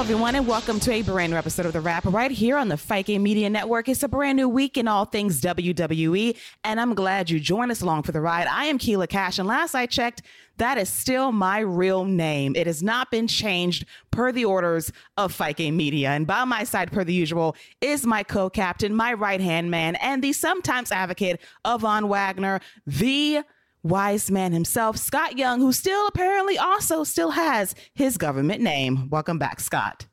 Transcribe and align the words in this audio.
Hello, 0.00 0.12
everyone, 0.14 0.34
and 0.34 0.46
welcome 0.46 0.80
to 0.80 0.92
a 0.92 1.02
brand 1.02 1.30
new 1.30 1.36
episode 1.36 1.66
of 1.66 1.74
The 1.74 1.80
Wrap 1.82 2.06
right 2.06 2.30
here 2.30 2.56
on 2.56 2.68
the 2.68 3.02
Game 3.04 3.22
Media 3.22 3.50
Network. 3.50 3.86
It's 3.86 4.02
a 4.02 4.08
brand 4.08 4.36
new 4.36 4.48
week 4.48 4.78
in 4.78 4.88
all 4.88 5.04
things 5.04 5.42
WWE, 5.42 6.38
and 6.64 6.80
I'm 6.80 6.94
glad 6.94 7.28
you 7.28 7.38
joined 7.38 7.70
us 7.70 7.82
along 7.82 8.04
for 8.04 8.12
the 8.12 8.22
ride. 8.22 8.46
I 8.46 8.64
am 8.64 8.78
Keila 8.78 9.10
Cash, 9.10 9.38
and 9.38 9.46
last 9.46 9.74
I 9.74 9.84
checked, 9.84 10.22
that 10.56 10.78
is 10.78 10.88
still 10.88 11.32
my 11.32 11.58
real 11.58 12.06
name. 12.06 12.56
It 12.56 12.66
has 12.66 12.82
not 12.82 13.10
been 13.10 13.26
changed 13.28 13.84
per 14.10 14.32
the 14.32 14.46
orders 14.46 14.90
of 15.18 15.38
Game 15.56 15.76
Media. 15.76 16.08
And 16.08 16.26
by 16.26 16.44
my 16.44 16.64
side, 16.64 16.90
per 16.90 17.04
the 17.04 17.12
usual, 17.12 17.54
is 17.82 18.06
my 18.06 18.22
co 18.22 18.48
captain, 18.48 18.94
my 18.94 19.12
right 19.12 19.42
hand 19.42 19.70
man, 19.70 19.96
and 19.96 20.24
the 20.24 20.32
sometimes 20.32 20.90
advocate 20.90 21.42
of 21.66 21.82
Von 21.82 22.08
Wagner, 22.08 22.60
the 22.86 23.42
wise 23.82 24.30
man 24.30 24.52
himself, 24.52 24.96
Scott 24.96 25.38
Young, 25.38 25.60
who 25.60 25.72
still 25.72 26.06
apparently 26.06 26.58
also 26.58 27.04
still 27.04 27.30
has 27.30 27.74
his 27.94 28.16
government 28.16 28.60
name. 28.60 29.08
Welcome 29.10 29.38
back, 29.38 29.60
Scott. 29.60 30.06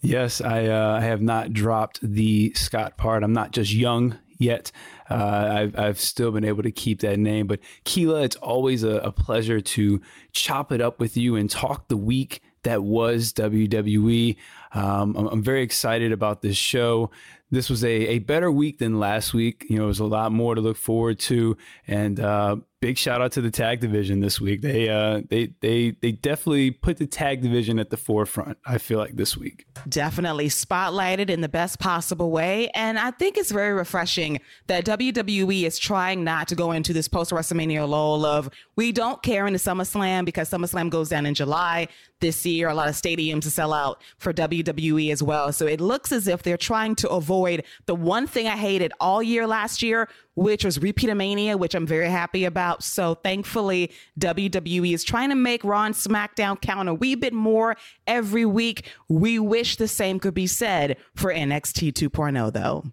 Yes, 0.00 0.40
I, 0.40 0.66
uh, 0.66 0.98
I 0.98 1.00
have 1.00 1.22
not 1.22 1.52
dropped 1.52 1.98
the 2.02 2.52
Scott 2.54 2.96
part. 2.96 3.22
I'm 3.22 3.32
not 3.32 3.50
just 3.50 3.72
young 3.72 4.18
yet. 4.38 4.70
Uh, 5.10 5.48
I've, 5.52 5.78
I've 5.78 6.00
still 6.00 6.30
been 6.30 6.44
able 6.44 6.62
to 6.62 6.70
keep 6.70 7.00
that 7.00 7.18
name. 7.18 7.46
But 7.46 7.60
Keila, 7.84 8.24
it's 8.24 8.36
always 8.36 8.84
a, 8.84 8.96
a 8.98 9.12
pleasure 9.12 9.60
to 9.60 10.00
chop 10.32 10.72
it 10.72 10.80
up 10.80 11.00
with 11.00 11.16
you 11.16 11.36
and 11.36 11.50
talk 11.50 11.88
the 11.88 11.96
week 11.96 12.40
that 12.62 12.82
was 12.82 13.32
WWE. 13.32 14.36
Um, 14.72 15.16
I'm, 15.16 15.26
I'm, 15.28 15.42
very 15.42 15.62
excited 15.62 16.10
about 16.12 16.42
this 16.42 16.56
show 16.56 17.10
this 17.50 17.70
was 17.70 17.84
a, 17.84 17.88
a 17.88 18.18
better 18.20 18.50
week 18.50 18.78
than 18.78 18.98
last 18.98 19.32
week. 19.32 19.66
You 19.68 19.78
know, 19.78 19.84
it 19.84 19.88
was 19.88 20.00
a 20.00 20.04
lot 20.04 20.32
more 20.32 20.54
to 20.54 20.60
look 20.60 20.76
forward 20.76 21.18
to. 21.20 21.56
And 21.86 22.18
uh, 22.18 22.56
big 22.80 22.98
shout 22.98 23.20
out 23.20 23.32
to 23.32 23.40
the 23.40 23.50
tag 23.50 23.80
division 23.80 24.20
this 24.20 24.40
week. 24.40 24.62
They 24.62 24.88
uh, 24.88 25.22
they 25.28 25.52
they 25.60 25.90
they 26.02 26.12
definitely 26.12 26.70
put 26.70 26.98
the 26.98 27.06
tag 27.06 27.42
division 27.42 27.78
at 27.78 27.90
the 27.90 27.96
forefront. 27.96 28.58
I 28.66 28.78
feel 28.78 28.98
like 28.98 29.16
this 29.16 29.36
week. 29.36 29.66
Definitely 29.88 30.48
spotlighted 30.48 31.30
in 31.30 31.40
the 31.40 31.48
best 31.48 31.78
possible 31.78 32.30
way, 32.30 32.68
and 32.74 32.98
I 32.98 33.10
think 33.12 33.36
it's 33.36 33.50
very 33.50 33.72
refreshing 33.72 34.40
that 34.66 34.84
WWE 34.84 35.62
is 35.64 35.78
trying 35.78 36.24
not 36.24 36.48
to 36.48 36.54
go 36.54 36.72
into 36.72 36.92
this 36.92 37.08
post 37.08 37.30
WrestleMania 37.30 37.88
lull 37.88 38.24
of 38.24 38.50
we 38.76 38.92
don't 38.92 39.22
care 39.22 39.46
in 39.46 39.54
into 39.54 39.70
SummerSlam 39.70 40.24
because 40.24 40.50
SummerSlam 40.50 40.90
goes 40.90 41.08
down 41.08 41.26
in 41.26 41.34
July 41.34 41.88
this 42.20 42.44
year. 42.46 42.68
A 42.68 42.74
lot 42.74 42.88
of 42.88 42.94
stadiums 42.94 43.42
to 43.42 43.50
sell 43.50 43.72
out 43.72 44.02
for 44.18 44.32
WWE 44.32 45.10
as 45.12 45.22
well. 45.22 45.52
So 45.52 45.66
it 45.66 45.80
looks 45.80 46.12
as 46.12 46.28
if 46.28 46.42
they're 46.42 46.56
trying 46.56 46.94
to 46.96 47.08
avoid 47.08 47.64
the 47.86 47.94
one 47.94 48.26
thing 48.26 48.46
I 48.46 48.56
hated 48.56 48.92
all 49.00 49.22
year 49.22 49.46
last 49.46 49.82
year, 49.82 50.08
which 50.34 50.64
was 50.64 50.78
Repeatomania, 50.78 51.58
which 51.58 51.74
I'm 51.74 51.86
very 51.86 52.08
happy 52.08 52.44
about. 52.44 52.82
So 52.82 53.14
thankfully, 53.14 53.92
WWE 54.18 54.92
is 54.92 55.04
trying 55.04 55.30
to 55.30 55.36
make 55.36 55.64
Raw 55.64 55.84
and 55.84 55.94
SmackDown 55.94 56.60
count 56.60 56.88
a 56.88 56.94
wee 56.94 57.14
bit 57.14 57.32
more 57.32 57.76
every 58.06 58.44
week. 58.44 58.90
We 59.08 59.38
wish 59.38 59.76
the 59.76 59.88
same 59.88 60.20
could 60.20 60.34
be 60.34 60.46
said 60.46 60.96
for 61.14 61.32
NXT 61.32 61.92
2.0, 61.92 62.52
though. 62.52 62.84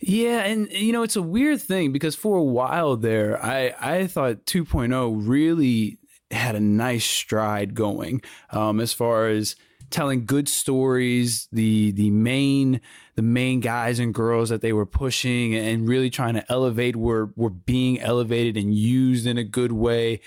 Yeah, 0.00 0.44
and 0.44 0.70
you 0.70 0.92
know 0.92 1.02
it's 1.02 1.16
a 1.16 1.22
weird 1.22 1.60
thing 1.60 1.92
because 1.92 2.14
for 2.14 2.36
a 2.36 2.42
while 2.42 2.96
there, 2.96 3.44
I 3.44 3.74
I 3.80 4.06
thought 4.06 4.46
2.0 4.46 5.28
really 5.28 5.98
had 6.30 6.54
a 6.54 6.60
nice 6.60 7.04
stride 7.04 7.74
going 7.74 8.22
um, 8.50 8.80
as 8.80 8.92
far 8.92 9.28
as 9.28 9.56
telling 9.90 10.26
good 10.26 10.48
stories. 10.48 11.48
The 11.52 11.92
the 11.92 12.10
main 12.10 12.80
the 13.14 13.22
main 13.22 13.60
guys 13.60 13.98
and 13.98 14.12
girls 14.12 14.48
that 14.48 14.60
they 14.60 14.72
were 14.72 14.86
pushing 14.86 15.54
and 15.54 15.88
really 15.88 16.10
trying 16.10 16.34
to 16.34 16.44
elevate 16.50 16.96
were 16.96 17.30
were 17.36 17.50
being 17.50 18.00
elevated 18.00 18.56
and 18.56 18.74
used 18.74 19.26
in 19.26 19.38
a 19.38 19.44
good 19.44 19.72
way. 19.72 20.20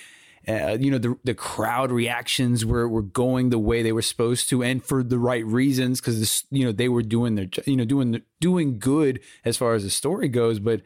Uh, 0.47 0.75
you 0.79 0.89
know 0.89 0.97
the 0.97 1.15
the 1.23 1.35
crowd 1.35 1.91
reactions 1.91 2.65
were 2.65 2.89
were 2.89 3.03
going 3.03 3.51
the 3.51 3.59
way 3.59 3.83
they 3.83 3.91
were 3.91 4.01
supposed 4.01 4.49
to 4.49 4.63
and 4.63 4.83
for 4.83 5.03
the 5.03 5.19
right 5.19 5.45
reasons 5.45 6.01
because 6.01 6.45
you 6.49 6.65
know 6.65 6.71
they 6.71 6.89
were 6.89 7.03
doing 7.03 7.35
their 7.35 7.47
you 7.65 7.77
know 7.77 7.85
doing 7.85 8.19
doing 8.39 8.79
good 8.79 9.19
as 9.45 9.55
far 9.55 9.75
as 9.75 9.83
the 9.83 9.89
story 9.91 10.27
goes 10.27 10.57
but 10.57 10.81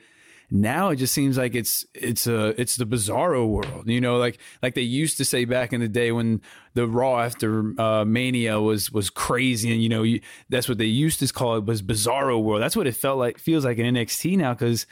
now 0.51 0.89
it 0.89 0.97
just 0.97 1.13
seems 1.13 1.37
like 1.37 1.55
it's 1.55 1.85
it's 1.93 2.27
a 2.27 2.59
it's 2.59 2.75
the 2.75 2.85
bizarro 2.85 3.47
world 3.47 3.87
you 3.87 3.99
know 3.99 4.17
like 4.17 4.37
like 4.61 4.73
they 4.75 4.81
used 4.81 5.17
to 5.17 5.25
say 5.25 5.45
back 5.45 5.73
in 5.73 5.81
the 5.81 5.87
day 5.87 6.11
when 6.11 6.41
the 6.73 6.87
raw 6.87 7.21
after 7.21 7.73
uh, 7.79 8.05
mania 8.05 8.59
was 8.59 8.91
was 8.91 9.09
crazy 9.09 9.71
and 9.71 9.81
you 9.81 9.89
know 9.89 10.03
you, 10.03 10.21
that's 10.49 10.69
what 10.69 10.77
they 10.77 10.85
used 10.85 11.19
to 11.19 11.27
call 11.33 11.55
it 11.55 11.65
was 11.65 11.81
bizarro 11.81 12.41
world. 12.41 12.61
That's 12.61 12.75
what 12.75 12.87
it 12.87 12.95
felt 12.95 13.17
like 13.17 13.37
feels 13.37 13.65
like 13.65 13.77
in 13.77 13.95
nxt 13.95 14.37
now 14.37 14.53
because 14.53 14.85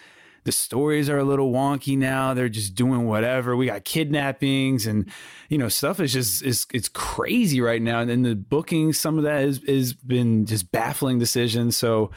the 0.45 0.51
stories 0.51 1.09
are 1.09 1.17
a 1.17 1.23
little 1.23 1.53
wonky 1.53 1.97
now. 1.97 2.33
They're 2.33 2.49
just 2.49 2.75
doing 2.75 3.05
whatever. 3.05 3.55
We 3.55 3.67
got 3.67 3.85
kidnappings 3.85 4.85
and 4.85 5.09
you 5.49 5.57
know 5.57 5.69
stuff 5.69 5.99
is 5.99 6.11
just 6.11 6.43
is 6.43 6.67
it's 6.73 6.89
crazy 6.89 7.61
right 7.61 7.81
now. 7.81 7.99
And 7.99 8.09
then 8.09 8.23
the 8.23 8.35
booking 8.35 8.93
some 8.93 9.17
of 9.17 9.23
that 9.23 9.41
has, 9.41 9.61
has 9.67 9.93
been 9.93 10.45
just 10.45 10.71
baffling 10.71 11.19
decisions. 11.19 11.77
So 11.77 12.11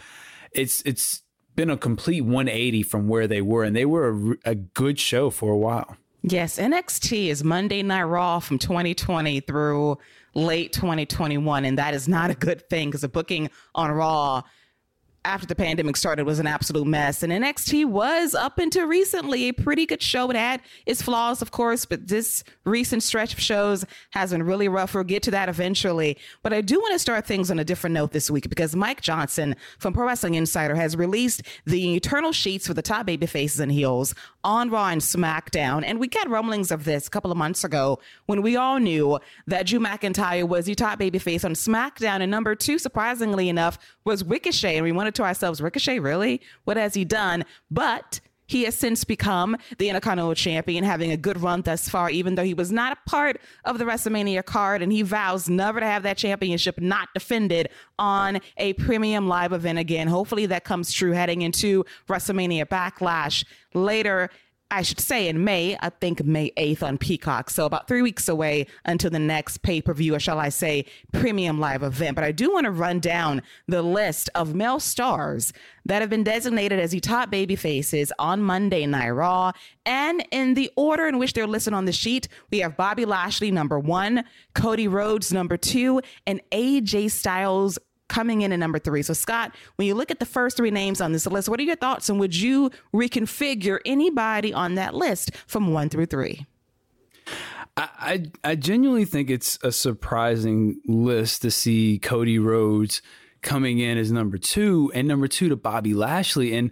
it's 0.53 0.83
it's 0.85 1.23
been 1.57 1.71
a 1.71 1.77
complete 1.77 2.21
180 2.21 2.83
from 2.83 3.09
where 3.09 3.27
they 3.27 3.43
were, 3.43 3.65
and 3.65 3.75
they 3.75 3.87
were 3.87 4.37
a, 4.45 4.51
a 4.51 4.55
good 4.55 4.99
show 5.01 5.31
for 5.31 5.53
a 5.53 5.57
while. 5.57 5.97
Yes, 6.23 6.59
NXT 6.59 7.29
is 7.29 7.45
Monday 7.45 7.83
Night 7.83 8.03
Raw 8.03 8.41
from 8.41 8.59
2020 8.59 9.41
through 9.41 9.99
late 10.35 10.73
2021, 10.73 11.65
and 11.65 11.79
that 11.79 11.95
is 11.95 12.09
not 12.09 12.31
a 12.31 12.35
good 12.35 12.69
thing 12.69 12.89
because 12.89 13.03
the 13.03 13.09
booking 13.09 13.49
on 13.75 13.91
Raw 13.91 14.43
after 15.27 15.47
the 15.47 15.57
pandemic 15.57 15.97
started 15.97 16.25
was 16.25 16.39
an 16.39 16.47
absolute 16.47 16.87
mess. 16.87 17.23
And 17.23 17.33
NXT 17.33 17.87
was 17.87 18.35
up 18.35 18.59
until 18.59 18.87
recently 18.87 19.49
a 19.49 19.53
pretty 19.53 19.85
good 19.85 20.01
show. 20.01 20.31
It 20.31 20.37
had 20.37 20.63
its 20.87 21.03
flaws, 21.03 21.43
of 21.43 21.51
course, 21.51 21.85
but 21.85 22.07
this 22.07 22.45
recent 22.65 23.03
stretch 23.03 23.35
of 23.35 23.41
shows 23.41 23.85
has 24.11 24.31
been 24.31 24.45
really 24.45 24.69
rough. 24.69 24.95
We'll 24.95 25.05
get 25.05 25.25
to 25.25 25.33
that 25.33 25.49
eventually. 25.49 26.17
But 26.43 26.53
I 26.53 26.61
do 26.61 26.79
want 26.79 26.93
to 26.93 26.99
start 27.01 27.27
things 27.27 27.51
on 27.51 27.59
a 27.59 27.65
different 27.65 27.95
note 27.95 28.13
this 28.13 28.31
week 28.31 28.49
because 28.49 28.77
Mike 28.77 29.01
Johnson 29.01 29.57
from 29.79 29.93
Pro 29.93 30.07
Wrestling 30.07 30.35
Insider 30.35 30.77
has 30.77 30.97
released 30.97 31.43
the 31.65 31.97
eternal 31.97 32.31
sheets 32.33 32.69
for 32.69 32.75
the 32.75 32.83
top 32.83 33.05
baby 33.05 33.27
faces 33.27 33.59
and 33.59 33.73
heels 33.73 34.15
on 34.45 34.71
Raw 34.71 34.89
and 34.89 35.01
SmackDown. 35.01 35.83
And 35.85 35.99
we 35.99 36.07
got 36.07 36.31
rumblings 36.31 36.71
of 36.71 36.85
this 36.85 37.09
a 37.09 37.11
couple 37.11 37.33
of 37.33 37.37
months 37.37 37.65
ago 37.65 37.99
when 38.27 38.43
we 38.43 38.55
all 38.55 38.79
knew 38.79 39.19
that 39.49 39.67
Drew 39.67 39.81
McIntyre 39.81 40.49
was 40.49 40.67
the 40.67 40.77
top 40.77 41.01
baby 41.01 41.19
face 41.19 41.45
on 41.45 41.55
SmackDown. 41.55 42.21
And 42.21 42.31
number 42.31 42.55
two, 42.55 42.79
surprisingly 42.79 43.49
enough, 43.49 43.77
was 44.05 44.23
Ricochet. 44.23 44.77
And 44.77 44.85
we 44.85 44.93
wanted 44.93 45.16
to 45.17 45.23
ourselves, 45.23 45.61
Ricochet, 45.61 45.99
really? 45.99 46.41
What 46.65 46.77
has 46.77 46.95
he 46.95 47.05
done? 47.05 47.45
But 47.71 48.21
he 48.47 48.63
has 48.63 48.77
since 48.77 49.05
become 49.05 49.57
the 49.79 49.89
Intercontinental 49.89 50.35
Champion, 50.35 50.85
having 50.85 51.11
a 51.11 51.17
good 51.17 51.41
run 51.41 51.63
thus 51.63 51.89
far, 51.89 52.11
even 52.11 52.37
though 52.37 52.45
he 52.45 52.55
was 52.55 52.71
not 52.71 52.93
a 52.93 53.11
part 53.11 53.41
of 53.65 53.79
the 53.79 53.85
WrestleMania 53.85 54.45
card. 54.45 54.83
And 54.83 54.93
he 54.93 55.03
vows 55.03 55.49
never 55.49 55.81
to 55.81 55.87
have 55.87 56.05
that 56.05 56.17
championship 56.17 56.81
not 56.81 57.09
defended 57.13 57.71
on 57.99 58.41
a 58.57 58.73
premium 58.75 59.27
live 59.27 59.53
event 59.53 59.79
again. 59.79 60.07
Hopefully 60.07 60.47
that 60.47 60.65
comes 60.65 60.93
true 60.93 61.13
heading 61.13 61.43
into 61.43 61.85
WrestleMania 62.09 62.67
Backlash 62.67 63.45
later 63.75 64.31
I 64.71 64.83
should 64.83 64.99
say 64.99 65.29
in 65.29 65.45
May, 65.45 65.77
I 65.81 65.91
think 65.91 66.25
May 66.25 66.51
8th 66.57 66.83
on 66.83 66.99
Peacock. 66.99 67.51
So 67.51 67.67
about 67.67 67.87
three 67.87 68.03
weeks 68.03 68.29
away 68.29 68.67
until 68.85 69.11
the 69.11 69.19
next 69.19 69.63
pay 69.63 69.81
per 69.81 69.95
view, 69.95 70.15
or 70.17 70.19
shall 70.19 70.41
I 70.41 70.49
say, 70.49 70.87
premium 71.13 71.61
live 71.61 71.85
event. 71.85 72.17
But 72.17 72.25
I 72.25 72.33
do 72.33 72.53
want 72.53 72.65
to 72.65 72.73
run 72.73 72.99
down 72.99 73.43
the 73.69 73.83
list 73.83 74.29
of 74.35 74.55
male 74.57 74.81
stars 74.81 75.53
that 75.85 76.01
have 76.01 76.11
been 76.11 76.25
designated 76.25 76.81
as 76.81 76.91
the 76.91 76.99
top 77.01 77.31
baby 77.31 77.55
faces 77.55 78.13
on 78.19 78.43
Monday 78.43 78.87
Night 78.87 79.11
Raw. 79.11 79.53
And 79.85 80.27
in 80.33 80.55
the 80.55 80.71
order 80.77 81.07
in 81.07 81.19
which 81.19 81.33
they're 81.33 81.47
listed 81.47 81.73
on 81.73 81.85
the 81.85 81.93
sheet, 81.93 82.27
we 82.51 82.59
have 82.59 82.77
Bobby 82.77 83.05
Lashley, 83.05 83.53
number 83.53 83.79
one, 83.79 84.25
Cody 84.55 84.89
Rhodes, 84.89 85.33
number 85.33 85.57
two, 85.57 86.01
and 86.27 86.41
AJ 86.51 87.13
Styles, 87.13 87.79
coming 88.09 88.43
in 88.43 88.53
at 88.53 88.59
number 88.59 88.79
three. 88.79 89.03
So, 89.03 89.13
Scott, 89.13 89.55
when 89.77 89.87
you 89.87 89.95
look 89.95 90.11
at 90.11 90.19
the 90.19 90.27
first 90.27 90.57
three 90.57 90.71
names 90.71 91.01
on 91.01 91.13
this 91.13 91.27
list, 91.27 91.49
what 91.49 91.61
are 91.61 91.65
your 91.65 91.77
thoughts? 91.77 92.09
And 92.09 92.21
would 92.21 92.35
you 92.35 92.71
reconfigure 92.95 93.79
anybody 93.85 94.53
on 94.53 94.75
that 94.75 94.95
list 94.95 95.31
from 95.47 95.73
one 95.73 95.89
through 95.89 96.07
three? 96.07 96.47
I, 97.77 98.31
I, 98.43 98.55
genuinely 98.55 99.05
think 99.05 99.29
it's 99.29 99.59
a 99.63 99.71
surprising 99.71 100.81
list 100.87 101.43
to 101.43 101.51
see 101.51 101.99
Cody 101.99 102.39
Rhodes 102.39 103.03
coming 103.43 103.81
in 103.81 103.99
as 103.99 104.11
number 104.11 104.39
two 104.39 104.91
and 104.95 105.07
number 105.07 105.29
two 105.29 105.51
to 105.51 105.57
Bobby 105.57 105.93
Lashley. 105.93 106.55
And 106.55 106.71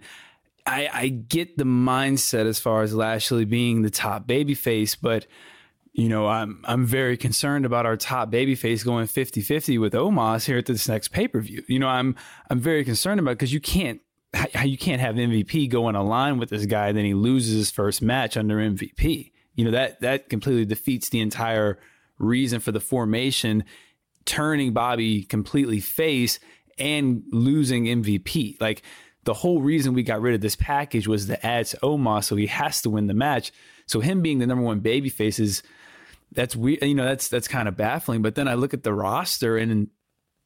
I, 0.65 0.89
I 0.91 1.07
get 1.09 1.57
the 1.57 1.63
mindset 1.63 2.47
as 2.47 2.59
far 2.59 2.81
as 2.81 2.95
Lashley 2.95 3.45
being 3.45 3.83
the 3.83 3.91
top 3.91 4.27
babyface, 4.27 4.97
but 4.99 5.27
you 5.95 6.09
know, 6.09 6.27
I'm 6.27 6.61
I'm 6.65 6.85
very 6.85 7.15
concerned 7.15 7.65
about 7.65 7.85
our 7.85 7.95
top 7.95 8.29
babyface 8.29 8.83
going 8.83 9.07
50-50 9.07 9.79
with 9.79 9.93
Omos 9.93 10.45
here 10.45 10.57
at 10.57 10.65
this 10.65 10.89
next 10.89 11.07
pay-per-view. 11.07 11.63
You 11.69 11.79
know, 11.79 11.87
I'm 11.87 12.17
I'm 12.49 12.59
very 12.59 12.83
concerned 12.83 13.21
about 13.21 13.31
because 13.31 13.53
you 13.53 13.61
can't 13.61 14.01
you 14.65 14.77
can't 14.77 14.99
have 14.99 15.15
MVP 15.15 15.69
go 15.69 15.85
on 15.85 15.95
a 15.95 16.03
line 16.03 16.37
with 16.37 16.49
this 16.49 16.65
guy, 16.65 16.91
then 16.91 17.05
he 17.05 17.13
loses 17.13 17.55
his 17.55 17.71
first 17.71 18.01
match 18.01 18.35
under 18.35 18.57
MVP. 18.57 19.31
You 19.55 19.63
know, 19.63 19.71
that 19.71 20.01
that 20.01 20.29
completely 20.29 20.65
defeats 20.65 21.07
the 21.07 21.21
entire 21.21 21.79
reason 22.19 22.59
for 22.59 22.73
the 22.73 22.81
formation, 22.81 23.63
turning 24.25 24.73
Bobby 24.73 25.23
completely 25.23 25.79
face 25.79 26.39
and 26.77 27.23
losing 27.31 27.85
MVP. 27.85 28.59
Like 28.59 28.81
the 29.23 29.33
whole 29.33 29.61
reason 29.61 29.93
we 29.93 30.03
got 30.03 30.19
rid 30.19 30.35
of 30.35 30.41
this 30.41 30.57
package 30.57 31.07
was 31.07 31.27
to 31.27 31.45
add 31.45 31.67
to 31.67 31.77
Omos, 31.77 32.25
so 32.25 32.35
he 32.35 32.47
has 32.47 32.81
to 32.81 32.89
win 32.89 33.07
the 33.07 33.13
match. 33.13 33.53
So 33.85 34.01
him 34.01 34.21
being 34.21 34.39
the 34.39 34.47
number 34.47 34.63
one 34.65 34.81
babyface 34.81 35.39
is 35.39 35.63
that's 36.35 36.55
weird. 36.55 36.83
You 36.83 36.95
know, 36.95 37.05
that's 37.05 37.27
that's 37.27 37.47
kind 37.47 37.67
of 37.67 37.75
baffling. 37.75 38.21
But 38.21 38.35
then 38.35 38.47
I 38.47 38.53
look 38.53 38.73
at 38.73 38.83
the 38.83 38.93
roster 38.93 39.57
and 39.57 39.89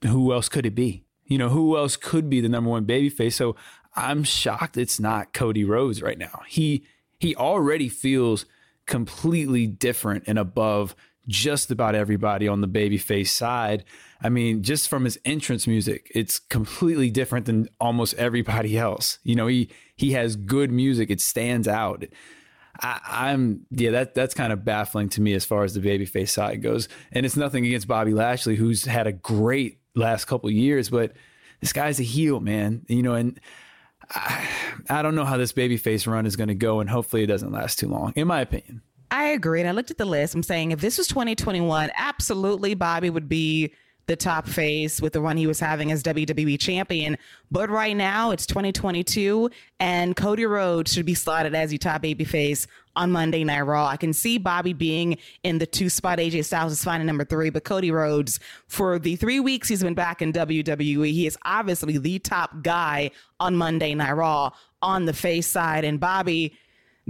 who 0.06 0.32
else 0.34 0.50
could 0.50 0.66
it 0.66 0.76
be? 0.76 1.04
You 1.26 1.38
know, 1.38 1.50
who 1.50 1.78
else 1.78 1.96
could 1.96 2.30
be 2.30 2.42
the 2.42 2.50
number 2.50 2.70
one 2.70 2.86
babyface? 2.86 3.34
So 3.34 3.56
I'm 3.96 4.24
shocked 4.24 4.78
it's 4.78 5.00
not 5.00 5.34
Cody 5.34 5.64
Rhodes 5.64 6.02
right 6.02 6.18
now. 6.18 6.42
He 6.48 6.86
he 7.20 7.36
already 7.36 7.90
feels 7.90 8.46
completely 8.86 9.68
different 9.68 10.24
and 10.26 10.40
above 10.40 10.96
just 11.28 11.70
about 11.70 11.94
everybody 11.94 12.48
on 12.48 12.62
the 12.62 12.68
babyface 12.68 13.28
side. 13.28 13.84
I 14.22 14.30
mean, 14.30 14.64
just 14.64 14.90
from 14.90 15.06
his 15.06 15.20
entrance 15.24 15.68
music, 15.68 16.12
it's 16.16 16.40
completely 16.40 17.12
different 17.12 17.46
than 17.46 17.70
almost 17.80 18.16
everybody 18.16 18.78
else. 18.78 19.20
You 19.24 19.36
know, 19.36 19.48
he 19.48 19.70
he 19.96 20.12
has 20.14 20.36
good 20.36 20.72
music; 20.72 21.10
it 21.10 21.22
stands 21.22 21.68
out. 21.68 22.04
I, 22.82 23.32
am 23.32 23.66
yeah, 23.72 23.92
that 23.92 24.16
that's 24.16 24.34
kind 24.34 24.54
of 24.54 24.64
baffling 24.64 25.10
to 25.10 25.22
me 25.22 25.34
as 25.34 25.46
far 25.46 25.64
as 25.64 25.74
the 25.74 25.82
babyface 25.82 26.30
side 26.30 26.62
goes. 26.62 26.88
And 27.12 27.26
it's 27.26 27.36
nothing 27.36 27.66
against 27.66 27.88
Bobby 27.88 28.14
Lashley, 28.14 28.56
who's 28.56 28.86
had 28.86 29.08
a 29.08 29.12
great 29.12 29.80
last 29.96 30.26
couple 30.26 30.50
years, 30.50 30.90
but 30.90 31.14
this 31.60 31.74
guy's 31.74 32.00
a 32.00 32.04
heel, 32.04 32.40
man. 32.40 32.86
You 32.88 33.04
know, 33.04 33.14
and 33.14 33.40
I, 34.10 34.48
I 34.90 35.02
don't 35.02 35.16
know 35.16 35.26
how 35.26 35.38
this 35.38 35.54
babyface 35.54 36.08
run 36.08 36.26
is 36.26 36.36
going 36.36 36.48
to 36.48 36.56
go, 36.56 36.80
and 36.80 36.90
hopefully 36.90 37.24
it 37.24 37.28
doesn't 37.28 37.52
last 37.52 37.80
too 37.80 37.88
long, 37.88 38.14
in 38.16 38.28
my 38.28 38.42
opinion. 38.42 38.82
I 39.12 39.26
agree. 39.30 39.60
And 39.60 39.68
I 39.68 39.72
looked 39.72 39.92
at 39.92 39.98
the 39.98 40.06
list. 40.06 40.36
I'm 40.36 40.44
saying 40.44 40.72
if 40.72 40.82
this 40.82 40.98
was 40.98 41.08
2021, 41.08 41.92
absolutely 41.96 42.76
Bobby 42.76 43.10
would 43.10 43.28
be 43.28 43.74
the 44.10 44.16
top 44.16 44.48
face 44.48 45.00
with 45.00 45.14
the 45.14 45.22
run 45.22 45.38
he 45.38 45.46
was 45.46 45.60
having 45.60 45.92
as 45.92 46.02
WWE 46.02 46.60
champion. 46.60 47.16
But 47.52 47.70
right 47.70 47.96
now 47.96 48.32
it's 48.32 48.48
2022 48.48 49.52
and 49.80 50.16
Cody 50.16 50.48
Rhodes 50.48 50.92
should 50.92 51.06
be 51.06 51.14
slotted 51.14 51.54
as 51.54 51.72
your 51.72 51.78
top 51.78 52.02
baby 52.02 52.26
face 52.26 52.66
on 52.96 53.12
Monday 53.12 53.44
Night 53.44 53.62
Raw. 53.62 53.86
I 53.86 53.98
can 53.98 54.12
see 54.12 54.40
Bobby 54.40 54.74
being 54.74 55.20
in 55.44 55.60
the 55.60 55.68
two 55.68 55.90
spot. 55.90 56.18
AJ 56.18 56.46
Styles 56.46 56.72
is 56.72 56.84
finding 56.84 57.06
number 57.06 57.24
three, 57.24 57.52
but 57.52 57.64
Cody 57.64 57.92
Rhodes, 57.92 58.40
for 58.68 58.98
the 58.98 59.16
three 59.16 59.40
weeks 59.40 59.68
he's 59.68 59.84
been 59.84 59.94
back 59.94 60.24
in 60.24 60.34
WWE, 60.34 61.12
he 61.12 61.28
is 61.28 61.38
obviously 61.46 62.00
the 62.00 62.18
top 62.18 62.64
guy 62.64 63.12
on 63.40 63.56
Monday 63.56 63.94
Night 63.94 64.14
Raw 64.14 64.50
on 64.82 65.06
the 65.06 65.14
face 65.14 65.46
side. 65.46 65.86
And 65.86 66.00
Bobby, 66.00 66.58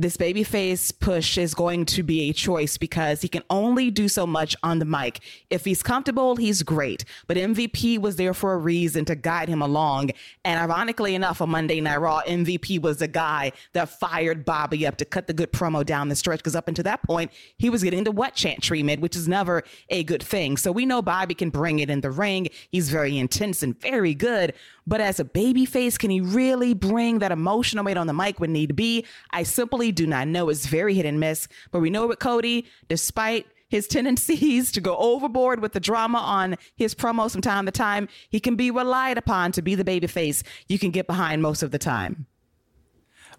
this 0.01 0.16
babyface 0.16 0.98
push 0.98 1.38
is 1.38 1.54
going 1.54 1.86
to 1.86 2.04
be 2.04 2.30
a 2.30 2.34
choice 2.34 2.78
because 2.78 3.22
he 3.22 3.28
can 3.28 3.44
only 3.50 3.92
do 3.92 4.07
so 4.07 4.25
much 4.25 4.56
on 4.63 4.80
the 4.80 4.86
mic. 4.86 5.19
If 5.50 5.66
he's 5.66 5.84
comfortable, 5.84 6.38
he's 6.38 6.63
great. 6.63 7.04
But 7.28 7.36
MVP 7.36 8.00
was 8.00 8.16
there 8.16 8.34
for 8.34 8.54
a 8.54 8.57
reason 8.57 9.04
to 9.06 9.16
guide 9.16 9.50
him 9.50 9.62
along. 9.62 10.12
And 10.46 10.60
ironically 10.60 11.16
enough, 11.16 11.42
on 11.42 11.50
Monday 11.50 11.81
Night 11.81 11.98
Raw, 11.98 12.22
MVP 12.22 12.81
was 12.81 12.98
the 12.98 13.07
guy 13.10 13.51
that 13.74 13.90
fired 13.90 14.46
Bobby 14.46 14.88
up 14.88 14.96
to 14.98 15.06
cut 15.06 15.28
the 15.28 15.34
good 15.34 15.51
promo 15.51 15.86
down 15.86 16.07
the 16.07 16.16
stretch 16.16 16.40
because 16.40 16.56
up 16.56 16.69
until 16.69 16.84
that 16.84 17.04
point, 17.04 17.31
he 17.57 17.69
was 17.69 17.84
getting 17.84 18.06
the 18.06 18.12
wet 18.12 18.36
chant 18.36 18.63
treatment, 18.63 19.01
which 19.01 19.18
is 19.18 19.28
never 19.28 19.63
a 19.90 20.04
good 20.04 20.24
thing. 20.24 20.56
So 20.56 20.72
we 20.72 20.86
know 20.86 21.01
Bobby 21.01 21.34
can 21.34 21.50
bring 21.50 21.80
it 21.80 21.90
in 21.90 22.00
the 22.01 22.12
ring. 22.12 22.48
He's 22.72 22.90
very 22.90 23.18
intense 23.18 23.63
and 23.63 23.80
very 23.80 24.13
good. 24.13 24.54
But 24.89 25.01
as 25.01 25.19
a 25.19 25.24
baby 25.24 25.65
face, 25.65 26.00
can 26.00 26.09
he 26.09 26.19
really 26.19 26.74
bring 26.74 27.19
that 27.19 27.31
emotional 27.31 27.86
weight 27.86 27.95
on 27.95 28.07
the 28.07 28.13
mic 28.13 28.39
when 28.39 28.51
need 28.51 28.75
be? 28.75 29.06
I 29.30 29.44
simply 29.44 29.91
do 29.91 30.07
not 30.07 30.27
know. 30.27 30.50
It's 30.50 30.65
very 30.65 30.95
hit 30.95 31.06
and 31.06 31.19
miss. 31.19 31.47
But 31.69 31.81
we 31.81 31.91
know 31.91 32.07
with 32.07 32.18
Cody, 32.18 32.65
despite 32.88 33.45
his 33.69 33.88
tendencies 33.88 34.71
to 34.71 34.81
go 34.81 34.97
overboard 34.97 35.62
with 35.62 35.74
the 35.74 35.80
drama 35.80 36.18
on 36.18 36.57
his 36.75 36.95
promos 36.95 37.33
from 37.33 37.41
time 37.41 37.68
to 37.68 37.71
time, 37.71 38.09
he 38.30 38.39
can 38.39 38.56
be 38.56 38.71
relied 38.71 39.19
upon 39.19 39.51
to 39.51 39.62
be 39.62 39.75
the 39.75 39.83
baby 39.83 40.07
face 40.07 40.41
you 40.68 40.80
can 40.80 40.89
get 40.89 41.06
behind 41.06 41.44
most 41.44 41.62
of 41.62 41.69
the 41.69 41.77
time. 41.77 42.25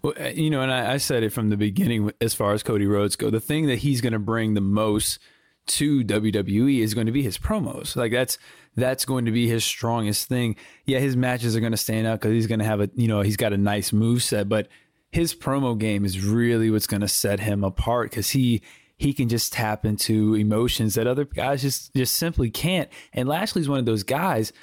Well, 0.01 0.13
uh, 0.17 0.29
you 0.29 0.49
know, 0.49 0.61
and 0.61 0.71
I, 0.71 0.93
I 0.93 0.97
said 0.97 1.21
it 1.21 1.33
from 1.33 1.49
the 1.49 1.57
beginning 1.57 2.13
as 2.21 2.33
far 2.33 2.53
as 2.53 2.63
Cody 2.63 2.87
Rhodes 2.87 3.17
go. 3.17 3.29
The 3.29 3.41
thing 3.41 3.67
that 3.67 3.79
he's 3.79 3.99
going 3.99 4.13
to 4.13 4.19
bring 4.19 4.53
the 4.53 4.61
most 4.61 5.19
to 5.67 6.03
WWE 6.03 6.79
is 6.79 6.93
going 6.93 7.05
to 7.05 7.11
be 7.11 7.23
his 7.23 7.37
promos. 7.37 7.95
Like 7.95 8.11
that's 8.11 8.37
that's 8.75 9.05
going 9.05 9.25
to 9.25 9.31
be 9.31 9.47
his 9.47 9.63
strongest 9.63 10.27
thing. 10.27 10.55
Yeah, 10.85 10.99
his 10.99 11.15
matches 11.15 11.55
are 11.55 11.59
going 11.59 11.71
to 11.71 11.77
stand 11.77 12.07
out 12.07 12.19
because 12.19 12.33
he's 12.33 12.47
going 12.47 12.59
to 12.59 12.65
have 12.65 12.81
a 12.81 12.89
you 12.95 13.07
know 13.07 13.21
he's 13.21 13.37
got 13.37 13.53
a 13.53 13.57
nice 13.57 13.93
move 13.93 14.23
set, 14.23 14.49
but 14.49 14.67
his 15.11 15.35
promo 15.35 15.77
game 15.77 16.05
is 16.05 16.23
really 16.23 16.71
what's 16.71 16.87
going 16.87 17.01
to 17.01 17.07
set 17.07 17.39
him 17.39 17.63
apart 17.63 18.09
because 18.09 18.31
he 18.31 18.61
he 18.97 19.13
can 19.13 19.29
just 19.29 19.51
tap 19.51 19.85
into 19.85 20.35
emotions 20.35 20.95
that 20.95 21.07
other 21.07 21.25
guys 21.25 21.61
just 21.61 21.93
just 21.93 22.15
simply 22.15 22.49
can't. 22.49 22.89
And 23.13 23.27
Lashley's 23.27 23.69
one 23.69 23.79
of 23.79 23.85
those 23.85 24.03
guys 24.03 24.53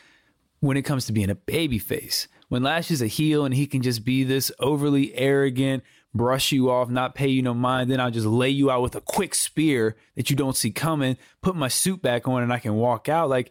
when 0.61 0.77
it 0.77 0.83
comes 0.83 1.07
to 1.07 1.13
being 1.13 1.31
a 1.31 1.35
baby 1.35 1.79
face. 1.79 2.29
When 2.49 2.63
Lashley's 2.63 3.03
a 3.03 3.07
heel 3.07 3.45
and 3.45 3.55
he 3.55 3.67
can 3.67 3.83
just 3.83 4.05
be 4.05 4.25
this 4.25 4.51
overly 4.59 5.15
arrogant, 5.15 5.83
brush 6.15 6.53
you 6.53 6.71
off, 6.71 6.89
not 6.89 7.15
pay 7.15 7.29
you 7.29 7.43
no 7.43 7.55
mind, 7.55 7.91
then 7.91 8.01
I'll 8.01 8.11
just 8.11 8.27
lay 8.27 8.51
you 8.51 8.71
out 8.71 8.83
with 8.83 8.97
a 8.97 9.01
quick 9.01 9.35
spear 9.35 9.97
that 10.17 10.31
you 10.31 10.37
don't 10.37 10.57
see 10.57 10.71
coming, 10.71 11.17
put 11.43 11.57
my 11.57 11.69
suit 11.69 12.03
back 12.03 12.27
on 12.27 12.43
and 12.43 12.53
I 12.53 12.59
can 12.59 12.75
walk 12.75 13.09
out. 13.09 13.29
Like 13.29 13.51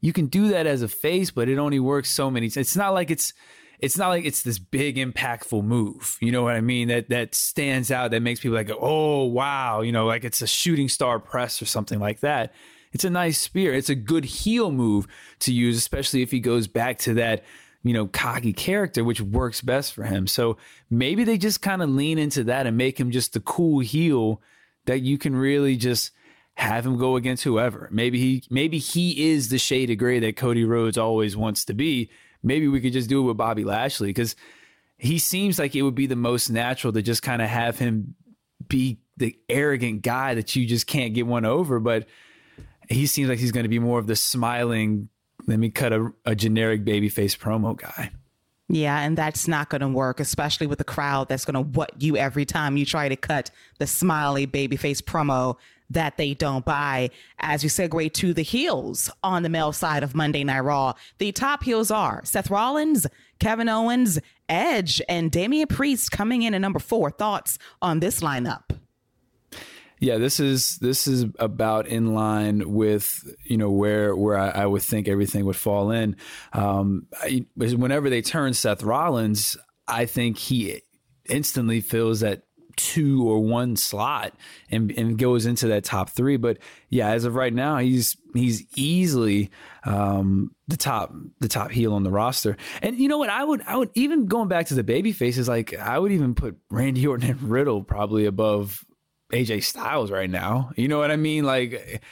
you 0.00 0.12
can 0.12 0.26
do 0.26 0.48
that 0.48 0.66
as 0.66 0.82
a 0.82 0.88
face, 0.88 1.30
but 1.30 1.48
it 1.48 1.58
only 1.58 1.80
works 1.80 2.10
so 2.10 2.30
many. 2.30 2.46
It's 2.46 2.76
not 2.76 2.94
like 2.94 3.10
it's 3.10 3.32
it's 3.78 3.98
not 3.98 4.08
like 4.08 4.24
it's 4.24 4.42
this 4.42 4.58
big 4.58 4.96
impactful 4.96 5.62
move. 5.62 6.16
You 6.20 6.32
know 6.32 6.42
what 6.42 6.54
I 6.54 6.60
mean? 6.60 6.88
That 6.88 7.08
that 7.10 7.34
stands 7.34 7.90
out 7.90 8.10
that 8.12 8.22
makes 8.22 8.40
people 8.40 8.56
like, 8.56 8.70
oh 8.70 9.24
wow, 9.24 9.80
you 9.82 9.92
know, 9.92 10.06
like 10.06 10.24
it's 10.24 10.42
a 10.42 10.46
shooting 10.46 10.88
star 10.88 11.18
press 11.18 11.60
or 11.60 11.66
something 11.66 11.98
like 11.98 12.20
that. 12.20 12.54
It's 12.92 13.04
a 13.04 13.10
nice 13.10 13.38
spear. 13.38 13.74
It's 13.74 13.90
a 13.90 13.94
good 13.94 14.24
heel 14.24 14.70
move 14.70 15.06
to 15.40 15.52
use, 15.52 15.76
especially 15.76 16.22
if 16.22 16.30
he 16.30 16.40
goes 16.40 16.66
back 16.66 16.98
to 17.00 17.14
that, 17.14 17.44
you 17.86 17.92
know, 17.94 18.06
cocky 18.06 18.52
character, 18.52 19.04
which 19.04 19.20
works 19.20 19.60
best 19.60 19.92
for 19.92 20.04
him. 20.04 20.26
So 20.26 20.56
maybe 20.90 21.22
they 21.22 21.38
just 21.38 21.62
kind 21.62 21.82
of 21.82 21.88
lean 21.88 22.18
into 22.18 22.44
that 22.44 22.66
and 22.66 22.76
make 22.76 22.98
him 22.98 23.10
just 23.10 23.32
the 23.32 23.40
cool 23.40 23.78
heel 23.78 24.40
that 24.86 25.00
you 25.00 25.18
can 25.18 25.36
really 25.36 25.76
just 25.76 26.10
have 26.54 26.84
him 26.84 26.96
go 26.96 27.16
against 27.16 27.44
whoever. 27.44 27.88
Maybe 27.92 28.18
he 28.18 28.42
maybe 28.50 28.78
he 28.78 29.30
is 29.30 29.50
the 29.50 29.58
shade 29.58 29.90
of 29.90 29.98
gray 29.98 30.18
that 30.18 30.36
Cody 30.36 30.64
Rhodes 30.64 30.98
always 30.98 31.36
wants 31.36 31.64
to 31.66 31.74
be. 31.74 32.10
Maybe 32.42 32.66
we 32.66 32.80
could 32.80 32.92
just 32.92 33.08
do 33.08 33.20
it 33.20 33.26
with 33.26 33.36
Bobby 33.36 33.62
Lashley 33.62 34.08
because 34.08 34.34
he 34.98 35.18
seems 35.18 35.58
like 35.58 35.76
it 35.76 35.82
would 35.82 35.94
be 35.94 36.06
the 36.06 36.16
most 36.16 36.48
natural 36.48 36.92
to 36.92 37.02
just 37.02 37.22
kind 37.22 37.42
of 37.42 37.48
have 37.48 37.78
him 37.78 38.14
be 38.66 38.98
the 39.16 39.38
arrogant 39.48 40.02
guy 40.02 40.34
that 40.34 40.56
you 40.56 40.66
just 40.66 40.86
can't 40.86 41.14
get 41.14 41.26
one 41.26 41.44
over. 41.44 41.78
But 41.78 42.06
he 42.88 43.06
seems 43.06 43.28
like 43.28 43.38
he's 43.38 43.52
going 43.52 43.64
to 43.64 43.68
be 43.68 43.78
more 43.78 43.98
of 43.98 44.06
the 44.06 44.16
smiling, 44.16 45.08
let 45.46 45.58
me 45.58 45.70
cut 45.70 45.92
a, 45.92 46.12
a 46.24 46.34
generic 46.34 46.84
babyface 46.84 47.36
promo 47.36 47.76
guy. 47.76 48.10
Yeah, 48.68 48.98
and 49.00 49.16
that's 49.16 49.46
not 49.46 49.68
going 49.68 49.80
to 49.82 49.88
work, 49.88 50.18
especially 50.18 50.66
with 50.66 50.78
the 50.78 50.84
crowd 50.84 51.28
that's 51.28 51.44
going 51.44 51.54
to 51.54 51.60
what 51.60 52.02
you 52.02 52.16
every 52.16 52.44
time 52.44 52.76
you 52.76 52.84
try 52.84 53.08
to 53.08 53.14
cut 53.16 53.50
the 53.78 53.86
smiley 53.86 54.46
babyface 54.46 55.00
promo 55.00 55.56
that 55.90 56.16
they 56.16 56.34
don't 56.34 56.64
buy. 56.64 57.10
As 57.38 57.62
we 57.62 57.68
segue 57.68 58.12
to 58.14 58.34
the 58.34 58.42
heels 58.42 59.08
on 59.22 59.44
the 59.44 59.48
male 59.48 59.72
side 59.72 60.02
of 60.02 60.16
Monday 60.16 60.42
Night 60.42 60.60
Raw, 60.60 60.94
the 61.18 61.30
top 61.30 61.62
heels 61.62 61.92
are 61.92 62.22
Seth 62.24 62.50
Rollins, 62.50 63.06
Kevin 63.38 63.68
Owens, 63.68 64.18
Edge, 64.48 65.00
and 65.08 65.30
Damien 65.30 65.68
Priest 65.68 66.10
coming 66.10 66.42
in 66.42 66.54
at 66.54 66.60
number 66.60 66.80
four. 66.80 67.10
Thoughts 67.10 67.58
on 67.80 68.00
this 68.00 68.20
lineup? 68.20 68.70
Yeah, 69.98 70.18
this 70.18 70.40
is 70.40 70.76
this 70.78 71.06
is 71.06 71.24
about 71.38 71.86
in 71.86 72.14
line 72.14 72.70
with 72.70 73.18
you 73.44 73.56
know 73.56 73.70
where 73.70 74.14
where 74.14 74.36
I, 74.36 74.50
I 74.50 74.66
would 74.66 74.82
think 74.82 75.08
everything 75.08 75.46
would 75.46 75.56
fall 75.56 75.90
in. 75.90 76.16
Um, 76.52 77.06
I, 77.22 77.46
whenever 77.56 78.10
they 78.10 78.20
turn 78.20 78.52
Seth 78.52 78.82
Rollins, 78.82 79.56
I 79.88 80.04
think 80.04 80.36
he 80.36 80.82
instantly 81.28 81.80
feels 81.80 82.20
that 82.20 82.42
two 82.76 83.26
or 83.26 83.40
one 83.40 83.74
slot 83.74 84.34
and, 84.70 84.90
and 84.92 85.18
goes 85.18 85.46
into 85.46 85.68
that 85.68 85.82
top 85.84 86.10
three. 86.10 86.36
But 86.36 86.58
yeah, 86.90 87.08
as 87.08 87.24
of 87.24 87.34
right 87.34 87.52
now, 87.52 87.78
he's 87.78 88.16
he's 88.34 88.64
easily 88.76 89.50
um, 89.84 90.54
the 90.68 90.76
top 90.76 91.12
the 91.40 91.48
top 91.48 91.70
heel 91.70 91.94
on 91.94 92.02
the 92.02 92.10
roster. 92.10 92.56
And 92.82 92.98
you 92.98 93.08
know 93.08 93.18
what? 93.18 93.30
I 93.30 93.42
would 93.42 93.62
I 93.66 93.76
would 93.76 93.90
even 93.94 94.26
going 94.26 94.48
back 94.48 94.66
to 94.66 94.74
the 94.74 94.84
baby 94.84 95.12
faces, 95.12 95.48
like 95.48 95.74
I 95.74 95.98
would 95.98 96.12
even 96.12 96.34
put 96.34 96.56
Randy 96.70 97.06
Orton 97.06 97.30
and 97.30 97.42
Riddle 97.42 97.82
probably 97.82 98.26
above 98.26 98.84
AJ 99.32 99.64
Styles 99.64 100.10
right 100.10 100.30
now. 100.30 100.70
You 100.76 100.88
know 100.88 100.98
what 100.98 101.10
I 101.10 101.16
mean? 101.16 101.44
Like 101.44 102.02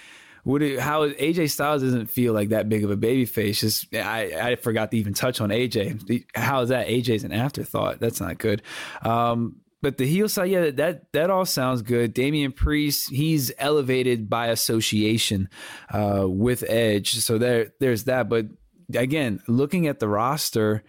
would 0.44 0.62
it, 0.62 0.78
how 0.78 1.09
AJ 1.09 1.50
Styles 1.50 1.83
doesn't 1.83 2.06
feel 2.06 2.33
like 2.33 2.50
that 2.50 2.68
big 2.68 2.85
of 2.85 2.90
a 2.90 2.97
baby 2.97 3.25
face. 3.25 3.61
Just 3.61 3.94
I, 3.94 4.50
I 4.50 4.56
forgot 4.56 4.90
to 4.90 4.99
even 4.99 5.14
touch 5.14 5.40
on 5.40 5.49
AJ. 5.49 6.25
How 6.35 6.61
is 6.62 6.68
that? 6.68 6.87
AJ's 6.88 7.25
an 7.25 7.33
afterthought. 7.33 7.99
That's 7.99 8.21
not 8.21 8.38
good. 8.38 8.62
Um, 9.02 9.56
but 9.80 9.99
the 9.99 10.06
heel 10.06 10.28
side, 10.28 10.50
yeah, 10.50 10.71
that 10.71 11.12
that 11.12 11.30
all 11.30 11.44
sounds 11.44 11.83
good. 11.83 12.14
Damien 12.14 12.52
Priest, 12.52 13.11
he's 13.11 13.52
elevated 13.59 14.30
by 14.30 14.49
association 14.49 15.49
uh, 15.92 16.25
with 16.26 16.64
Edge, 16.68 17.14
so 17.16 17.37
there 17.38 17.73
there's 17.80 18.04
that. 18.04 18.28
But 18.28 18.47
again, 18.94 19.42
looking 19.47 19.87
at 19.87 19.99
the 19.99 20.09
roster, 20.09 20.85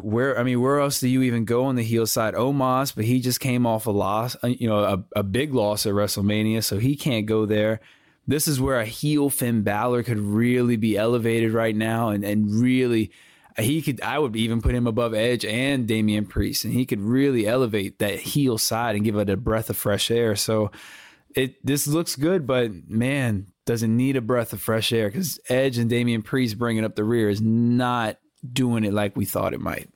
where 0.00 0.38
I 0.38 0.44
mean, 0.44 0.60
where 0.60 0.78
else 0.78 1.00
do 1.00 1.08
you 1.08 1.22
even 1.22 1.44
go 1.44 1.64
on 1.64 1.74
the 1.74 1.82
heel 1.82 2.06
side? 2.06 2.34
Omos, 2.34 2.94
but 2.94 3.04
he 3.04 3.20
just 3.20 3.40
came 3.40 3.66
off 3.66 3.86
a 3.86 3.90
loss, 3.90 4.36
uh, 4.42 4.48
you 4.48 4.68
know, 4.68 4.78
a, 4.78 5.04
a 5.16 5.22
big 5.22 5.52
loss 5.52 5.84
at 5.84 5.94
WrestleMania, 5.94 6.62
so 6.62 6.78
he 6.78 6.96
can't 6.96 7.26
go 7.26 7.44
there. 7.44 7.80
This 8.26 8.46
is 8.46 8.60
where 8.60 8.78
a 8.78 8.84
heel 8.84 9.30
Finn 9.30 9.62
Balor 9.62 10.02
could 10.04 10.18
really 10.18 10.76
be 10.76 10.96
elevated 10.96 11.52
right 11.52 11.74
now, 11.74 12.10
and 12.10 12.24
and 12.24 12.50
really, 12.50 13.10
he 13.58 13.82
could. 13.82 14.00
I 14.00 14.18
would 14.18 14.36
even 14.36 14.62
put 14.62 14.74
him 14.74 14.86
above 14.86 15.12
Edge 15.12 15.44
and 15.44 15.88
Damien 15.88 16.26
Priest, 16.26 16.64
and 16.64 16.72
he 16.72 16.86
could 16.86 17.00
really 17.00 17.46
elevate 17.46 17.98
that 17.98 18.20
heel 18.20 18.58
side 18.58 18.94
and 18.94 19.04
give 19.04 19.16
it 19.16 19.30
a 19.30 19.36
breath 19.36 19.70
of 19.70 19.76
fresh 19.76 20.10
air. 20.10 20.36
So, 20.36 20.70
it 21.34 21.64
this 21.66 21.88
looks 21.88 22.14
good, 22.14 22.46
but 22.46 22.70
man, 22.88 23.48
doesn't 23.66 23.96
need 23.96 24.16
a 24.16 24.20
breath 24.20 24.52
of 24.52 24.60
fresh 24.60 24.92
air 24.92 25.08
because 25.08 25.40
Edge 25.48 25.78
and 25.78 25.90
Damien 25.90 26.22
Priest 26.22 26.58
bringing 26.58 26.84
up 26.84 26.94
the 26.94 27.04
rear 27.04 27.28
is 27.28 27.40
not 27.40 28.18
doing 28.52 28.84
it 28.84 28.92
like 28.92 29.16
we 29.16 29.24
thought 29.24 29.54
it 29.54 29.60
might. 29.60 29.90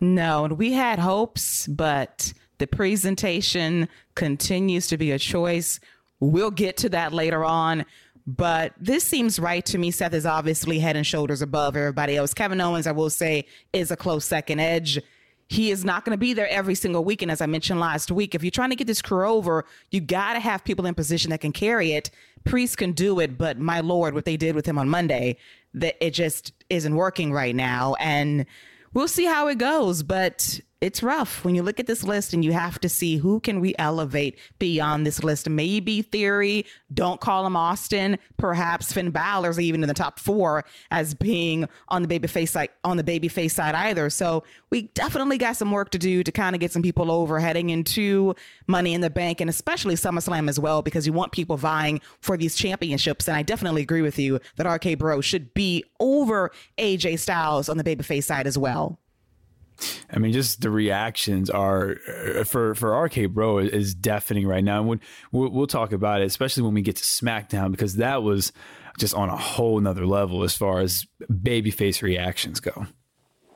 No, 0.00 0.44
and 0.44 0.58
we 0.58 0.72
had 0.72 0.98
hopes, 0.98 1.66
but 1.66 2.32
the 2.58 2.66
presentation 2.66 3.88
continues 4.14 4.86
to 4.88 4.96
be 4.96 5.10
a 5.10 5.18
choice. 5.18 5.80
We'll 6.20 6.50
get 6.50 6.76
to 6.78 6.88
that 6.90 7.12
later 7.12 7.44
on. 7.44 7.84
But 8.26 8.74
this 8.78 9.04
seems 9.04 9.38
right 9.38 9.64
to 9.66 9.78
me. 9.78 9.90
Seth 9.90 10.12
is 10.12 10.26
obviously 10.26 10.78
head 10.78 10.96
and 10.96 11.06
shoulders 11.06 11.40
above 11.40 11.76
everybody 11.76 12.14
else. 12.14 12.34
Kevin 12.34 12.60
Owens, 12.60 12.86
I 12.86 12.92
will 12.92 13.08
say, 13.08 13.46
is 13.72 13.90
a 13.90 13.96
close 13.96 14.26
second 14.26 14.60
edge. 14.60 15.00
He 15.48 15.70
is 15.70 15.82
not 15.82 16.04
going 16.04 16.12
to 16.12 16.20
be 16.20 16.34
there 16.34 16.48
every 16.50 16.74
single 16.74 17.04
week. 17.04 17.22
And 17.22 17.30
as 17.30 17.40
I 17.40 17.46
mentioned 17.46 17.80
last 17.80 18.10
week, 18.10 18.34
if 18.34 18.44
you're 18.44 18.50
trying 18.50 18.68
to 18.68 18.76
get 18.76 18.86
this 18.86 19.00
crew 19.00 19.26
over, 19.26 19.64
you 19.90 20.02
got 20.02 20.34
to 20.34 20.40
have 20.40 20.62
people 20.62 20.84
in 20.84 20.94
position 20.94 21.30
that 21.30 21.40
can 21.40 21.52
carry 21.52 21.92
it. 21.92 22.10
Priest 22.48 22.78
can 22.78 22.92
do 22.92 23.20
it, 23.20 23.36
but 23.38 23.58
my 23.58 23.80
lord, 23.80 24.14
what 24.14 24.24
they 24.24 24.36
did 24.36 24.54
with 24.54 24.66
him 24.66 24.78
on 24.78 24.88
Monday, 24.88 25.36
that 25.74 25.96
it 26.04 26.12
just 26.12 26.52
isn't 26.70 26.94
working 26.94 27.32
right 27.32 27.54
now. 27.54 27.94
And 28.00 28.46
we'll 28.94 29.08
see 29.08 29.26
how 29.26 29.48
it 29.48 29.58
goes. 29.58 30.02
But 30.02 30.60
it's 30.80 31.02
rough 31.02 31.44
when 31.44 31.56
you 31.56 31.62
look 31.62 31.80
at 31.80 31.86
this 31.86 32.04
list 32.04 32.32
and 32.32 32.44
you 32.44 32.52
have 32.52 32.78
to 32.80 32.88
see 32.88 33.16
who 33.16 33.40
can 33.40 33.58
we 33.58 33.74
elevate 33.78 34.38
beyond 34.60 35.04
this 35.04 35.24
list. 35.24 35.48
Maybe 35.48 36.02
Theory, 36.02 36.66
don't 36.94 37.20
call 37.20 37.44
him 37.46 37.56
Austin. 37.56 38.16
Perhaps 38.36 38.92
Finn 38.92 39.10
Balor's 39.10 39.58
even 39.58 39.82
in 39.82 39.88
the 39.88 39.94
top 39.94 40.20
four 40.20 40.64
as 40.92 41.14
being 41.14 41.68
on 41.88 42.02
the 42.02 42.08
baby 42.08 42.28
face 42.28 42.52
side 42.52 42.68
on 42.84 42.96
the 42.96 43.02
baby 43.02 43.26
face 43.26 43.54
side 43.54 43.74
either. 43.74 44.08
So 44.08 44.44
we 44.70 44.82
definitely 44.94 45.36
got 45.36 45.56
some 45.56 45.72
work 45.72 45.90
to 45.90 45.98
do 45.98 46.22
to 46.22 46.30
kind 46.30 46.54
of 46.54 46.60
get 46.60 46.70
some 46.70 46.82
people 46.82 47.10
over 47.10 47.40
heading 47.40 47.70
into 47.70 48.34
Money 48.68 48.94
in 48.94 49.00
the 49.00 49.10
Bank 49.10 49.40
and 49.40 49.50
especially 49.50 49.96
SummerSlam 49.96 50.48
as 50.48 50.60
well 50.60 50.82
because 50.82 51.06
you 51.06 51.12
want 51.12 51.32
people 51.32 51.56
vying 51.56 52.00
for 52.20 52.36
these 52.36 52.54
championships. 52.54 53.26
And 53.26 53.36
I 53.36 53.42
definitely 53.42 53.82
agree 53.82 54.02
with 54.02 54.18
you 54.18 54.38
that 54.56 54.66
RK 54.66 54.96
Bro 54.98 55.22
should 55.22 55.52
be 55.54 55.84
over 55.98 56.52
AJ 56.78 57.18
Styles 57.18 57.68
on 57.68 57.78
the 57.78 57.84
babyface 57.84 58.24
side 58.24 58.46
as 58.46 58.56
well. 58.56 58.98
I 60.10 60.18
mean, 60.18 60.32
just 60.32 60.60
the 60.60 60.70
reactions 60.70 61.50
are 61.50 61.96
uh, 62.36 62.44
for 62.44 62.74
for 62.74 62.98
RK 63.04 63.30
Bro 63.30 63.58
is 63.58 63.94
deafening 63.94 64.46
right 64.46 64.64
now, 64.64 64.80
and 64.90 65.00
we'll, 65.32 65.50
we'll 65.50 65.66
talk 65.66 65.92
about 65.92 66.20
it, 66.20 66.24
especially 66.24 66.64
when 66.64 66.74
we 66.74 66.82
get 66.82 66.96
to 66.96 67.04
SmackDown, 67.04 67.70
because 67.70 67.96
that 67.96 68.22
was 68.22 68.52
just 68.98 69.14
on 69.14 69.28
a 69.28 69.36
whole 69.36 69.78
nother 69.80 70.06
level 70.06 70.42
as 70.42 70.56
far 70.56 70.80
as 70.80 71.06
babyface 71.30 72.02
reactions 72.02 72.60
go. 72.60 72.86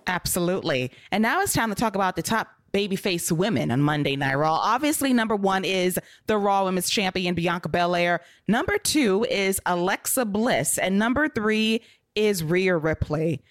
Absolutely, 0.07 0.91
and 1.11 1.23
now 1.23 1.41
it's 1.41 1.53
time 1.53 1.71
to 1.71 1.75
talk 1.75 1.95
about 1.95 2.17
the 2.17 2.23
top 2.23 2.49
babyface 2.73 3.31
women 3.31 3.71
on 3.71 3.83
Monday 3.83 4.17
Night 4.17 4.35
Raw. 4.35 4.55
Obviously, 4.55 5.13
number 5.13 5.37
one 5.37 5.65
is 5.65 5.99
the 6.27 6.39
Raw 6.39 6.65
Women's 6.65 6.89
Champion 6.89 7.35
Bianca 7.35 7.69
Belair. 7.69 8.21
Number 8.49 8.79
two 8.79 9.27
is 9.31 9.61
Alexa 9.67 10.25
Bliss, 10.25 10.79
and 10.79 10.99
number 10.99 11.29
three 11.29 11.83
is 12.15 12.43
Rhea 12.43 12.77
Ripley. 12.77 13.43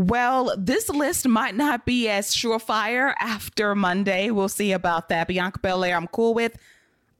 Well, 0.00 0.54
this 0.56 0.88
list 0.88 1.28
might 1.28 1.54
not 1.54 1.84
be 1.84 2.08
as 2.08 2.34
surefire 2.34 3.12
after 3.20 3.74
Monday. 3.74 4.30
We'll 4.30 4.48
see 4.48 4.72
about 4.72 5.10
that. 5.10 5.28
Bianca 5.28 5.58
Belair, 5.58 5.94
I'm 5.94 6.06
cool 6.06 6.32
with. 6.32 6.56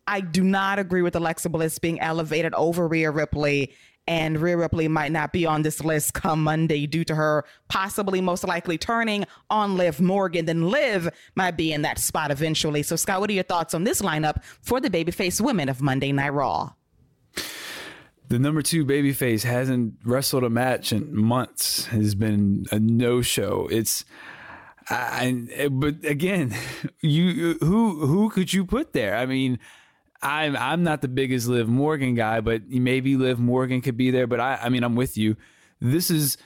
I 0.06 0.22
do 0.22 0.42
not 0.42 0.78
agree 0.78 1.02
with 1.02 1.14
Alexa 1.14 1.50
Bliss 1.50 1.78
being 1.78 2.00
elevated 2.00 2.54
over 2.54 2.88
Rhea 2.88 3.10
Ripley. 3.10 3.74
And 4.08 4.38
Rhea 4.38 4.56
Ripley 4.56 4.88
might 4.88 5.12
not 5.12 5.30
be 5.30 5.44
on 5.44 5.60
this 5.60 5.84
list 5.84 6.14
come 6.14 6.42
Monday 6.42 6.86
due 6.86 7.04
to 7.04 7.14
her 7.14 7.44
possibly 7.68 8.22
most 8.22 8.44
likely 8.44 8.78
turning 8.78 9.26
on 9.50 9.76
Liv 9.76 10.00
Morgan. 10.00 10.46
Then 10.46 10.70
Liv 10.70 11.10
might 11.34 11.58
be 11.58 11.74
in 11.74 11.82
that 11.82 11.98
spot 11.98 12.30
eventually. 12.30 12.82
So, 12.82 12.96
Scott, 12.96 13.20
what 13.20 13.28
are 13.28 13.34
your 13.34 13.42
thoughts 13.42 13.74
on 13.74 13.84
this 13.84 14.00
lineup 14.00 14.42
for 14.62 14.80
the 14.80 14.88
babyface 14.88 15.38
women 15.38 15.68
of 15.68 15.82
Monday 15.82 16.12
Night 16.12 16.32
Raw? 16.32 16.72
The 18.30 18.38
number 18.38 18.62
two 18.62 18.86
babyface 18.86 19.42
hasn't 19.42 19.94
wrestled 20.04 20.44
a 20.44 20.50
match 20.50 20.92
in 20.92 21.14
months. 21.14 21.86
Has 21.86 22.14
been 22.14 22.64
a 22.70 22.78
no 22.78 23.22
show. 23.22 23.68
It's 23.70 24.04
I, 24.88 25.68
but 25.70 26.04
again, 26.04 26.54
you 27.00 27.58
who 27.60 28.06
who 28.06 28.30
could 28.30 28.52
you 28.52 28.64
put 28.64 28.92
there? 28.92 29.16
I 29.16 29.26
mean, 29.26 29.58
I'm 30.22 30.56
I'm 30.56 30.84
not 30.84 31.02
the 31.02 31.08
biggest 31.08 31.48
Liv 31.48 31.68
Morgan 31.68 32.14
guy, 32.14 32.40
but 32.40 32.68
maybe 32.68 33.16
Liv 33.16 33.40
Morgan 33.40 33.80
could 33.80 33.96
be 33.96 34.12
there. 34.12 34.28
But 34.28 34.38
I 34.38 34.60
I 34.62 34.68
mean, 34.68 34.84
I'm 34.84 34.94
with 34.94 35.18
you. 35.18 35.36
This 35.80 36.08
is 36.08 36.38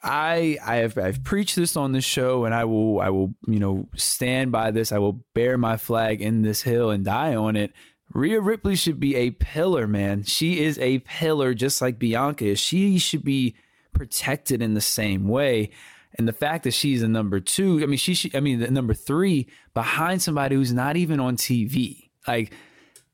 I 0.00 0.58
I 0.64 0.76
have 0.76 0.96
I've 0.96 1.24
preached 1.24 1.56
this 1.56 1.76
on 1.76 1.90
this 1.90 2.04
show, 2.04 2.44
and 2.44 2.54
I 2.54 2.66
will 2.66 3.00
I 3.00 3.10
will 3.10 3.34
you 3.48 3.58
know 3.58 3.88
stand 3.96 4.52
by 4.52 4.70
this. 4.70 4.92
I 4.92 4.98
will 4.98 5.24
bear 5.34 5.58
my 5.58 5.76
flag 5.76 6.22
in 6.22 6.42
this 6.42 6.62
hill 6.62 6.90
and 6.90 7.04
die 7.04 7.34
on 7.34 7.56
it. 7.56 7.72
Rhea 8.14 8.40
Ripley 8.40 8.76
should 8.76 9.00
be 9.00 9.16
a 9.16 9.30
pillar, 9.30 9.86
man. 9.86 10.24
She 10.24 10.62
is 10.62 10.78
a 10.78 10.98
pillar 11.00 11.54
just 11.54 11.80
like 11.80 11.98
Bianca 11.98 12.44
is. 12.46 12.60
She 12.60 12.98
should 12.98 13.24
be 13.24 13.54
protected 13.92 14.62
in 14.62 14.74
the 14.74 14.80
same 14.80 15.28
way. 15.28 15.70
And 16.18 16.28
the 16.28 16.32
fact 16.32 16.64
that 16.64 16.72
she's 16.72 17.02
a 17.02 17.08
number 17.08 17.40
two, 17.40 17.80
I 17.82 17.86
mean, 17.86 17.96
she 17.96 18.14
should, 18.14 18.36
I 18.36 18.40
mean, 18.40 18.60
the 18.60 18.70
number 18.70 18.92
three 18.92 19.48
behind 19.72 20.20
somebody 20.20 20.56
who's 20.56 20.72
not 20.72 20.96
even 20.96 21.20
on 21.20 21.36
TV. 21.36 22.10
Like, 22.28 22.52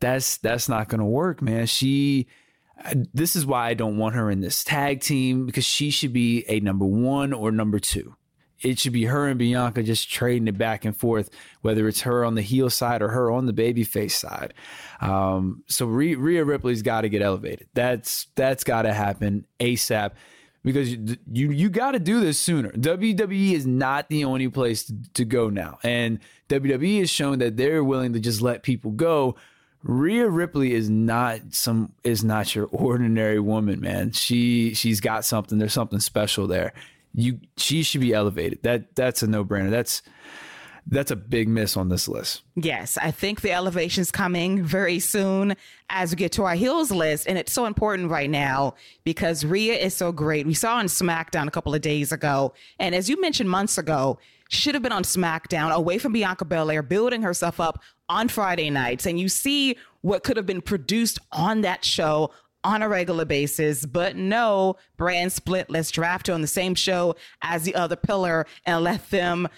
that's 0.00 0.36
that's 0.38 0.68
not 0.68 0.88
gonna 0.88 1.06
work, 1.06 1.42
man. 1.42 1.66
She 1.66 2.28
this 3.12 3.34
is 3.34 3.44
why 3.44 3.68
I 3.68 3.74
don't 3.74 3.98
want 3.98 4.14
her 4.14 4.30
in 4.30 4.40
this 4.40 4.62
tag 4.62 5.00
team 5.00 5.46
because 5.46 5.64
she 5.64 5.90
should 5.90 6.12
be 6.12 6.44
a 6.48 6.60
number 6.60 6.84
one 6.84 7.32
or 7.32 7.50
number 7.50 7.78
two 7.78 8.14
it 8.60 8.78
should 8.78 8.92
be 8.92 9.04
her 9.04 9.28
and 9.28 9.38
Bianca 9.38 9.82
just 9.82 10.10
trading 10.10 10.48
it 10.48 10.58
back 10.58 10.84
and 10.84 10.96
forth, 10.96 11.30
whether 11.62 11.86
it's 11.86 12.00
her 12.02 12.24
on 12.24 12.34
the 12.34 12.42
heel 12.42 12.70
side 12.70 13.02
or 13.02 13.08
her 13.08 13.30
on 13.30 13.46
the 13.46 13.52
babyface 13.52 14.12
side. 14.12 14.54
Um, 15.00 15.62
so 15.68 15.86
Rhea 15.86 16.44
Ripley's 16.44 16.82
got 16.82 17.02
to 17.02 17.08
get 17.08 17.22
elevated. 17.22 17.68
That's 17.74 18.26
that's 18.34 18.64
got 18.64 18.82
to 18.82 18.92
happen 18.92 19.46
ASAP 19.60 20.12
because 20.64 20.90
you 20.90 21.16
you, 21.32 21.50
you 21.50 21.68
got 21.68 21.92
to 21.92 22.00
do 22.00 22.20
this 22.20 22.38
sooner. 22.38 22.70
WWE 22.72 23.52
is 23.52 23.66
not 23.66 24.08
the 24.08 24.24
only 24.24 24.48
place 24.48 24.84
to, 24.84 24.94
to 25.14 25.24
go 25.24 25.50
now, 25.50 25.78
and 25.84 26.18
WWE 26.48 27.00
has 27.00 27.10
shown 27.10 27.38
that 27.38 27.56
they're 27.56 27.84
willing 27.84 28.12
to 28.14 28.20
just 28.20 28.42
let 28.42 28.62
people 28.62 28.90
go. 28.90 29.36
Rhea 29.84 30.28
Ripley 30.28 30.74
is 30.74 30.90
not 30.90 31.40
some 31.50 31.92
is 32.02 32.24
not 32.24 32.56
your 32.56 32.66
ordinary 32.72 33.38
woman, 33.38 33.80
man. 33.80 34.10
She 34.10 34.74
she's 34.74 35.00
got 35.00 35.24
something. 35.24 35.58
There's 35.58 35.72
something 35.72 36.00
special 36.00 36.48
there 36.48 36.72
you 37.14 37.40
she 37.56 37.82
should 37.82 38.00
be 38.00 38.12
elevated. 38.12 38.62
That 38.62 38.94
that's 38.94 39.22
a 39.22 39.26
no 39.26 39.44
brainer. 39.44 39.70
That's 39.70 40.02
that's 40.90 41.10
a 41.10 41.16
big 41.16 41.48
miss 41.48 41.76
on 41.76 41.90
this 41.90 42.08
list. 42.08 42.42
Yes, 42.56 42.96
I 42.96 43.10
think 43.10 43.42
the 43.42 43.52
elevation's 43.52 44.10
coming 44.10 44.62
very 44.62 45.00
soon 45.00 45.54
as 45.90 46.10
we 46.10 46.16
get 46.16 46.32
to 46.32 46.44
our 46.44 46.54
heels 46.54 46.90
list. 46.90 47.28
And 47.28 47.36
it's 47.36 47.52
so 47.52 47.66
important 47.66 48.10
right 48.10 48.30
now 48.30 48.74
because 49.04 49.44
Rhea 49.44 49.74
is 49.74 49.94
so 49.94 50.12
great. 50.12 50.46
We 50.46 50.54
saw 50.54 50.76
on 50.76 50.86
SmackDown 50.86 51.46
a 51.46 51.50
couple 51.50 51.74
of 51.74 51.82
days 51.82 52.10
ago. 52.10 52.54
And 52.78 52.94
as 52.94 53.10
you 53.10 53.20
mentioned 53.20 53.50
months 53.50 53.76
ago, 53.76 54.18
she 54.48 54.62
should 54.62 54.74
have 54.74 54.82
been 54.82 54.92
on 54.92 55.02
SmackDown 55.02 55.72
away 55.72 55.98
from 55.98 56.14
Bianca 56.14 56.46
Belair, 56.46 56.82
building 56.82 57.20
herself 57.20 57.60
up 57.60 57.82
on 58.08 58.28
Friday 58.28 58.70
nights. 58.70 59.04
And 59.04 59.20
you 59.20 59.28
see 59.28 59.76
what 60.00 60.24
could 60.24 60.38
have 60.38 60.46
been 60.46 60.62
produced 60.62 61.18
on 61.32 61.60
that 61.60 61.84
show 61.84 62.30
on 62.64 62.82
a 62.82 62.88
regular 62.88 63.24
basis, 63.24 63.86
but 63.86 64.16
no 64.16 64.76
brand 64.96 65.32
split. 65.32 65.70
Let's 65.70 65.90
draft 65.90 66.26
her 66.26 66.32
on 66.34 66.40
the 66.40 66.46
same 66.46 66.74
show 66.74 67.16
as 67.42 67.62
the 67.64 67.74
other 67.74 67.96
pillar 67.96 68.46
and 68.66 68.82
let 68.82 69.10
them 69.10 69.48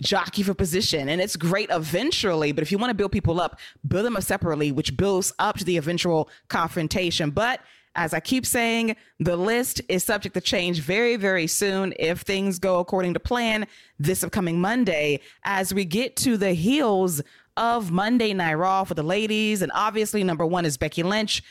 jockey 0.00 0.42
for 0.42 0.54
position. 0.54 1.08
And 1.08 1.20
it's 1.20 1.36
great 1.36 1.68
eventually, 1.70 2.52
but 2.52 2.62
if 2.62 2.70
you 2.70 2.78
want 2.78 2.90
to 2.90 2.94
build 2.94 3.12
people 3.12 3.40
up, 3.40 3.58
build 3.86 4.04
them 4.04 4.16
up 4.16 4.22
separately, 4.22 4.72
which 4.72 4.96
builds 4.96 5.32
up 5.38 5.58
to 5.58 5.64
the 5.64 5.76
eventual 5.76 6.28
confrontation. 6.48 7.30
But 7.30 7.60
as 7.94 8.14
I 8.14 8.20
keep 8.20 8.46
saying, 8.46 8.96
the 9.20 9.36
list 9.36 9.82
is 9.88 10.02
subject 10.02 10.34
to 10.34 10.40
change 10.40 10.80
very, 10.80 11.16
very 11.16 11.46
soon 11.46 11.92
if 11.98 12.20
things 12.20 12.58
go 12.58 12.78
according 12.78 13.14
to 13.14 13.20
plan 13.20 13.66
this 13.98 14.24
upcoming 14.24 14.60
Monday 14.60 15.20
as 15.44 15.74
we 15.74 15.84
get 15.84 16.16
to 16.16 16.36
the 16.36 16.54
heels 16.54 17.20
of 17.56 17.90
Monday 17.90 18.32
Night 18.32 18.54
Raw 18.54 18.84
for 18.84 18.94
the 18.94 19.02
ladies. 19.02 19.60
And 19.60 19.70
obviously, 19.74 20.24
number 20.24 20.46
one 20.46 20.64
is 20.64 20.78
Becky 20.78 21.02
Lynch 21.02 21.42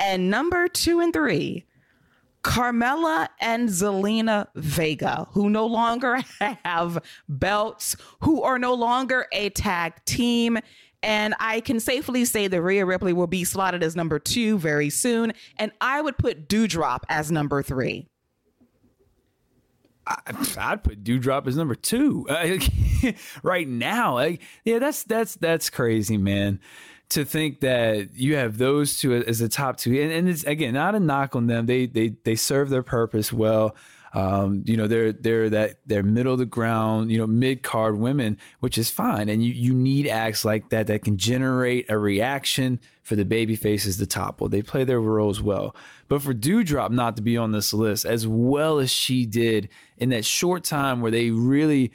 And 0.00 0.30
number 0.30 0.66
two 0.66 0.98
and 1.00 1.12
three, 1.12 1.66
Carmella 2.42 3.28
and 3.38 3.68
Zelina 3.68 4.46
Vega, 4.54 5.26
who 5.32 5.50
no 5.50 5.66
longer 5.66 6.22
have 6.64 6.98
belts, 7.28 7.96
who 8.20 8.42
are 8.42 8.58
no 8.58 8.74
longer 8.74 9.26
a 9.32 9.50
tag 9.50 9.92
team. 10.06 10.58
And 11.02 11.34
I 11.38 11.60
can 11.60 11.80
safely 11.80 12.24
say 12.24 12.46
that 12.46 12.62
Rhea 12.62 12.84
Ripley 12.84 13.12
will 13.12 13.26
be 13.26 13.44
slotted 13.44 13.82
as 13.82 13.94
number 13.94 14.18
two 14.18 14.58
very 14.58 14.90
soon. 14.90 15.32
And 15.58 15.70
I 15.80 16.00
would 16.00 16.16
put 16.18 16.48
Doudrop 16.48 17.00
as 17.08 17.30
number 17.30 17.62
three. 17.62 18.06
I, 20.06 20.72
would 20.72 20.82
put 20.82 21.04
Doudrop 21.04 21.46
as 21.46 21.56
number 21.56 21.74
two 21.74 22.26
uh, 22.28 22.58
right 23.42 23.68
now. 23.68 24.14
Like, 24.14 24.42
yeah, 24.64 24.78
that's 24.78 25.04
that's 25.04 25.36
that's 25.36 25.70
crazy, 25.70 26.16
man. 26.16 26.58
To 27.10 27.24
think 27.24 27.60
that 27.60 28.14
you 28.14 28.36
have 28.36 28.58
those 28.58 28.98
two 28.98 29.14
as 29.14 29.40
the 29.40 29.48
top 29.48 29.76
two, 29.76 30.00
and, 30.00 30.12
and 30.12 30.28
it's 30.28 30.44
again 30.44 30.74
not 30.74 30.94
a 30.94 31.00
knock 31.00 31.34
on 31.34 31.48
them. 31.48 31.66
They 31.66 31.86
they 31.86 32.14
they 32.24 32.36
serve 32.36 32.70
their 32.70 32.82
purpose 32.82 33.32
well. 33.32 33.74
Um, 34.12 34.64
you 34.66 34.76
know, 34.76 34.86
they're 34.86 35.12
they're 35.12 35.50
that 35.50 35.76
they're 35.86 36.02
middle 36.02 36.32
of 36.32 36.38
the 36.38 36.46
ground, 36.46 37.12
you 37.12 37.18
know, 37.18 37.26
mid 37.26 37.62
card 37.62 37.98
women, 37.98 38.38
which 38.58 38.76
is 38.76 38.90
fine. 38.90 39.28
And 39.28 39.44
you 39.44 39.52
you 39.52 39.72
need 39.72 40.08
acts 40.08 40.44
like 40.44 40.70
that 40.70 40.88
that 40.88 41.04
can 41.04 41.16
generate 41.16 41.90
a 41.90 41.98
reaction 41.98 42.80
for 43.02 43.14
the 43.14 43.24
baby 43.24 43.56
faces 43.56 43.98
to 43.98 44.06
topple. 44.06 44.48
They 44.48 44.62
play 44.62 44.84
their 44.84 45.00
roles 45.00 45.40
well. 45.40 45.76
But 46.08 46.22
for 46.22 46.34
Doudrop 46.34 46.90
not 46.90 47.16
to 47.16 47.22
be 47.22 47.36
on 47.36 47.52
this 47.52 47.72
list 47.72 48.04
as 48.04 48.26
well 48.26 48.78
as 48.78 48.90
she 48.90 49.26
did 49.26 49.68
in 49.96 50.08
that 50.10 50.24
short 50.24 50.64
time 50.64 51.00
where 51.00 51.10
they 51.10 51.30
really 51.30 51.92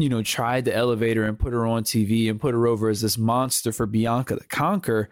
you 0.00 0.08
know, 0.08 0.22
tried 0.22 0.64
the 0.64 0.74
elevator 0.74 1.24
and 1.24 1.38
put 1.38 1.52
her 1.52 1.66
on 1.66 1.84
TV 1.84 2.30
and 2.30 2.40
put 2.40 2.54
her 2.54 2.66
over 2.66 2.88
as 2.88 3.00
this 3.00 3.18
monster 3.18 3.72
for 3.72 3.86
Bianca 3.86 4.36
to 4.36 4.44
conquer. 4.46 5.08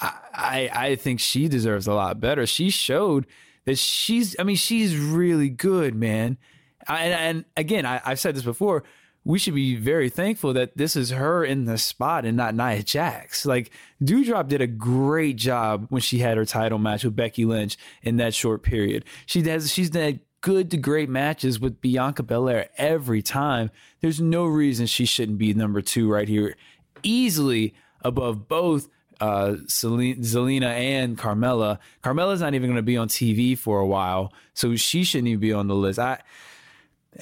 I, 0.00 0.12
I, 0.34 0.70
I 0.72 0.96
think 0.96 1.20
she 1.20 1.48
deserves 1.48 1.86
a 1.86 1.94
lot 1.94 2.20
better. 2.20 2.46
She 2.46 2.70
showed 2.70 3.26
that 3.64 3.78
she's, 3.78 4.36
I 4.38 4.42
mean, 4.42 4.56
she's 4.56 4.96
really 4.96 5.48
good, 5.48 5.94
man. 5.94 6.38
I, 6.86 7.04
and, 7.04 7.14
and, 7.14 7.44
again, 7.56 7.86
I, 7.86 8.00
I've 8.04 8.20
said 8.20 8.34
this 8.36 8.42
before. 8.42 8.84
We 9.26 9.38
should 9.38 9.54
be 9.54 9.76
very 9.76 10.10
thankful 10.10 10.52
that 10.52 10.76
this 10.76 10.96
is 10.96 11.10
her 11.10 11.42
in 11.44 11.64
the 11.64 11.78
spot 11.78 12.26
and 12.26 12.36
not 12.36 12.54
Nia 12.54 12.82
Jax. 12.82 13.46
Like 13.46 13.70
Doudrop 14.02 14.48
did 14.48 14.60
a 14.60 14.66
great 14.66 15.36
job 15.36 15.86
when 15.88 16.02
she 16.02 16.18
had 16.18 16.36
her 16.36 16.44
title 16.44 16.78
match 16.78 17.04
with 17.04 17.16
Becky 17.16 17.46
Lynch 17.46 17.78
in 18.02 18.16
that 18.18 18.34
short 18.34 18.62
period. 18.62 19.06
She 19.24 19.40
has 19.44 19.72
she's 19.72 19.94
had 19.94 20.20
good 20.44 20.70
to 20.70 20.76
great 20.76 21.08
matches 21.08 21.58
with 21.58 21.80
Bianca 21.80 22.22
Belair 22.22 22.68
every 22.76 23.22
time. 23.22 23.70
There's 24.02 24.20
no 24.20 24.44
reason 24.44 24.84
she 24.84 25.06
shouldn't 25.06 25.38
be 25.38 25.54
number 25.54 25.80
two 25.80 26.06
right 26.12 26.28
here, 26.28 26.54
easily 27.02 27.72
above 28.02 28.46
both 28.46 28.90
uh, 29.22 29.54
Zelina 29.64 30.66
and 30.66 31.16
Carmella. 31.16 31.78
Carmella's 32.02 32.42
not 32.42 32.52
even 32.52 32.68
going 32.68 32.76
to 32.76 32.82
be 32.82 32.98
on 32.98 33.08
TV 33.08 33.56
for 33.56 33.80
a 33.80 33.86
while, 33.86 34.34
so 34.52 34.76
she 34.76 35.02
shouldn't 35.02 35.28
even 35.28 35.40
be 35.40 35.54
on 35.54 35.66
the 35.66 35.74
list. 35.74 35.98
I, 35.98 36.20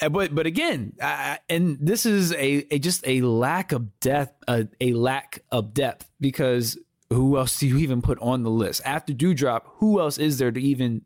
eh, 0.01 0.09
but 0.09 0.35
but 0.35 0.47
again, 0.47 0.95
I, 1.01 1.39
and 1.49 1.79
this 1.81 2.05
is 2.05 2.33
a, 2.33 2.75
a 2.75 2.81
just 2.81 3.07
a 3.07 3.21
lack 3.21 3.71
of 3.71 4.01
depth, 4.01 4.43
a, 4.49 4.67
a 4.81 4.95
lack 4.95 5.45
of 5.53 5.73
depth 5.75 6.11
because 6.21 6.77
who 7.09 7.39
else 7.39 7.61
do 7.61 7.69
you 7.69 7.79
even 7.79 8.03
put 8.03 8.19
on 8.19 8.43
the 8.43 8.51
list 8.51 8.83
after 8.85 9.13
Doudrop? 9.13 9.61
Who 9.77 10.01
else 10.01 10.19
is 10.19 10.39
there 10.39 10.51
to 10.51 10.61
even 10.61 11.03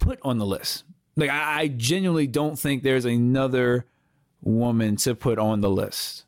put 0.00 0.18
on 0.22 0.38
the 0.38 0.46
list? 0.46 0.82
Like 1.16 1.30
I, 1.30 1.60
I 1.60 1.68
genuinely 1.68 2.26
don't 2.26 2.58
think 2.58 2.82
there's 2.82 3.04
another 3.04 3.86
woman 4.42 4.96
to 4.96 5.14
put 5.14 5.38
on 5.38 5.60
the 5.60 5.70
list. 5.70 6.24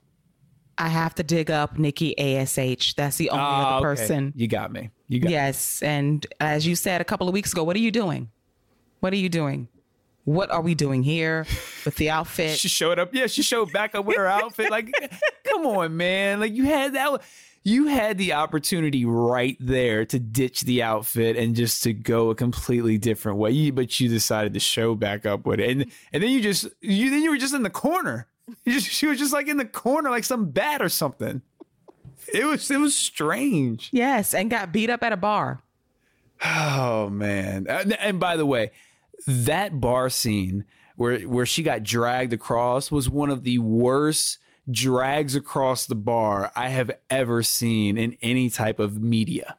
I 0.79 0.89
have 0.89 1.15
to 1.17 1.23
dig 1.23 1.51
up 1.51 1.77
Nikki 1.77 2.17
ASH. 2.19 2.95
That's 2.95 3.17
the 3.17 3.31
only 3.31 3.43
other 3.43 3.65
ah, 3.65 3.77
okay. 3.79 3.83
person. 3.83 4.33
You 4.37 4.47
got 4.47 4.73
me. 4.73 4.91
You 5.09 5.21
got 5.21 5.31
yes. 5.31 5.83
Me. 5.83 5.89
And 5.89 6.27
as 6.41 6.67
you 6.67 6.77
said 6.77 7.01
a 7.01 7.05
couple 7.05 7.27
of 7.29 7.35
weeks 7.35 7.53
ago, 7.53 7.65
what 7.65 7.75
are 7.75 7.81
you 7.81 7.91
doing? 7.91 8.31
What 9.01 9.13
are 9.13 9.17
you 9.17 9.29
doing? 9.29 9.69
What 10.25 10.51
are 10.51 10.61
we 10.61 10.75
doing 10.75 11.03
here 11.03 11.47
with 11.85 11.97
the 11.97 12.11
outfit? 12.11 12.59
she 12.59 12.69
showed 12.69 12.99
up. 12.99 13.13
Yeah, 13.13 13.27
she 13.27 13.43
showed 13.43 13.73
back 13.73 13.95
up 13.95 14.05
with 14.05 14.17
her 14.17 14.27
outfit. 14.27 14.71
Like, 14.71 14.93
come 15.45 15.67
on, 15.67 15.97
man. 15.97 16.39
Like 16.39 16.55
you 16.55 16.65
had 16.65 16.95
that. 16.95 17.23
You 17.65 17.89
had 17.89 18.19
the 18.19 18.33
opportunity 18.33 19.05
right 19.05 19.57
there 19.61 20.05
to 20.07 20.19
ditch 20.19 20.63
the 20.63 20.83
outfit 20.83 21.37
and 21.37 21.55
just 21.55 21.83
to 21.83 21.93
go 21.93 22.31
a 22.31 22.35
completely 22.35 22.99
different 22.99 23.39
way. 23.39 23.71
But 23.71 24.01
you 24.01 24.09
decided 24.09 24.55
to 24.55 24.61
show 24.61 24.95
back 24.95 25.27
up 25.27 25.45
with 25.47 25.61
it, 25.61 25.71
and 25.71 25.87
and 26.13 26.23
then 26.23 26.31
you 26.31 26.41
just 26.41 26.67
you 26.81 27.11
then 27.11 27.23
you 27.23 27.31
were 27.31 27.37
just 27.37 27.55
in 27.55 27.63
the 27.63 27.71
corner 27.71 28.29
just, 28.67 28.87
she 28.87 29.07
was 29.07 29.19
just 29.19 29.33
like 29.33 29.49
in 29.49 29.57
the 29.57 29.65
corner, 29.65 30.11
like 30.11 30.25
some 30.25 30.51
bat 30.51 30.83
or 30.83 30.89
something. 30.89 31.43
It 32.33 32.45
was 32.45 32.71
it 32.71 32.79
was 32.79 32.97
strange. 32.97 33.89
Yes, 33.93 34.35
and 34.35 34.51
got 34.51 34.73
beat 34.73 34.91
up 34.91 35.03
at 35.03 35.13
a 35.13 35.17
bar. 35.17 35.63
Oh 36.45 37.09
man! 37.09 37.67
Uh, 37.69 37.85
and 37.99 38.21
by 38.21 38.37
the 38.37 38.47
way, 38.47 38.71
that 39.27 39.81
bar 39.81 40.11
scene 40.11 40.65
where 40.97 41.21
where 41.21 41.47
she 41.47 41.63
got 41.63 41.83
dragged 41.83 42.33
across 42.33 42.91
was 42.91 43.09
one 43.09 43.31
of 43.31 43.45
the 43.45 43.59
worst 43.59 44.39
drags 44.71 45.35
across 45.35 45.87
the 45.87 45.95
bar 45.95 46.53
I 46.55 46.69
have 46.69 46.91
ever 47.11 47.43
seen 47.43 47.97
in 47.97 48.17
any 48.23 48.51
type 48.51 48.79
of 48.79 49.01
media. 49.01 49.57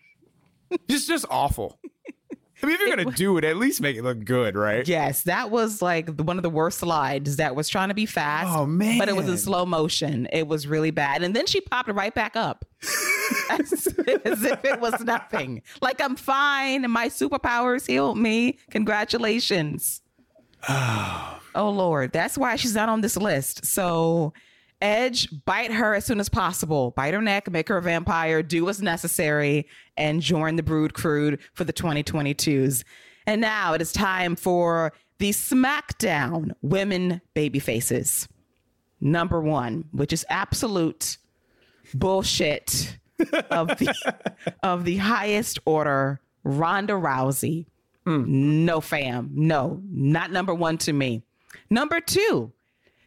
just 0.88 1.08
just 1.08 1.26
awful. 1.30 1.78
I 2.62 2.66
mean, 2.66 2.74
if 2.76 2.80
you're 2.80 2.96
gonna 2.96 3.16
do 3.16 3.36
it, 3.38 3.44
at 3.44 3.56
least 3.56 3.80
make 3.80 3.96
it 3.96 4.04
look 4.04 4.24
good, 4.24 4.54
right? 4.54 4.86
Yes, 4.86 5.24
that 5.24 5.50
was 5.50 5.82
like 5.82 6.08
one 6.20 6.36
of 6.36 6.44
the 6.44 6.50
worst 6.50 6.78
slides 6.78 7.36
that 7.36 7.56
was 7.56 7.68
trying 7.68 7.88
to 7.88 7.94
be 7.94 8.06
fast. 8.06 8.56
Oh 8.56 8.66
man! 8.66 8.98
But 8.98 9.08
it 9.08 9.16
was 9.16 9.28
in 9.28 9.36
slow 9.36 9.66
motion. 9.66 10.28
It 10.32 10.46
was 10.46 10.68
really 10.68 10.92
bad, 10.92 11.24
and 11.24 11.34
then 11.34 11.46
she 11.46 11.60
popped 11.60 11.90
right 11.90 12.14
back 12.14 12.36
up, 12.36 12.64
as, 13.50 13.72
as 14.24 14.44
if 14.44 14.64
it 14.64 14.80
was 14.80 15.00
nothing. 15.00 15.62
Like 15.80 16.00
I'm 16.00 16.14
fine, 16.14 16.88
my 16.88 17.08
superpowers 17.08 17.84
healed 17.86 18.18
me. 18.18 18.58
Congratulations. 18.70 20.01
Oh 20.68 21.70
Lord, 21.70 22.12
that's 22.12 22.38
why 22.38 22.56
she's 22.56 22.74
not 22.74 22.88
on 22.88 23.00
this 23.00 23.16
list. 23.16 23.64
So 23.64 24.32
Edge, 24.82 25.28
bite 25.44 25.72
her 25.72 25.94
as 25.94 26.04
soon 26.04 26.18
as 26.18 26.28
possible. 26.28 26.90
Bite 26.90 27.14
her 27.14 27.22
neck, 27.22 27.48
make 27.48 27.68
her 27.68 27.76
a 27.76 27.82
vampire, 27.82 28.42
do 28.42 28.64
what's 28.64 28.80
necessary, 28.80 29.68
and 29.96 30.20
join 30.20 30.56
the 30.56 30.62
Brood 30.64 30.92
Crew 30.92 31.38
for 31.54 31.62
the 31.62 31.72
2022s. 31.72 32.82
And 33.24 33.40
now 33.40 33.74
it 33.74 33.80
is 33.80 33.92
time 33.92 34.34
for 34.34 34.92
the 35.18 35.30
SmackDown 35.30 36.50
Women 36.62 37.20
Baby 37.32 37.60
Faces. 37.60 38.28
Number 39.00 39.40
one, 39.40 39.84
which 39.92 40.12
is 40.12 40.26
absolute 40.28 41.16
bullshit 41.94 42.98
of 43.50 43.68
the 43.68 43.94
of 44.64 44.84
the 44.84 44.96
highest 44.96 45.60
order, 45.64 46.20
Ronda 46.42 46.94
Rousey. 46.94 47.66
Mm. 48.06 48.26
No 48.26 48.80
fam. 48.80 49.30
No, 49.34 49.80
not 49.90 50.30
number 50.30 50.54
one 50.54 50.78
to 50.78 50.92
me. 50.92 51.22
Number 51.70 52.00
two, 52.00 52.52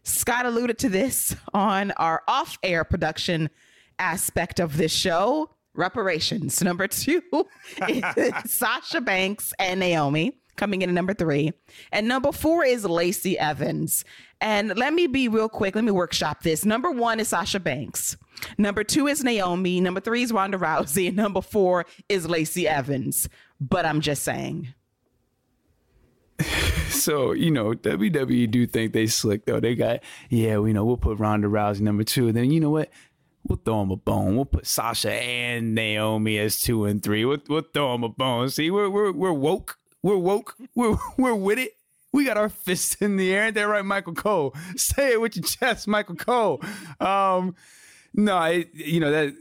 Scott 0.03 0.45
alluded 0.45 0.77
to 0.79 0.89
this 0.89 1.36
on 1.53 1.91
our 1.91 2.23
off 2.27 2.58
air 2.63 2.84
production 2.84 3.49
aspect 3.99 4.60
of 4.60 4.77
this 4.77 4.91
show 4.91 5.49
reparations. 5.73 6.62
Number 6.63 6.88
two 6.88 7.21
is 7.89 8.03
Sasha 8.45 9.01
Banks 9.01 9.53
and 9.60 9.79
Naomi 9.79 10.38
coming 10.55 10.81
in 10.81 10.89
at 10.89 10.95
number 10.95 11.13
three. 11.13 11.51
And 11.91 12.08
number 12.08 12.31
four 12.31 12.63
is 12.63 12.86
Lacey 12.86 13.38
Evans. 13.38 14.05
And 14.41 14.77
let 14.77 14.93
me 14.93 15.08
be 15.08 15.27
real 15.27 15.49
quick. 15.49 15.75
Let 15.75 15.84
me 15.84 15.91
workshop 15.91 16.43
this. 16.43 16.65
Number 16.65 16.91
one 16.91 17.19
is 17.19 17.29
Sasha 17.29 17.60
Banks. 17.60 18.17
Number 18.58 18.84
two 18.84 19.08
is 19.08 19.23
Naomi. 19.23 19.81
Number 19.81 19.99
three 19.99 20.23
is 20.23 20.31
Ronda 20.31 20.58
Rousey. 20.58 21.08
And 21.08 21.17
number 21.17 21.41
four 21.41 21.86
is 22.10 22.27
Lacey 22.27 22.67
Evans. 22.67 23.29
But 23.60 23.86
I'm 23.86 24.01
just 24.01 24.23
saying. 24.23 24.73
so 26.89 27.32
you 27.32 27.52
know 27.52 27.71
WWE 27.71 28.50
do 28.50 28.67
think 28.67 28.93
they 28.93 29.08
slick 29.08 29.45
though. 29.45 29.60
They 29.60 29.76
got 29.76 30.02
yeah, 30.30 30.54
you 30.54 30.74
know 30.74 30.86
we'll 30.86 30.98
put 30.98 31.19
Ronda 31.19 31.48
Rousey 31.48 31.82
number 31.82 32.04
two. 32.04 32.32
Then 32.32 32.52
you 32.52 32.60
know 32.60 32.71
what? 32.71 32.89
We'll 33.48 33.60
throw 33.63 33.82
them 33.82 33.91
a 33.91 33.95
bone. 33.95 34.36
We'll 34.36 34.45
put 34.45 34.65
Sasha 34.65 35.12
and 35.13 35.76
Naomi 35.76 36.39
as 36.39 36.60
two 36.60 36.86
and 36.86 37.02
three. 37.02 37.26
We'll, 37.26 37.38
we'll 37.48 37.62
throw 37.74 37.91
them 37.91 38.04
a 38.04 38.10
bone. 38.10 38.50
See, 38.50 38.71
we're 38.71 38.89
we're 38.89 39.12
we're 39.12 39.34
woke. 39.34 39.78
We're 40.02 40.17
woke. 40.17 40.56
We're 40.76 40.98
we're 41.17 41.36
with 41.36 41.60
it. 41.60 41.74
We 42.12 42.26
got 42.26 42.38
our 42.38 42.50
fists 42.50 42.95
in 43.02 43.17
the 43.17 43.34
air. 43.34 43.43
Ain't 43.43 43.56
that 43.56 43.63
right, 43.63 43.84
Michael 43.84 44.13
Cole? 44.13 44.56
Say 44.76 45.13
it 45.13 45.21
with 45.21 45.36
your 45.36 45.43
chest, 45.43 45.88
Michael 45.88 46.15
Cole. 46.15 46.62
Um, 47.00 47.56
no, 48.13 48.36
I, 48.38 48.65
you 48.74 49.02
know 49.02 49.12
that 49.12 49.36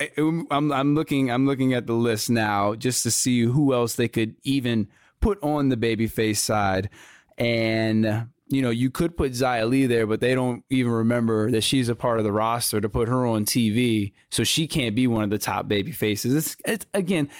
I, 0.00 0.10
I'm 0.18 0.72
I'm 0.72 0.94
looking 0.94 1.30
I'm 1.30 1.46
looking 1.46 1.72
at 1.72 1.86
the 1.86 1.94
list 1.94 2.30
now 2.30 2.74
just 2.74 3.02
to 3.04 3.10
see 3.10 3.42
who 3.42 3.72
else 3.72 3.94
they 3.94 4.08
could 4.08 4.36
even 4.44 4.88
put 5.22 5.42
on 5.42 5.70
the 5.70 5.76
babyface 5.76 6.36
side. 6.36 6.90
And, 7.38 8.28
you 8.48 8.60
know, 8.60 8.70
you 8.70 8.90
could 8.90 9.16
put 9.16 9.32
Xia 9.32 9.68
Li 9.68 9.86
there, 9.86 10.06
but 10.06 10.20
they 10.20 10.34
don't 10.34 10.64
even 10.68 10.92
remember 10.92 11.50
that 11.50 11.62
she's 11.62 11.88
a 11.88 11.94
part 11.94 12.18
of 12.18 12.24
the 12.24 12.32
roster 12.32 12.80
to 12.80 12.88
put 12.88 13.08
her 13.08 13.24
on 13.24 13.46
TV. 13.46 14.12
So 14.30 14.44
she 14.44 14.66
can't 14.66 14.94
be 14.94 15.06
one 15.06 15.24
of 15.24 15.30
the 15.30 15.38
top 15.38 15.66
baby 15.68 15.92
faces. 15.92 16.34
It's, 16.34 16.56
it's 16.66 16.86
again, 16.92 17.30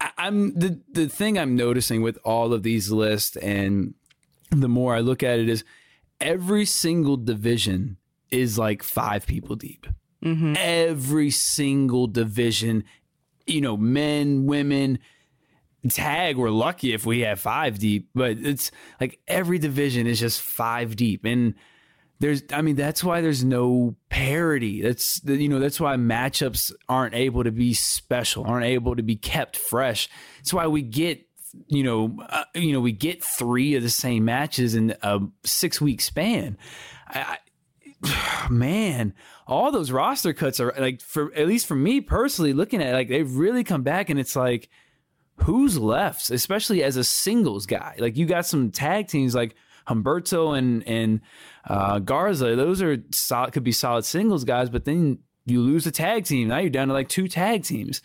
I, 0.00 0.10
I'm 0.18 0.58
the, 0.58 0.80
the 0.90 1.08
thing 1.08 1.38
I'm 1.38 1.54
noticing 1.54 2.02
with 2.02 2.18
all 2.24 2.52
of 2.52 2.64
these 2.64 2.90
lists 2.90 3.36
and 3.36 3.94
the 4.50 4.68
more 4.68 4.96
I 4.96 5.00
look 5.00 5.22
at 5.22 5.38
it 5.38 5.48
is 5.48 5.64
every 6.20 6.66
single 6.66 7.16
division 7.16 7.96
is 8.30 8.58
like 8.58 8.82
five 8.82 9.26
people 9.26 9.54
deep. 9.54 9.86
Mm-hmm. 10.24 10.54
Every 10.56 11.30
single 11.30 12.06
division 12.06 12.84
you 13.46 13.60
know, 13.60 13.76
men, 13.76 14.46
women, 14.46 14.98
tag. 15.90 16.36
We're 16.36 16.50
lucky 16.50 16.92
if 16.92 17.06
we 17.06 17.20
have 17.20 17.40
five 17.40 17.78
deep, 17.78 18.08
but 18.14 18.38
it's 18.38 18.70
like 19.00 19.18
every 19.26 19.58
division 19.58 20.06
is 20.06 20.20
just 20.20 20.40
five 20.40 20.96
deep. 20.96 21.24
And 21.24 21.54
there's, 22.20 22.42
I 22.52 22.62
mean, 22.62 22.76
that's 22.76 23.02
why 23.02 23.20
there's 23.20 23.44
no 23.44 23.96
parity. 24.08 24.82
That's, 24.82 25.20
you 25.24 25.48
know, 25.48 25.58
that's 25.58 25.80
why 25.80 25.96
matchups 25.96 26.72
aren't 26.88 27.14
able 27.14 27.44
to 27.44 27.50
be 27.50 27.74
special, 27.74 28.44
aren't 28.44 28.66
able 28.66 28.94
to 28.96 29.02
be 29.02 29.16
kept 29.16 29.56
fresh. 29.56 30.08
That's 30.38 30.54
why 30.54 30.66
we 30.66 30.82
get 30.82 31.26
you 31.66 31.82
know, 31.82 32.16
uh, 32.28 32.44
you 32.54 32.72
know, 32.72 32.80
we 32.80 32.92
get 32.92 33.22
three 33.22 33.74
of 33.74 33.82
the 33.82 33.90
same 33.90 34.24
matches 34.24 34.74
in 34.74 34.94
a 35.02 35.20
six 35.44 35.80
week 35.80 36.00
span. 36.00 36.56
I, 37.08 37.38
I, 38.02 38.48
man, 38.50 39.14
all 39.46 39.70
those 39.70 39.90
roster 39.90 40.32
cuts 40.32 40.60
are 40.60 40.74
like 40.78 41.00
for 41.00 41.32
at 41.34 41.46
least 41.46 41.66
for 41.66 41.74
me 41.74 42.00
personally, 42.00 42.52
looking 42.52 42.80
at 42.80 42.88
it, 42.88 42.92
like 42.94 43.08
they've 43.08 43.36
really 43.36 43.64
come 43.64 43.82
back, 43.82 44.10
and 44.10 44.18
it's 44.18 44.36
like 44.36 44.68
who's 45.36 45.78
left, 45.78 46.30
especially 46.30 46.82
as 46.82 46.96
a 46.96 47.04
singles 47.04 47.66
guy. 47.66 47.96
Like 47.98 48.16
you 48.16 48.26
got 48.26 48.46
some 48.46 48.70
tag 48.70 49.08
teams 49.08 49.34
like 49.34 49.54
Humberto 49.88 50.56
and 50.56 50.86
and 50.86 51.20
uh, 51.66 51.98
Garza. 51.98 52.56
Those 52.56 52.82
are 52.82 52.98
solid, 53.10 53.52
could 53.52 53.64
be 53.64 53.72
solid 53.72 54.04
singles 54.04 54.44
guys, 54.44 54.70
but 54.70 54.84
then 54.84 55.18
you 55.44 55.60
lose 55.60 55.86
a 55.86 55.90
tag 55.90 56.24
team. 56.24 56.48
Now 56.48 56.58
you're 56.58 56.70
down 56.70 56.88
to 56.88 56.94
like 56.94 57.08
two 57.08 57.28
tag 57.28 57.64
teams 57.64 58.02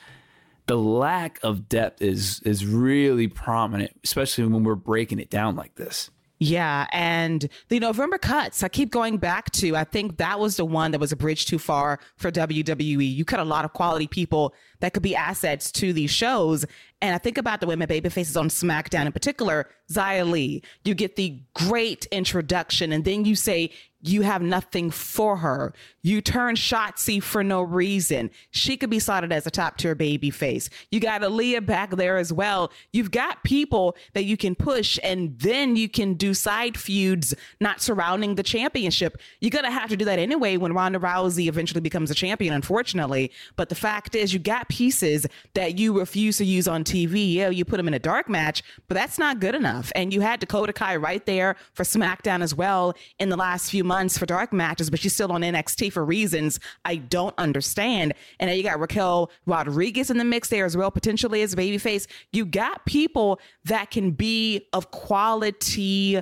the 0.68 0.78
lack 0.78 1.40
of 1.44 1.68
depth 1.68 2.02
is 2.02 2.42
is 2.42 2.66
really 2.66 3.28
prominent, 3.28 3.92
especially 4.04 4.46
when 4.46 4.64
we're 4.64 4.76
breaking 4.76 5.20
it 5.20 5.30
down 5.30 5.56
like 5.56 5.76
this. 5.76 6.12
Yeah. 6.40 6.86
And 6.92 7.50
the 7.70 7.80
November 7.80 8.20
cuts, 8.20 8.62
I 8.62 8.68
keep 8.68 8.92
going 8.92 9.18
back 9.18 9.50
to, 9.54 9.76
I 9.76 9.84
think 9.84 10.18
that 10.18 10.40
was 10.40 10.58
the 10.58 10.66
one 10.66 10.92
that 10.92 11.00
was 11.00 11.12
a 11.12 11.16
bridge 11.16 11.48
too 11.48 11.58
far 11.58 12.00
for 12.16 12.32
WWE. 12.32 13.12
You 13.12 13.26
cut 13.26 13.40
a 13.40 13.44
lot 13.44 13.66
of 13.66 13.74
quality 13.74 14.06
people 14.06 14.54
that 14.80 14.94
could 14.94 15.02
be 15.02 15.16
assets 15.16 15.72
to 15.72 15.94
these 15.94 16.12
shows. 16.12 16.64
And 17.02 17.14
I 17.14 17.20
think 17.20 17.38
about 17.38 17.60
the 17.60 17.68
women 17.68 17.88
baby 17.88 18.10
faces 18.10 18.36
on 18.36 18.50
SmackDown 18.50 19.06
in 19.06 19.12
particular, 19.12 19.70
Xia 19.92 20.30
Li, 20.30 20.64
You 20.84 20.96
get 20.96 21.16
the 21.16 21.40
great 21.54 22.08
introduction, 22.08 22.92
and 22.92 23.06
then 23.06 23.24
you 23.24 23.36
say, 23.36 23.72
you 24.02 24.22
have 24.22 24.42
nothing 24.42 24.92
for 24.92 25.38
her. 25.38 25.74
You 26.04 26.22
turn 26.22 26.56
Shotzi 26.56 27.22
for 27.22 27.44
no 27.44 27.62
reason. 27.62 28.30
She 28.52 28.78
could 28.78 28.90
be 28.90 29.00
slotted 29.00 29.32
as 29.32 29.48
a 29.48 29.52
top 29.52 29.78
tier 29.78 29.96
baby 29.96 30.30
face. 30.30 30.70
You 30.92 31.00
got 31.00 31.22
Aaliyah 31.22 31.66
back 31.66 31.92
there 31.92 32.18
as 32.18 32.32
well. 32.32 32.72
You've 32.94 33.12
got 33.12 33.44
people 33.44 33.96
that 34.14 34.26
you 34.26 34.38
can 34.38 34.56
push, 34.56 35.00
and 35.04 35.38
then 35.40 35.76
you 35.76 35.90
can 35.90 36.14
do 36.14 36.34
side 36.34 36.78
feuds 36.78 37.34
not 37.60 37.82
surrounding 37.82 38.36
the 38.36 38.44
championship. 38.44 39.20
You're 39.42 39.52
going 39.52 39.66
to 39.66 39.72
have 39.72 39.90
to 39.90 39.98
do 39.98 40.06
that 40.06 40.20
anyway 40.20 40.58
when 40.58 40.74
Ronda 40.74 41.00
Rousey 41.00 41.48
eventually 41.48 41.82
becomes 41.82 42.12
a 42.12 42.16
champion, 42.16 42.54
unfortunately. 42.54 43.32
But 43.56 43.70
the 43.70 43.76
fact 43.76 44.16
is, 44.16 44.32
you 44.32 44.40
got 44.40 44.70
pieces 44.70 45.26
that 45.56 45.80
you 45.80 45.98
refuse 45.98 46.38
to 46.38 46.46
use 46.46 46.68
on 46.68 46.84
TV. 46.84 47.34
Yeah, 47.34 47.50
you 47.50 47.66
put 47.66 47.78
them 47.78 47.88
in 47.88 47.96
a 47.96 48.00
dark 48.00 48.30
match, 48.30 48.64
but 48.88 48.96
that's 48.96 49.18
not 49.18 49.40
good 49.40 49.56
enough. 49.56 49.92
And 49.96 50.14
you 50.14 50.22
had 50.22 50.40
Dakota 50.40 50.72
Kai 50.72 50.98
right 50.98 51.26
there 51.26 51.56
for 51.74 51.84
SmackDown 51.84 52.42
as 52.44 52.54
well 52.54 52.94
in 53.20 53.30
the 53.30 53.38
last 53.38 53.72
few 53.72 53.87
months 53.88 54.18
for 54.18 54.26
dark 54.26 54.54
matches, 54.54 54.90
but 54.90 55.00
she's 55.00 55.14
still 55.14 55.32
on 55.32 55.42
NXT 55.42 55.92
for 55.92 56.04
reasons 56.06 56.60
I 56.86 56.98
don't 56.98 57.34
understand. 57.38 58.14
And 58.40 58.50
then 58.50 58.58
you 58.58 58.64
got 58.64 58.80
Raquel 58.80 59.32
Rodriguez 59.46 60.10
in 60.10 60.18
the 60.18 60.26
mix 60.26 60.50
there 60.50 60.66
as 60.66 60.78
well, 60.78 60.92
potentially 60.92 61.42
as 61.42 61.56
babyface. 61.56 62.08
You 62.32 62.46
got 62.46 62.86
people 62.86 63.40
that 63.66 63.92
can 63.92 64.12
be 64.12 64.68
of 64.74 64.92
quality 64.92 66.22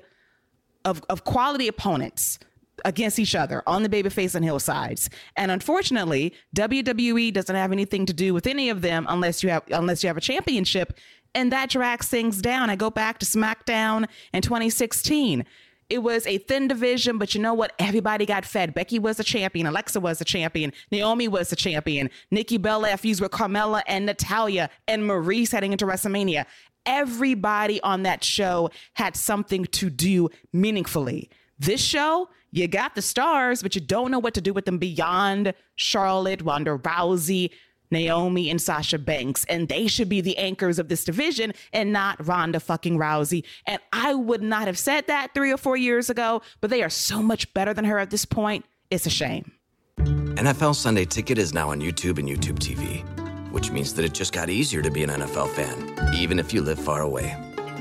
of, 0.86 1.04
of 1.10 1.24
quality 1.24 1.68
opponents 1.68 2.40
against 2.84 3.18
each 3.20 3.36
other 3.36 3.64
on 3.66 3.84
the 3.84 3.90
babyface 3.90 4.36
and 4.36 4.46
hillsides. 4.46 5.10
And 5.36 5.50
unfortunately, 5.50 6.34
WWE 6.56 7.34
doesn't 7.34 7.56
have 7.56 7.72
anything 7.72 8.06
to 8.06 8.14
do 8.14 8.34
with 8.34 8.46
any 8.46 8.70
of 8.70 8.82
them 8.82 9.06
unless 9.10 9.44
you 9.44 9.50
have 9.50 9.64
unless 9.72 10.04
you 10.04 10.08
have 10.08 10.18
a 10.18 10.22
championship. 10.22 10.94
And 11.34 11.52
that 11.52 11.70
drags 11.70 12.08
things 12.08 12.42
down. 12.42 12.70
I 12.70 12.76
go 12.78 12.90
back 12.90 13.20
to 13.20 13.26
SmackDown 13.26 14.08
in 14.34 14.42
2016. 14.42 15.44
It 15.88 16.00
was 16.00 16.26
a 16.26 16.40
thin 16.40 16.68
division, 16.68 17.20
but 17.20 17.36
you 17.36 17.42
know 17.42 17.54
what? 17.54 17.74
Everybody 17.78 18.26
got 18.26 18.44
fed. 18.44 18.74
Becky 18.74 18.98
was 18.98 19.20
a 19.20 19.24
champion. 19.24 19.68
Alexa 19.68 20.00
was 20.00 20.20
a 20.20 20.26
champion. 20.26 20.74
Naomi 20.92 21.28
was 21.28 21.52
a 21.52 21.56
champion. 21.56 22.10
Nikki 22.32 22.58
Bella 22.58 22.98
fused 22.98 23.22
with 23.22 23.32
Carmella 23.32 23.84
and 23.86 24.06
Natalya 24.06 24.72
and 24.88 25.04
Maryse 25.04 25.52
heading 25.52 25.74
into 25.74 25.86
WrestleMania. 25.86 26.46
Everybody 26.88 27.80
on 27.82 28.04
that 28.04 28.24
show 28.24 28.72
had 28.94 29.16
something 29.16 29.66
to 29.66 29.90
do 29.92 30.30
meaningfully. 30.52 31.30
This 31.60 31.82
show, 31.82 32.30
you 32.52 32.68
got 32.68 32.96
the 32.96 33.02
stars, 33.02 33.62
but 33.62 33.76
you 33.76 33.82
don't 33.82 34.12
know 34.12 34.20
what 34.20 34.34
to 34.34 34.42
do 34.42 34.54
with 34.54 34.66
them 34.66 34.78
beyond 34.78 35.54
Charlotte, 35.76 36.42
Ronda 36.42 36.78
Rousey, 36.78 37.52
Naomi 37.92 38.50
and 38.50 38.62
Sasha 38.62 38.98
Banks, 38.98 39.46
and 39.46 39.68
they 39.68 39.88
should 39.88 40.10
be 40.10 40.22
the 40.22 40.38
anchors 40.38 40.80
of 40.80 40.88
this 40.88 41.04
division 41.04 41.54
and 41.74 41.94
not 41.94 42.26
Ronda 42.26 42.60
fucking 42.60 42.98
Rousey. 42.98 43.44
And 43.66 43.82
I 43.94 44.14
would 44.14 44.42
not 44.42 44.68
have 44.68 44.78
said 44.78 45.08
that 45.08 45.34
three 45.34 45.52
or 45.52 45.58
four 45.58 45.78
years 45.78 46.10
ago, 46.10 46.42
but 46.62 46.70
they 46.70 46.84
are 46.84 46.90
so 46.90 47.22
much 47.22 47.54
better 47.54 47.74
than 47.74 47.86
her 47.86 48.00
at 48.00 48.10
this 48.10 48.26
point. 48.26 48.66
It's 48.90 49.06
a 49.06 49.10
shame. 49.10 49.52
NFL 49.98 50.76
Sunday 50.76 51.06
Ticket 51.06 51.38
is 51.38 51.54
now 51.54 51.70
on 51.70 51.80
YouTube 51.80 52.20
and 52.20 52.28
YouTube 52.28 52.60
TV, 52.60 53.04
which 53.52 53.72
means 53.72 53.94
that 53.94 54.04
it 54.04 54.14
just 54.14 54.34
got 54.34 54.50
easier 54.50 54.82
to 54.82 54.92
be 54.92 55.04
an 55.04 55.10
NFL 55.10 55.50
fan, 55.50 56.14
even 56.14 56.40
if 56.40 56.54
you 56.54 56.62
live 56.62 56.80
far 56.80 57.02
away. 57.02 57.55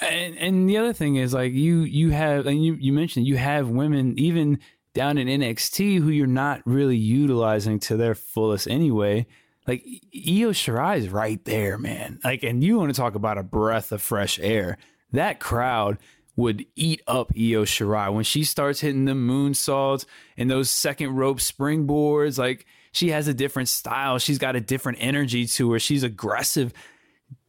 And, 0.00 0.36
and 0.36 0.68
the 0.68 0.76
other 0.76 0.92
thing 0.92 1.16
is 1.16 1.32
like 1.32 1.52
you 1.52 1.80
you 1.80 2.10
have 2.10 2.46
and 2.46 2.64
you 2.64 2.74
you 2.74 2.92
mentioned 2.92 3.26
you 3.26 3.36
have 3.36 3.68
women 3.68 4.18
even 4.18 4.58
down 4.94 5.18
in 5.18 5.28
NXT 5.28 6.00
who 6.00 6.08
you're 6.08 6.26
not 6.26 6.62
really 6.64 6.96
utilizing 6.96 7.78
to 7.80 7.96
their 7.96 8.14
fullest 8.14 8.68
anyway. 8.68 9.26
Like 9.66 9.84
Io 10.14 10.50
Shirai 10.50 10.98
is 10.98 11.08
right 11.08 11.42
there, 11.44 11.78
man. 11.78 12.20
Like, 12.22 12.42
and 12.42 12.62
you 12.62 12.78
want 12.78 12.94
to 12.94 13.00
talk 13.00 13.14
about 13.14 13.38
a 13.38 13.42
breath 13.42 13.92
of 13.92 14.02
fresh 14.02 14.38
air. 14.38 14.78
That 15.12 15.40
crowd 15.40 15.98
would 16.36 16.66
eat 16.76 17.00
up 17.06 17.32
Io 17.36 17.64
Shirai 17.64 18.12
when 18.12 18.24
she 18.24 18.44
starts 18.44 18.80
hitting 18.80 19.04
the 19.04 19.12
moonsaults 19.12 20.04
and 20.36 20.50
those 20.50 20.70
second 20.70 21.16
rope 21.16 21.38
springboards. 21.38 22.38
Like 22.38 22.66
she 22.92 23.10
has 23.10 23.26
a 23.26 23.34
different 23.34 23.68
style. 23.68 24.18
She's 24.18 24.38
got 24.38 24.56
a 24.56 24.60
different 24.60 24.98
energy 25.00 25.46
to 25.46 25.72
her. 25.72 25.78
She's 25.78 26.02
aggressive 26.02 26.72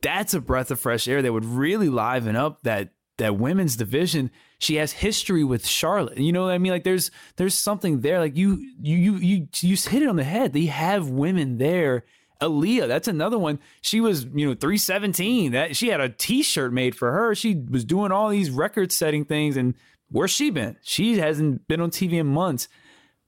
that's 0.06 0.36
a 0.36 0.40
breath 0.40 0.70
of 0.70 0.80
fresh 0.80 1.08
air 1.08 1.24
that 1.24 1.34
would 1.34 1.44
really 1.44 1.90
liven 1.90 2.36
up 2.36 2.62
that 2.62 2.90
that 3.18 3.38
women's 3.38 3.76
division. 3.76 4.30
She 4.60 4.76
has 4.76 4.92
history 4.92 5.44
with 5.44 5.66
Charlotte. 5.66 6.18
You 6.18 6.32
know 6.32 6.44
what 6.44 6.54
I 6.54 6.60
mean? 6.60 6.72
Like 6.72 6.84
there's 6.84 7.10
there's 7.38 7.56
something 7.56 8.02
there. 8.02 8.20
Like 8.20 8.38
you 8.38 8.58
you 8.80 8.98
you 8.98 9.16
you 9.16 9.48
you 9.62 9.76
hit 9.76 10.04
it 10.04 10.08
on 10.08 10.16
the 10.16 10.24
head. 10.24 10.54
They 10.54 10.66
have 10.68 11.10
women 11.10 11.58
there. 11.58 12.04
Aaliyah, 12.40 12.88
that's 12.88 13.08
another 13.08 13.40
one. 13.40 13.60
She 13.82 14.02
was, 14.02 14.26
you 14.26 14.46
know, 14.48 14.54
317. 14.54 15.54
That 15.54 15.76
she 15.76 15.88
had 15.88 16.02
a 16.02 16.10
t-shirt 16.10 16.72
made 16.72 16.96
for 16.96 17.12
her. 17.12 17.34
She 17.34 17.56
was 17.56 17.84
doing 17.84 18.12
all 18.12 18.30
these 18.30 18.52
record 18.52 18.92
setting 18.92 19.26
things 19.26 19.58
and 19.58 19.74
where's 20.12 20.32
she 20.32 20.52
been? 20.52 20.78
She 20.84 21.18
hasn't 21.18 21.68
been 21.68 21.82
on 21.82 21.90
TV 21.90 22.14
in 22.14 22.28
months. 22.28 22.68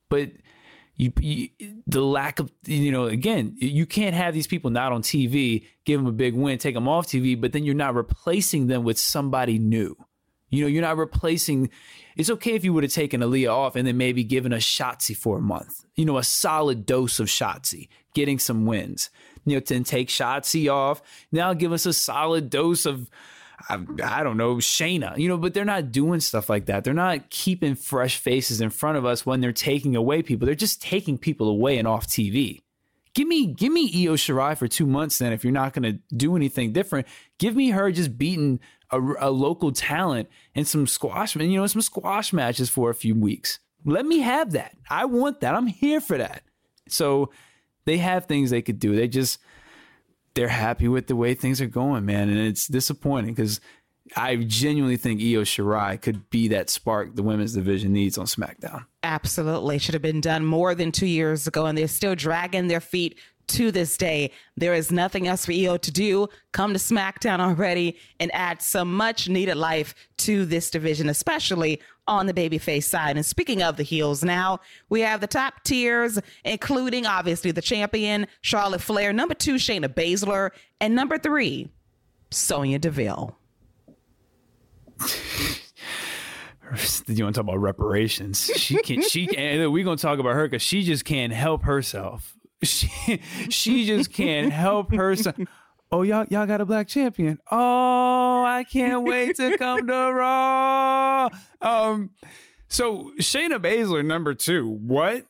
But 0.09 0.31
you, 0.97 1.13
you, 1.19 1.49
the 1.85 2.01
lack 2.01 2.39
of 2.39 2.51
you 2.65 2.91
know 2.91 3.05
again 3.05 3.55
you 3.57 3.85
can't 3.85 4.15
have 4.15 4.33
these 4.33 4.47
people 4.47 4.71
not 4.71 4.91
on 4.91 5.03
TV 5.03 5.65
give 5.85 5.99
them 5.99 6.07
a 6.07 6.11
big 6.11 6.33
win 6.33 6.57
take 6.57 6.73
them 6.73 6.87
off 6.87 7.07
TV 7.07 7.39
but 7.39 7.53
then 7.53 7.63
you're 7.63 7.75
not 7.75 7.95
replacing 7.95 8.67
them 8.67 8.83
with 8.83 8.99
somebody 8.99 9.59
new. 9.59 9.95
You 10.49 10.61
know 10.61 10.67
you're 10.67 10.81
not 10.81 10.97
replacing 10.97 11.69
it's 12.15 12.29
okay 12.31 12.53
if 12.53 12.63
you 12.63 12.73
would 12.73 12.83
have 12.83 12.91
taken 12.91 13.21
Aaliyah 13.21 13.53
off 13.53 13.75
and 13.75 13.87
then 13.87 13.97
maybe 13.97 14.23
given 14.23 14.51
a 14.51 14.57
Shotzi 14.57 15.15
for 15.15 15.37
a 15.37 15.41
month 15.41 15.85
you 15.95 16.05
know 16.05 16.17
a 16.17 16.23
solid 16.23 16.85
dose 16.85 17.19
of 17.19 17.27
Shotzi 17.27 17.89
getting 18.13 18.39
some 18.39 18.65
wins. 18.65 19.09
You 19.45 19.55
know 19.55 19.59
then 19.59 19.83
take 19.83 20.09
Shotzi 20.09 20.71
off 20.71 21.01
now 21.31 21.53
give 21.53 21.71
us 21.71 21.85
a 21.85 21.93
solid 21.93 22.49
dose 22.49 22.85
of 22.85 23.09
I, 23.69 23.79
I 24.03 24.23
don't 24.23 24.37
know, 24.37 24.55
Shayna, 24.55 25.17
you 25.17 25.27
know, 25.27 25.37
but 25.37 25.53
they're 25.53 25.65
not 25.65 25.91
doing 25.91 26.19
stuff 26.19 26.49
like 26.49 26.67
that. 26.67 26.83
They're 26.83 26.93
not 26.93 27.29
keeping 27.29 27.75
fresh 27.75 28.17
faces 28.17 28.61
in 28.61 28.69
front 28.69 28.97
of 28.97 29.05
us 29.05 29.25
when 29.25 29.41
they're 29.41 29.51
taking 29.51 29.95
away 29.95 30.21
people. 30.21 30.45
They're 30.45 30.55
just 30.55 30.81
taking 30.81 31.17
people 31.17 31.49
away 31.49 31.77
and 31.77 31.87
off 31.87 32.07
TV. 32.07 32.61
Give 33.15 33.27
me, 33.27 33.47
give 33.47 33.73
me 33.73 34.05
Io 34.05 34.13
Shirai 34.13 34.55
for 34.55 34.67
two 34.67 34.85
months. 34.85 35.17
Then, 35.17 35.33
if 35.33 35.43
you're 35.43 35.51
not 35.51 35.73
going 35.73 35.91
to 35.91 36.15
do 36.15 36.35
anything 36.35 36.71
different, 36.71 37.07
give 37.39 37.55
me 37.55 37.71
her 37.71 37.91
just 37.91 38.15
beating 38.15 38.59
a, 38.91 39.01
a 39.19 39.31
local 39.31 39.71
talent 39.71 40.29
and 40.53 40.67
some 40.67 40.85
squash, 40.85 41.35
you 41.35 41.57
know, 41.57 41.65
some 41.65 41.81
squash 41.81 42.31
matches 42.31 42.69
for 42.69 42.91
a 42.91 42.95
few 42.95 43.15
weeks. 43.15 43.59
Let 43.85 44.05
me 44.05 44.19
have 44.19 44.51
that. 44.51 44.77
I 44.89 45.05
want 45.05 45.39
that. 45.39 45.55
I'm 45.55 45.67
here 45.67 45.99
for 45.99 46.17
that. 46.17 46.43
So 46.87 47.31
they 47.85 47.97
have 47.97 48.25
things 48.25 48.51
they 48.51 48.61
could 48.61 48.79
do. 48.79 48.95
They 48.95 49.07
just 49.07 49.39
they're 50.37 50.47
happy 50.47 50.87
with 50.87 51.07
the 51.07 51.15
way 51.15 51.33
things 51.33 51.59
are 51.59 51.67
going, 51.67 52.05
man, 52.05 52.29
and 52.29 52.37
it's 52.37 52.67
disappointing 52.67 53.33
because 53.33 53.59
I 54.15 54.35
genuinely 54.35 54.95
think 54.95 55.19
Io 55.19 55.41
Shirai 55.41 55.99
could 55.99 56.29
be 56.29 56.47
that 56.49 56.69
spark 56.69 57.15
the 57.15 57.23
women's 57.23 57.53
division 57.53 57.91
needs 57.91 58.19
on 58.19 58.27
SmackDown. 58.27 58.85
Absolutely. 59.01 59.79
Should 59.79 59.95
have 59.95 60.03
been 60.03 60.21
done 60.21 60.45
more 60.45 60.75
than 60.75 60.91
two 60.91 61.07
years 61.07 61.47
ago, 61.47 61.65
and 61.65 61.75
they're 61.75 61.87
still 61.87 62.13
dragging 62.13 62.67
their 62.67 62.79
feet 62.79 63.17
to 63.47 63.71
this 63.71 63.97
day. 63.97 64.31
There 64.55 64.75
is 64.75 64.91
nothing 64.91 65.27
else 65.27 65.45
for 65.45 65.53
Io 65.53 65.75
to 65.77 65.91
do. 65.91 66.27
Come 66.51 66.73
to 66.73 66.79
SmackDown 66.79 67.39
already 67.39 67.97
and 68.19 68.29
add 68.35 68.61
some 68.61 68.93
much 68.93 69.27
needed 69.27 69.57
life 69.57 69.95
to 70.17 70.45
this 70.45 70.69
division, 70.69 71.09
especially 71.09 71.81
on 72.07 72.25
the 72.25 72.33
babyface 72.33 72.83
side. 72.83 73.15
And 73.15 73.25
speaking 73.25 73.61
of 73.61 73.77
the 73.77 73.83
heels, 73.83 74.23
now 74.23 74.59
we 74.89 75.01
have 75.01 75.21
the 75.21 75.27
top 75.27 75.63
tiers, 75.63 76.19
including 76.43 77.05
obviously 77.05 77.51
the 77.51 77.61
champion, 77.61 78.27
Charlotte 78.41 78.81
Flair, 78.81 79.13
number 79.13 79.33
two, 79.33 79.55
Shayna 79.55 79.93
Baszler, 79.93 80.51
and 80.79 80.95
number 80.95 81.17
three, 81.17 81.69
Sonya 82.31 82.79
Deville. 82.79 83.37
you 87.07 87.23
want 87.23 87.35
to 87.35 87.39
talk 87.41 87.47
about 87.47 87.59
reparations? 87.59 88.49
She 88.55 88.81
can. 88.81 89.01
She 89.01 89.35
and 89.37 89.71
we're 89.71 89.85
gonna 89.85 89.97
talk 89.97 90.19
about 90.19 90.33
her 90.33 90.47
because 90.47 90.61
she 90.61 90.83
just 90.83 91.05
can't 91.05 91.33
help 91.33 91.63
herself. 91.63 92.33
She 92.63 93.21
she 93.49 93.85
just 93.85 94.11
can't 94.11 94.51
help 94.51 94.91
herself. 94.91 95.35
Oh 95.91 96.01
y'all 96.01 96.25
y'all 96.29 96.45
got 96.45 96.59
a 96.59 96.65
black 96.65 96.87
champion. 96.87 97.39
Oh, 97.49 98.43
I 98.43 98.65
can't 98.65 99.03
wait 99.03 99.37
to 99.37 99.57
come 99.57 99.87
to 99.87 99.93
Raw. 100.13 101.29
Um, 101.61 102.11
so 102.67 103.11
Shayna 103.19 103.59
Baszler 103.59 104.05
number 104.05 104.33
two. 104.33 104.67
What? 104.67 105.25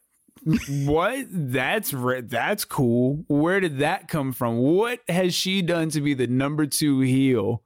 what? 0.86 1.26
That's 1.30 1.94
that's 2.24 2.66
cool. 2.66 3.24
Where 3.28 3.60
did 3.60 3.80
that 3.80 4.08
come 4.08 4.34
from? 4.34 4.58
What 4.58 5.02
has 5.08 5.36
she 5.36 5.62
done 5.62 5.90
to 5.90 6.02
be 6.02 6.14
the 6.14 6.28
number 6.28 6.66
two 6.66 7.02
heel 7.02 7.64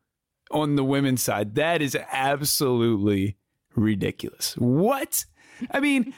on 0.50 0.76
the 0.76 0.84
women's 0.84 1.24
side? 1.24 1.56
That 1.56 1.82
is 1.82 1.96
absolutely 2.12 3.38
ridiculous. 3.76 4.56
What? 4.58 5.26
I 5.70 5.80
mean, 5.80 6.14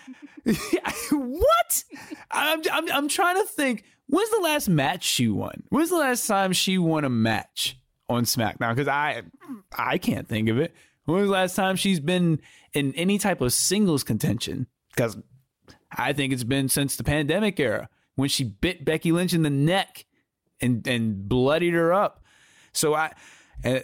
what? 1.12 1.84
I'm, 2.32 2.62
I'm 2.72 2.92
I'm 2.92 3.08
trying 3.08 3.42
to 3.42 3.48
think. 3.48 3.84
When's 4.14 4.30
the 4.30 4.42
last 4.42 4.70
match 4.70 5.04
she 5.04 5.28
won? 5.28 5.64
When's 5.70 5.90
the 5.90 5.98
last 5.98 6.28
time 6.28 6.54
she 6.54 6.78
won 6.78 7.04
a 7.04 7.10
match 7.10 7.80
on 8.08 8.26
SmackDown? 8.26 8.76
Because 8.76 8.88
I 8.88 9.24
I 9.76 9.98
can't 9.98 10.28
think 10.28 10.50
of 10.50 10.60
it. 10.60 10.72
When 11.06 11.22
was 11.22 11.30
the 11.30 11.34
last 11.34 11.56
time 11.56 11.76
she's 11.78 12.00
been 12.00 12.40
in 12.74 12.94
any 12.94 13.18
type 13.18 13.42
of 13.42 13.54
singles 13.54 14.04
contention? 14.04 14.68
Because 14.94 15.18
I 15.92 16.14
think 16.14 16.32
it's 16.32 16.44
been 16.44 16.70
since 16.70 16.96
the 16.96 17.04
pandemic 17.04 17.60
era 17.60 17.90
when 18.14 18.30
she 18.30 18.44
bit 18.44 18.86
Becky 18.86 19.12
Lynch 19.12 19.34
in 19.34 19.42
the 19.42 19.50
neck 19.50 20.06
and 20.62 20.88
and 20.88 21.28
bloodied 21.28 21.74
her 21.74 21.92
up. 21.92 22.24
So 22.72 22.94
I 22.94 23.14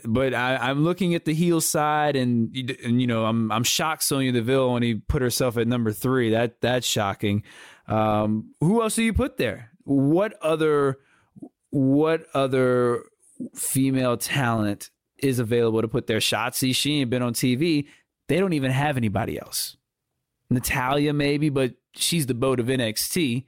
but 0.06 0.36
I, 0.36 0.70
am 0.70 0.84
looking 0.84 1.16
at 1.16 1.26
the 1.26 1.34
heel 1.34 1.60
side, 1.60 2.16
and, 2.16 2.56
and, 2.84 3.02
you 3.02 3.08
know, 3.08 3.26
I'm 3.26 3.52
I'm 3.52 3.64
shocked 3.64 4.04
Sonya 4.04 4.34
Deville 4.34 4.74
when 4.74 4.84
he 4.84 4.94
put 4.94 5.24
herself 5.24 5.58
at 5.58 5.68
number 5.68 5.92
three. 5.92 6.30
That 6.30 6.62
that's 6.62 6.86
shocking. 6.86 7.42
Um, 7.88 8.54
who 8.60 8.84
else 8.84 8.94
do 8.94 9.02
you 9.02 9.14
put 9.14 9.38
there? 9.38 9.72
What 9.90 10.34
other 10.44 11.00
what 11.72 12.28
other 12.36 13.06
female 13.56 14.18
talent 14.18 14.92
is 15.18 15.40
available 15.40 15.82
to 15.82 15.88
put 15.88 16.06
there? 16.06 16.22
See, 16.22 16.74
she 16.74 17.02
ain't 17.02 17.10
been 17.10 17.24
on 17.24 17.34
TV. 17.34 17.88
They 18.28 18.40
don't 18.40 18.54
even 18.54 18.70
have 18.70 18.98
anybody 18.98 19.40
else. 19.40 19.78
Natalya, 20.52 21.12
maybe, 21.14 21.50
but 21.50 21.74
she's 21.96 22.28
the 22.28 22.36
boat 22.36 22.60
of 22.60 22.68
NXT 22.68 23.46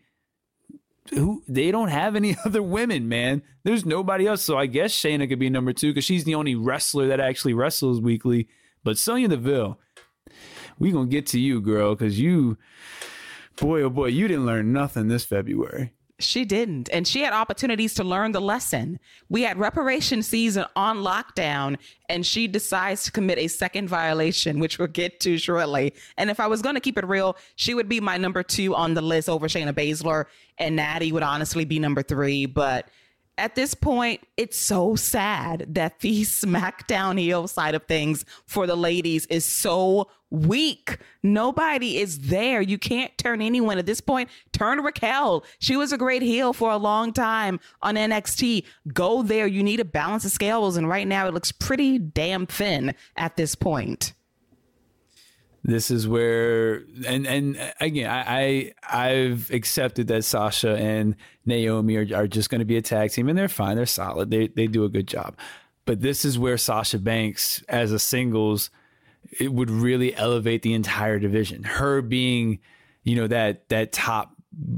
who 1.11 1.43
they 1.47 1.69
don't 1.69 1.89
have 1.89 2.15
any 2.15 2.35
other 2.45 2.63
women, 2.63 3.07
man. 3.07 3.43
There's 3.63 3.85
nobody 3.85 4.25
else. 4.25 4.41
So 4.41 4.57
I 4.57 4.65
guess 4.65 4.93
Shayna 4.93 5.29
could 5.29 5.37
be 5.37 5.49
number 5.49 5.73
two 5.73 5.91
because 5.91 6.05
she's 6.05 6.23
the 6.23 6.35
only 6.35 6.55
wrestler 6.55 7.07
that 7.07 7.19
actually 7.19 7.53
wrestles 7.53 8.01
weekly. 8.01 8.47
But 8.83 8.97
Sonya 8.97 9.27
Deville, 9.27 9.79
we 10.79 10.91
gonna 10.91 11.05
get 11.05 11.27
to 11.27 11.39
you, 11.39 11.61
girl, 11.61 11.93
because 11.93 12.19
you, 12.19 12.57
boy, 13.57 13.83
oh 13.83 13.91
boy, 13.91 14.07
you 14.07 14.27
didn't 14.27 14.47
learn 14.47 14.73
nothing 14.73 15.07
this 15.07 15.23
February. 15.23 15.93
She 16.21 16.45
didn't. 16.45 16.89
And 16.91 17.07
she 17.07 17.21
had 17.21 17.33
opportunities 17.33 17.93
to 17.95 18.03
learn 18.03 18.31
the 18.31 18.41
lesson. 18.41 18.99
We 19.29 19.41
had 19.41 19.57
reparation 19.57 20.23
season 20.23 20.65
on 20.75 20.97
lockdown, 20.97 21.77
and 22.09 22.25
she 22.25 22.47
decides 22.47 23.03
to 23.05 23.11
commit 23.11 23.37
a 23.37 23.47
second 23.47 23.87
violation, 23.87 24.59
which 24.59 24.77
we'll 24.77 24.87
get 24.87 25.19
to 25.21 25.37
shortly. 25.37 25.93
And 26.17 26.29
if 26.29 26.39
I 26.39 26.47
was 26.47 26.61
going 26.61 26.75
to 26.75 26.81
keep 26.81 26.97
it 26.97 27.05
real, 27.05 27.37
she 27.55 27.73
would 27.73 27.89
be 27.89 27.99
my 27.99 28.17
number 28.17 28.43
two 28.43 28.75
on 28.75 28.93
the 28.93 29.01
list 29.01 29.29
over 29.29 29.47
Shayna 29.47 29.73
Baszler, 29.73 30.25
and 30.57 30.75
Natty 30.75 31.11
would 31.11 31.23
honestly 31.23 31.65
be 31.65 31.79
number 31.79 32.03
three. 32.03 32.45
But 32.45 32.89
at 33.41 33.55
this 33.55 33.73
point, 33.73 34.21
it's 34.37 34.57
so 34.57 34.95
sad 34.95 35.65
that 35.69 35.99
the 36.01 36.21
SmackDown 36.21 37.19
heel 37.19 37.47
side 37.47 37.73
of 37.73 37.83
things 37.85 38.23
for 38.45 38.67
the 38.67 38.75
ladies 38.75 39.25
is 39.25 39.43
so 39.43 40.09
weak. 40.29 40.99
Nobody 41.23 41.97
is 41.97 42.19
there. 42.19 42.61
You 42.61 42.77
can't 42.77 43.17
turn 43.17 43.41
anyone 43.41 43.79
at 43.79 43.87
this 43.87 43.99
point. 43.99 44.29
Turn 44.53 44.81
Raquel. 44.81 45.43
She 45.57 45.75
was 45.75 45.91
a 45.91 45.97
great 45.97 46.21
heel 46.21 46.53
for 46.53 46.69
a 46.69 46.77
long 46.77 47.13
time 47.13 47.59
on 47.81 47.95
NXT. 47.95 48.63
Go 48.93 49.23
there. 49.23 49.47
You 49.47 49.63
need 49.63 49.77
to 49.77 49.85
balance 49.85 50.23
the 50.23 50.29
scales. 50.29 50.77
And 50.77 50.87
right 50.87 51.07
now, 51.07 51.27
it 51.27 51.33
looks 51.33 51.51
pretty 51.51 51.97
damn 51.97 52.45
thin 52.45 52.93
at 53.17 53.37
this 53.37 53.55
point 53.55 54.13
this 55.63 55.91
is 55.91 56.07
where 56.07 56.83
and 57.05 57.27
and 57.27 57.73
again 57.79 58.09
I, 58.09 58.73
I 58.87 59.09
have 59.09 59.51
accepted 59.51 60.07
that 60.07 60.23
Sasha 60.23 60.75
and 60.75 61.15
Naomi 61.45 61.97
are, 61.97 62.07
are 62.15 62.27
just 62.27 62.49
going 62.49 62.59
to 62.59 62.65
be 62.65 62.77
a 62.77 62.81
tag 62.81 63.11
team 63.11 63.29
and 63.29 63.37
they're 63.37 63.47
fine 63.47 63.75
they're 63.75 63.85
solid 63.85 64.31
they 64.31 64.47
they 64.47 64.67
do 64.67 64.83
a 64.83 64.89
good 64.89 65.07
job. 65.07 65.35
But 65.85 66.01
this 66.01 66.25
is 66.25 66.39
where 66.39 66.57
Sasha 66.57 66.99
Banks 66.99 67.63
as 67.67 67.91
a 67.91 67.99
singles 67.99 68.69
it 69.39 69.53
would 69.53 69.69
really 69.69 70.15
elevate 70.15 70.61
the 70.61 70.73
entire 70.73 71.19
division. 71.19 71.63
Her 71.63 72.01
being 72.01 72.59
you 73.03 73.15
know 73.15 73.27
that 73.27 73.69
that 73.69 73.91
top 73.91 74.35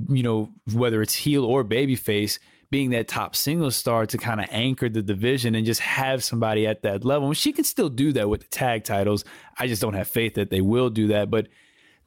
you 0.09 0.23
know 0.23 0.51
whether 0.71 1.01
it's 1.01 1.15
heel 1.15 1.45
or 1.45 1.63
babyface 1.63 2.39
being 2.73 2.89
that 2.89 3.07
top 3.07 3.35
single 3.35 3.69
star 3.69 4.07
to 4.07 4.17
kind 4.17 4.39
of 4.39 4.47
anchor 4.49 4.89
the 4.89 5.03
division 5.03 5.53
and 5.53 5.63
just 5.63 5.79
have 5.79 6.23
somebody 6.23 6.65
at 6.65 6.81
that 6.81 7.05
level. 7.05 7.27
And 7.27 7.37
she 7.37 7.53
can 7.53 7.65
still 7.65 7.87
do 7.87 8.11
that 8.13 8.27
with 8.27 8.41
the 8.41 8.47
tag 8.47 8.83
titles. 8.83 9.23
I 9.59 9.67
just 9.67 9.79
don't 9.79 9.93
have 9.93 10.07
faith 10.07 10.33
that 10.33 10.49
they 10.49 10.59
will 10.59 10.89
do 10.89 11.09
that. 11.09 11.29
But 11.29 11.49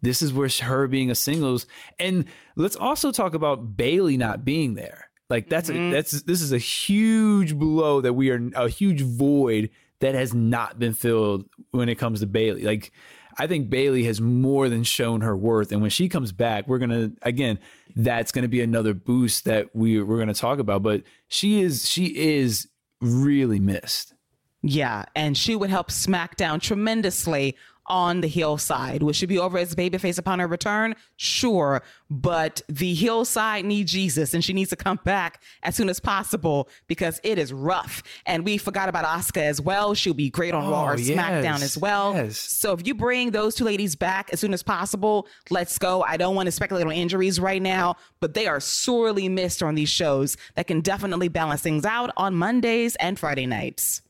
this 0.02 0.22
is 0.22 0.33
where 0.33 0.48
her 0.62 0.88
being 0.88 1.09
a 1.09 1.14
singles. 1.14 1.68
And 2.00 2.24
let's 2.57 2.74
also 2.74 3.12
talk 3.12 3.35
about 3.35 3.76
Bayley 3.76 4.16
not 4.16 4.44
being 4.44 4.74
there. 4.74 5.09
Like 5.31 5.48
that's 5.48 5.70
mm-hmm. 5.70 5.90
a, 5.90 5.92
that's 5.92 6.22
this 6.22 6.42
is 6.42 6.50
a 6.50 6.59
huge 6.59 7.55
blow 7.55 8.00
that 8.00 8.14
we 8.14 8.31
are 8.31 8.50
a 8.57 8.68
huge 8.68 9.02
void 9.02 9.70
that 10.00 10.16
has 10.16 10.35
not 10.35 10.81
been 10.81 10.94
filled 10.94 11.48
when 11.70 11.88
it 11.88 11.94
comes 11.94 12.18
to 12.18 12.26
Bayley. 12.26 12.62
Like 12.62 12.90
I 13.38 13.46
think 13.46 13.68
Bayley 13.68 14.05
has 14.05 14.20
more 14.20 14.68
than 14.68 14.83
shown 14.83 15.20
her 15.20 15.37
worth. 15.37 15.72
And 15.72 15.81
when 15.81 15.90
she 15.90 16.09
comes 16.09 16.33
back, 16.33 16.66
we're 16.66 16.79
gonna 16.79 17.12
again, 17.22 17.59
that's 17.94 18.33
gonna 18.33 18.49
be 18.49 18.61
another 18.61 18.94
boost 18.94 19.44
that 19.44 19.75
we 19.75 20.03
we're 20.03 20.18
gonna 20.18 20.35
talk 20.35 20.59
about. 20.59 20.83
But 20.83 21.03
she 21.29 21.61
is 21.61 21.88
she 21.88 22.07
is 22.07 22.68
really 23.01 23.61
missed. 23.61 24.14
Yeah, 24.62 25.05
and 25.14 25.37
she 25.37 25.55
would 25.55 25.70
help 25.70 25.90
SmackDown 25.90 26.61
tremendously 26.61 27.57
on 27.88 28.20
the 28.20 28.29
hillside. 28.29 29.03
Will 29.03 29.12
she 29.12 29.27
be 29.27 29.38
over 29.38 29.59
as 29.59 29.75
babyface 29.75 30.18
upon 30.18 30.38
her 30.38 30.46
return? 30.46 30.94
Sure. 31.16 31.83
But 32.11 32.62
the 32.68 32.94
hillside 32.94 33.64
needs 33.64 33.92
Jesus 33.92 34.35
and 34.35 34.44
she 34.44 34.53
needs 34.53 34.70
to 34.70 34.77
come 34.77 34.99
back 35.05 35.42
as 35.62 35.75
soon 35.75 35.88
as 35.88 36.01
possible 36.01 36.68
because 36.87 37.20
it 37.22 37.38
is 37.38 37.53
rough. 37.53 38.03
And 38.27 38.44
we 38.44 38.59
forgot 38.59 38.88
about 38.88 39.05
Asuka 39.05 39.42
as 39.42 39.61
well. 39.61 39.94
She'll 39.94 40.14
be 40.14 40.31
great 40.31 40.55
on 40.55 40.64
oh, 40.64 40.70
Raw 40.70 40.90
or 40.90 40.99
yes, 40.99 41.16
SmackDown 41.16 41.62
as 41.62 41.77
well. 41.77 42.14
Yes. 42.14 42.38
So 42.38 42.72
if 42.72 42.87
you 42.87 42.94
bring 42.94 43.31
those 43.31 43.55
two 43.55 43.64
ladies 43.64 43.96
back 43.96 44.31
as 44.33 44.40
soon 44.40 44.53
as 44.53 44.62
possible, 44.62 45.27
let's 45.51 45.79
go. 45.79 46.03
I 46.03 46.16
don't 46.16 46.35
want 46.35 46.46
to 46.46 46.53
speculate 46.53 46.87
on 46.87 46.92
injuries 46.92 47.40
right 47.40 47.62
now, 47.62 47.96
but 48.20 48.35
they 48.35 48.46
are 48.46 48.61
sorely 48.61 49.29
missed 49.29 49.62
on 49.62 49.75
these 49.75 49.88
shows 49.88 50.37
that 50.55 50.66
can 50.66 50.81
definitely 50.81 51.29
balance 51.29 51.62
things 51.62 51.85
out 51.85 52.11
on 52.16 52.35
Mondays 52.35 52.96
and 52.96 53.18
Friday 53.18 53.46
nights. 53.46 54.03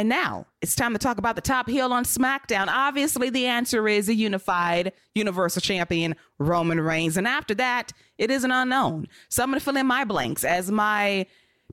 And 0.00 0.08
now 0.08 0.46
it's 0.62 0.74
time 0.74 0.94
to 0.94 0.98
talk 0.98 1.18
about 1.18 1.36
the 1.36 1.42
top 1.42 1.68
heel 1.68 1.92
on 1.92 2.04
SmackDown. 2.04 2.68
Obviously, 2.68 3.28
the 3.28 3.44
answer 3.44 3.86
is 3.86 4.08
a 4.08 4.14
unified 4.14 4.94
Universal 5.14 5.60
Champion, 5.60 6.16
Roman 6.38 6.80
Reigns. 6.80 7.18
And 7.18 7.28
after 7.28 7.54
that, 7.56 7.92
it 8.16 8.30
is 8.30 8.42
an 8.42 8.50
unknown. 8.50 9.08
So 9.28 9.42
I'm 9.42 9.50
going 9.50 9.60
to 9.60 9.64
fill 9.64 9.76
in 9.76 9.86
my 9.86 10.04
blanks 10.04 10.42
as 10.42 10.70
my 10.70 11.26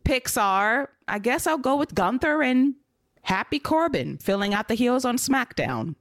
picks 0.03 0.35
are, 0.35 0.89
I 1.07 1.19
guess 1.19 1.47
I'll 1.47 1.57
go 1.57 1.77
with 1.77 1.95
Gunther 1.95 2.43
and 2.43 2.75
Happy 3.21 3.59
Corbin 3.59 4.17
filling 4.17 4.53
out 4.53 4.67
the 4.67 4.75
heels 4.75 5.05
on 5.05 5.15
SmackDown. 5.15 5.95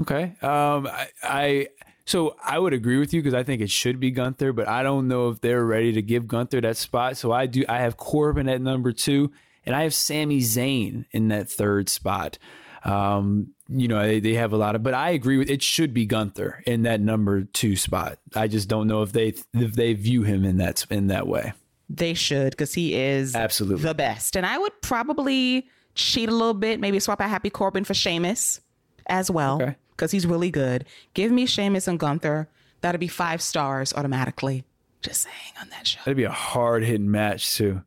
Okay. 0.00 0.36
Um, 0.42 0.86
I, 0.86 1.08
I 1.24 1.68
so 2.04 2.36
I 2.40 2.60
would 2.60 2.72
agree 2.72 3.00
with 3.00 3.12
you 3.12 3.20
because 3.20 3.34
I 3.34 3.42
think 3.42 3.62
it 3.62 3.70
should 3.70 3.98
be 3.98 4.12
Gunther, 4.12 4.52
but 4.52 4.68
I 4.68 4.84
don't 4.84 5.08
know 5.08 5.28
if 5.30 5.40
they're 5.40 5.64
ready 5.64 5.92
to 5.94 6.02
give 6.02 6.28
Gunther 6.28 6.60
that 6.60 6.76
spot. 6.76 7.16
So 7.16 7.32
I 7.32 7.46
do. 7.46 7.64
I 7.68 7.78
have 7.78 7.96
Corbin 7.96 8.48
at 8.48 8.60
number 8.60 8.92
two, 8.92 9.32
and 9.66 9.74
I 9.74 9.82
have 9.82 9.94
Sami 9.94 10.40
Zayn 10.40 11.04
in 11.10 11.28
that 11.28 11.48
third 11.50 11.88
spot. 11.88 12.38
Um, 12.84 13.48
you 13.68 13.88
know, 13.88 14.00
they, 14.00 14.20
they 14.20 14.34
have 14.34 14.52
a 14.52 14.56
lot 14.56 14.74
of, 14.76 14.82
but 14.82 14.94
I 14.94 15.10
agree 15.10 15.36
with 15.36 15.50
it 15.50 15.62
should 15.62 15.92
be 15.92 16.06
Gunther 16.06 16.62
in 16.66 16.82
that 16.82 17.00
number 17.00 17.42
two 17.42 17.76
spot. 17.76 18.18
I 18.34 18.48
just 18.48 18.68
don't 18.68 18.86
know 18.86 19.02
if 19.02 19.12
they 19.12 19.34
if 19.54 19.74
they 19.74 19.92
view 19.94 20.22
him 20.22 20.44
in 20.44 20.58
that 20.58 20.86
in 20.90 21.08
that 21.08 21.26
way. 21.26 21.52
They 21.90 22.14
should 22.14 22.50
because 22.50 22.74
he 22.74 22.94
is 22.94 23.34
Absolutely. 23.34 23.82
the 23.82 23.94
best. 23.94 24.36
And 24.36 24.44
I 24.46 24.58
would 24.58 24.80
probably 24.82 25.68
cheat 25.94 26.28
a 26.28 26.32
little 26.32 26.54
bit, 26.54 26.80
maybe 26.80 27.00
swap 27.00 27.20
out 27.20 27.30
Happy 27.30 27.50
Corbin 27.50 27.84
for 27.84 27.94
Sheamus 27.94 28.60
as 29.06 29.30
well 29.30 29.60
Okay. 29.60 29.74
because 29.96 30.10
he's 30.10 30.26
really 30.26 30.50
good. 30.50 30.84
Give 31.14 31.32
me 31.32 31.46
Sheamus 31.46 31.88
and 31.88 31.98
Gunther. 31.98 32.48
That'll 32.82 32.98
be 33.00 33.08
five 33.08 33.42
stars 33.42 33.92
automatically. 33.94 34.64
Just 35.02 35.22
saying 35.22 35.34
on 35.60 35.68
that 35.70 35.86
show. 35.86 35.98
That'd 36.04 36.16
be 36.16 36.24
a 36.24 36.30
hard 36.30 36.84
hitting 36.84 37.10
match 37.10 37.56
too. 37.56 37.82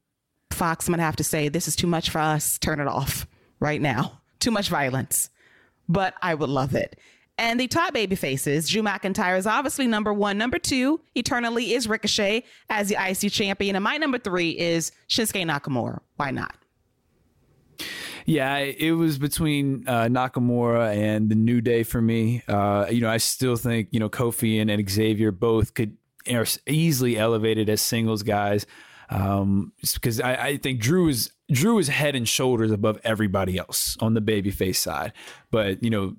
Fox, 0.62 0.88
gonna 0.88 1.02
have 1.02 1.16
to 1.16 1.24
say 1.24 1.50
this 1.50 1.68
is 1.68 1.76
too 1.76 1.88
much 1.88 2.12
for 2.12 2.20
us. 2.20 2.60
Turn 2.60 2.80
it 2.80 2.86
off 2.86 3.26
right 3.60 3.82
now. 3.82 4.22
Too 4.40 4.52
much 4.52 4.70
violence. 4.70 5.32
But 5.90 6.14
I 6.22 6.36
would 6.36 6.52
love 6.52 6.76
it. 6.76 7.00
And 7.40 7.60
the 7.60 7.68
top 7.68 7.96
baby 7.96 8.16
faces, 8.16 8.70
Drew 8.70 8.84
McIntyre 8.84 9.40
is 9.40 9.48
obviously 9.48 9.88
number 9.88 10.14
one. 10.14 10.38
Number 10.38 10.60
two, 10.60 11.02
eternally 11.16 11.74
is 11.74 11.88
Ricochet 11.88 12.44
as 12.70 12.90
the 12.90 12.96
IC 12.96 13.32
champion. 13.32 13.76
And 13.76 13.84
my 13.84 13.98
number 13.98 14.20
three 14.20 14.52
is 14.52 14.92
Shinsuke 15.10 15.44
Nakamura. 15.50 16.00
Why 16.18 16.30
not? 16.30 16.56
Yeah, 18.28 18.58
it 18.58 18.92
was 18.92 19.18
between 19.18 19.88
uh, 19.88 20.10
Nakamura 20.10 20.96
and 20.96 21.28
the 21.28 21.36
New 21.36 21.62
Day 21.62 21.82
for 21.82 22.04
me. 22.04 22.44
Uh, 22.48 22.86
you 22.88 23.02
know, 23.02 23.10
I 23.10 23.18
still 23.18 23.56
think 23.56 23.88
you 23.90 24.00
know 24.00 24.10
Kofi 24.10 24.62
and, 24.62 24.70
and 24.70 24.88
Xavier 24.88 25.32
both 25.32 25.74
could 25.74 25.98
are 26.32 26.46
easily 26.68 27.18
elevated 27.18 27.68
as 27.68 27.82
singles 27.82 28.22
guys 28.22 28.68
um, 29.12 29.74
because 29.94 30.22
I, 30.22 30.36
I 30.36 30.58
think 30.58 30.80
Drew 30.80 31.10
is 31.10 31.32
Drew 31.52 31.78
is 31.78 31.90
head 31.90 32.16
and 32.16 32.28
shoulders 32.28 32.72
above 32.72 33.00
everybody 33.04 33.58
else 33.58 33.98
on 34.00 34.14
the 34.14 34.22
babyface 34.22 34.78
side. 34.78 35.12
But 35.52 35.84
you 35.84 35.90
know, 35.90 36.16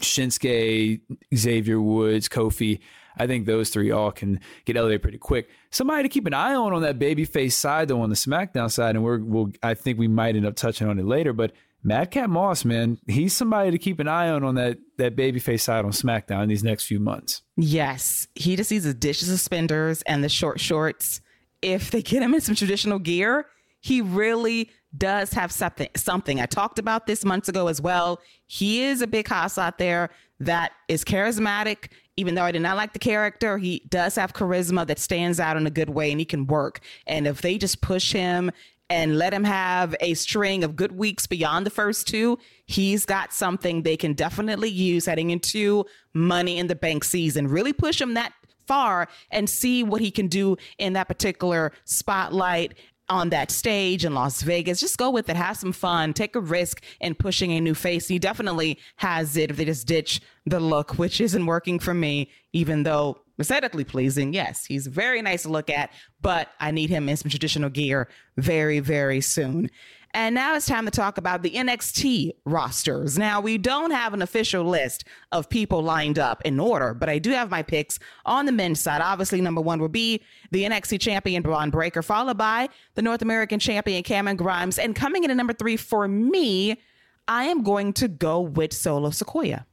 Shinsuke, 0.00 1.00
Xavier 1.34 1.80
Woods, 1.80 2.28
Kofi. 2.28 2.80
I 3.16 3.28
think 3.28 3.46
those 3.46 3.70
three 3.70 3.92
all 3.92 4.10
can 4.10 4.40
get 4.64 4.76
elevated 4.76 5.02
pretty 5.02 5.18
quick. 5.18 5.48
Somebody 5.70 6.02
to 6.02 6.08
keep 6.08 6.26
an 6.26 6.34
eye 6.34 6.54
on 6.56 6.72
on 6.72 6.82
that 6.82 6.98
babyface 6.98 7.52
side, 7.52 7.86
though, 7.86 8.00
on 8.00 8.08
the 8.08 8.16
SmackDown 8.16 8.72
side, 8.72 8.96
and 8.96 9.04
we're 9.04 9.18
we'll 9.18 9.52
I 9.62 9.74
think 9.74 9.98
we 9.98 10.08
might 10.08 10.34
end 10.34 10.46
up 10.46 10.56
touching 10.56 10.88
on 10.88 10.98
it 10.98 11.04
later. 11.04 11.32
But 11.32 11.52
Madcap 11.84 12.30
Moss, 12.30 12.64
man, 12.64 12.98
he's 13.06 13.34
somebody 13.34 13.70
to 13.70 13.78
keep 13.78 14.00
an 14.00 14.08
eye 14.08 14.30
on 14.30 14.42
on 14.42 14.54
that 14.54 14.78
that 14.96 15.14
babyface 15.14 15.60
side 15.60 15.84
on 15.84 15.92
SmackDown 15.92 16.48
these 16.48 16.64
next 16.64 16.86
few 16.86 16.98
months. 16.98 17.42
Yes, 17.56 18.26
he 18.34 18.56
just 18.56 18.70
needs 18.70 18.84
the 18.84 18.94
dish 18.94 19.20
suspenders 19.20 20.00
and 20.02 20.24
the 20.24 20.30
short 20.30 20.58
shorts. 20.58 21.20
If 21.64 21.90
they 21.90 22.02
get 22.02 22.22
him 22.22 22.34
in 22.34 22.42
some 22.42 22.54
traditional 22.54 22.98
gear, 22.98 23.46
he 23.80 24.02
really 24.02 24.70
does 24.96 25.32
have 25.32 25.50
something. 25.50 25.88
Something 25.96 26.40
I 26.40 26.46
talked 26.46 26.78
about 26.78 27.06
this 27.06 27.24
months 27.24 27.48
ago 27.48 27.68
as 27.68 27.80
well. 27.80 28.20
He 28.46 28.84
is 28.84 29.00
a 29.00 29.06
big 29.06 29.26
house 29.26 29.56
out 29.56 29.78
there 29.78 30.10
that 30.40 30.72
is 30.88 31.04
charismatic. 31.04 31.88
Even 32.18 32.34
though 32.34 32.42
I 32.42 32.52
did 32.52 32.62
not 32.62 32.76
like 32.76 32.92
the 32.92 32.98
character, 32.98 33.56
he 33.56 33.82
does 33.88 34.14
have 34.16 34.34
charisma 34.34 34.86
that 34.86 34.98
stands 34.98 35.40
out 35.40 35.56
in 35.56 35.66
a 35.66 35.70
good 35.70 35.88
way, 35.88 36.10
and 36.10 36.20
he 36.20 36.26
can 36.26 36.46
work. 36.46 36.80
And 37.06 37.26
if 37.26 37.40
they 37.40 37.56
just 37.56 37.80
push 37.80 38.12
him 38.12 38.50
and 38.90 39.16
let 39.16 39.32
him 39.32 39.44
have 39.44 39.96
a 40.00 40.12
string 40.14 40.62
of 40.62 40.76
good 40.76 40.92
weeks 40.92 41.26
beyond 41.26 41.64
the 41.64 41.70
first 41.70 42.06
two, 42.06 42.38
he's 42.66 43.06
got 43.06 43.32
something 43.32 43.82
they 43.82 43.96
can 43.96 44.12
definitely 44.12 44.68
use 44.68 45.06
heading 45.06 45.30
into 45.30 45.86
Money 46.12 46.58
in 46.58 46.66
the 46.66 46.74
Bank 46.74 47.04
season. 47.04 47.48
Really 47.48 47.72
push 47.72 48.00
him 48.00 48.14
that 48.14 48.32
far 48.66 49.08
and 49.30 49.48
see 49.48 49.82
what 49.82 50.00
he 50.00 50.10
can 50.10 50.28
do 50.28 50.56
in 50.78 50.94
that 50.94 51.08
particular 51.08 51.72
spotlight 51.84 52.74
on 53.08 53.30
that 53.30 53.50
stage 53.50 54.04
in 54.04 54.14
Las 54.14 54.42
Vegas. 54.42 54.80
Just 54.80 54.96
go 54.96 55.10
with 55.10 55.28
it, 55.28 55.36
have 55.36 55.56
some 55.56 55.72
fun, 55.72 56.12
take 56.14 56.34
a 56.34 56.40
risk 56.40 56.82
in 57.00 57.14
pushing 57.14 57.52
a 57.52 57.60
new 57.60 57.74
face. 57.74 58.08
He 58.08 58.18
definitely 58.18 58.78
has 58.96 59.36
it 59.36 59.50
if 59.50 59.56
they 59.56 59.64
just 59.64 59.86
ditch 59.86 60.20
the 60.46 60.60
look, 60.60 60.98
which 60.98 61.20
isn't 61.20 61.46
working 61.46 61.78
for 61.78 61.92
me, 61.92 62.30
even 62.52 62.82
though 62.82 63.18
aesthetically 63.38 63.84
pleasing. 63.84 64.32
Yes, 64.32 64.64
he's 64.64 64.86
very 64.86 65.20
nice 65.20 65.42
to 65.42 65.48
look 65.48 65.68
at, 65.68 65.90
but 66.22 66.48
I 66.60 66.70
need 66.70 66.90
him 66.90 67.08
in 67.08 67.16
some 67.16 67.30
traditional 67.30 67.68
gear 67.68 68.08
very, 68.36 68.80
very 68.80 69.20
soon. 69.20 69.70
And 70.14 70.36
now 70.36 70.54
it's 70.54 70.66
time 70.66 70.84
to 70.84 70.92
talk 70.92 71.18
about 71.18 71.42
the 71.42 71.50
NXT 71.50 72.30
rosters. 72.44 73.18
Now, 73.18 73.40
we 73.40 73.58
don't 73.58 73.90
have 73.90 74.14
an 74.14 74.22
official 74.22 74.62
list 74.62 75.02
of 75.32 75.48
people 75.48 75.82
lined 75.82 76.20
up 76.20 76.40
in 76.42 76.60
order, 76.60 76.94
but 76.94 77.08
I 77.08 77.18
do 77.18 77.30
have 77.30 77.50
my 77.50 77.64
picks 77.64 77.98
on 78.24 78.46
the 78.46 78.52
men's 78.52 78.78
side. 78.78 79.00
Obviously, 79.00 79.40
number 79.40 79.60
one 79.60 79.80
will 79.80 79.88
be 79.88 80.22
the 80.52 80.62
NXT 80.62 81.00
champion, 81.00 81.42
Bron 81.42 81.70
Breakker, 81.70 82.00
followed 82.00 82.38
by 82.38 82.68
the 82.94 83.02
North 83.02 83.22
American 83.22 83.58
champion, 83.58 84.04
Cameron 84.04 84.36
Grimes. 84.36 84.78
And 84.78 84.94
coming 84.94 85.24
in 85.24 85.32
at 85.32 85.36
number 85.36 85.52
three 85.52 85.76
for 85.76 86.06
me, 86.06 86.80
I 87.26 87.46
am 87.46 87.64
going 87.64 87.92
to 87.94 88.06
go 88.06 88.40
with 88.40 88.72
Solo 88.72 89.10
Sikoa. 89.10 89.64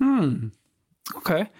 Hmm. 0.00 0.48
Okay. 1.14 1.50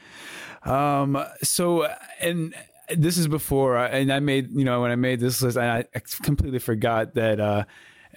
Um, 0.65 1.23
so, 1.43 1.89
and 2.21 2.55
this 2.89 3.19
is 3.19 3.29
before, 3.29 3.77
and 3.77 4.13
I 4.13 4.21
made, 4.21 4.51
you 4.53 4.65
know, 4.65 4.83
when 4.83 4.91
I 4.91 4.97
made 4.97 5.21
this 5.21 5.43
list, 5.43 5.57
I, 5.57 5.85
I 5.95 6.01
completely 6.23 6.59
forgot 6.59 7.15
that 7.15 7.41
uh, 7.41 7.65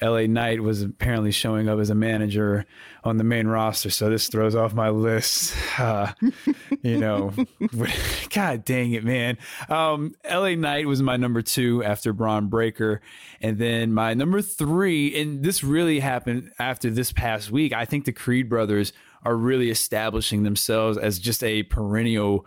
LA 0.02 0.28
Knight 0.28 0.62
was 0.62 0.82
apparently 0.82 1.32
showing 1.32 1.68
up 1.68 1.80
as 1.80 1.90
a 1.90 1.96
manager 1.96 2.66
on 3.04 3.18
the 3.18 3.24
main 3.24 3.48
roster. 3.48 3.90
So 3.90 4.10
this 4.10 4.28
throws 4.28 4.56
off 4.56 4.74
my 4.74 4.90
list. 4.90 5.56
Uh, 5.80 6.12
you 6.82 6.98
know, 6.98 7.32
God 8.34 8.66
dang 8.66 8.92
it, 8.92 9.06
man. 9.06 9.38
Um, 9.70 10.14
LA 10.30 10.56
Knight 10.56 10.88
was 10.88 11.02
my 11.02 11.16
number 11.16 11.42
two 11.42 11.82
after 11.86 12.12
Bron 12.12 12.48
Breakker. 12.48 13.00
And 13.40 13.58
then 13.58 13.94
my 13.94 14.14
number 14.14 14.42
three, 14.42 15.22
and 15.22 15.42
this 15.42 15.64
really 15.64 16.02
happened 16.02 16.52
after 16.60 16.90
this 16.90 17.14
past 17.14 17.50
week. 17.50 17.72
I 17.72 17.86
think 17.86 18.04
the 18.04 18.12
Creed 18.12 18.50
brothers 18.50 18.92
are 19.24 19.38
really 19.38 19.70
establishing 19.70 20.44
themselves 20.44 20.98
as 20.98 21.18
just 21.18 21.46
a 21.46 21.64
perennial 21.64 22.46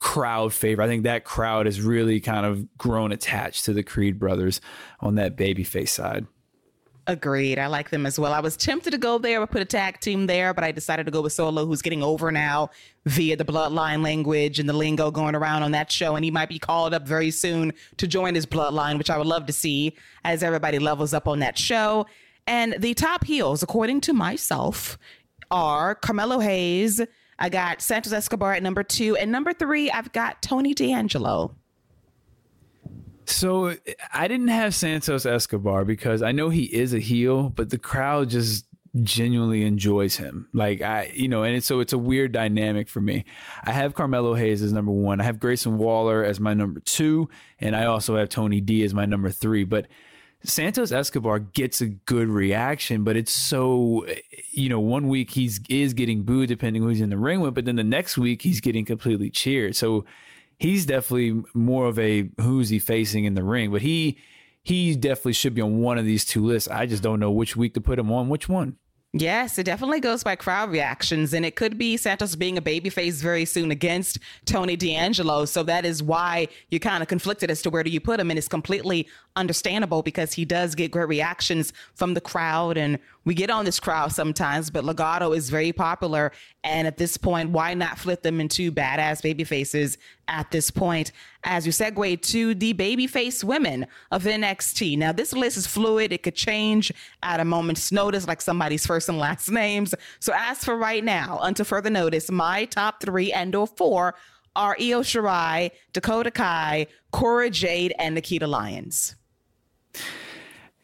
crowd 0.00 0.52
favorite. 0.52 0.84
I 0.84 0.88
think 0.88 1.04
that 1.04 1.24
crowd 1.24 1.66
has 1.66 1.80
really 1.80 2.20
kind 2.20 2.46
of 2.46 2.76
grown 2.76 3.12
attached 3.12 3.66
to 3.66 3.72
the 3.72 3.82
Creed 3.82 4.18
brothers 4.18 4.60
on 5.00 5.14
that 5.16 5.36
babyface 5.36 5.90
side. 5.90 6.26
Agreed. 7.06 7.58
I 7.58 7.66
like 7.66 7.90
them 7.90 8.06
as 8.06 8.18
well. 8.20 8.32
I 8.32 8.40
was 8.40 8.56
tempted 8.56 8.92
to 8.92 8.98
go 8.98 9.18
there 9.18 9.40
or 9.40 9.46
put 9.46 9.62
a 9.62 9.64
tag 9.64 10.00
team 10.00 10.26
there, 10.26 10.54
but 10.54 10.62
I 10.62 10.70
decided 10.70 11.06
to 11.06 11.10
go 11.10 11.22
with 11.22 11.32
Solo, 11.32 11.66
who's 11.66 11.82
getting 11.82 12.02
over 12.02 12.30
now 12.30 12.70
via 13.04 13.36
the 13.36 13.44
bloodline 13.44 14.02
language 14.02 14.58
and 14.58 14.68
the 14.68 14.74
lingo 14.74 15.10
going 15.10 15.34
around 15.34 15.62
on 15.62 15.72
that 15.72 15.90
show. 15.90 16.14
And 16.14 16.24
he 16.24 16.30
might 16.30 16.48
be 16.48 16.58
called 16.58 16.94
up 16.94 17.06
very 17.06 17.30
soon 17.30 17.72
to 17.96 18.06
join 18.06 18.34
his 18.34 18.46
bloodline, 18.46 18.96
which 18.96 19.10
I 19.10 19.18
would 19.18 19.26
love 19.26 19.46
to 19.46 19.52
see 19.52 19.96
as 20.24 20.42
everybody 20.42 20.78
levels 20.78 21.12
up 21.12 21.26
on 21.26 21.40
that 21.40 21.58
show. 21.58 22.06
And 22.46 22.76
the 22.78 22.94
top 22.94 23.24
heels, 23.24 23.62
according 23.62 24.02
to 24.02 24.12
myself, 24.12 24.96
are 25.50 25.94
Carmelo 25.96 26.38
Hayes. 26.38 27.00
I 27.40 27.48
got 27.48 27.80
Santos 27.80 28.12
Escobar 28.12 28.52
at 28.52 28.62
number 28.62 28.82
two. 28.82 29.16
And 29.16 29.32
number 29.32 29.52
three, 29.52 29.90
I've 29.90 30.12
got 30.12 30.42
Tony 30.42 30.74
D'Angelo. 30.74 31.56
So 33.24 33.76
I 34.12 34.28
didn't 34.28 34.48
have 34.48 34.74
Santos 34.74 35.24
Escobar 35.24 35.84
because 35.84 36.20
I 36.22 36.32
know 36.32 36.50
he 36.50 36.64
is 36.64 36.92
a 36.92 36.98
heel, 36.98 37.48
but 37.48 37.70
the 37.70 37.78
crowd 37.78 38.28
just 38.30 38.66
genuinely 39.02 39.62
enjoys 39.62 40.16
him. 40.16 40.48
Like 40.52 40.82
I, 40.82 41.12
you 41.14 41.28
know, 41.28 41.44
and 41.44 41.56
it's, 41.56 41.66
so 41.66 41.80
it's 41.80 41.92
a 41.92 41.98
weird 41.98 42.32
dynamic 42.32 42.88
for 42.88 43.00
me. 43.00 43.24
I 43.62 43.70
have 43.70 43.94
Carmelo 43.94 44.34
Hayes 44.34 44.62
as 44.62 44.72
number 44.72 44.92
one. 44.92 45.20
I 45.20 45.24
have 45.24 45.38
Grayson 45.38 45.78
Waller 45.78 46.24
as 46.24 46.40
my 46.40 46.54
number 46.54 46.80
two, 46.80 47.28
and 47.60 47.76
I 47.76 47.86
also 47.86 48.16
have 48.16 48.28
Tony 48.28 48.60
D 48.60 48.82
as 48.82 48.92
my 48.92 49.06
number 49.06 49.30
three. 49.30 49.64
But 49.64 49.86
Santos 50.42 50.90
Escobar 50.90 51.38
gets 51.38 51.80
a 51.80 51.86
good 51.86 52.28
reaction, 52.28 53.04
but 53.04 53.16
it's 53.16 53.32
so 53.32 54.06
you 54.50 54.68
know, 54.68 54.80
one 54.80 55.08
week 55.08 55.30
he's 55.30 55.60
is 55.68 55.94
getting 55.94 56.22
booed 56.22 56.48
depending 56.48 56.82
who 56.82 56.88
he's 56.88 57.00
in 57.00 57.10
the 57.10 57.18
ring 57.18 57.40
with, 57.40 57.54
but 57.54 57.64
then 57.64 57.76
the 57.76 57.84
next 57.84 58.18
week 58.18 58.42
he's 58.42 58.60
getting 58.60 58.84
completely 58.84 59.30
cheered. 59.30 59.76
So 59.76 60.04
he's 60.58 60.86
definitely 60.86 61.42
more 61.54 61.86
of 61.86 61.98
a 61.98 62.30
who's 62.40 62.68
he 62.68 62.78
facing 62.78 63.24
in 63.24 63.34
the 63.34 63.44
ring, 63.44 63.70
but 63.70 63.82
he 63.82 64.18
he 64.62 64.94
definitely 64.94 65.32
should 65.32 65.54
be 65.54 65.62
on 65.62 65.80
one 65.80 65.98
of 65.98 66.04
these 66.04 66.24
two 66.24 66.44
lists. 66.44 66.68
I 66.68 66.86
just 66.86 67.02
don't 67.02 67.20
know 67.20 67.30
which 67.30 67.56
week 67.56 67.74
to 67.74 67.80
put 67.80 67.98
him 67.98 68.12
on. 68.12 68.28
Which 68.28 68.48
one? 68.48 68.76
Yes, 69.12 69.58
it 69.58 69.64
definitely 69.64 69.98
goes 69.98 70.22
by 70.22 70.36
crowd 70.36 70.70
reactions, 70.70 71.32
and 71.32 71.44
it 71.44 71.56
could 71.56 71.76
be 71.76 71.96
Santos 71.96 72.36
being 72.36 72.56
a 72.56 72.62
babyface 72.62 73.20
very 73.20 73.44
soon 73.44 73.72
against 73.72 74.20
Tony 74.44 74.76
D'Angelo. 74.76 75.46
So 75.46 75.64
that 75.64 75.84
is 75.84 76.00
why 76.00 76.46
you're 76.70 76.78
kind 76.78 77.02
of 77.02 77.08
conflicted 77.08 77.50
as 77.50 77.60
to 77.62 77.70
where 77.70 77.82
do 77.82 77.90
you 77.90 78.00
put 78.00 78.20
him, 78.20 78.30
and 78.30 78.38
it's 78.38 78.46
completely 78.46 79.08
understandable 79.36 80.02
because 80.02 80.32
he 80.32 80.44
does 80.44 80.74
get 80.74 80.90
great 80.90 81.08
reactions 81.08 81.72
from 81.94 82.14
the 82.14 82.20
crowd 82.20 82.76
and 82.76 82.98
we 83.24 83.34
get 83.34 83.50
on 83.50 83.64
this 83.64 83.78
crowd 83.78 84.12
sometimes, 84.12 84.70
but 84.70 84.84
Legado 84.84 85.36
is 85.36 85.50
very 85.50 85.72
popular. 85.72 86.32
And 86.64 86.86
at 86.86 86.96
this 86.96 87.16
point, 87.16 87.50
why 87.50 87.74
not 87.74 87.98
flip 87.98 88.22
them 88.22 88.40
into 88.40 88.72
badass 88.72 89.22
baby 89.22 89.44
faces 89.44 89.98
at 90.28 90.50
this 90.50 90.70
point? 90.70 91.12
As 91.44 91.66
you 91.66 91.72
segue 91.72 92.22
to 92.22 92.54
the 92.54 92.74
babyface 92.74 93.44
women 93.44 93.86
of 94.10 94.24
NXT. 94.24 94.96
Now, 94.98 95.12
this 95.12 95.32
list 95.32 95.58
is 95.58 95.66
fluid. 95.66 96.12
It 96.12 96.22
could 96.22 96.34
change 96.34 96.92
at 97.22 97.40
a 97.40 97.44
moment's 97.44 97.92
notice, 97.92 98.26
like 98.26 98.40
somebody's 98.40 98.86
first 98.86 99.08
and 99.08 99.18
last 99.18 99.50
names. 99.50 99.94
So 100.18 100.32
as 100.34 100.64
for 100.64 100.76
right 100.76 101.04
now, 101.04 101.38
until 101.42 101.66
further 101.66 101.90
notice, 101.90 102.30
my 102.30 102.64
top 102.64 103.02
three 103.02 103.32
and 103.32 103.54
or 103.54 103.66
four 103.66 104.14
are 104.56 104.76
Io 104.80 105.02
Shirai, 105.02 105.70
Dakota 105.92 106.30
Kai, 106.30 106.86
Cora 107.12 107.50
Jade, 107.50 107.94
and 107.98 108.14
Nikita 108.14 108.46
Lyons. 108.46 109.14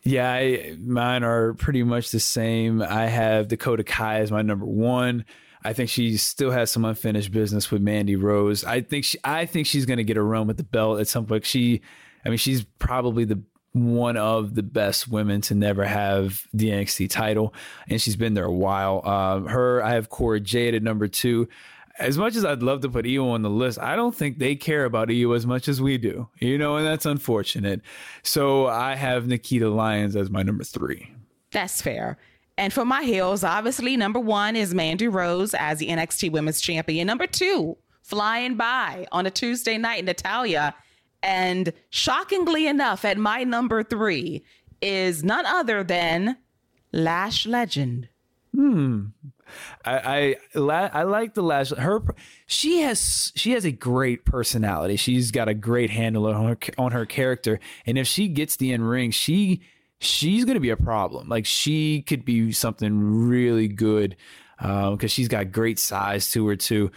Yeah, 0.02 0.30
I, 0.30 0.76
mine 0.78 1.24
are 1.24 1.54
pretty 1.54 1.82
much 1.82 2.12
the 2.12 2.20
same. 2.20 2.80
I 2.80 3.07
have 3.07 3.48
Dakota 3.48 3.82
Kai 3.82 4.20
as 4.20 4.30
my 4.30 4.42
number 4.42 4.64
one. 4.64 5.24
I 5.64 5.72
think 5.72 5.90
she 5.90 6.16
still 6.16 6.52
has 6.52 6.70
some 6.70 6.84
unfinished 6.84 7.32
business 7.32 7.72
with 7.72 7.82
Mandy 7.82 8.14
Rose. 8.14 8.62
I 8.62 8.82
think 8.82 9.04
she, 9.04 9.18
I 9.24 9.46
think 9.46 9.66
she's 9.66 9.84
going 9.84 9.96
to 9.96 10.04
get 10.04 10.16
a 10.16 10.22
run 10.22 10.46
with 10.46 10.59
the 10.59 10.62
belt 10.62 11.00
at 11.00 11.09
some 11.09 11.26
point. 11.26 11.44
She, 11.44 11.80
I 12.24 12.28
mean, 12.28 12.38
she's 12.38 12.62
probably 12.78 13.24
the 13.24 13.42
one 13.72 14.16
of 14.16 14.54
the 14.54 14.62
best 14.62 15.09
women 15.09 15.40
to 15.42 15.54
never 15.54 15.84
have 15.84 16.46
the 16.54 16.70
NXT 16.70 17.11
title, 17.11 17.52
and 17.88 18.00
she's 18.00 18.16
been 18.16 18.34
there 18.34 18.44
a 18.44 18.52
while. 18.52 19.07
Um, 19.07 19.46
her, 19.46 19.82
I 19.82 19.94
have 19.94 20.09
Cora 20.09 20.38
Jade 20.38 20.74
at 20.76 20.84
number 20.84 21.09
two 21.09 21.48
as 21.99 22.18
much 22.18 22.36
as 22.36 22.44
I'd 22.44 22.62
love 22.62 22.80
to 22.82 22.88
put 22.88 23.07
Io 23.07 23.28
on 23.28 23.42
the 23.42 23.51
list, 23.51 23.78
I 23.78 23.97
don't 23.97 24.14
think 24.14 24.38
they 24.38 24.55
care 24.55 24.84
about 24.84 25.11
Io 25.11 25.32
as 25.32 25.47
much 25.47 25.68
as 25.68 25.80
we 25.80 25.99
do, 25.99 26.28
you 26.38 26.59
know, 26.59 26.76
and 26.76 26.86
that's 26.86 27.07
unfortunate. 27.07 27.80
So 28.22 28.66
I 28.66 28.94
have 28.94 29.26
Nikita 29.26 29.68
Lyons 29.68 30.16
as 30.16 30.30
my 30.30 30.42
number 30.42 30.64
three. 30.64 31.11
That's 31.53 31.80
fair. 31.80 32.18
And 32.59 32.72
for 32.72 32.84
my 32.84 33.03
heels, 33.03 33.44
obviously, 33.44 33.97
number 33.97 34.18
one 34.18 34.57
is 34.57 34.74
Mandy 34.74 35.09
Rose 35.09 35.55
as 35.55 35.78
the 35.78 35.88
NXT 35.88 36.32
Women's 36.32 36.61
Champion. 36.61 37.07
Number 37.07 37.26
two, 37.26 37.76
flying 38.03 38.57
by 38.57 39.07
on 39.12 39.26
a 39.26 39.30
Tuesday 39.30 39.76
night, 39.76 40.05
Natalya. 40.05 40.74
And 41.22 41.72
shockingly 41.90 42.66
enough, 42.66 43.05
at 43.05 43.18
my 43.18 43.44
number 43.44 43.82
three 43.82 44.44
is 44.80 45.24
none 45.24 45.44
other 45.44 45.82
than 45.84 46.36
Lash 46.92 47.47
Legend. 47.47 48.09
Hmm. 48.55 49.07
I 49.84 50.36
I, 50.54 50.90
I 50.92 51.02
like 51.04 51.34
the 51.34 51.42
last 51.42 51.70
her 51.76 52.02
she 52.46 52.80
has 52.80 53.32
she 53.34 53.52
has 53.52 53.64
a 53.64 53.72
great 53.72 54.24
personality. 54.24 54.96
She's 54.96 55.30
got 55.30 55.48
a 55.48 55.54
great 55.54 55.90
handle 55.90 56.26
on 56.26 56.46
her 56.46 56.59
on 56.78 56.92
her 56.92 57.07
character, 57.07 57.61
and 57.86 57.98
if 57.98 58.07
she 58.07 58.28
gets 58.28 58.57
the 58.57 58.72
in 58.72 58.82
ring, 58.82 59.11
she 59.11 59.61
she's 60.00 60.44
to 60.44 60.61
be 60.61 60.70
a 60.70 60.76
problem. 60.76 61.28
Like 61.28 61.46
she 61.46 62.02
could 62.02 62.24
be 62.24 62.52
something 62.52 63.28
really 63.28 63.68
good 63.68 64.16
because 64.59 65.02
um, 65.02 65.09
she's 65.09 65.28
got 65.28 65.52
great 65.52 65.78
size 65.78 66.30
to 66.32 66.46
her 66.48 66.57
too. 66.57 66.90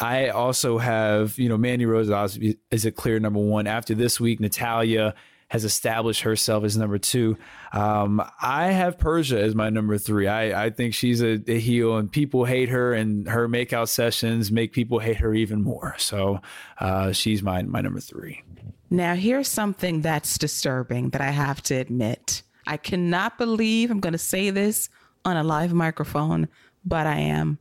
I 0.00 0.28
also 0.28 0.78
have 0.78 1.38
you 1.38 1.48
know 1.48 1.56
Mandy 1.56 1.86
Rose 1.86 2.38
is 2.70 2.84
a 2.84 2.92
clear 2.92 3.20
number 3.20 3.40
one 3.40 3.66
after 3.66 3.94
this 3.94 4.18
week. 4.18 4.40
Natalya 4.40 5.14
has 5.54 5.62
established 5.62 6.22
herself 6.22 6.64
as 6.64 6.76
number 6.76 6.98
two. 6.98 7.38
Um, 7.72 8.20
I 8.42 8.72
have 8.72 8.98
Persia 8.98 9.40
as 9.40 9.54
my 9.54 9.70
number 9.70 9.98
three. 9.98 10.26
I, 10.26 10.64
I 10.64 10.70
think 10.70 10.94
she's 10.94 11.22
a, 11.22 11.40
a, 11.46 11.60
heel, 11.60 11.96
and 11.96 12.10
people 12.10 12.44
hate 12.44 12.70
her, 12.70 12.92
and 12.92 13.28
her 13.28 13.46
makeout 13.48 13.88
sessions 13.88 14.50
make 14.50 14.72
people 14.72 14.98
hate 14.98 15.18
her 15.18 15.32
even 15.32 15.62
more. 15.62 15.94
So 15.96 16.40
uh, 16.80 17.12
she's 17.12 17.40
my 17.40 17.62
my 17.62 17.80
number 17.82 18.00
three. 18.00 18.42
Now, 18.90 19.14
here's 19.14 19.46
something 19.46 20.00
that's 20.00 20.38
disturbing 20.38 21.10
that 21.10 21.20
I 21.20 21.30
have 21.30 21.62
to 21.64 21.76
admit. 21.76 22.42
I 22.66 22.76
cannot 22.76 23.38
believe 23.38 23.92
I'm 23.92 24.00
going 24.00 24.12
to 24.12 24.18
say 24.18 24.50
this 24.50 24.88
on 25.24 25.36
a 25.36 25.44
live 25.44 25.72
microphone, 25.72 26.48
but 26.84 27.06
I 27.06 27.18
am. 27.18 27.58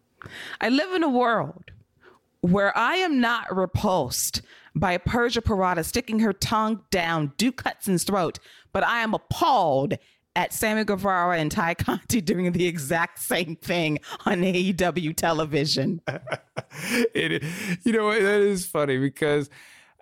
I 0.59 0.69
live 0.69 0.95
in 0.95 1.03
a 1.03 1.09
world 1.09 1.65
where 2.41 2.75
I 2.75 2.95
am 2.95 3.21
not 3.21 3.55
repulsed 3.55 4.41
by 4.75 4.97
Persia 4.97 5.41
Pirotta 5.41 5.85
sticking 5.85 6.19
her 6.19 6.33
tongue 6.33 6.81
down 6.89 7.33
Duke 7.37 7.61
Hudson's 7.61 8.03
throat, 8.03 8.39
but 8.71 8.83
I 8.83 8.99
am 8.99 9.13
appalled 9.13 9.95
at 10.35 10.51
Sammy 10.51 10.83
Guevara 10.83 11.37
and 11.37 11.51
Tay 11.51 11.75
Conti 11.75 12.21
doing 12.21 12.51
the 12.51 12.65
exact 12.65 13.19
same 13.19 13.55
thing 13.55 13.99
on 14.25 14.41
AEW 14.41 15.15
television. 15.15 16.01
it, 17.13 17.43
you 17.83 17.91
know, 17.91 18.11
that 18.11 18.41
is 18.41 18.65
funny 18.65 18.97
because 18.97 19.49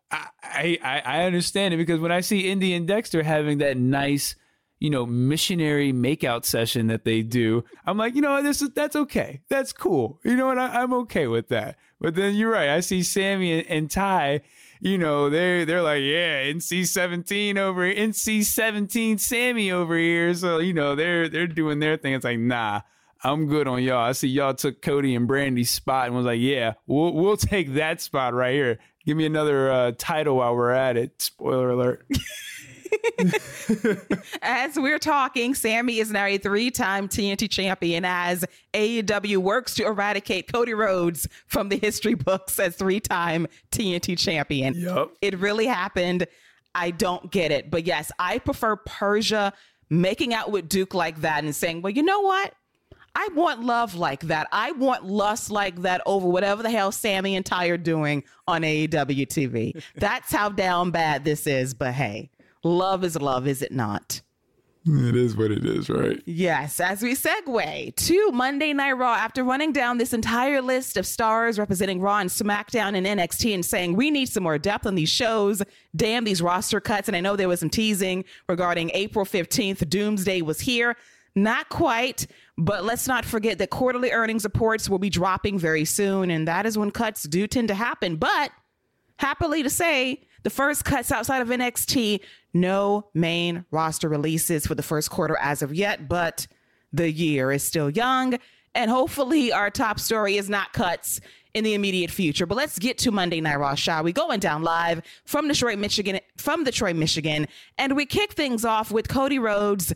I, 0.10 0.80
I 0.84 1.02
I 1.06 1.24
understand 1.26 1.74
it 1.74 1.78
because 1.78 2.00
when 2.00 2.12
I 2.12 2.22
see 2.22 2.50
Indi 2.50 2.74
and 2.74 2.88
Dexter 2.88 3.24
having 3.24 3.58
that 3.60 3.78
nice 3.78 4.36
you 4.82 4.90
know, 4.90 5.06
missionary 5.06 5.94
makeout 5.94 6.44
session 6.44 6.88
that 6.88 7.06
they 7.06 7.22
do. 7.22 7.64
I'm 7.86 8.00
like, 8.00 8.16
you 8.16 8.22
know, 8.22 8.42
this 8.42 8.64
is 8.64 8.72
that's 8.72 8.96
okay. 8.96 9.42
That's 9.48 9.72
cool. 9.72 10.20
You 10.24 10.36
know 10.36 10.48
what? 10.48 10.58
I, 10.58 10.82
am 10.82 10.92
okay 10.94 11.28
with 11.28 11.50
that. 11.50 11.78
But 12.02 12.16
then 12.16 12.34
you're 12.34 12.50
right. 12.52 12.68
I 12.68 12.80
see 12.80 13.04
Sammy 13.04 13.60
and, 13.60 13.68
and 13.70 13.92
Tay. 13.92 14.42
You 14.84 14.98
know, 14.98 15.30
they're 15.30 15.64
they're 15.64 15.84
like, 15.84 16.02
yeah, 16.02 16.44
NC 16.46 16.88
17 16.88 17.58
over 17.58 17.82
NC 17.82 18.44
17 18.44 19.20
Sammy 19.20 19.72
over 19.72 19.96
here. 19.96 20.34
So 20.34 20.58
you 20.58 20.74
know, 20.74 20.96
they're 20.96 21.30
they're 21.30 21.48
doing 21.48 21.80
their 21.80 21.98
thing. 21.98 22.14
It's 22.14 22.26
like, 22.26 22.40
nah. 22.40 22.82
I'm 23.24 23.46
good 23.46 23.68
on 23.68 23.84
y'all. 23.84 24.04
I 24.04 24.14
see 24.14 24.30
y'all 24.30 24.56
took 24.56 24.82
Cody 24.82 25.14
and 25.14 25.28
Brandi's 25.28 25.70
spot 25.70 26.08
and 26.08 26.16
was 26.16 26.26
like, 26.26 26.40
yeah, 26.40 26.74
we'll 26.88 27.14
we'll 27.14 27.38
take 27.38 27.76
that 27.76 28.02
spot 28.02 28.34
right 28.34 28.56
here. 28.56 28.80
Give 29.06 29.16
me 29.16 29.28
another 29.28 29.72
uh, 29.72 29.92
title 29.96 30.38
while 30.38 30.56
we're 30.56 30.72
at 30.72 30.98
it. 30.98 31.22
Spoiler 31.22 31.70
alert. 31.70 32.08
as 34.42 34.78
we're 34.78 35.00
talking, 35.00 35.54
Sammy 35.54 36.00
is 36.00 36.12
now 36.12 36.26
a 36.26 36.38
three 36.38 36.72
time 36.72 37.08
TNT 37.08 37.50
champion 37.50 38.06
as 38.06 38.46
AEW 38.74 39.38
works 39.38 39.76
to 39.76 39.86
eradicate 39.86 40.52
Cody 40.52 40.74
Rhodes 40.74 41.28
from 41.48 41.70
the 41.70 41.78
history 41.78 42.14
books 42.16 42.60
as 42.60 42.76
three 42.76 43.00
time 43.00 43.48
TNT 43.72 44.18
champion. 44.18 44.74
Yep. 44.76 45.10
It 45.22 45.40
really 45.40 45.68
happened. 45.68 46.28
I 46.74 46.92
don't 46.92 47.32
get 47.32 47.52
it. 47.52 47.70
But 47.70 47.86
yes, 47.86 48.12
I 48.20 48.40
prefer 48.40 48.76
Persia 48.78 49.54
making 49.90 50.34
out 50.34 50.52
with 50.52 50.70
Duke 50.70 50.94
like 50.94 51.22
that 51.22 51.44
and 51.44 51.56
saying, 51.56 51.82
well, 51.82 51.92
you 51.92 52.04
know 52.04 52.22
what? 52.22 52.54
I 53.14 53.28
want 53.34 53.62
love 53.62 53.96
like 53.96 54.22
that. 54.22 54.48
I 54.54 54.72
want 54.72 55.06
lust 55.06 55.52
like 55.52 55.82
that 55.82 56.02
over 56.06 56.28
whatever 56.28 56.64
the 56.64 56.70
hell 56.70 56.94
Sammy 56.94 57.36
and 57.36 57.46
Tay 57.46 57.70
are 57.70 57.78
doing 57.78 58.24
on 58.48 58.62
AEW 58.62 59.28
TV. 59.28 59.84
That's 59.96 60.32
how 60.32 60.50
down 60.50 60.92
bad 60.92 61.26
this 61.26 61.46
is. 61.46 61.74
But 61.74 61.94
hey, 61.94 62.30
love 62.64 63.04
is 63.04 63.20
love, 63.20 63.48
is 63.48 63.62
it 63.62 63.72
not? 63.72 64.22
It 64.84 65.16
is 65.16 65.38
what 65.38 65.52
it 65.52 65.64
is, 65.64 65.92
right? 65.92 66.20
Yes. 66.26 66.80
As 66.80 67.04
we 67.04 67.14
segue 67.14 67.96
to 67.96 68.32
Monday 68.32 68.74
Night 68.74 68.94
Raw, 68.94 69.14
after 69.14 69.44
running 69.44 69.72
down 69.72 70.00
this 70.00 70.12
entire 70.12 70.60
list 70.60 70.98
of 70.98 71.06
stars 71.06 71.60
representing 71.60 72.02
Raw 72.02 72.18
and 72.18 72.30
SmackDown 72.30 72.96
and 72.96 73.06
NXT 73.06 73.54
and 73.54 73.64
saying 73.64 73.96
we 73.96 74.10
need 74.10 74.26
some 74.26 74.42
more 74.42 74.58
depth 74.58 74.88
on 74.88 74.96
these 74.96 75.10
shows, 75.10 75.62
damn 75.96 76.24
these 76.24 76.42
roster 76.42 76.80
cuts. 76.80 77.08
And 77.08 77.16
I 77.16 77.20
know 77.20 77.36
there 77.36 77.48
was 77.48 77.60
some 77.60 77.70
teasing 77.70 78.26
regarding 78.50 78.90
April 78.96 79.24
15th, 79.24 79.88
Doomsday 79.88 80.42
was 80.42 80.60
here. 80.60 80.98
Not 81.36 81.70
quite, 81.70 82.26
but 82.58 82.84
let's 82.84 83.08
not 83.08 83.24
forget 83.24 83.60
that 83.60 83.70
quarterly 83.70 84.12
earnings 84.12 84.44
reports 84.44 84.90
will 84.90 85.00
be 85.00 85.12
dropping 85.12 85.60
very 85.60 85.86
soon. 85.86 86.32
And 86.32 86.48
that 86.48 86.66
is 86.66 86.76
when 86.76 86.90
cuts 86.90 87.24
do 87.24 87.46
tend 87.46 87.68
to 87.68 87.76
happen. 87.76 88.16
But 88.16 88.52
happily 89.18 89.62
to 89.62 89.70
say, 89.70 90.24
the 90.44 90.50
first 90.50 90.84
cuts 90.84 91.12
outside 91.12 91.42
of 91.42 91.50
NXT, 91.50 92.22
no 92.54 93.08
main 93.14 93.66
roster 93.72 94.10
releases 94.10 94.66
for 94.66 94.76
the 94.76 94.84
first 94.84 95.10
quarter 95.10 95.38
as 95.38 95.62
of 95.62 95.74
yet, 95.74 96.08
but 96.08 96.48
the 96.94 97.12
year 97.12 97.52
is 97.52 97.64
still 97.64 97.90
young. 97.90 98.38
And 98.74 98.90
hopefully, 98.90 99.52
our 99.52 99.70
top 99.70 100.00
story 100.00 100.38
is 100.38 100.50
not 100.50 100.72
cuts 100.74 101.20
in 101.54 101.64
the 101.64 101.74
immediate 101.74 102.12
future. 102.12 102.46
But 102.46 102.56
let's 102.56 102.80
get 102.80 102.98
to 103.00 103.12
Monday 103.12 103.42
Night 103.42 103.58
Raw, 103.58 103.76
shall 103.76 104.04
we? 104.04 104.14
Going 104.14 104.40
down 104.40 104.64
live 104.64 105.02
from 105.26 105.48
Detroit, 105.48 105.78
Michigan, 105.80 106.20
from 106.38 106.64
Detroit, 106.64 106.96
Michigan, 106.96 107.48
and 107.78 107.96
we 107.96 108.06
kick 108.06 108.34
things 108.34 108.64
off 108.64 108.92
with 108.92 109.10
Cody 109.10 109.40
Rhodes 109.40 109.94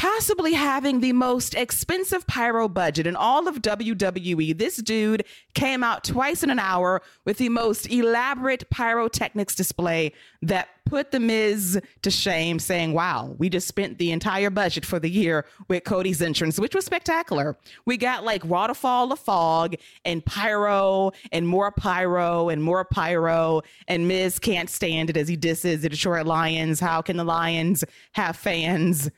possibly 0.00 0.54
having 0.54 1.00
the 1.00 1.12
most 1.12 1.54
expensive 1.54 2.26
pyro 2.26 2.66
budget 2.66 3.06
in 3.06 3.14
all 3.14 3.46
of 3.46 3.56
WWE. 3.56 4.56
This 4.56 4.78
dude 4.78 5.26
came 5.52 5.84
out 5.84 6.04
twice 6.04 6.42
in 6.42 6.48
an 6.48 6.58
hour 6.58 7.02
with 7.26 7.36
the 7.36 7.50
most 7.50 7.84
elaborate 7.92 8.70
pyrotechnics 8.70 9.54
display 9.54 10.14
that 10.40 10.68
put 10.86 11.10
The 11.10 11.20
Miz 11.20 11.78
to 12.00 12.10
shame, 12.10 12.58
saying, 12.58 12.94
Wow, 12.94 13.34
we 13.36 13.50
just 13.50 13.68
spent 13.68 13.98
the 13.98 14.10
entire 14.10 14.48
budget 14.48 14.86
for 14.86 14.98
the 14.98 15.10
year 15.10 15.44
with 15.68 15.84
Cody's 15.84 16.22
entrance, 16.22 16.58
which 16.58 16.74
was 16.74 16.86
spectacular. 16.86 17.58
We 17.84 17.98
got 17.98 18.24
like 18.24 18.42
waterfall 18.42 19.12
of 19.12 19.18
fog 19.18 19.74
and 20.06 20.24
pyro 20.24 21.12
and 21.30 21.46
more 21.46 21.72
pyro 21.72 22.48
and 22.48 22.62
more 22.62 22.86
pyro, 22.86 23.60
and 23.86 24.08
Miz 24.08 24.38
can't 24.38 24.70
stand 24.70 25.10
it 25.10 25.18
as 25.18 25.28
he 25.28 25.36
disses 25.36 25.82
the 25.82 25.90
Detroit 25.90 26.26
Lions. 26.26 26.80
How 26.80 27.02
can 27.02 27.18
the 27.18 27.24
Lions 27.24 27.84
have 28.12 28.34
fans? 28.34 29.10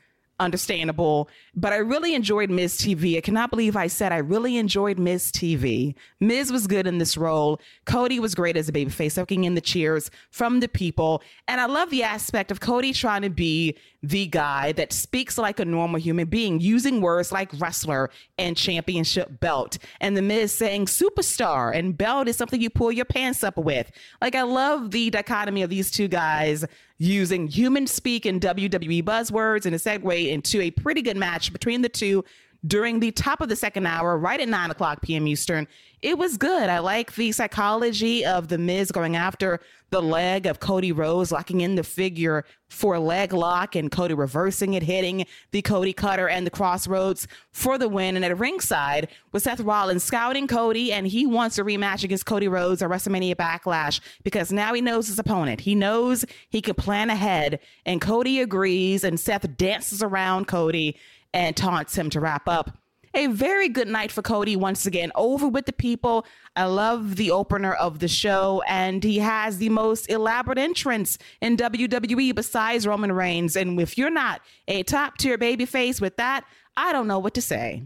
Understandable. 0.43 1.29
But 1.55 1.73
I 1.73 1.77
really 1.77 2.13
enjoyed 2.13 2.49
Miz 2.49 2.77
TV. 2.77 3.17
I 3.17 3.21
cannot 3.21 3.49
believe 3.49 3.75
I 3.75 3.87
said 3.87 4.11
I 4.11 4.17
really 4.17 4.57
enjoyed 4.57 4.99
Miz 4.99 5.31
TV. 5.31 5.95
Miz 6.19 6.51
was 6.51 6.67
good 6.67 6.85
in 6.85 6.97
this 6.97 7.17
role. 7.17 7.59
Cody 7.85 8.19
was 8.19 8.35
great 8.35 8.57
as 8.57 8.69
a 8.69 8.71
babyface, 8.71 9.13
soaking 9.13 9.45
in 9.45 9.55
the 9.55 9.61
cheers 9.61 10.11
from 10.29 10.59
the 10.59 10.67
people. 10.67 11.23
And 11.47 11.59
I 11.59 11.65
love 11.65 11.89
the 11.89 12.03
aspect 12.03 12.51
of 12.51 12.59
Cody 12.59 12.93
trying 12.93 13.23
to 13.23 13.29
be 13.29 13.75
the 14.03 14.27
guy 14.27 14.73
that 14.73 14.91
speaks 14.91 15.37
like 15.37 15.61
a 15.61 15.65
normal 15.65 15.99
human 15.99 16.27
being, 16.27 16.59
using 16.59 16.99
words 16.99 17.31
like 17.31 17.49
wrestler 17.57 18.09
and 18.37 18.57
championship 18.57 19.39
belt. 19.39 19.77
And 20.01 20.15
the 20.17 20.21
Miz 20.21 20.53
saying 20.53 20.87
superstar 20.87 21.73
and 21.73 21.97
belt 21.97 22.27
is 22.27 22.35
something 22.35 22.61
you 22.61 22.69
pull 22.69 22.91
your 22.91 23.05
pants 23.05 23.43
up 23.43 23.57
with. 23.57 23.89
Like, 24.21 24.35
I 24.35 24.41
love 24.41 24.91
the 24.91 25.09
dichotomy 25.09 25.63
of 25.63 25.69
these 25.69 25.89
two 25.89 26.09
guys 26.09 26.65
using 26.97 27.47
human 27.47 27.87
speak 27.87 28.25
and 28.25 28.41
WWE 28.41 29.03
buzzwords 29.03 29.65
and 29.65 29.73
a 29.73 29.79
segue 29.79 30.29
into 30.29 30.61
a 30.61 30.71
pretty 30.71 31.01
good 31.01 31.17
match 31.17 31.53
between 31.53 31.81
the 31.81 31.89
two 31.89 32.25
during 32.65 32.99
the 32.99 33.11
top 33.11 33.41
of 33.41 33.49
the 33.49 33.55
second 33.55 33.85
hour, 33.85 34.17
right 34.17 34.39
at 34.39 34.47
9 34.47 34.71
o'clock 34.71 35.01
p.m. 35.01 35.27
Eastern. 35.27 35.67
It 36.01 36.17
was 36.17 36.37
good. 36.37 36.69
I 36.69 36.79
like 36.79 37.15
the 37.15 37.31
psychology 37.31 38.25
of 38.25 38.47
The 38.47 38.57
Miz 38.57 38.91
going 38.91 39.15
after 39.15 39.59
the 39.89 40.01
leg 40.01 40.47
of 40.47 40.59
Cody 40.59 40.91
Rhodes, 40.91 41.31
locking 41.31 41.61
in 41.61 41.75
the 41.75 41.83
figure 41.83 42.45
for 42.67 42.97
leg 42.97 43.31
lock, 43.31 43.75
and 43.75 43.91
Cody 43.91 44.13
reversing 44.13 44.73
it, 44.73 44.83
hitting 44.83 45.25
the 45.51 45.61
Cody 45.61 45.93
cutter 45.93 46.27
and 46.27 46.47
the 46.47 46.51
Cross 46.51 46.87
Rhodes 46.87 47.27
for 47.51 47.77
the 47.77 47.87
win. 47.87 48.15
And 48.15 48.25
at 48.25 48.37
ringside 48.37 49.09
with 49.31 49.43
Seth 49.43 49.59
Rollins 49.59 50.03
scouting 50.03 50.47
Cody, 50.47 50.91
and 50.91 51.05
he 51.05 51.25
wants 51.25 51.57
a 51.57 51.63
rematch 51.63 52.03
against 52.03 52.25
Cody 52.25 52.47
Rhodes 52.47 52.81
at 52.81 52.89
WrestleMania 52.89 53.35
Backlash 53.35 53.99
because 54.23 54.51
now 54.51 54.73
he 54.73 54.81
knows 54.81 55.07
his 55.07 55.19
opponent. 55.19 55.61
He 55.61 55.75
knows 55.75 56.25
he 56.49 56.61
can 56.61 56.75
plan 56.75 57.09
ahead, 57.09 57.59
and 57.85 58.01
Cody 58.01 58.41
agrees, 58.41 59.03
and 59.03 59.19
Seth 59.19 59.57
dances 59.57 60.01
around 60.01 60.47
Cody 60.47 60.97
and 61.33 61.55
taunts 61.55 61.95
him 61.95 62.09
to 62.11 62.19
wrap 62.19 62.47
up. 62.47 62.77
A 63.15 63.27
very 63.27 63.69
good 63.69 63.87
night 63.87 64.11
for 64.11 64.23
Cody 64.23 64.55
once 64.55 64.87
again, 64.87 65.11
over 65.13 65.47
with 65.47 65.67
the 65.67 65.73
people. 65.73 66.25
I 66.55 66.65
love 66.65 67.15
the 67.15 67.29
opener 67.29 67.73
of 67.73 67.99
the 67.99 68.07
show, 68.07 68.63
and 68.67 69.03
he 69.03 69.19
has 69.19 69.59
the 69.59 69.69
most 69.69 70.09
elaborate 70.09 70.57
entrance 70.57 71.19
in 71.39 71.55
WWE 71.57 72.33
besides 72.33 72.87
Roman 72.87 73.11
Reigns. 73.11 73.55
And 73.55 73.79
if 73.79 73.99
you're 73.99 74.09
not 74.09 74.41
a 74.67 74.81
top 74.81 75.17
tier 75.17 75.37
babyface 75.37 76.01
with 76.01 76.17
that, 76.17 76.43
I 76.75 76.91
don't 76.91 77.07
know 77.07 77.19
what 77.19 77.35
to 77.35 77.41
say. 77.41 77.83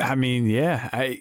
I 0.00 0.16
mean, 0.16 0.46
yeah. 0.46 0.90
I 0.92 1.20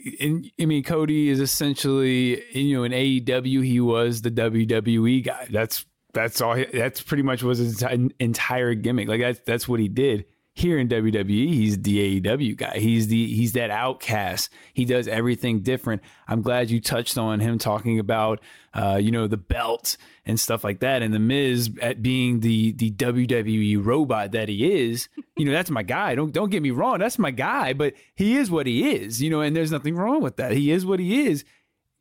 I 0.59 0.65
mean, 0.65 0.83
Cody 0.83 1.29
is 1.29 1.39
essentially 1.39 2.43
you 2.57 2.75
know 2.75 2.83
in 2.85 2.91
AEW 2.91 3.63
he 3.63 3.79
was 3.79 4.23
the 4.23 4.31
WWE 4.31 5.23
guy. 5.23 5.47
That's 5.51 5.85
that's 6.11 6.41
all. 6.41 6.57
That's 6.73 7.01
pretty 7.01 7.21
much 7.21 7.43
was 7.43 7.59
his 7.59 7.83
entire 8.19 8.73
gimmick. 8.73 9.07
Like 9.07 9.21
that's 9.21 9.39
that's 9.45 9.67
what 9.67 9.79
he 9.79 9.87
did 9.87 10.25
here 10.55 10.79
in 10.79 10.87
WWE, 10.87 11.53
he's 11.53 11.81
the 11.81 12.21
AEW 12.21 12.55
guy. 12.55 12.77
He's 12.79 13.07
the 13.07 13.27
he's 13.27 13.51
that 13.51 13.69
outcast. 13.69 14.49
He 14.73 14.85
does 14.85 15.05
everything 15.05 15.59
different. 15.59 16.01
I'm 16.29 16.41
glad 16.41 16.69
you 16.69 16.79
touched 16.79 17.17
on 17.17 17.41
him 17.41 17.57
talking 17.57 17.99
about 17.99 18.39
uh, 18.73 18.97
you 19.01 19.11
know 19.11 19.27
the 19.27 19.37
belt 19.37 19.97
and 20.25 20.39
stuff 20.39 20.63
like 20.63 20.79
that. 20.79 21.01
And 21.01 21.13
the 21.13 21.19
Miz 21.19 21.69
at 21.81 22.01
being 22.01 22.39
the 22.39 22.71
the 22.71 22.89
WWE 22.91 23.85
robot 23.85 24.31
that 24.31 24.47
he 24.47 24.71
is, 24.71 25.09
you 25.35 25.43
know 25.43 25.51
that's 25.51 25.69
my 25.69 25.83
guy. 25.83 26.15
Don't 26.15 26.31
don't 26.31 26.49
get 26.49 26.63
me 26.63 26.71
wrong, 26.71 26.99
that's 26.99 27.19
my 27.19 27.31
guy. 27.31 27.73
But 27.73 27.93
he 28.15 28.37
is 28.37 28.49
what 28.49 28.65
he 28.65 28.91
is, 28.91 29.21
you 29.21 29.29
know, 29.29 29.41
and 29.41 29.53
there's 29.53 29.73
nothing 29.73 29.97
wrong 29.97 30.21
with 30.21 30.37
that. 30.37 30.53
He 30.53 30.71
is 30.71 30.85
what 30.85 31.01
he 31.01 31.27
is 31.27 31.43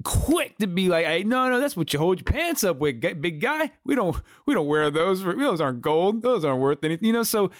quick 0.04 0.58
to 0.58 0.66
be 0.66 0.88
like, 0.88 1.06
hey, 1.06 1.24
no, 1.24 1.48
no, 1.48 1.58
that's 1.58 1.76
what 1.76 1.92
you 1.92 1.98
hold 1.98 2.18
your 2.18 2.24
pants 2.24 2.62
up 2.62 2.78
with, 2.78 3.00
big 3.00 3.40
guy. 3.40 3.72
We 3.84 3.94
don't, 3.94 4.16
we 4.46 4.54
don't 4.54 4.66
wear 4.66 4.90
those. 4.90 5.24
Those 5.24 5.60
aren't 5.60 5.80
gold. 5.80 6.22
Those 6.22 6.44
aren't 6.44 6.60
worth 6.60 6.84
anything. 6.84 7.06
You 7.06 7.12
know, 7.12 7.22
so 7.22 7.50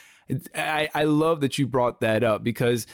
I, 0.55 0.89
I 0.95 1.05
love 1.05 1.41
that 1.41 1.59
you 1.59 1.67
brought 1.67 2.01
that 2.01 2.23
up 2.25 2.43
because 2.43 2.87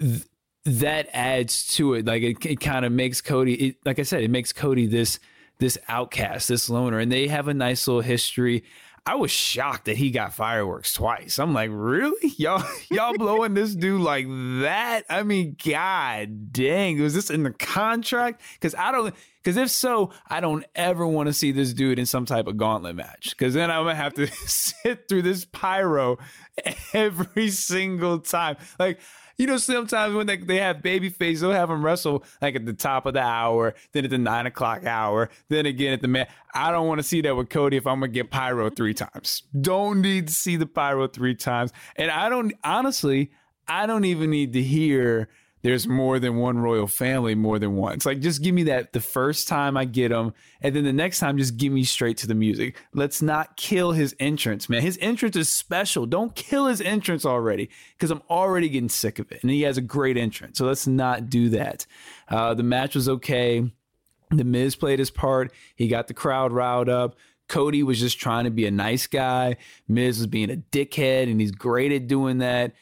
th- 0.00 0.24
that 0.64 1.08
adds 1.12 1.66
to 1.76 1.94
it. 1.94 2.06
Like 2.06 2.22
it, 2.22 2.44
it 2.44 2.60
kind 2.60 2.84
of 2.84 2.92
makes 2.92 3.20
Cody, 3.20 3.54
it, 3.54 3.76
like 3.84 3.98
I 3.98 4.02
said, 4.02 4.22
it 4.22 4.30
makes 4.30 4.52
Cody 4.52 4.86
this 4.86 5.18
this 5.58 5.78
outcast, 5.88 6.48
this 6.48 6.68
loner, 6.68 6.98
and 6.98 7.10
they 7.10 7.28
have 7.28 7.48
a 7.48 7.54
nice 7.54 7.88
little 7.88 8.02
history. 8.02 8.62
I 9.06 9.14
was 9.14 9.30
shocked 9.30 9.84
that 9.84 9.96
he 9.96 10.10
got 10.10 10.34
fireworks 10.34 10.92
twice. 10.92 11.38
I'm 11.38 11.54
like, 11.54 11.70
really? 11.72 12.32
Y'all 12.36 12.64
y'all 12.90 13.14
blowing 13.14 13.54
this 13.54 13.74
dude 13.74 14.00
like 14.00 14.26
that? 14.26 15.04
I 15.08 15.22
mean, 15.22 15.56
god 15.64 16.52
dang, 16.52 17.00
was 17.00 17.14
this 17.14 17.30
in 17.30 17.44
the 17.44 17.52
contract? 17.52 18.42
Because 18.54 18.74
I 18.74 18.90
don't 18.90 19.14
because 19.46 19.56
if 19.58 19.70
so, 19.70 20.10
I 20.26 20.40
don't 20.40 20.64
ever 20.74 21.06
want 21.06 21.28
to 21.28 21.32
see 21.32 21.52
this 21.52 21.72
dude 21.72 22.00
in 22.00 22.06
some 22.06 22.24
type 22.24 22.48
of 22.48 22.56
gauntlet 22.56 22.96
match. 22.96 23.30
Because 23.30 23.54
then 23.54 23.70
I'm 23.70 23.84
gonna 23.84 23.94
have 23.94 24.14
to 24.14 24.26
sit 24.46 25.08
through 25.08 25.22
this 25.22 25.44
pyro 25.44 26.18
every 26.92 27.50
single 27.50 28.18
time. 28.18 28.56
Like, 28.80 28.98
you 29.38 29.46
know, 29.46 29.56
sometimes 29.56 30.14
when 30.14 30.26
they, 30.26 30.36
they 30.38 30.58
have 30.58 30.78
babyface, 30.78 31.40
they'll 31.40 31.52
have 31.52 31.68
them 31.68 31.84
wrestle 31.84 32.24
like 32.40 32.56
at 32.56 32.64
the 32.64 32.72
top 32.72 33.06
of 33.06 33.14
the 33.14 33.20
hour, 33.20 33.74
then 33.92 34.04
at 34.04 34.10
the 34.10 34.18
nine 34.18 34.46
o'clock 34.46 34.84
hour, 34.84 35.28
then 35.48 35.66
again 35.66 35.92
at 35.92 36.02
the 36.02 36.08
man. 36.08 36.26
I 36.54 36.70
don't 36.70 36.86
want 36.86 36.98
to 36.98 37.02
see 37.02 37.20
that 37.22 37.36
with 37.36 37.50
Cody 37.50 37.76
if 37.76 37.86
I'm 37.86 38.00
gonna 38.00 38.12
get 38.12 38.30
pyro 38.30 38.70
three 38.70 38.94
times. 38.94 39.42
Don't 39.58 40.00
need 40.00 40.28
to 40.28 40.32
see 40.32 40.56
the 40.56 40.66
pyro 40.66 41.06
three 41.06 41.34
times. 41.34 41.72
And 41.96 42.10
I 42.10 42.28
don't 42.28 42.54
honestly, 42.64 43.30
I 43.68 43.86
don't 43.86 44.04
even 44.04 44.30
need 44.30 44.52
to 44.54 44.62
hear 44.62 45.28
there's 45.62 45.88
more 45.88 46.18
than 46.18 46.36
one 46.36 46.58
royal 46.58 46.86
family 46.86 47.34
more 47.34 47.58
than 47.58 47.76
once. 47.76 48.06
Like 48.06 48.20
just 48.20 48.42
give 48.42 48.54
me 48.54 48.64
that 48.64 48.92
the 48.92 49.00
first 49.00 49.48
time 49.48 49.76
I 49.76 49.84
get 49.84 50.12
him, 50.12 50.32
and 50.60 50.76
then 50.76 50.84
the 50.84 50.92
next 50.92 51.18
time 51.18 51.38
just 51.38 51.56
give 51.56 51.72
me 51.72 51.84
straight 51.84 52.18
to 52.18 52.26
the 52.26 52.34
music. 52.34 52.76
Let's 52.94 53.22
not 53.22 53.56
kill 53.56 53.92
his 53.92 54.14
entrance, 54.20 54.68
man. 54.68 54.82
His 54.82 54.98
entrance 55.00 55.34
is 55.36 55.48
special. 55.48 56.06
Don't 56.06 56.34
kill 56.34 56.66
his 56.66 56.80
entrance 56.80 57.24
already 57.24 57.70
because 57.96 58.10
I'm 58.10 58.22
already 58.30 58.68
getting 58.68 58.88
sick 58.88 59.18
of 59.18 59.32
it, 59.32 59.42
and 59.42 59.50
he 59.50 59.62
has 59.62 59.78
a 59.78 59.82
great 59.82 60.16
entrance. 60.16 60.58
So 60.58 60.66
let's 60.66 60.86
not 60.86 61.30
do 61.30 61.48
that. 61.50 61.86
Uh, 62.28 62.54
the 62.54 62.62
match 62.62 62.94
was 62.94 63.08
okay. 63.08 63.70
The 64.30 64.44
Miz 64.44 64.76
played 64.76 64.98
his 64.98 65.10
part. 65.10 65.52
He 65.74 65.88
got 65.88 66.08
the 66.08 66.14
crowd 66.14 66.52
riled 66.52 66.88
up. 66.88 67.16
Cody 67.48 67.82
was 67.82 68.00
just 68.00 68.18
trying 68.18 68.44
to 68.44 68.50
be 68.50 68.66
a 68.66 68.72
nice 68.72 69.06
guy. 69.06 69.56
Miz 69.88 70.18
was 70.18 70.26
being 70.26 70.50
a 70.50 70.56
dickhead, 70.56 71.30
and 71.30 71.40
he's 71.40 71.52
great 71.52 71.92
at 71.92 72.08
doing 72.08 72.38
that. 72.38 72.72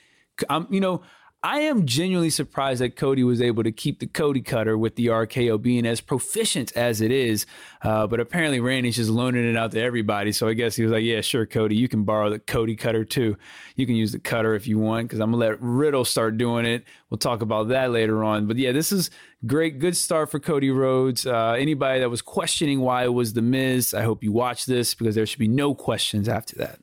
I'm, 0.48 0.66
you 0.70 0.80
know, 0.80 1.02
I 1.44 1.58
am 1.58 1.84
genuinely 1.84 2.30
surprised 2.30 2.80
that 2.80 2.96
Cody 2.96 3.22
was 3.22 3.42
able 3.42 3.64
to 3.64 3.70
keep 3.70 4.00
the 4.00 4.06
Cody 4.06 4.40
cutter 4.40 4.78
with 4.78 4.96
the 4.96 5.08
RKO 5.08 5.60
being 5.60 5.84
as 5.84 6.00
proficient 6.00 6.74
as 6.74 7.02
it 7.02 7.10
is. 7.12 7.44
Uh, 7.82 8.06
but 8.06 8.18
apparently, 8.18 8.60
Randy's 8.60 8.96
just 8.96 9.10
loaning 9.10 9.44
it 9.44 9.54
out 9.54 9.72
to 9.72 9.80
everybody. 9.82 10.32
So 10.32 10.48
I 10.48 10.54
guess 10.54 10.74
he 10.74 10.84
was 10.84 10.92
like, 10.92 11.04
yeah, 11.04 11.20
sure, 11.20 11.44
Cody, 11.44 11.76
you 11.76 11.86
can 11.86 12.04
borrow 12.04 12.30
the 12.30 12.38
Cody 12.38 12.74
cutter 12.76 13.04
too. 13.04 13.36
You 13.76 13.84
can 13.84 13.94
use 13.94 14.12
the 14.12 14.20
cutter 14.20 14.54
if 14.54 14.66
you 14.66 14.78
want 14.78 15.08
because 15.08 15.20
I'm 15.20 15.32
going 15.32 15.42
to 15.42 15.50
let 15.50 15.60
Riddle 15.60 16.06
start 16.06 16.38
doing 16.38 16.64
it. 16.64 16.84
We'll 17.10 17.18
talk 17.18 17.42
about 17.42 17.68
that 17.68 17.90
later 17.90 18.24
on. 18.24 18.46
But 18.46 18.56
yeah, 18.56 18.72
this 18.72 18.90
is 18.90 19.10
great. 19.46 19.78
Good 19.78 19.98
start 19.98 20.30
for 20.30 20.40
Cody 20.40 20.70
Rhodes. 20.70 21.26
Uh, 21.26 21.56
anybody 21.58 22.00
that 22.00 22.08
was 22.08 22.22
questioning 22.22 22.80
why 22.80 23.04
it 23.04 23.12
was 23.12 23.34
The 23.34 23.42
Miz, 23.42 23.92
I 23.92 24.04
hope 24.04 24.24
you 24.24 24.32
watch 24.32 24.64
this 24.64 24.94
because 24.94 25.14
there 25.14 25.26
should 25.26 25.38
be 25.38 25.48
no 25.48 25.74
questions 25.74 26.26
after 26.26 26.56
that. 26.56 26.78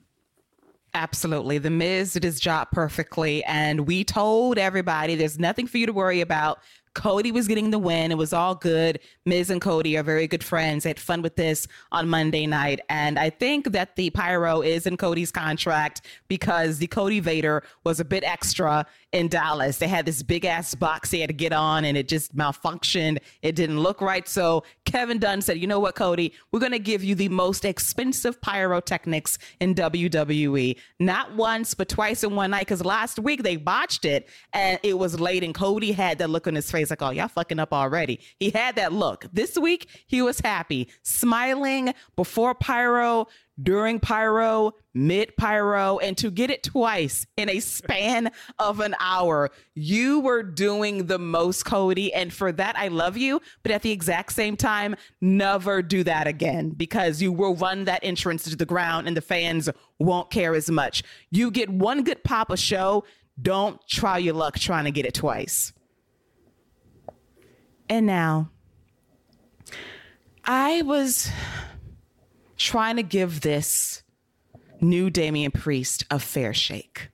Absolutely. 0.93 1.57
The 1.57 1.69
Miz 1.69 2.13
did 2.13 2.23
his 2.23 2.39
job 2.39 2.67
perfectly. 2.71 3.43
And 3.45 3.87
we 3.87 4.03
told 4.03 4.57
everybody 4.57 5.15
there's 5.15 5.39
nothing 5.39 5.65
for 5.67 5.77
you 5.77 5.85
to 5.85 5.93
worry 5.93 6.19
about. 6.19 6.59
Cody 6.93 7.31
was 7.31 7.47
getting 7.47 7.71
the 7.71 7.79
win. 7.79 8.11
It 8.11 8.17
was 8.17 8.33
all 8.33 8.55
good. 8.55 8.99
Miz 9.25 9.49
and 9.49 9.61
Cody 9.61 9.97
are 9.97 10.03
very 10.03 10.27
good 10.27 10.43
friends. 10.43 10.83
They 10.83 10.89
had 10.89 10.99
fun 10.99 11.21
with 11.21 11.35
this 11.35 11.67
on 11.91 12.09
Monday 12.09 12.45
night. 12.45 12.81
And 12.89 13.17
I 13.17 13.29
think 13.29 13.71
that 13.71 13.95
the 13.95 14.09
pyro 14.09 14.61
is 14.61 14.85
in 14.85 14.97
Cody's 14.97 15.31
contract 15.31 16.01
because 16.27 16.79
the 16.79 16.87
Cody 16.87 17.19
Vader 17.19 17.63
was 17.83 17.99
a 17.99 18.05
bit 18.05 18.23
extra 18.23 18.85
in 19.13 19.27
Dallas. 19.27 19.77
They 19.77 19.87
had 19.87 20.05
this 20.05 20.23
big 20.23 20.45
ass 20.45 20.75
box 20.75 21.11
they 21.11 21.19
had 21.19 21.29
to 21.29 21.33
get 21.33 21.53
on 21.53 21.85
and 21.85 21.97
it 21.97 22.07
just 22.07 22.35
malfunctioned. 22.35 23.19
It 23.41 23.55
didn't 23.55 23.79
look 23.79 24.01
right. 24.01 24.27
So 24.27 24.63
Kevin 24.85 25.19
Dunn 25.19 25.41
said, 25.41 25.59
you 25.59 25.67
know 25.67 25.79
what, 25.79 25.95
Cody, 25.95 26.33
we're 26.51 26.59
going 26.59 26.71
to 26.71 26.79
give 26.79 27.03
you 27.03 27.15
the 27.15 27.29
most 27.29 27.63
expensive 27.63 28.41
pyrotechnics 28.41 29.37
in 29.59 29.75
WWE. 29.75 30.77
Not 30.99 31.35
once, 31.35 31.73
but 31.73 31.87
twice 31.87 32.23
in 32.23 32.35
one 32.35 32.51
night. 32.51 32.61
Because 32.61 32.83
last 32.83 33.19
week 33.19 33.43
they 33.43 33.55
botched 33.55 34.03
it 34.03 34.27
and 34.53 34.79
it 34.83 34.97
was 34.97 35.19
late 35.19 35.43
and 35.43 35.53
Cody 35.53 35.91
had 35.91 36.17
that 36.17 36.29
look 36.29 36.47
on 36.47 36.55
his 36.55 36.69
face 36.71 36.80
like, 36.89 37.01
oh, 37.01 37.11
y'all 37.11 37.27
fucking 37.27 37.59
up 37.59 37.73
already. 37.73 38.19
He 38.39 38.49
had 38.49 38.75
that 38.75 38.93
look. 38.93 39.25
This 39.31 39.57
week 39.57 39.87
he 40.07 40.21
was 40.21 40.39
happy, 40.39 40.89
smiling 41.03 41.93
before 42.15 42.55
pyro 42.55 43.27
during 43.61 43.99
pyro, 43.99 44.73
mid 44.93 45.35
pyro, 45.37 45.97
and 45.99 46.17
to 46.17 46.31
get 46.31 46.49
it 46.49 46.63
twice 46.63 47.25
in 47.37 47.49
a 47.49 47.59
span 47.59 48.31
of 48.59 48.79
an 48.79 48.95
hour. 48.99 49.49
You 49.75 50.19
were 50.19 50.43
doing 50.43 51.07
the 51.07 51.19
most, 51.19 51.63
Cody. 51.63 52.13
And 52.13 52.33
for 52.33 52.51
that, 52.53 52.77
I 52.77 52.87
love 52.87 53.17
you. 53.17 53.41
But 53.63 53.71
at 53.71 53.81
the 53.81 53.91
exact 53.91 54.33
same 54.33 54.57
time, 54.57 54.95
never 55.19 55.81
do 55.81 56.03
that 56.03 56.27
again 56.27 56.71
because 56.71 57.21
you 57.21 57.31
will 57.31 57.55
run 57.55 57.85
that 57.85 58.01
entrance 58.03 58.43
to 58.43 58.55
the 58.55 58.65
ground 58.65 59.07
and 59.07 59.15
the 59.15 59.21
fans 59.21 59.69
won't 59.99 60.31
care 60.31 60.55
as 60.55 60.69
much. 60.69 61.03
You 61.29 61.51
get 61.51 61.69
one 61.69 62.03
good 62.03 62.23
pop 62.23 62.49
a 62.51 62.57
show. 62.57 63.03
Don't 63.41 63.79
try 63.87 64.17
your 64.17 64.33
luck 64.33 64.57
trying 64.57 64.85
to 64.85 64.91
get 64.91 65.05
it 65.05 65.13
twice. 65.13 65.73
And 67.91 68.05
now, 68.05 68.49
I 70.45 70.81
was 70.81 71.29
trying 72.55 72.95
to 72.95 73.03
give 73.03 73.41
this 73.41 74.01
new 74.79 75.09
Damian 75.09 75.51
Priest 75.51 76.05
a 76.09 76.17
fair 76.17 76.53
shake. 76.53 77.09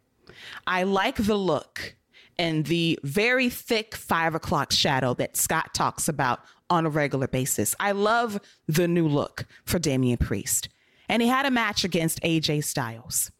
I 0.67 0.84
like 0.84 1.15
the 1.15 1.36
look 1.36 1.95
and 2.38 2.63
the 2.67 2.99
very 3.01 3.49
thick 3.49 3.95
five 3.95 4.36
o'clock 4.36 4.71
shadow 4.71 5.15
that 5.15 5.36
Scott 5.36 5.73
talks 5.73 6.07
about 6.07 6.41
on 6.69 6.86
a 6.86 6.91
regular 6.91 7.28
basis. 7.28 7.73
I 7.80 7.93
love 7.93 8.39
the 8.67 8.88
new 8.88 9.07
look 9.07 9.47
for 9.65 9.80
Damian 9.80 10.19
Priest. 10.19 10.69
And 11.09 11.23
he 11.23 11.28
had 11.28 11.47
a 11.47 11.51
match 11.51 11.86
against 11.86 12.21
AJ 12.21 12.65
Styles. 12.65 13.32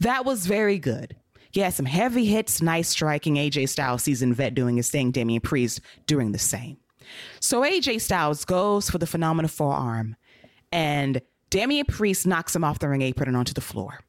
That 0.00 0.24
was 0.24 0.46
very 0.46 0.78
good. 0.78 1.16
He 1.52 1.60
had 1.60 1.74
some 1.74 1.86
heavy 1.86 2.24
hits, 2.24 2.62
nice 2.62 2.88
striking. 2.88 3.36
AJ 3.36 3.68
Styles, 3.68 4.02
seasoned 4.02 4.34
vet, 4.36 4.54
doing 4.54 4.76
his 4.76 4.90
thing. 4.90 5.10
Damian 5.10 5.42
Priest 5.42 5.80
doing 6.06 6.32
the 6.32 6.38
same. 6.38 6.78
So 7.40 7.60
AJ 7.60 8.00
Styles 8.00 8.44
goes 8.44 8.88
for 8.88 8.98
the 8.98 9.06
phenomenal 9.06 9.50
forearm, 9.50 10.16
and 10.72 11.20
Damian 11.50 11.86
Priest 11.86 12.26
knocks 12.26 12.56
him 12.56 12.64
off 12.64 12.78
the 12.78 12.88
ring 12.88 13.02
apron 13.02 13.28
and 13.28 13.36
onto 13.36 13.52
the 13.52 13.60
floor. 13.60 14.00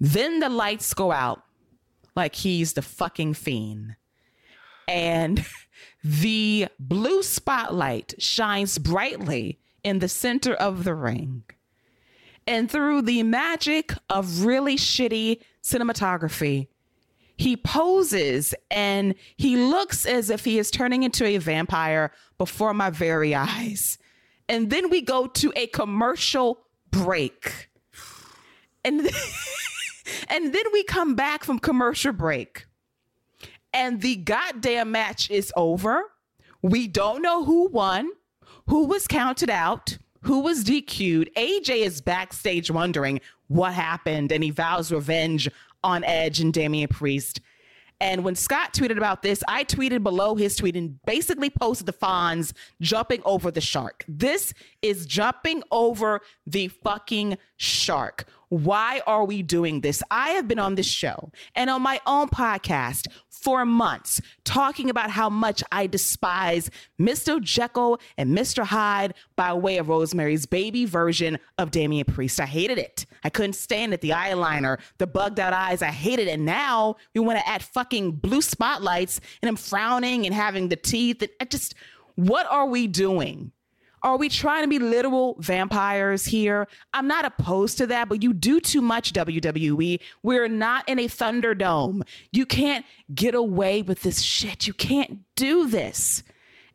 Then 0.00 0.40
the 0.40 0.48
lights 0.48 0.92
go 0.94 1.12
out 1.12 1.44
like 2.16 2.34
he's 2.34 2.72
the 2.72 2.82
fucking 2.82 3.34
fiend. 3.34 3.94
And 4.88 5.46
the 6.04 6.66
blue 6.80 7.22
spotlight 7.22 8.14
shines 8.18 8.78
brightly 8.78 9.60
in 9.84 10.00
the 10.00 10.08
center 10.08 10.54
of 10.54 10.82
the 10.82 10.94
ring. 10.94 11.44
And 12.48 12.68
through 12.68 13.02
the 13.02 13.22
magic 13.22 13.92
of 14.10 14.44
really 14.44 14.74
shitty 14.74 15.40
cinematography, 15.62 16.68
he 17.36 17.56
poses 17.56 18.54
and 18.70 19.14
he 19.36 19.56
looks 19.56 20.06
as 20.06 20.30
if 20.30 20.44
he 20.44 20.58
is 20.58 20.70
turning 20.70 21.02
into 21.02 21.24
a 21.24 21.38
vampire 21.38 22.12
before 22.38 22.74
my 22.74 22.90
very 22.90 23.34
eyes. 23.34 23.98
And 24.48 24.70
then 24.70 24.90
we 24.90 25.00
go 25.00 25.26
to 25.26 25.52
a 25.56 25.66
commercial 25.68 26.60
break. 26.90 27.68
And 28.84 29.00
and 30.28 30.52
then 30.52 30.64
we 30.72 30.84
come 30.84 31.14
back 31.14 31.44
from 31.44 31.58
commercial 31.58 32.12
break. 32.12 32.66
And 33.72 34.02
the 34.02 34.16
goddamn 34.16 34.90
match 34.92 35.30
is 35.30 35.52
over. 35.56 36.04
We 36.60 36.86
don't 36.86 37.22
know 37.22 37.44
who 37.44 37.68
won, 37.68 38.10
who 38.68 38.84
was 38.86 39.08
counted 39.08 39.50
out, 39.50 39.96
who 40.22 40.40
was 40.40 40.64
DQ'd. 40.64 41.30
AJ 41.36 41.84
is 41.84 42.00
backstage 42.00 42.70
wondering 42.70 43.20
what 43.48 43.74
happened, 43.74 44.32
and 44.32 44.42
he 44.42 44.50
vows 44.50 44.90
revenge 44.90 45.48
on 45.84 46.04
Edge 46.04 46.40
and 46.40 46.52
Damian 46.52 46.88
Priest. 46.88 47.40
And 48.00 48.24
when 48.24 48.34
Scott 48.34 48.74
tweeted 48.74 48.96
about 48.96 49.22
this, 49.22 49.44
I 49.46 49.62
tweeted 49.62 50.02
below 50.02 50.34
his 50.34 50.56
tweet 50.56 50.74
and 50.74 51.00
basically 51.06 51.50
posted 51.50 51.86
the 51.86 51.92
Fonz 51.92 52.52
jumping 52.80 53.22
over 53.24 53.52
the 53.52 53.60
shark. 53.60 54.04
This 54.08 54.52
is 54.82 55.06
jumping 55.06 55.62
over 55.70 56.20
the 56.44 56.66
fucking 56.66 57.38
shark. 57.62 58.26
Why 58.48 59.00
are 59.06 59.24
we 59.24 59.42
doing 59.42 59.80
this? 59.80 60.02
I 60.10 60.30
have 60.30 60.46
been 60.46 60.58
on 60.58 60.74
this 60.74 60.86
show 60.86 61.30
and 61.54 61.70
on 61.70 61.80
my 61.80 62.00
own 62.06 62.28
podcast 62.28 63.06
for 63.30 63.64
months 63.64 64.20
talking 64.44 64.90
about 64.90 65.10
how 65.10 65.30
much 65.30 65.64
I 65.72 65.86
despise 65.86 66.70
Mr. 67.00 67.40
Jekyll 67.40 67.98
and 68.18 68.36
Mr. 68.36 68.64
Hyde 68.64 69.14
by 69.36 69.54
way 69.54 69.78
of 69.78 69.88
Rosemary's 69.88 70.44
baby 70.44 70.84
version 70.84 71.38
of 71.56 71.70
Damien 71.70 72.04
Priest. 72.04 72.40
I 72.40 72.46
hated 72.46 72.78
it. 72.78 73.06
I 73.24 73.30
couldn't 73.30 73.54
stand 73.54 73.94
it. 73.94 74.00
The 74.00 74.10
eyeliner, 74.10 74.78
the 74.98 75.06
bugged 75.06 75.40
out 75.40 75.52
eyes, 75.52 75.80
I 75.80 75.86
hated 75.86 76.28
it. 76.28 76.32
And 76.32 76.44
now 76.44 76.96
we 77.14 77.20
want 77.20 77.38
to 77.38 77.48
add 77.48 77.62
fucking 77.62 78.12
blue 78.12 78.42
spotlights 78.42 79.20
and 79.40 79.48
I'm 79.48 79.56
frowning 79.56 80.26
and 80.26 80.34
having 80.34 80.68
the 80.68 80.76
teeth. 80.76 81.22
And 81.22 81.30
I 81.40 81.46
just, 81.46 81.74
what 82.16 82.46
are 82.50 82.66
we 82.66 82.86
doing? 82.86 83.52
Are 84.02 84.16
we 84.16 84.28
trying 84.28 84.64
to 84.64 84.68
be 84.68 84.80
literal 84.80 85.36
vampires 85.38 86.24
here? 86.24 86.66
I'm 86.92 87.06
not 87.06 87.24
opposed 87.24 87.78
to 87.78 87.86
that, 87.86 88.08
but 88.08 88.22
you 88.22 88.32
do 88.32 88.60
too 88.60 88.80
much, 88.80 89.12
WWE. 89.12 90.00
We're 90.22 90.48
not 90.48 90.88
in 90.88 90.98
a 90.98 91.06
Thunderdome. 91.06 92.02
You 92.32 92.44
can't 92.44 92.84
get 93.14 93.34
away 93.34 93.82
with 93.82 94.02
this 94.02 94.20
shit. 94.20 94.66
You 94.66 94.74
can't 94.74 95.20
do 95.36 95.68
this. 95.68 96.24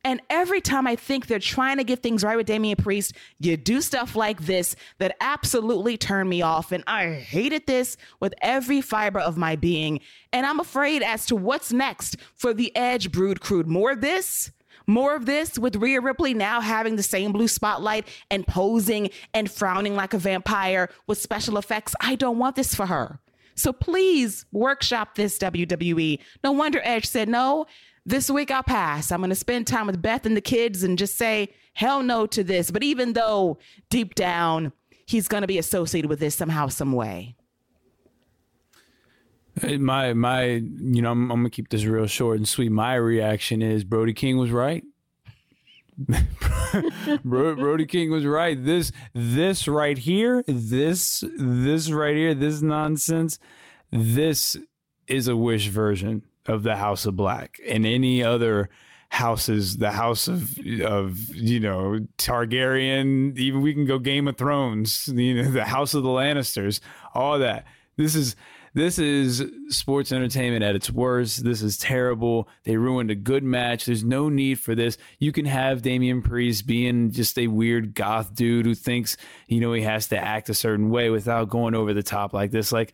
And 0.06 0.22
every 0.30 0.62
time 0.62 0.88
I 0.88 0.96
think 0.96 1.28
they're 1.28 1.38
trying 1.38 1.78
to 1.78 1.84
get 1.84 2.02
things 2.02 2.24
right 2.24 2.38
with 2.38 2.48
Damian 2.48 2.78
Priest, 2.78 3.14
you 3.40 3.58
do 3.58 3.82
stuff 3.82 4.16
like 4.16 4.46
this 4.46 4.74
that 5.00 5.18
absolutely 5.20 5.98
turn 5.98 6.30
me 6.30 6.42
off. 6.42 6.72
And 6.72 6.82
I 6.88 7.10
hated 7.10 7.68
this 7.68 7.98
with 8.22 8.34
every 8.42 8.80
fiber 8.80 9.20
of 9.20 9.36
my 9.36 9.58
being. 9.58 10.00
And 10.32 10.46
I'm 10.46 10.62
afraid 10.62 11.04
as 11.04 11.26
to 11.26 11.36
what's 11.36 11.74
next 11.74 12.16
for 12.36 12.54
the 12.54 12.74
Edge 12.74 13.12
Brood 13.12 13.42
Crew. 13.42 13.64
More 13.64 13.92
of 13.92 14.00
this? 14.02 14.52
More 14.88 15.16
of 15.16 15.26
this 15.26 15.60
with 15.60 15.76
Rhea 15.76 16.00
Ripley 16.00 16.34
now 16.34 16.62
having 16.62 16.96
the 16.96 17.04
same 17.04 17.34
blue 17.34 17.50
spotlight 17.50 18.08
and 18.32 18.48
posing 18.48 19.10
and 19.34 19.52
frowning 19.52 19.96
like 19.96 20.14
a 20.14 20.18
vampire 20.18 20.90
with 21.08 21.18
special 21.18 21.58
effects. 21.58 21.94
I 22.00 22.16
don't 22.16 22.40
want 22.40 22.56
this 22.56 22.74
for 22.74 22.86
her. 22.86 23.20
So 23.56 23.74
please 23.74 24.46
workshop 24.52 25.16
this 25.16 25.38
WWE. 25.40 26.20
No 26.44 26.52
wonder 26.54 26.80
Edge 26.84 27.06
said, 27.06 27.28
no, 27.28 27.66
this 28.06 28.30
week 28.30 28.50
I'll 28.50 28.64
pass. 28.64 29.12
I'm 29.12 29.20
going 29.20 29.30
to 29.30 29.36
spend 29.36 29.68
time 29.68 29.88
with 29.88 30.02
Beth 30.02 30.26
and 30.26 30.38
the 30.38 30.42
kids 30.42 30.84
and 30.84 30.98
just 30.98 31.18
say 31.18 31.50
hell 31.74 32.02
no 32.02 32.26
to 32.28 32.44
this. 32.44 32.72
But 32.72 32.84
even 32.84 33.14
though 33.14 33.58
deep 33.90 34.16
down 34.16 34.72
he's 35.08 35.28
going 35.28 35.42
to 35.42 35.48
be 35.48 35.58
associated 35.58 36.10
with 36.10 36.20
this 36.20 36.36
somehow, 36.36 36.68
some 36.68 36.92
way. 36.92 37.37
My 39.64 40.14
my, 40.14 40.44
you 40.44 41.02
know, 41.02 41.12
I'm, 41.12 41.32
I'm 41.32 41.40
gonna 41.40 41.50
keep 41.50 41.70
this 41.70 41.86
real 41.86 42.08
short 42.08 42.38
and 42.38 42.48
sweet. 42.48 42.72
My 42.72 42.96
reaction 42.96 43.62
is 43.62 43.84
Brody 43.84 44.14
King 44.14 44.38
was 44.38 44.52
right. 44.52 44.84
Brody 47.24 47.86
King 47.86 48.12
was 48.12 48.26
right. 48.26 48.64
This 48.64 48.92
this 49.14 49.68
right 49.68 49.98
here, 49.98 50.44
this 50.48 51.24
this 51.38 51.90
right 51.90 52.16
here, 52.16 52.34
this 52.34 52.62
nonsense, 52.62 53.40
this 53.92 54.58
is 55.08 55.28
a 55.28 55.36
wish 55.36 55.68
version 55.68 56.24
of 56.46 56.64
the 56.64 56.76
House 56.76 57.06
of 57.06 57.16
Black 57.16 57.60
and 57.68 57.86
any 57.86 58.24
other 58.24 58.70
houses, 59.10 59.78
the 59.78 59.92
House 59.92 60.28
of 60.28 60.58
of 60.84 61.36
you 61.36 61.60
know 61.60 62.06
Targaryen. 62.18 63.38
Even 63.38 63.62
we 63.62 63.74
can 63.74 63.86
go 63.86 63.98
Game 63.98 64.28
of 64.28 64.38
Thrones. 64.38 65.08
You 65.08 65.42
know 65.42 65.52
the 65.52 65.66
House 65.66 65.94
of 65.94 66.04
the 66.04 66.10
Lannisters. 66.10 66.80
All 67.14 67.40
that. 67.40 67.66
This 67.96 68.14
is 68.14 68.36
this 68.78 69.00
is 69.00 69.44
sports 69.70 70.12
entertainment 70.12 70.64
at 70.64 70.76
its 70.76 70.92
worst. 70.92 71.44
This 71.44 71.64
is 71.64 71.80
terrible. 71.80 72.48
They 72.64 72.78
ruined 72.78 73.10
a 73.10 73.16
good 73.16 73.44
match. 73.44 73.86
There's 73.86 74.04
no 74.04 74.30
need 74.30 74.60
for 74.60 74.76
this. 74.76 75.00
You 75.18 75.32
can 75.32 75.46
have 75.46 75.82
Damian 75.82 76.22
Priest 76.22 76.68
being 76.68 77.10
just 77.10 77.40
a 77.40 77.48
weird 77.48 77.96
goth 77.96 78.36
dude 78.36 78.68
who 78.68 78.76
thinks, 78.76 79.18
you 79.48 79.60
know, 79.62 79.74
he 79.74 79.82
has 79.82 80.10
to 80.10 80.18
act 80.18 80.50
a 80.50 80.54
certain 80.54 80.92
way 80.92 81.10
without 81.10 81.50
going 81.50 81.74
over 81.74 81.92
the 81.92 82.04
top 82.04 82.34
like 82.34 82.52
this. 82.52 82.72
Like, 82.72 82.94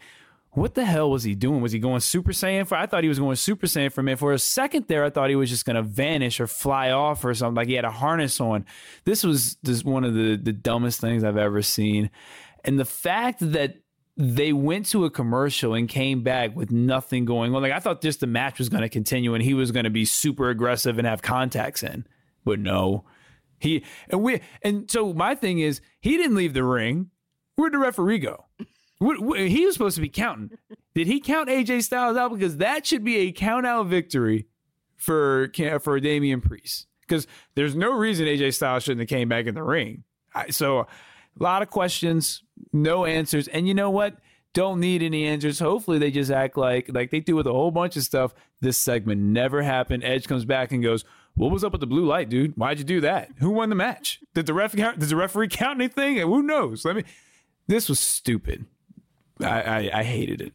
what 0.52 0.74
the 0.74 0.86
hell 0.86 1.12
was 1.12 1.24
he 1.24 1.36
doing? 1.36 1.60
Was 1.60 1.74
he 1.74 1.80
going 1.80 2.00
Super 2.00 2.32
Saiyan 2.32 2.66
for? 2.66 2.78
I 2.78 2.86
thought 2.86 3.04
he 3.04 3.10
was 3.10 3.20
going 3.20 3.36
Super 3.36 3.68
Saiyan 3.68 3.92
for 3.92 4.02
minute. 4.04 4.20
For 4.20 4.32
a 4.32 4.40
second 4.40 4.88
there, 4.88 5.04
I 5.04 5.10
thought 5.10 5.30
he 5.30 5.36
was 5.36 5.50
just 5.50 5.66
going 5.66 5.76
to 5.76 5.84
vanish 5.84 6.40
or 6.40 6.48
fly 6.48 6.92
off 6.92 7.26
or 7.26 7.34
something. 7.34 7.56
Like 7.56 7.68
he 7.68 7.74
had 7.74 7.84
a 7.84 7.92
harness 7.92 8.40
on. 8.40 8.66
This 9.04 9.22
was 9.26 9.58
just 9.66 9.84
one 9.84 10.06
of 10.06 10.14
the 10.14 10.38
the 10.38 10.54
dumbest 10.54 11.02
things 11.02 11.26
I've 11.26 11.36
ever 11.36 11.62
seen. 11.62 12.10
And 12.64 12.80
the 12.80 12.86
fact 12.86 13.40
that 13.42 13.83
they 14.16 14.54
went 14.54 14.86
to 14.88 15.06
a 15.06 15.10
commercial 15.10 15.74
and 15.74 15.90
came 15.90 16.22
back 16.22 16.56
with 16.56 16.72
nothing 16.72 17.26
going 17.26 17.56
on. 17.56 17.62
Like 17.62 17.72
I 17.72 17.80
thought 17.80 18.02
just 18.02 18.20
the 18.20 18.28
match 18.28 18.60
was 18.60 18.70
going 18.70 18.84
to 18.84 18.90
continue 18.90 19.34
and 19.34 19.44
he 19.44 19.54
was 19.54 19.72
going 19.72 19.86
to 19.86 19.90
be 19.90 20.06
super 20.06 20.50
aggressive 20.50 20.98
and 21.00 21.08
have 21.08 21.22
contacts 21.22 21.82
in. 21.84 22.06
But 22.46 22.60
no. 22.60 23.06
He 23.60 23.84
and 24.10 24.22
we 24.22 24.42
and 24.62 24.92
so 24.92 25.14
my 25.14 25.36
thing 25.36 25.60
is 25.60 25.82
he 26.02 26.18
didn't 26.18 26.36
leave 26.36 26.54
the 26.54 26.64
ring. 26.64 27.10
Where'd 27.56 27.74
the 27.74 27.78
referee 27.78 28.20
go? 28.20 28.46
He 29.00 29.66
was 29.66 29.74
supposed 29.74 29.96
to 29.96 30.02
be 30.02 30.10
counting. 30.10 30.52
Did 30.94 31.08
he 31.08 31.20
count 31.20 31.50
AJ 31.50 31.84
Styles 31.84 32.18
out? 32.18 32.34
Because 32.34 32.58
that 32.58 32.86
should 32.86 33.04
be 33.04 33.18
a 33.18 33.32
count 33.32 33.66
out 33.66 33.88
victory 33.88 34.48
for 34.98 35.52
for 35.82 36.00
Damian 36.00 36.42
Priest. 36.42 36.88
Because 37.02 37.26
there's 37.56 37.76
no 37.76 37.94
reason 37.94 38.28
AJ 38.28 38.54
Styles 38.54 38.84
shouldn't 38.84 39.02
have 39.02 39.10
came 39.10 39.30
back 39.30 39.46
in 39.46 39.56
the 39.56 39.64
ring. 39.64 40.04
So 40.50 40.88
a 41.40 41.44
lot 41.44 41.62
of 41.62 41.70
questions, 41.70 42.44
no 42.72 43.06
answers. 43.06 43.48
And 43.48 43.68
you 43.68 43.74
know 43.74 43.90
what? 43.90 44.18
Don't 44.54 44.80
need 44.80 45.02
any 45.02 45.26
answers. 45.26 45.60
Hopefully 45.60 45.98
they 45.98 46.12
just 46.12 46.30
act 46.30 46.58
like 46.58 46.88
like 46.94 47.10
they 47.10 47.20
do 47.20 47.36
with 47.36 47.48
a 47.48 47.52
whole 47.52 47.72
bunch 47.72 47.98
of 47.98 48.04
stuff. 48.04 48.36
This 48.62 48.78
segment 48.78 49.20
never 49.20 49.64
happened. 49.64 50.04
Edge 50.04 50.28
comes 50.28 50.46
back 50.46 50.72
and 50.72 50.84
goes, 50.84 51.04
"What 51.36 51.52
was 51.52 51.64
up 51.64 51.72
with 51.72 51.82
the 51.82 51.88
blue 51.88 52.06
light, 52.06 52.30
dude? 52.30 52.54
Why'd 52.56 52.78
you 52.78 52.84
do 52.86 53.02
that? 53.02 53.30
Who 53.40 53.50
won 53.50 53.70
the 53.70 53.76
match? 53.76 54.20
Did 54.36 54.46
the 54.46 54.54
ref 54.54 54.76
count? 54.76 55.00
Did 55.00 55.10
the 55.10 55.16
referee 55.16 55.48
count 55.48 55.80
anything? 55.80 56.18
Who 56.18 56.44
knows? 56.44 56.86
Let 56.86 56.96
me. 56.96 57.04
This 57.68 57.90
was 57.90 58.00
stupid. 58.00 58.68
I, 59.42 59.62
I, 59.62 59.90
I 60.00 60.04
hated 60.04 60.42
it. 60.42 60.54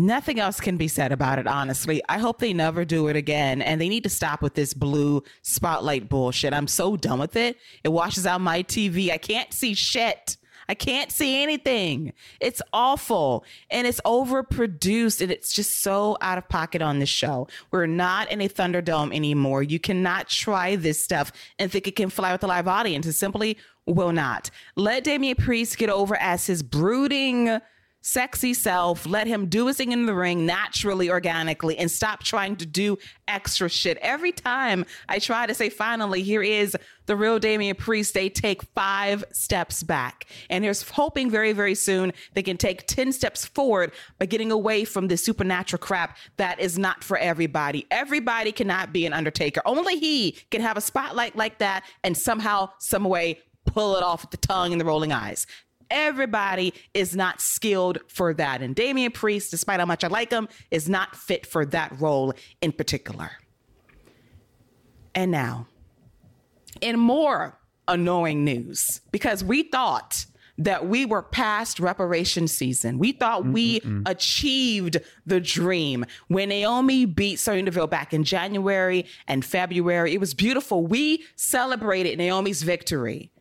Nothing 0.00 0.40
else 0.40 0.60
can 0.60 0.78
be 0.78 0.88
said 0.88 1.12
about 1.12 1.38
it, 1.38 1.46
honestly. 1.46 2.00
I 2.08 2.16
hope 2.16 2.38
they 2.38 2.54
never 2.54 2.86
do 2.86 3.08
it 3.08 3.16
again. 3.16 3.60
And 3.60 3.78
they 3.78 3.90
need 3.90 4.04
to 4.04 4.08
stop 4.08 4.40
with 4.40 4.54
this 4.54 4.72
blue 4.72 5.22
spotlight 5.42 6.08
bullshit. 6.08 6.54
I'm 6.54 6.68
so 6.68 6.96
done 6.96 7.18
with 7.18 7.36
it. 7.36 7.58
It 7.84 7.90
washes 7.90 8.24
out 8.24 8.40
my 8.40 8.62
TV. 8.62 9.10
I 9.10 9.18
can't 9.18 9.52
see 9.52 9.74
shit. 9.74 10.38
I 10.70 10.74
can't 10.74 11.12
see 11.12 11.42
anything. 11.42 12.14
It's 12.40 12.62
awful 12.72 13.44
and 13.70 13.86
it's 13.86 14.00
overproduced 14.06 15.20
and 15.20 15.30
it's 15.30 15.52
just 15.52 15.82
so 15.82 16.16
out 16.22 16.38
of 16.38 16.48
pocket 16.48 16.80
on 16.80 16.98
this 16.98 17.10
show. 17.10 17.48
We're 17.70 17.84
not 17.84 18.30
in 18.32 18.40
a 18.40 18.48
Thunderdome 18.48 19.14
anymore. 19.14 19.62
You 19.62 19.78
cannot 19.78 20.28
try 20.28 20.76
this 20.76 21.04
stuff 21.04 21.30
and 21.58 21.70
think 21.70 21.86
it 21.86 21.96
can 21.96 22.08
fly 22.08 22.32
with 22.32 22.42
a 22.42 22.46
live 22.46 22.68
audience. 22.68 23.04
It 23.04 23.14
simply 23.14 23.58
will 23.84 24.12
not. 24.12 24.50
Let 24.76 25.04
Damian 25.04 25.36
Priest 25.36 25.76
get 25.76 25.90
over 25.90 26.16
as 26.16 26.46
his 26.46 26.62
brooding, 26.62 27.60
sexy 28.00 28.54
self. 28.54 29.06
Let 29.06 29.26
him 29.26 29.46
do 29.46 29.66
his 29.66 29.76
thing 29.76 29.92
in 29.92 30.06
the 30.06 30.14
ring 30.14 30.46
naturally, 30.46 31.10
organically, 31.10 31.76
and 31.78 31.90
stop 31.90 32.22
trying 32.22 32.56
to 32.56 32.66
do 32.66 32.98
extra 33.28 33.68
shit. 33.68 33.98
Every 33.98 34.32
time 34.32 34.86
I 35.08 35.18
try 35.18 35.46
to 35.46 35.54
say, 35.54 35.68
finally, 35.68 36.22
here 36.22 36.42
is 36.42 36.76
the 37.06 37.16
real 37.16 37.38
Damian 37.38 37.76
Priest, 37.76 38.14
they 38.14 38.28
take 38.28 38.62
five 38.74 39.24
steps 39.32 39.82
back. 39.82 40.26
And 40.48 40.62
there's 40.64 40.88
hoping 40.88 41.30
very, 41.30 41.52
very 41.52 41.74
soon 41.74 42.12
they 42.34 42.42
can 42.42 42.56
take 42.56 42.86
10 42.86 43.12
steps 43.12 43.44
forward 43.44 43.92
by 44.18 44.26
getting 44.26 44.52
away 44.52 44.84
from 44.84 45.08
this 45.08 45.24
supernatural 45.24 45.78
crap 45.78 46.16
that 46.36 46.60
is 46.60 46.78
not 46.78 47.02
for 47.02 47.18
everybody. 47.18 47.86
Everybody 47.90 48.52
cannot 48.52 48.92
be 48.92 49.06
an 49.06 49.12
Undertaker. 49.12 49.60
Only 49.64 49.98
he 49.98 50.38
can 50.50 50.60
have 50.60 50.76
a 50.76 50.80
spotlight 50.80 51.36
like 51.36 51.58
that 51.58 51.84
and 52.04 52.16
somehow, 52.16 52.70
some 52.78 53.04
way, 53.04 53.40
pull 53.66 53.96
it 53.96 54.02
off 54.02 54.22
with 54.22 54.30
the 54.30 54.36
tongue 54.36 54.72
and 54.72 54.80
the 54.80 54.84
rolling 54.84 55.12
eyes 55.12 55.46
everybody 55.90 56.74
is 56.94 57.16
not 57.16 57.40
skilled 57.40 57.98
for 58.08 58.34
that. 58.34 58.62
And 58.62 58.74
Damian 58.74 59.12
Priest, 59.12 59.50
despite 59.50 59.80
how 59.80 59.86
much 59.86 60.04
I 60.04 60.08
like 60.08 60.30
him, 60.30 60.48
is 60.70 60.88
not 60.88 61.16
fit 61.16 61.46
for 61.46 61.64
that 61.66 61.98
role 62.00 62.32
in 62.60 62.72
particular. 62.72 63.30
And 65.14 65.30
now, 65.30 65.66
in 66.80 66.98
more 66.98 67.58
annoying 67.88 68.44
news, 68.44 69.00
because 69.10 69.42
we 69.42 69.64
thought 69.64 70.24
that 70.60 70.86
we 70.86 71.06
were 71.06 71.22
past 71.22 71.80
reparation 71.80 72.46
season. 72.46 72.98
We 72.98 73.12
thought 73.12 73.46
we 73.46 73.80
achieved 74.04 74.98
the 75.24 75.40
dream 75.40 76.04
when 76.28 76.50
Naomi 76.50 77.06
beat 77.06 77.38
Sonya 77.38 77.62
Deville 77.62 77.86
back 77.86 78.12
in 78.12 78.24
January 78.24 79.06
and 79.26 79.42
February. 79.42 80.12
It 80.12 80.20
was 80.20 80.34
beautiful. 80.34 80.86
We 80.86 81.24
celebrated 81.34 82.18
Naomi's 82.18 82.62
victory. 82.62 83.32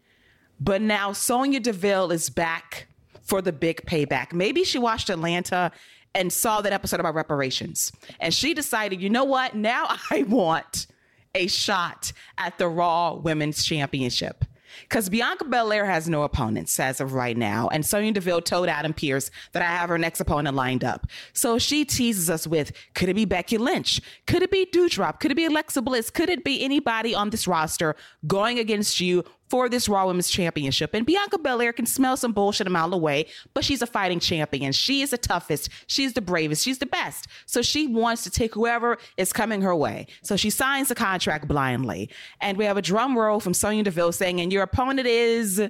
But 0.59 0.81
now 0.81 1.13
Sonya 1.13 1.59
Deville 1.59 2.11
is 2.11 2.29
back 2.29 2.87
for 3.21 3.41
the 3.41 3.53
big 3.53 3.85
payback. 3.85 4.33
Maybe 4.33 4.63
she 4.63 4.79
watched 4.79 5.09
Atlanta 5.09 5.71
and 6.15 6.33
saw 6.33 6.61
that 6.61 6.73
episode 6.73 6.99
about 6.99 7.15
reparations. 7.15 7.91
And 8.19 8.33
she 8.33 8.53
decided, 8.53 9.01
you 9.01 9.09
know 9.09 9.23
what? 9.23 9.55
Now 9.55 9.85
I 10.11 10.23
want 10.23 10.87
a 11.35 11.47
shot 11.47 12.11
at 12.37 12.57
the 12.57 12.67
Raw 12.67 13.13
Women's 13.13 13.63
Championship. 13.63 14.45
Because 14.81 15.09
Bianca 15.09 15.45
Belair 15.45 15.85
has 15.85 16.07
no 16.07 16.23
opponents 16.23 16.79
as 16.79 17.01
of 17.01 17.13
right 17.13 17.35
now. 17.35 17.69
And 17.69 17.85
Sonya 17.85 18.11
Deville 18.11 18.41
told 18.41 18.69
Adam 18.69 18.93
Pearce 18.93 19.31
that 19.51 19.63
I 19.63 19.65
have 19.65 19.89
her 19.89 19.97
next 19.97 20.19
opponent 20.19 20.55
lined 20.55 20.83
up. 20.83 21.07
So 21.33 21.57
she 21.57 21.85
teases 21.85 22.29
us 22.29 22.45
with 22.45 22.71
could 22.93 23.09
it 23.09 23.15
be 23.15 23.25
Becky 23.25 23.57
Lynch? 23.57 23.99
Could 24.27 24.43
it 24.43 24.51
be 24.51 24.67
Doudrop? 24.67 25.19
Could 25.19 25.31
it 25.31 25.35
be 25.35 25.45
Alexa 25.45 25.81
Bliss? 25.81 26.09
Could 26.09 26.29
it 26.29 26.43
be 26.43 26.63
anybody 26.63 27.15
on 27.15 27.31
this 27.31 27.47
roster 27.47 27.95
going 28.27 28.59
against 28.59 28.99
you 28.99 29.23
for 29.49 29.67
this 29.67 29.89
Raw 29.89 30.07
Women's 30.07 30.29
Championship. 30.29 30.93
And 30.93 31.05
Bianca 31.05 31.39
Belair 31.39 31.73
can 31.73 31.85
smell 31.85 32.15
some 32.15 32.31
bullshit 32.31 32.67
a 32.67 32.69
mile 32.69 32.93
away, 32.93 33.25
but 33.53 33.65
she's 33.65 33.81
a 33.81 33.87
fighting 33.87 34.19
champion. 34.19 34.71
She 34.71 35.01
is 35.01 35.09
the 35.09 35.17
toughest. 35.17 35.69
She's 35.87 36.13
the 36.13 36.21
bravest. 36.21 36.63
She's 36.63 36.77
the 36.77 36.85
best. 36.85 37.27
So 37.45 37.61
she 37.61 37.87
wants 37.87 38.23
to 38.23 38.29
take 38.29 38.53
whoever 38.53 38.97
is 39.17 39.33
coming 39.33 39.61
her 39.61 39.75
way. 39.75 40.07
So 40.21 40.37
she 40.37 40.49
signs 40.49 40.89
the 40.89 40.95
contract 40.95 41.47
blindly. 41.47 42.09
And 42.41 42.57
we 42.57 42.65
have 42.65 42.77
a 42.77 42.81
drum 42.81 43.17
roll 43.17 43.39
from 43.39 43.53
Sonya 43.53 43.83
Deville 43.83 44.11
saying, 44.11 44.39
and 44.39 44.53
your 44.53 44.63
opponent 44.63 45.07
is. 45.07 45.61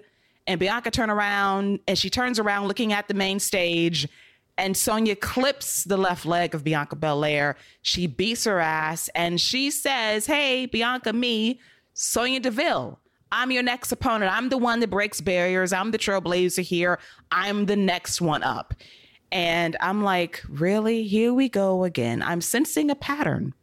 And 0.47 0.59
Bianca 0.59 0.91
turn 0.91 1.09
around 1.09 1.79
and 1.87 1.97
she 1.97 2.09
turns 2.09 2.39
around 2.39 2.67
looking 2.67 2.91
at 2.91 3.07
the 3.07 3.13
main 3.13 3.39
stage. 3.39 4.07
And 4.57 4.75
Sonya 4.75 5.15
clips 5.15 5.85
the 5.85 5.95
left 5.95 6.25
leg 6.25 6.53
of 6.53 6.63
Bianca 6.63 6.95
Belair. 6.97 7.55
She 7.81 8.07
beats 8.07 8.43
her 8.43 8.59
ass 8.59 9.09
and 9.15 9.39
she 9.39 9.71
says, 9.71 10.25
Hey, 10.25 10.65
Bianca, 10.65 11.13
me, 11.13 11.61
Sonya 11.93 12.41
Deville. 12.41 12.99
I'm 13.31 13.51
your 13.51 13.63
next 13.63 13.91
opponent. 13.91 14.31
I'm 14.31 14.49
the 14.49 14.57
one 14.57 14.79
that 14.79 14.89
breaks 14.89 15.21
barriers. 15.21 15.71
I'm 15.73 15.91
the 15.91 15.97
trailblazer 15.97 16.63
here. 16.63 16.99
I'm 17.31 17.65
the 17.65 17.75
next 17.75 18.21
one 18.21 18.43
up. 18.43 18.73
And 19.31 19.77
I'm 19.79 20.03
like, 20.03 20.43
really? 20.49 21.03
Here 21.03 21.33
we 21.33 21.49
go 21.49 21.83
again. 21.83 22.21
I'm 22.23 22.41
sensing 22.41 22.89
a 22.89 22.95
pattern. 22.95 23.53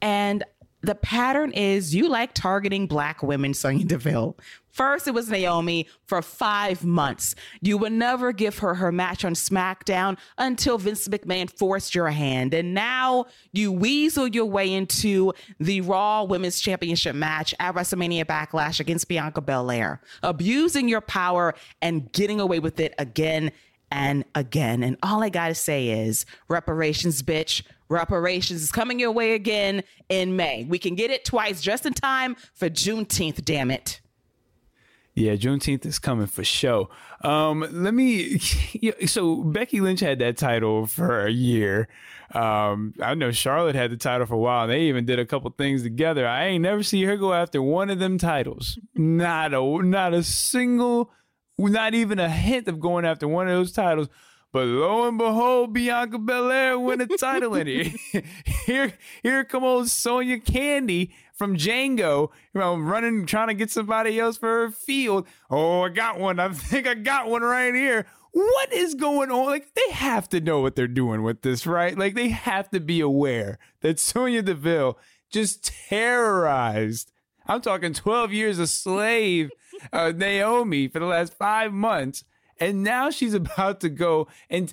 And 0.00 0.44
the 0.82 0.94
pattern 0.94 1.52
is 1.52 1.94
you 1.94 2.08
like 2.08 2.34
targeting 2.34 2.86
black 2.86 3.22
women, 3.22 3.54
Sonya 3.54 3.86
Deville. 3.86 4.36
First, 4.72 5.06
it 5.06 5.12
was 5.12 5.28
Naomi 5.28 5.86
for 6.06 6.22
five 6.22 6.82
months. 6.82 7.34
You 7.60 7.76
would 7.76 7.92
never 7.92 8.32
give 8.32 8.58
her 8.58 8.74
her 8.74 8.90
match 8.90 9.22
on 9.22 9.34
SmackDown 9.34 10.18
until 10.38 10.78
Vince 10.78 11.06
McMahon 11.08 11.50
forced 11.50 11.94
your 11.94 12.08
hand. 12.08 12.54
And 12.54 12.72
now 12.72 13.26
you 13.52 13.70
weasel 13.70 14.26
your 14.28 14.46
way 14.46 14.72
into 14.72 15.34
the 15.60 15.82
Raw 15.82 16.24
Women's 16.24 16.58
Championship 16.58 17.14
match 17.14 17.54
at 17.60 17.74
WrestleMania 17.74 18.24
Backlash 18.24 18.80
against 18.80 19.08
Bianca 19.08 19.42
Belair, 19.42 20.00
abusing 20.22 20.88
your 20.88 21.02
power 21.02 21.54
and 21.82 22.10
getting 22.12 22.40
away 22.40 22.58
with 22.58 22.80
it 22.80 22.94
again 22.98 23.52
and 23.90 24.24
again. 24.34 24.82
And 24.82 24.96
all 25.02 25.22
I 25.22 25.28
got 25.28 25.48
to 25.48 25.54
say 25.54 25.88
is 26.06 26.24
reparations, 26.48 27.22
bitch. 27.22 27.62
Reparations 27.90 28.62
is 28.62 28.72
coming 28.72 28.98
your 28.98 29.12
way 29.12 29.34
again 29.34 29.82
in 30.08 30.34
May. 30.34 30.64
We 30.64 30.78
can 30.78 30.94
get 30.94 31.10
it 31.10 31.26
twice 31.26 31.60
just 31.60 31.84
in 31.84 31.92
time 31.92 32.36
for 32.54 32.70
Juneteenth, 32.70 33.44
damn 33.44 33.70
it. 33.70 34.00
Yeah, 35.14 35.32
Juneteenth 35.34 35.84
is 35.84 35.98
coming 35.98 36.26
for 36.26 36.42
show. 36.42 36.88
Um, 37.22 37.66
let 37.70 37.94
me. 37.94 38.40
So 39.06 39.42
Becky 39.44 39.80
Lynch 39.80 40.00
had 40.00 40.18
that 40.20 40.36
title 40.36 40.86
for 40.86 41.26
a 41.26 41.30
year. 41.30 41.88
Um, 42.34 42.94
I 43.00 43.14
know 43.14 43.30
Charlotte 43.30 43.74
had 43.74 43.90
the 43.90 43.96
title 43.96 44.26
for 44.26 44.34
a 44.34 44.38
while. 44.38 44.66
They 44.66 44.82
even 44.82 45.04
did 45.04 45.18
a 45.18 45.26
couple 45.26 45.50
things 45.50 45.82
together. 45.82 46.26
I 46.26 46.46
ain't 46.46 46.62
never 46.62 46.82
see 46.82 47.02
her 47.04 47.16
go 47.16 47.32
after 47.32 47.60
one 47.62 47.90
of 47.90 47.98
them 47.98 48.18
titles. 48.18 48.78
Not 48.94 49.52
a 49.54 49.82
not 49.82 50.14
a 50.14 50.22
single, 50.22 51.10
not 51.58 51.94
even 51.94 52.18
a 52.18 52.28
hint 52.28 52.66
of 52.68 52.80
going 52.80 53.04
after 53.04 53.28
one 53.28 53.46
of 53.46 53.54
those 53.54 53.72
titles. 53.72 54.08
But 54.52 54.66
lo 54.66 55.08
and 55.08 55.16
behold, 55.16 55.72
Bianca 55.72 56.18
Belair 56.18 56.78
win 56.78 57.00
a 57.00 57.06
title 57.06 57.54
in 57.54 57.66
it. 57.68 58.24
here, 58.66 58.92
here 59.22 59.44
come 59.44 59.64
old 59.64 59.88
Sonia 59.88 60.38
Candy 60.38 61.14
from 61.32 61.56
Django, 61.56 62.28
you 62.52 62.60
know, 62.60 62.76
running, 62.76 63.24
trying 63.24 63.48
to 63.48 63.54
get 63.54 63.70
somebody 63.70 64.20
else 64.20 64.36
for 64.36 64.48
her 64.48 64.70
field. 64.70 65.26
Oh, 65.50 65.82
I 65.82 65.88
got 65.88 66.20
one. 66.20 66.38
I 66.38 66.48
think 66.52 66.86
I 66.86 66.94
got 66.94 67.28
one 67.28 67.40
right 67.40 67.74
here. 67.74 68.06
What 68.32 68.72
is 68.72 68.94
going 68.94 69.30
on? 69.30 69.46
Like, 69.46 69.74
they 69.74 69.90
have 69.92 70.28
to 70.30 70.40
know 70.40 70.60
what 70.60 70.76
they're 70.76 70.86
doing 70.86 71.22
with 71.22 71.40
this, 71.40 71.66
right? 71.66 71.96
Like, 71.96 72.14
they 72.14 72.28
have 72.28 72.70
to 72.70 72.80
be 72.80 73.00
aware 73.00 73.58
that 73.80 73.98
Sonya 73.98 74.42
Deville 74.42 74.98
just 75.30 75.64
terrorized. 75.88 77.10
I'm 77.46 77.62
talking 77.62 77.94
12 77.94 78.32
years 78.32 78.58
a 78.58 78.66
slave, 78.66 79.50
uh, 79.92 80.12
Naomi, 80.14 80.88
for 80.88 80.98
the 80.98 81.06
last 81.06 81.32
five 81.34 81.72
months. 81.72 82.24
And 82.62 82.84
now 82.84 83.10
she's 83.10 83.34
about 83.42 83.80
to 83.80 83.88
go 83.88 84.28
and 84.48 84.72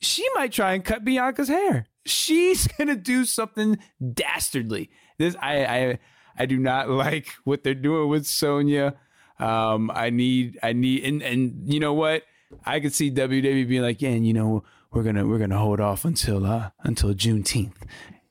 she 0.00 0.26
might 0.34 0.52
try 0.52 0.74
and 0.74 0.84
cut 0.84 1.04
Bianca's 1.04 1.48
hair. 1.48 1.86
She's 2.04 2.66
gonna 2.78 2.96
do 2.96 3.24
something 3.24 3.78
dastardly. 4.12 4.90
This 5.18 5.36
I 5.40 5.64
I 5.64 5.98
I 6.38 6.46
do 6.46 6.58
not 6.58 6.88
like 7.04 7.28
what 7.44 7.62
they're 7.62 7.74
doing 7.74 8.08
with 8.08 8.26
Sonya. 8.26 8.94
Um, 9.38 9.90
I 9.94 10.10
need 10.10 10.58
I 10.62 10.72
need 10.72 11.04
and 11.04 11.22
and 11.22 11.72
you 11.72 11.80
know 11.80 11.94
what? 11.94 12.22
I 12.64 12.80
could 12.80 12.94
see 12.94 13.10
WWE 13.10 13.68
being 13.68 13.82
like, 13.82 14.00
yeah, 14.00 14.10
and 14.10 14.26
you 14.26 14.32
know 14.32 14.64
we're 14.92 15.02
gonna 15.02 15.26
we're 15.26 15.38
gonna 15.38 15.58
hold 15.58 15.80
off 15.80 16.04
until 16.04 16.46
uh 16.46 16.70
until 16.84 17.12
Juneteenth. 17.12 17.76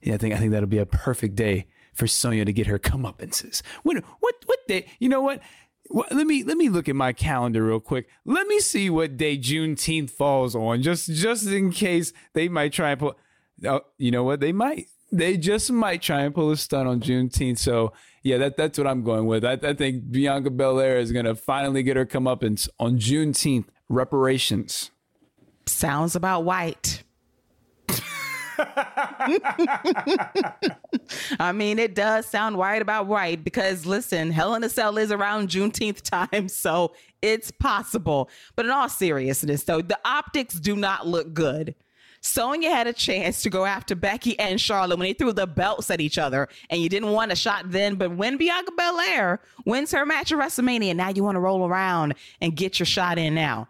Yeah, 0.02 0.16
I 0.16 0.18
think 0.18 0.34
I 0.34 0.38
think 0.38 0.52
that'll 0.52 0.68
be 0.68 0.78
a 0.78 0.86
perfect 0.86 1.36
day 1.36 1.68
for 1.94 2.08
Sonya 2.08 2.46
to 2.46 2.54
get 2.54 2.68
her 2.68 2.80
comeuppances. 2.80 3.62
When 3.84 3.98
what 4.20 4.36
what 4.46 4.68
day? 4.68 4.88
You 5.00 5.10
know 5.10 5.22
what? 5.22 5.42
Well, 5.90 6.06
let 6.12 6.26
me 6.28 6.44
let 6.44 6.58
me 6.58 6.70
look 6.70 6.90
at 6.90 6.96
my 6.96 7.14
calendar 7.14 7.64
real 7.64 7.80
quick. 7.80 8.08
Let 8.26 8.48
me 8.48 8.60
see 8.60 8.90
what 8.90 9.18
day 9.18 9.38
Juneteenth 9.38 10.10
falls 10.10 10.56
on, 10.56 10.82
just 10.82 11.08
just 11.12 11.48
in 11.48 11.72
case 11.72 12.12
they 12.34 12.50
might 12.50 12.74
try 12.74 12.92
and 12.92 13.00
pull. 13.00 13.16
Oh, 13.66 13.82
you 13.98 14.12
know 14.12 14.24
what? 14.24 14.40
They 14.40 14.52
might. 14.52 14.88
They 15.12 15.38
just 15.38 15.72
might 15.72 16.02
try 16.02 16.22
and 16.22 16.34
pull 16.34 16.52
a 16.52 16.58
stunt 16.58 16.90
on 16.90 17.00
Juneteenth. 17.00 17.60
So 17.60 17.94
yeah, 18.24 18.38
that 18.40 18.58
that's 18.58 18.78
what 18.78 18.88
I'm 18.88 19.04
going 19.04 19.28
with. 19.28 19.46
I, 19.46 19.54
I 19.54 19.74
think 19.74 20.12
Bianca 20.12 20.50
Belair 20.50 20.98
is 20.98 21.12
gonna 21.12 21.36
finally 21.36 21.84
get 21.84 21.96
her 21.96 22.06
comeuppance 22.06 22.68
on 22.80 22.98
Juneteenth. 22.98 23.66
Reparations. 23.88 24.90
Sounds 25.68 26.16
about 26.16 26.44
white. 26.44 27.04
I 31.40 31.52
mean, 31.54 31.80
it 31.80 31.96
does 31.96 32.26
sound 32.26 32.58
right 32.58 32.82
about 32.82 33.10
right 33.10 33.44
because 33.44 33.86
listen, 33.86 34.32
Hell 34.32 34.56
in 34.56 34.64
a 34.64 34.70
Cell 34.70 34.98
is 34.98 35.12
around 35.12 35.50
Juneteenth 35.50 36.02
time, 36.02 36.50
so 36.50 36.94
it's 37.22 37.52
possible. 37.52 38.30
But 38.56 38.66
in 38.66 38.72
all 38.72 38.90
seriousness, 38.90 39.64
though, 39.64 39.82
the 39.82 40.00
optics 40.06 40.56
do 40.56 40.76
not 40.76 41.08
look 41.08 41.34
good. 41.34 41.76
Sonya 42.22 42.72
had 42.72 42.88
a 42.88 42.94
chance 42.94 43.44
to 43.44 43.52
go 43.52 43.66
after 43.66 43.94
Becky 43.94 44.38
and 44.40 44.60
Charlotte 44.60 44.98
when 44.98 45.08
they 45.08 45.14
threw 45.14 45.32
the 45.32 45.46
belts 45.46 45.92
at 45.92 46.02
each 46.02 46.18
other, 46.18 46.48
and 46.72 46.82
you 46.82 46.90
didn't 46.90 47.12
want 47.12 47.32
a 47.32 47.36
shot 47.36 47.70
then. 47.70 47.96
But 47.96 48.16
when 48.16 48.38
Bianca 48.38 48.72
Belair 48.76 49.42
wins 49.66 49.92
her 49.92 50.08
match 50.08 50.32
at 50.32 50.40
WrestleMania, 50.40 50.96
now 50.96 51.10
you 51.10 51.24
want 51.24 51.36
to 51.36 51.40
roll 51.40 51.68
around 51.68 52.16
and 52.42 52.56
get 52.56 52.80
your 52.80 52.88
shot 52.88 53.20
in 53.20 53.36
now. 53.36 53.68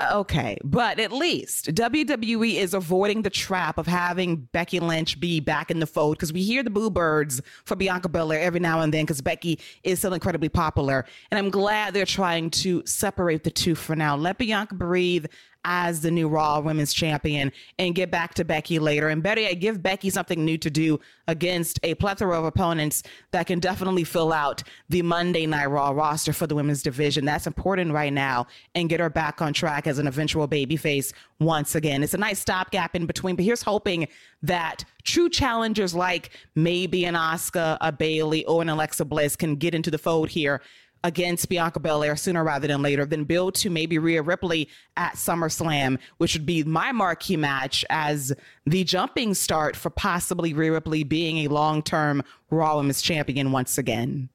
Okay, 0.00 0.58
but 0.62 1.00
at 1.00 1.10
least 1.10 1.66
WWE 1.74 2.56
is 2.56 2.74
avoiding 2.74 3.22
the 3.22 3.30
trap 3.30 3.78
of 3.78 3.86
having 3.86 4.36
Becky 4.52 4.78
Lynch 4.78 5.18
be 5.18 5.40
back 5.40 5.70
in 5.70 5.80
the 5.80 5.86
fold 5.86 6.18
because 6.18 6.34
we 6.34 6.42
hear 6.42 6.62
the 6.62 6.68
boo 6.68 6.90
birds 6.90 7.40
for 7.64 7.76
Bianca 7.76 8.08
Belair 8.10 8.40
every 8.40 8.60
now 8.60 8.80
and 8.80 8.92
then 8.92 9.04
because 9.04 9.22
Becky 9.22 9.58
is 9.84 10.00
still 10.00 10.12
incredibly 10.12 10.50
popular. 10.50 11.06
And 11.30 11.38
I'm 11.38 11.48
glad 11.48 11.94
they're 11.94 12.04
trying 12.04 12.50
to 12.50 12.82
separate 12.84 13.44
the 13.44 13.50
two 13.50 13.74
for 13.74 13.96
now. 13.96 14.16
Let 14.16 14.36
Bianca 14.36 14.74
breathe 14.74 15.26
as 15.66 16.00
the 16.00 16.10
new 16.10 16.28
Raw 16.28 16.60
Women's 16.60 16.94
Champion 16.94 17.52
and 17.78 17.94
get 17.94 18.10
back 18.10 18.34
to 18.34 18.44
Becky 18.44 18.78
later. 18.78 19.08
And 19.08 19.22
better 19.22 19.40
yet, 19.40 19.54
give 19.54 19.82
Becky 19.82 20.08
something 20.10 20.44
new 20.44 20.56
to 20.58 20.70
do 20.70 21.00
against 21.26 21.80
a 21.82 21.94
plethora 21.96 22.38
of 22.38 22.44
opponents 22.44 23.02
that 23.32 23.48
can 23.48 23.58
definitely 23.58 24.04
fill 24.04 24.32
out 24.32 24.62
the 24.88 25.02
Monday 25.02 25.44
Night 25.44 25.66
Raw 25.66 25.90
roster 25.90 26.32
for 26.32 26.46
the 26.46 26.54
women's 26.54 26.82
division. 26.82 27.24
That's 27.24 27.48
important 27.48 27.92
right 27.92 28.12
now 28.12 28.46
and 28.76 28.88
get 28.88 29.00
her 29.00 29.10
back 29.10 29.42
on 29.42 29.52
track 29.52 29.88
as 29.88 29.98
an 29.98 30.06
eventual 30.06 30.46
babyface 30.46 31.12
once 31.40 31.74
again. 31.74 32.04
It's 32.04 32.14
a 32.14 32.18
nice 32.18 32.38
stopgap 32.38 32.94
in 32.94 33.04
between, 33.04 33.34
but 33.34 33.44
here's 33.44 33.62
hoping 33.62 34.06
that 34.42 34.84
true 35.02 35.28
challengers 35.28 35.94
like 35.94 36.30
maybe 36.54 37.04
an 37.04 37.14
Asuka, 37.14 37.76
a 37.80 37.90
Bayley, 37.90 38.44
or 38.44 38.62
an 38.62 38.68
Alexa 38.68 39.04
Bliss 39.04 39.34
can 39.34 39.56
get 39.56 39.74
into 39.74 39.90
the 39.90 39.98
fold 39.98 40.28
here 40.28 40.62
against 41.06 41.48
Bianca 41.48 41.78
Belair 41.78 42.16
sooner 42.16 42.42
rather 42.42 42.66
than 42.66 42.82
later, 42.82 43.06
then 43.06 43.22
build 43.22 43.54
to 43.54 43.70
maybe 43.70 43.96
Rhea 43.96 44.22
Ripley 44.22 44.68
at 44.96 45.14
SummerSlam, 45.14 45.98
which 46.18 46.34
would 46.34 46.44
be 46.44 46.64
my 46.64 46.90
marquee 46.90 47.36
match 47.36 47.84
as 47.90 48.32
the 48.66 48.82
jumping 48.82 49.32
start 49.32 49.76
for 49.76 49.88
possibly 49.88 50.52
Rhea 50.52 50.72
Ripley 50.72 51.04
being 51.04 51.38
a 51.38 51.48
long 51.48 51.80
term 51.80 52.24
Raw 52.50 52.76
Women's 52.76 53.02
Champion 53.02 53.52
once 53.52 53.78
again. 53.78 54.28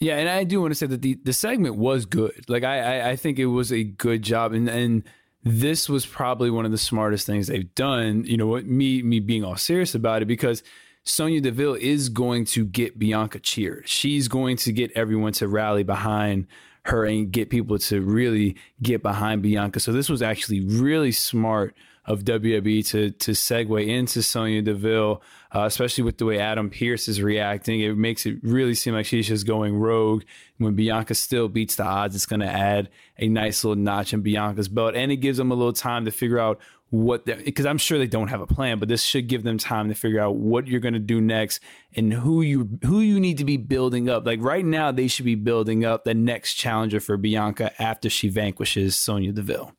Yeah, 0.00 0.16
and 0.16 0.28
I 0.28 0.42
do 0.42 0.60
want 0.60 0.72
to 0.72 0.74
say 0.74 0.86
that 0.86 1.02
the, 1.02 1.14
the 1.22 1.32
segment 1.32 1.76
was 1.76 2.04
good. 2.04 2.44
Like 2.48 2.64
I, 2.64 2.98
I, 2.98 3.10
I 3.10 3.16
think 3.16 3.38
it 3.38 3.46
was 3.46 3.72
a 3.72 3.84
good 3.84 4.22
job, 4.22 4.52
and 4.52 4.68
and 4.68 5.04
this 5.44 5.88
was 5.88 6.04
probably 6.04 6.50
one 6.50 6.64
of 6.64 6.72
the 6.72 6.78
smartest 6.78 7.26
things 7.26 7.46
they've 7.46 7.72
done. 7.76 8.24
You 8.24 8.36
know, 8.36 8.56
me 8.56 9.02
me 9.02 9.20
being 9.20 9.44
all 9.44 9.56
serious 9.56 9.94
about 9.94 10.22
it 10.22 10.26
because 10.26 10.64
Sonya 11.08 11.40
Deville 11.40 11.74
is 11.74 12.08
going 12.08 12.44
to 12.46 12.64
get 12.64 12.98
Bianca 12.98 13.38
cheered. 13.38 13.88
She's 13.88 14.28
going 14.28 14.56
to 14.58 14.72
get 14.72 14.92
everyone 14.92 15.32
to 15.34 15.48
rally 15.48 15.82
behind 15.82 16.46
her 16.84 17.04
and 17.04 17.30
get 17.30 17.50
people 17.50 17.78
to 17.78 18.00
really 18.00 18.56
get 18.82 19.02
behind 19.02 19.42
Bianca. 19.42 19.80
So 19.80 19.92
this 19.92 20.08
was 20.08 20.22
actually 20.22 20.60
really 20.60 21.12
smart 21.12 21.74
of 22.08 22.24
WWE 22.24 22.88
to 22.88 23.10
to 23.10 23.32
segue 23.32 23.86
into 23.86 24.22
Sonya 24.22 24.62
Deville, 24.62 25.22
uh, 25.54 25.64
especially 25.64 26.04
with 26.04 26.16
the 26.16 26.24
way 26.24 26.38
Adam 26.38 26.70
Pearce 26.70 27.06
is 27.06 27.20
reacting. 27.20 27.80
It 27.80 27.96
makes 27.98 28.24
it 28.24 28.38
really 28.42 28.74
seem 28.74 28.94
like 28.94 29.04
she's 29.04 29.28
just 29.28 29.46
going 29.46 29.76
rogue. 29.76 30.22
When 30.56 30.74
Bianca 30.74 31.14
still 31.14 31.48
beats 31.48 31.76
the 31.76 31.84
odds, 31.84 32.16
it's 32.16 32.24
going 32.24 32.40
to 32.40 32.46
add 32.46 32.88
a 33.18 33.28
nice 33.28 33.62
little 33.62 33.82
notch 33.82 34.14
in 34.14 34.22
Bianca's 34.22 34.68
belt, 34.68 34.94
and 34.94 35.12
it 35.12 35.16
gives 35.16 35.36
them 35.36 35.50
a 35.50 35.54
little 35.54 35.74
time 35.74 36.06
to 36.06 36.10
figure 36.10 36.38
out 36.38 36.58
what 36.90 37.26
because 37.26 37.66
I'm 37.66 37.78
sure 37.78 37.98
they 37.98 38.06
don't 38.06 38.28
have 38.28 38.40
a 38.40 38.46
plan, 38.46 38.78
but 38.78 38.88
this 38.88 39.02
should 39.02 39.28
give 39.28 39.42
them 39.42 39.58
time 39.58 39.88
to 39.88 39.94
figure 39.94 40.20
out 40.20 40.36
what 40.36 40.66
you're 40.66 40.80
going 40.80 40.94
to 40.94 41.00
do 41.00 41.20
next 41.20 41.60
and 41.94 42.12
who 42.12 42.40
you 42.40 42.78
who 42.84 43.00
you 43.00 43.20
need 43.20 43.38
to 43.38 43.44
be 43.44 43.56
building 43.56 44.08
up. 44.08 44.24
Like 44.24 44.40
right 44.40 44.64
now, 44.64 44.90
they 44.90 45.08
should 45.08 45.26
be 45.26 45.34
building 45.34 45.84
up 45.84 46.04
the 46.04 46.14
next 46.14 46.54
challenger 46.54 47.00
for 47.00 47.16
Bianca 47.16 47.72
after 47.80 48.08
she 48.08 48.28
vanquishes 48.28 48.96
Sonya 48.96 49.32
Deville. 49.32 49.74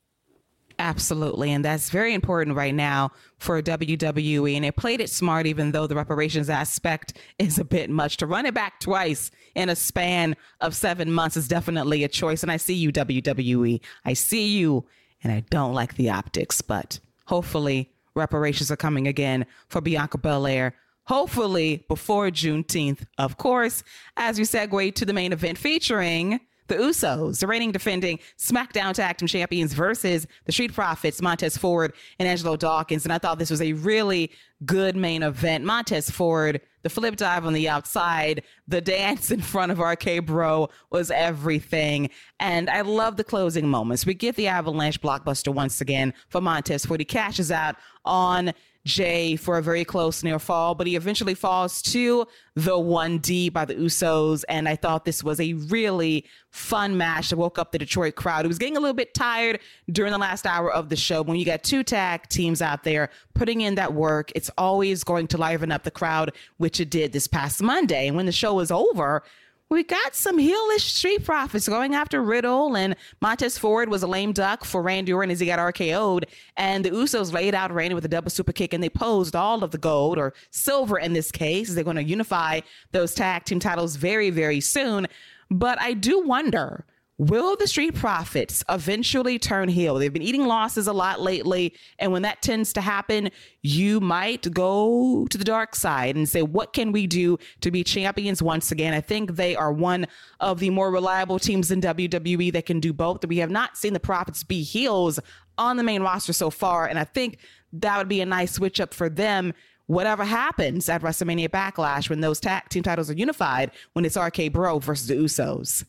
Absolutely. 0.80 1.52
And 1.52 1.64
that's 1.64 1.90
very 1.90 2.14
important 2.14 2.56
right 2.56 2.74
now 2.74 3.12
for 3.38 3.62
WWE. 3.62 4.56
And 4.56 4.64
they 4.64 4.72
played 4.72 5.02
it 5.02 5.10
smart, 5.10 5.46
even 5.46 5.74
though 5.74 5.88
the 5.88 5.96
reparations 5.96 6.50
aspect 6.50 7.18
is 7.40 7.60
a 7.60 7.66
bit 7.66 7.90
much. 7.90 8.16
To 8.18 8.26
run 8.26 8.46
it 8.46 8.54
back 8.54 8.80
twice 8.80 9.30
in 9.56 9.68
a 9.68 9.76
span 9.76 10.38
of 10.62 10.74
seven 10.74 11.12
months 11.12 11.36
is 11.36 11.50
definitely 11.50 12.06
a 12.06 12.08
choice. 12.08 12.44
And 12.44 12.52
I 12.52 12.58
see 12.58 12.76
you, 12.76 12.94
WWE. 12.94 13.82
I 14.06 14.14
see 14.14 14.58
you 14.58 14.86
and 15.24 15.34
I 15.34 15.42
don't 15.50 15.74
like 15.74 15.96
the 15.96 16.10
optics, 16.10 16.62
but 16.62 17.00
hopefully 17.26 17.92
reparations 18.16 18.72
are 18.72 18.78
coming 18.78 19.08
again 19.08 19.46
for 19.68 19.82
Bianca 19.82 20.18
Belair. 20.18 20.76
Hopefully 21.06 21.86
before 21.88 22.30
Juneteenth, 22.30 23.06
of 23.18 23.38
course, 23.38 23.84
as 24.16 24.38
we 24.38 24.44
segue 24.44 24.94
to 24.96 25.06
the 25.06 25.14
main 25.14 25.34
event 25.34 25.58
featuring 25.58 26.40
the 26.68 26.76
Usos, 26.76 27.40
the 27.40 27.48
reigning 27.48 27.72
defending 27.72 28.20
SmackDown 28.38 28.94
Tag 28.94 29.18
Team 29.18 29.28
Champions 29.28 29.74
versus 29.74 30.28
the 30.46 30.52
Street 30.52 30.72
Profits, 30.74 31.22
Montez 31.22 31.58
Ford 31.58 31.94
and 32.20 32.28
Angelo 32.28 32.56
Dawkins. 32.56 33.06
And 33.06 33.12
I 33.12 33.18
thought 33.18 33.40
this 33.40 33.50
was 33.50 33.62
a 33.62 33.74
really 33.74 34.32
good 34.66 34.96
main 34.96 35.24
event. 35.24 35.66
Montez 35.66 36.10
Ford, 36.12 36.62
the 36.82 36.90
flip 36.90 37.16
dive 37.16 37.46
on 37.46 37.54
the 37.54 37.68
outside, 37.68 38.44
the 38.68 38.82
dance 38.82 39.32
in 39.32 39.42
front 39.42 39.72
of 39.72 39.80
RK 39.80 40.26
Bro 40.26 40.70
was 40.92 41.12
everything. 41.12 42.10
And 42.40 42.70
I 42.70 42.82
love 42.82 43.18
the 43.18 43.24
closing 43.24 43.68
moments. 43.68 44.06
We 44.06 44.14
get 44.14 44.36
the 44.36 44.48
Avalanche 44.48 45.02
blockbuster 45.02 45.54
once 45.54 45.82
again 45.82 46.14
for 46.30 46.42
Montez 46.42 46.86
Ford. 46.86 47.02
He 47.02 47.06
cashes 47.06 47.52
out 47.52 47.76
on 48.06 48.54
Jey 48.86 49.36
for 49.36 49.58
a 49.58 49.62
very 49.62 49.84
close 49.84 50.24
near 50.24 50.40
fall, 50.40 50.74
but 50.74 50.88
he 50.88 50.96
eventually 50.96 51.34
falls 51.34 51.82
to 51.82 52.26
the 52.56 52.78
1D 52.78 53.52
by 53.52 53.66
the 53.66 53.76
Usos. 53.76 54.44
And 54.48 54.68
I 54.68 54.76
thought 54.76 55.06
this 55.06 55.24
was 55.24 55.40
a 55.40 55.54
really 55.54 56.26
fun 56.50 56.98
match 56.98 57.30
that 57.30 57.38
woke 57.38 57.60
up 57.60 57.72
the 57.72 57.78
Detroit 57.78 58.16
crowd. 58.16 58.46
It 58.46 58.48
was 58.48 58.58
getting 58.58 58.78
a 58.78 58.80
little 58.80 58.96
bit 58.96 59.14
tired 59.14 59.60
during 59.92 60.12
the 60.12 60.18
last 60.18 60.46
hour 60.46 60.72
of 60.72 60.90
the 60.90 60.96
show. 60.96 61.22
When 61.22 61.38
you 61.38 61.46
got 61.46 61.64
two 61.64 61.84
tag 61.84 62.28
teams 62.30 62.62
out 62.62 62.84
there 62.84 63.10
putting 63.34 63.62
in 63.62 63.76
that 63.76 63.94
work, 63.94 64.32
it's 64.34 64.50
always 64.58 65.04
going 65.04 65.28
to 65.28 65.38
liven 65.38 65.72
up 65.72 65.84
the 65.84 65.92
crowd, 65.92 66.34
which 66.58 66.80
it 66.80 66.90
did 66.90 67.12
this 67.12 67.28
past 67.28 67.62
Monday. 67.62 68.08
And 68.08 68.16
when 68.16 68.26
the 68.26 68.32
show 68.32 68.56
was 68.56 68.72
over, 68.72 69.24
we 69.70 69.84
got 69.84 70.16
some 70.16 70.40
heelish 70.40 70.82
street 70.82 71.24
profits 71.24 71.68
going 71.68 71.94
after 71.94 72.24
Riddle, 72.24 72.76
and 72.76 72.96
Montez 73.22 73.58
Ford 73.58 73.88
was 73.90 74.02
a 74.02 74.08
lame 74.08 74.34
duck 74.34 74.66
for 74.66 74.82
Randy 74.82 75.14
Orton 75.14 75.30
as 75.30 75.40
he 75.40 75.46
got 75.46 75.60
RKO'd. 75.60 76.26
And 76.58 76.84
the 76.84 76.90
Usos 76.90 77.32
laid 77.32 77.54
out 77.54 77.72
Randy 77.72 77.94
with 77.94 78.06
a 78.06 78.10
double 78.10 78.32
super 78.32 78.52
kick, 78.52 78.74
and 78.74 78.84
they 78.84 78.90
posed 78.90 79.36
all 79.36 79.64
of 79.64 79.70
the 79.70 79.78
gold 79.78 80.18
or 80.18 80.34
silver 80.50 80.98
in 80.98 81.14
this 81.14 81.32
case. 81.32 81.74
They're 81.74 81.84
going 81.84 81.98
to 81.98 82.04
unify 82.04 82.62
those 82.92 83.14
tag 83.14 83.46
team 83.46 83.60
titles 83.60 83.96
very, 83.96 84.32
very 84.32 84.60
soon. 84.60 85.08
But 85.52 85.80
I 85.80 85.94
do 85.94 86.20
wonder 86.20 86.86
Will 87.20 87.58
the 87.58 87.68
Street 87.68 87.96
Profits 87.96 88.64
eventually 88.70 89.38
turn 89.38 89.68
heel? 89.68 89.96
They've 89.96 90.12
been 90.12 90.22
eating 90.22 90.46
losses 90.46 90.88
a 90.88 90.94
lot 90.94 91.20
lately. 91.20 91.74
And 92.00 92.14
when 92.14 92.22
that 92.22 92.42
tends 92.42 92.72
to 92.74 92.82
happen, 92.82 93.30
you 93.62 94.00
might 94.00 94.50
go 94.54 95.28
to 95.30 95.38
the 95.38 95.44
dark 95.44 95.76
side 95.76 96.16
and 96.16 96.30
say, 96.30 96.44
what 96.44 96.72
can 96.72 96.94
we 96.94 97.08
do 97.08 97.38
to 97.60 97.72
be 97.72 97.84
champions 97.84 98.42
once 98.42 98.72
again? 98.72 98.94
I 98.94 99.02
think 99.02 99.36
they 99.36 99.54
are 99.54 99.74
one 99.74 100.08
of 100.40 100.60
the 100.60 100.70
more 100.70 100.92
reliable 100.92 101.40
teams 101.40 101.72
in 101.72 101.82
WWE 101.82 102.54
that 102.54 102.66
can 102.66 102.80
do 102.80 102.94
both. 102.94 103.26
We 103.26 103.40
have 103.40 103.52
not 103.52 103.76
seen 103.76 103.92
the 103.92 104.00
Profits 104.00 104.46
be 104.46 104.64
heels 104.64 105.20
on 105.58 105.76
the 105.76 105.84
main 105.84 106.02
roster 106.02 106.32
so 106.32 106.50
far. 106.50 106.88
And 106.88 106.98
I 106.98 107.04
think 107.04 107.40
that 107.74 107.98
would 107.98 108.08
be 108.08 108.22
a 108.22 108.26
nice 108.26 108.54
switch 108.54 108.80
up 108.80 108.94
for 108.94 109.10
them 109.10 109.54
whatever 109.88 110.24
happens 110.24 110.88
at 110.88 111.02
WrestleMania 111.02 111.50
Backlash 111.50 112.10
when 112.10 112.22
those 112.22 112.40
tag 112.40 112.70
team 112.70 112.84
titles 112.84 113.10
are 113.10 113.16
unified, 113.16 113.72
when 113.92 114.06
it's 114.06 114.16
RK 114.16 114.54
Bro 114.54 114.80
versus 114.80 115.08
the 115.08 115.16
Usos. 115.16 115.84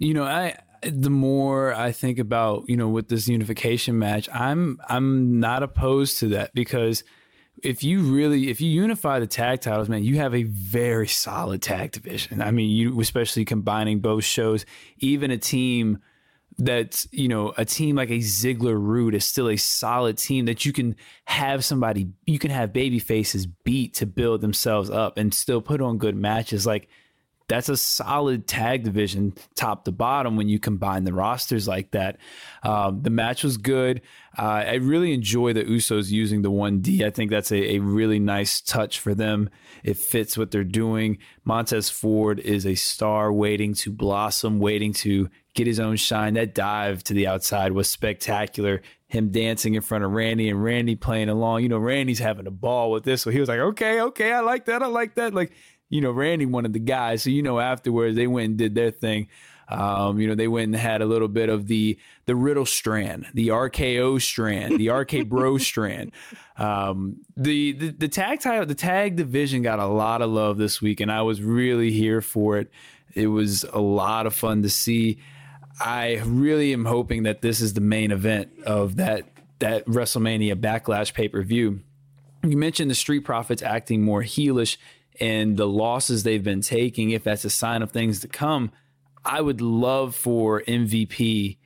You 0.00 0.14
know, 0.14 0.24
I 0.24 0.58
the 0.82 1.10
more 1.10 1.74
I 1.74 1.92
think 1.92 2.18
about, 2.18 2.64
you 2.68 2.76
know, 2.76 2.88
with 2.88 3.08
this 3.08 3.28
unification 3.28 3.98
match, 3.98 4.28
I'm 4.32 4.80
I'm 4.88 5.38
not 5.38 5.62
opposed 5.62 6.18
to 6.20 6.28
that 6.28 6.54
because 6.54 7.04
if 7.62 7.84
you 7.84 8.00
really 8.00 8.48
if 8.48 8.62
you 8.62 8.70
unify 8.70 9.20
the 9.20 9.26
tag 9.26 9.60
titles, 9.60 9.90
man, 9.90 10.02
you 10.02 10.16
have 10.16 10.34
a 10.34 10.44
very 10.44 11.06
solid 11.06 11.60
tag 11.60 11.92
division. 11.92 12.40
I 12.40 12.50
mean, 12.50 12.70
you 12.70 12.98
especially 12.98 13.44
combining 13.44 14.00
both 14.00 14.24
shows, 14.24 14.64
even 14.98 15.30
a 15.30 15.36
team 15.36 15.98
that's 16.56 17.06
you 17.12 17.28
know 17.28 17.52
a 17.58 17.66
team 17.66 17.96
like 17.96 18.10
a 18.10 18.18
Ziggler 18.18 18.80
Roode 18.80 19.14
is 19.14 19.26
still 19.26 19.50
a 19.50 19.56
solid 19.56 20.16
team 20.16 20.46
that 20.46 20.64
you 20.64 20.72
can 20.72 20.96
have 21.26 21.64
somebody 21.64 22.08
you 22.26 22.38
can 22.38 22.50
have 22.50 22.72
baby 22.72 22.98
faces 22.98 23.46
beat 23.46 23.94
to 23.94 24.06
build 24.06 24.40
themselves 24.40 24.90
up 24.90 25.16
and 25.16 25.32
still 25.32 25.60
put 25.60 25.80
on 25.80 25.96
good 25.98 26.16
matches 26.16 26.66
like 26.66 26.88
that's 27.50 27.68
a 27.68 27.76
solid 27.76 28.46
tag 28.46 28.84
division 28.84 29.34
top 29.56 29.84
to 29.84 29.90
bottom 29.90 30.36
when 30.36 30.48
you 30.48 30.60
combine 30.60 31.02
the 31.02 31.12
rosters 31.12 31.66
like 31.66 31.90
that. 31.90 32.18
Um, 32.62 33.02
the 33.02 33.10
match 33.10 33.42
was 33.42 33.56
good. 33.56 34.02
Uh, 34.38 34.62
I 34.68 34.74
really 34.74 35.12
enjoy 35.12 35.52
the 35.52 35.64
Usos 35.64 36.12
using 36.12 36.42
the 36.42 36.50
1D. 36.50 37.02
I 37.04 37.10
think 37.10 37.32
that's 37.32 37.50
a, 37.50 37.74
a, 37.74 37.78
really 37.80 38.20
nice 38.20 38.60
touch 38.60 39.00
for 39.00 39.16
them. 39.16 39.50
It 39.82 39.96
fits 39.96 40.38
what 40.38 40.52
they're 40.52 40.62
doing. 40.62 41.18
Montez 41.44 41.90
Ford 41.90 42.38
is 42.38 42.64
a 42.64 42.76
star 42.76 43.32
waiting 43.32 43.74
to 43.74 43.90
blossom, 43.90 44.60
waiting 44.60 44.92
to 44.94 45.28
get 45.54 45.66
his 45.66 45.80
own 45.80 45.96
shine. 45.96 46.34
That 46.34 46.54
dive 46.54 47.02
to 47.04 47.14
the 47.14 47.26
outside 47.26 47.72
was 47.72 47.90
spectacular. 47.90 48.80
Him 49.08 49.30
dancing 49.30 49.74
in 49.74 49.82
front 49.82 50.04
of 50.04 50.12
Randy 50.12 50.48
and 50.48 50.62
Randy 50.62 50.94
playing 50.94 51.28
along. 51.28 51.64
You 51.64 51.68
know, 51.68 51.78
Randy's 51.78 52.20
having 52.20 52.46
a 52.46 52.52
ball 52.52 52.92
with 52.92 53.02
this. 53.02 53.22
So 53.22 53.30
he 53.32 53.40
was 53.40 53.48
like, 53.48 53.58
okay, 53.58 54.00
okay, 54.02 54.32
I 54.32 54.38
like 54.38 54.66
that. 54.66 54.84
I 54.84 54.86
like 54.86 55.16
that. 55.16 55.34
Like, 55.34 55.50
you 55.90 56.00
know, 56.00 56.10
Randy 56.12 56.46
wanted 56.46 56.72
the 56.72 56.78
guys. 56.78 57.24
So, 57.24 57.30
you 57.30 57.42
know, 57.42 57.58
afterwards 57.58 58.16
they 58.16 58.26
went 58.26 58.50
and 58.50 58.56
did 58.56 58.74
their 58.74 58.90
thing. 58.90 59.28
Um, 59.68 60.18
you 60.18 60.26
know, 60.26 60.34
they 60.34 60.48
went 60.48 60.64
and 60.64 60.76
had 60.76 61.00
a 61.00 61.06
little 61.06 61.28
bit 61.28 61.48
of 61.48 61.68
the 61.68 61.96
the 62.26 62.34
Riddle 62.34 62.66
strand, 62.66 63.26
the 63.34 63.48
RKO 63.48 64.20
strand, 64.20 64.80
the 64.80 64.90
RK 64.90 65.28
Bro 65.28 65.58
strand. 65.70 66.10
Um, 66.56 67.20
the, 67.36 67.72
the 67.72 67.90
the 67.90 68.08
tag 68.08 68.40
title, 68.40 68.66
the 68.66 68.74
tag 68.74 69.16
division 69.16 69.62
got 69.62 69.78
a 69.78 69.86
lot 69.86 70.22
of 70.22 70.30
love 70.30 70.58
this 70.58 70.82
week, 70.82 71.00
and 71.00 71.10
I 71.10 71.22
was 71.22 71.40
really 71.40 71.92
here 71.92 72.20
for 72.20 72.58
it. 72.58 72.70
It 73.14 73.28
was 73.28 73.64
a 73.64 73.80
lot 73.80 74.26
of 74.26 74.34
fun 74.34 74.62
to 74.62 74.70
see. 74.70 75.18
I 75.80 76.20
really 76.24 76.72
am 76.72 76.84
hoping 76.84 77.22
that 77.22 77.40
this 77.40 77.60
is 77.60 77.74
the 77.74 77.80
main 77.80 78.10
event 78.10 78.50
of 78.66 78.96
that 78.96 79.24
that 79.60 79.86
WrestleMania 79.86 80.56
Backlash 80.56 81.14
pay 81.14 81.28
per 81.28 81.42
view. 81.42 81.80
You 82.42 82.56
mentioned 82.56 82.90
the 82.90 82.94
Street 82.96 83.20
Profits 83.20 83.62
acting 83.62 84.02
more 84.02 84.22
heelish 84.22 84.78
and 85.20 85.56
the 85.56 85.68
losses 85.68 86.22
they've 86.22 86.42
been 86.42 86.62
taking. 86.62 87.10
If 87.10 87.24
that's 87.24 87.44
a 87.44 87.50
sign 87.50 87.82
of 87.82 87.90
things 87.90 88.20
to 88.20 88.28
come, 88.28 88.72
I 89.24 89.40
would 89.40 89.60
love 89.60 90.14
for 90.14 90.62
MVP 90.62 91.58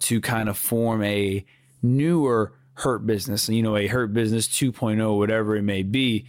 to 0.00 0.20
kind 0.20 0.48
of 0.48 0.56
form 0.56 1.02
a 1.02 1.44
newer 1.82 2.52
hurt 2.74 3.06
business, 3.06 3.48
you 3.48 3.62
know, 3.62 3.76
a 3.76 3.86
hurt 3.86 4.12
business 4.12 4.46
2.0, 4.48 5.16
whatever 5.16 5.56
it 5.56 5.62
may 5.62 5.82
be. 5.82 6.26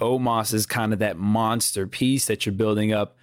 Omos 0.00 0.52
is 0.52 0.66
kind 0.66 0.92
of 0.92 0.98
that 0.98 1.16
monster 1.16 1.86
piece 1.86 2.26
that 2.26 2.44
you're 2.44 2.54
building 2.54 2.92
up. 2.92 3.16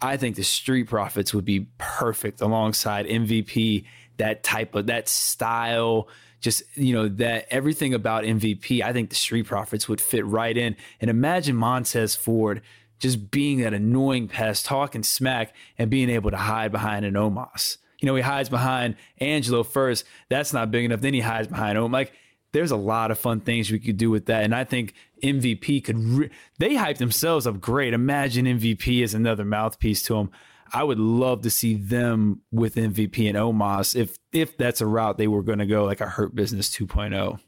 I 0.00 0.16
think 0.16 0.36
the 0.36 0.42
Street 0.42 0.84
Profits 0.84 1.32
would 1.32 1.44
be 1.44 1.68
perfect 1.78 2.40
alongside 2.40 3.06
MVP, 3.06 3.84
that 4.16 4.42
type 4.42 4.74
of 4.74 4.86
that 4.86 5.08
style, 5.08 6.08
just 6.44 6.62
you 6.76 6.92
know 6.92 7.08
that 7.08 7.46
everything 7.50 7.94
about 7.94 8.24
MVP. 8.24 8.82
I 8.82 8.92
think 8.92 9.08
the 9.08 9.16
Street 9.16 9.46
Profits 9.46 9.88
would 9.88 10.00
fit 10.00 10.26
right 10.26 10.56
in. 10.56 10.76
And 11.00 11.08
imagine 11.08 11.56
Montez 11.56 12.14
Ford 12.14 12.60
just 12.98 13.30
being 13.30 13.62
that 13.62 13.72
annoying 13.72 14.28
pest, 14.28 14.66
talking 14.66 15.02
smack, 15.02 15.54
and 15.78 15.90
being 15.90 16.10
able 16.10 16.30
to 16.30 16.36
hide 16.36 16.70
behind 16.70 17.06
an 17.06 17.14
Omos. 17.14 17.78
You 17.98 18.06
know, 18.06 18.14
he 18.14 18.20
hides 18.20 18.50
behind 18.50 18.96
Angelo 19.18 19.62
first. 19.62 20.04
That's 20.28 20.52
not 20.52 20.70
big 20.70 20.84
enough. 20.84 21.00
Then 21.00 21.14
he 21.14 21.20
hides 21.20 21.48
behind 21.48 21.78
Omos. 21.78 21.92
Like 21.92 22.12
there's 22.52 22.70
a 22.70 22.76
lot 22.76 23.10
of 23.10 23.18
fun 23.18 23.40
things 23.40 23.72
we 23.72 23.80
could 23.80 23.96
do 23.96 24.10
with 24.10 24.26
that. 24.26 24.44
And 24.44 24.54
I 24.54 24.64
think 24.64 24.92
MVP 25.22 25.82
could, 25.82 25.98
re- 25.98 26.30
they 26.58 26.74
hype 26.74 26.98
themselves 26.98 27.46
up 27.46 27.58
great. 27.58 27.94
Imagine 27.94 28.44
MVP 28.44 29.02
as 29.02 29.14
another 29.14 29.46
mouthpiece 29.46 30.02
to 30.04 30.14
them. 30.14 30.30
I 30.74 30.82
would 30.82 30.98
love 30.98 31.42
to 31.42 31.50
see 31.50 31.74
them 31.76 32.40
with 32.50 32.74
MVP 32.74 33.28
and 33.28 33.38
Omos 33.38 33.94
if 33.94 34.18
if 34.32 34.56
that's 34.56 34.80
a 34.80 34.86
route 34.86 35.18
they 35.18 35.28
were 35.28 35.44
going 35.44 35.60
to 35.60 35.66
go, 35.66 35.84
like 35.84 36.00
a 36.00 36.06
Hurt 36.06 36.34
Business 36.34 36.68
2.0. 36.76 37.38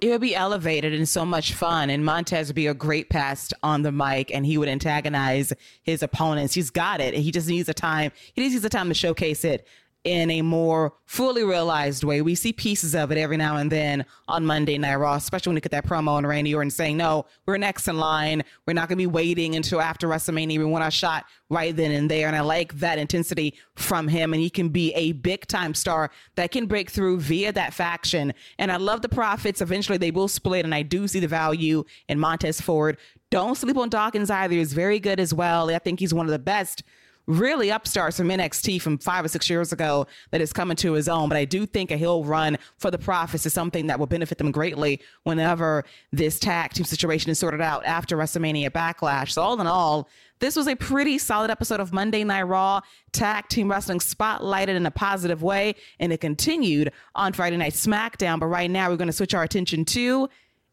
It 0.00 0.10
would 0.10 0.20
be 0.20 0.36
elevated 0.36 0.92
and 0.92 1.08
so 1.08 1.24
much 1.24 1.54
fun. 1.54 1.90
And 1.90 2.04
Montez 2.04 2.48
would 2.48 2.54
be 2.54 2.68
a 2.68 2.74
great 2.74 3.10
pest 3.10 3.54
on 3.62 3.82
the 3.82 3.90
mic 3.90 4.32
and 4.32 4.46
he 4.46 4.56
would 4.56 4.68
antagonize 4.68 5.52
his 5.82 6.02
opponents. 6.02 6.54
He's 6.54 6.70
got 6.70 7.00
it. 7.00 7.14
He 7.14 7.32
just 7.32 7.48
needs 7.48 7.68
a 7.68 7.74
time. 7.74 8.12
He 8.34 8.42
just 8.42 8.52
needs 8.52 8.64
a 8.64 8.68
time 8.68 8.88
to 8.88 8.94
showcase 8.94 9.44
it 9.44 9.66
in 10.06 10.30
a 10.30 10.40
more 10.40 10.92
fully 11.04 11.42
realized 11.42 12.04
way. 12.04 12.22
We 12.22 12.36
see 12.36 12.52
pieces 12.52 12.94
of 12.94 13.10
it 13.10 13.18
every 13.18 13.36
now 13.36 13.56
and 13.56 13.72
then 13.72 14.06
on 14.28 14.46
Monday 14.46 14.78
Night 14.78 14.94
Raw, 14.94 15.16
especially 15.16 15.50
when 15.50 15.56
you 15.56 15.60
get 15.60 15.72
that 15.72 15.84
promo 15.84 16.10
on 16.10 16.24
Randy 16.24 16.54
Orton 16.54 16.70
saying, 16.70 16.96
no, 16.96 17.26
we're 17.44 17.58
next 17.58 17.88
in 17.88 17.98
line. 17.98 18.44
We're 18.66 18.74
not 18.74 18.88
going 18.88 18.96
to 18.98 19.02
be 19.02 19.08
waiting 19.08 19.56
until 19.56 19.80
after 19.80 20.06
WrestleMania. 20.06 20.58
We 20.58 20.64
want 20.64 20.84
our 20.84 20.92
shot 20.92 21.24
right 21.50 21.74
then 21.74 21.90
and 21.90 22.08
there. 22.08 22.28
And 22.28 22.36
I 22.36 22.40
like 22.40 22.74
that 22.74 22.98
intensity 22.98 23.54
from 23.74 24.06
him. 24.06 24.32
And 24.32 24.40
he 24.40 24.48
can 24.48 24.68
be 24.68 24.94
a 24.94 25.10
big 25.10 25.48
time 25.48 25.74
star 25.74 26.12
that 26.36 26.52
can 26.52 26.66
break 26.66 26.88
through 26.88 27.18
via 27.18 27.52
that 27.52 27.74
faction. 27.74 28.32
And 28.60 28.70
I 28.70 28.76
love 28.76 29.02
the 29.02 29.08
Profits. 29.08 29.60
Eventually 29.60 29.98
they 29.98 30.12
will 30.12 30.28
split. 30.28 30.64
And 30.64 30.74
I 30.74 30.82
do 30.82 31.08
see 31.08 31.18
the 31.18 31.26
value 31.26 31.82
in 32.08 32.20
Montez 32.20 32.60
Ford. 32.60 32.96
Don't 33.30 33.56
sleep 33.56 33.76
on 33.76 33.88
Dawkins 33.88 34.30
either. 34.30 34.54
He's 34.54 34.72
very 34.72 35.00
good 35.00 35.18
as 35.18 35.34
well. 35.34 35.68
I 35.68 35.80
think 35.80 35.98
he's 35.98 36.14
one 36.14 36.26
of 36.26 36.32
the 36.32 36.38
best 36.38 36.84
really 37.26 37.70
upstarts 37.70 38.16
from 38.16 38.28
NXT 38.28 38.80
from 38.80 38.98
five 38.98 39.24
or 39.24 39.28
six 39.28 39.50
years 39.50 39.72
ago 39.72 40.06
that 40.30 40.40
is 40.40 40.52
coming 40.52 40.76
to 40.78 40.92
his 40.92 41.08
own. 41.08 41.28
But 41.28 41.38
I 41.38 41.44
do 41.44 41.66
think 41.66 41.90
a 41.90 41.96
heel 41.96 42.24
run 42.24 42.58
for 42.78 42.90
the 42.90 42.98
Profits 42.98 43.46
is 43.46 43.52
something 43.52 43.86
that 43.88 43.98
will 43.98 44.06
benefit 44.06 44.38
them 44.38 44.50
greatly 44.50 45.00
whenever 45.24 45.84
this 46.12 46.38
tag 46.38 46.72
team 46.72 46.84
situation 46.84 47.30
is 47.30 47.38
sorted 47.38 47.60
out 47.60 47.84
after 47.84 48.16
WrestleMania 48.16 48.70
Backlash. 48.70 49.32
So 49.32 49.42
all 49.42 49.60
in 49.60 49.66
all, 49.66 50.08
this 50.38 50.54
was 50.54 50.68
a 50.68 50.76
pretty 50.76 51.18
solid 51.18 51.50
episode 51.50 51.80
of 51.80 51.92
Monday 51.92 52.22
Night 52.22 52.42
Raw. 52.42 52.80
Tag 53.12 53.48
team 53.48 53.70
wrestling 53.70 54.00
spotlighted 54.00 54.68
in 54.68 54.84
a 54.84 54.90
positive 54.90 55.42
way, 55.42 55.74
and 55.98 56.12
it 56.12 56.20
continued 56.20 56.92
on 57.14 57.32
Friday 57.32 57.56
Night 57.56 57.72
SmackDown. 57.72 58.38
But 58.38 58.46
right 58.46 58.70
now, 58.70 58.90
we're 58.90 58.96
going 58.96 59.08
to 59.08 59.14
switch 59.14 59.34
our 59.34 59.42
attention 59.42 59.84
to 59.86 60.28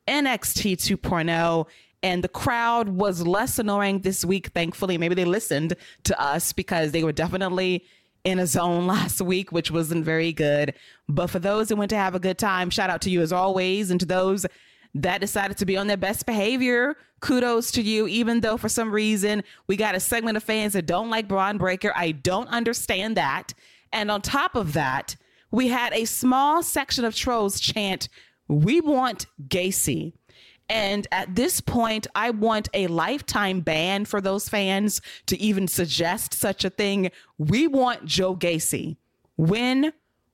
NXT 0.08 0.74
2.0 0.76 1.68
and 2.04 2.22
the 2.22 2.28
crowd 2.30 2.90
was 2.90 3.26
less 3.26 3.58
annoying 3.58 4.02
this 4.02 4.24
week 4.26 4.48
thankfully. 4.48 4.98
Maybe 4.98 5.16
they 5.16 5.26
listened 5.26 5.76
to 6.04 6.22
us 6.22 6.52
because 6.52 6.92
they 6.92 7.04
were 7.04 7.14
definitely 7.14 7.86
in 8.26 8.40
a 8.40 8.46
zone 8.46 8.86
last 8.88 9.22
week 9.22 9.52
which 9.52 9.72
wasn't 9.72 10.06
very 10.06 10.34
good. 10.34 10.74
But 11.08 11.28
for 11.28 11.40
those 11.40 11.70
who 11.70 11.78
went 11.78 11.90
to 11.90 11.96
have 11.96 12.14
a 12.14 12.20
good 12.20 12.38
time 12.38 12.70
shout 12.70 12.90
out 12.90 13.02
to 13.02 13.10
you 13.10 13.22
as 13.22 13.32
always. 13.32 13.90
And 13.90 14.00
to 14.02 14.06
those 14.06 14.46
that 14.94 15.22
decided 15.22 15.58
to 15.58 15.66
be 15.66 15.78
on 15.78 15.88
their 15.88 15.98
best 15.98 16.26
behavior 16.26 16.98
kudos 17.22 17.72
to 17.72 17.82
you. 17.82 18.06
Even 18.08 18.42
though 18.42 18.58
for 18.58 18.70
some 18.70 18.92
reason 18.92 19.44
we 19.68 19.78
got 19.78 19.96
a 19.96 20.00
segment 20.00 20.36
of 20.36 20.44
fans 20.44 20.74
that 20.74 20.86
don't 20.86 21.10
like 21.10 21.30
Bron 21.30 21.58
Breakker 21.58 21.94
I 21.96 22.12
don't 22.12 22.50
understand 22.50 23.16
that. 23.16 23.54
And 23.94 24.12
on 24.12 24.22
top 24.22 24.56
of 24.56 24.74
that 24.74 25.16
we 25.52 25.70
had 25.70 25.94
a 25.94 26.04
small 26.04 26.64
section 26.64 27.06
of 27.06 27.16
trolls 27.16 27.62
chant 27.62 28.10
we 28.50 28.82
want 28.82 29.26
Gacy 29.48 30.14
and 30.74 31.06
at 31.12 31.36
this 31.36 31.62
point, 31.62 32.08
I 32.16 32.32
want 32.32 32.68
a 32.74 32.88
lifetime 32.88 33.62
ban 33.62 34.06
for 34.06 34.20
those 34.20 34.50
fans 34.50 35.02
to 35.28 35.40
even 35.40 35.68
suggest 35.68 36.34
such 36.34 36.66
a 36.66 36.72
thing. 36.72 37.12
We 37.38 37.68
want 37.68 38.06
Joe 38.06 38.36
Gacy. 38.36 38.98
When, 39.36 39.94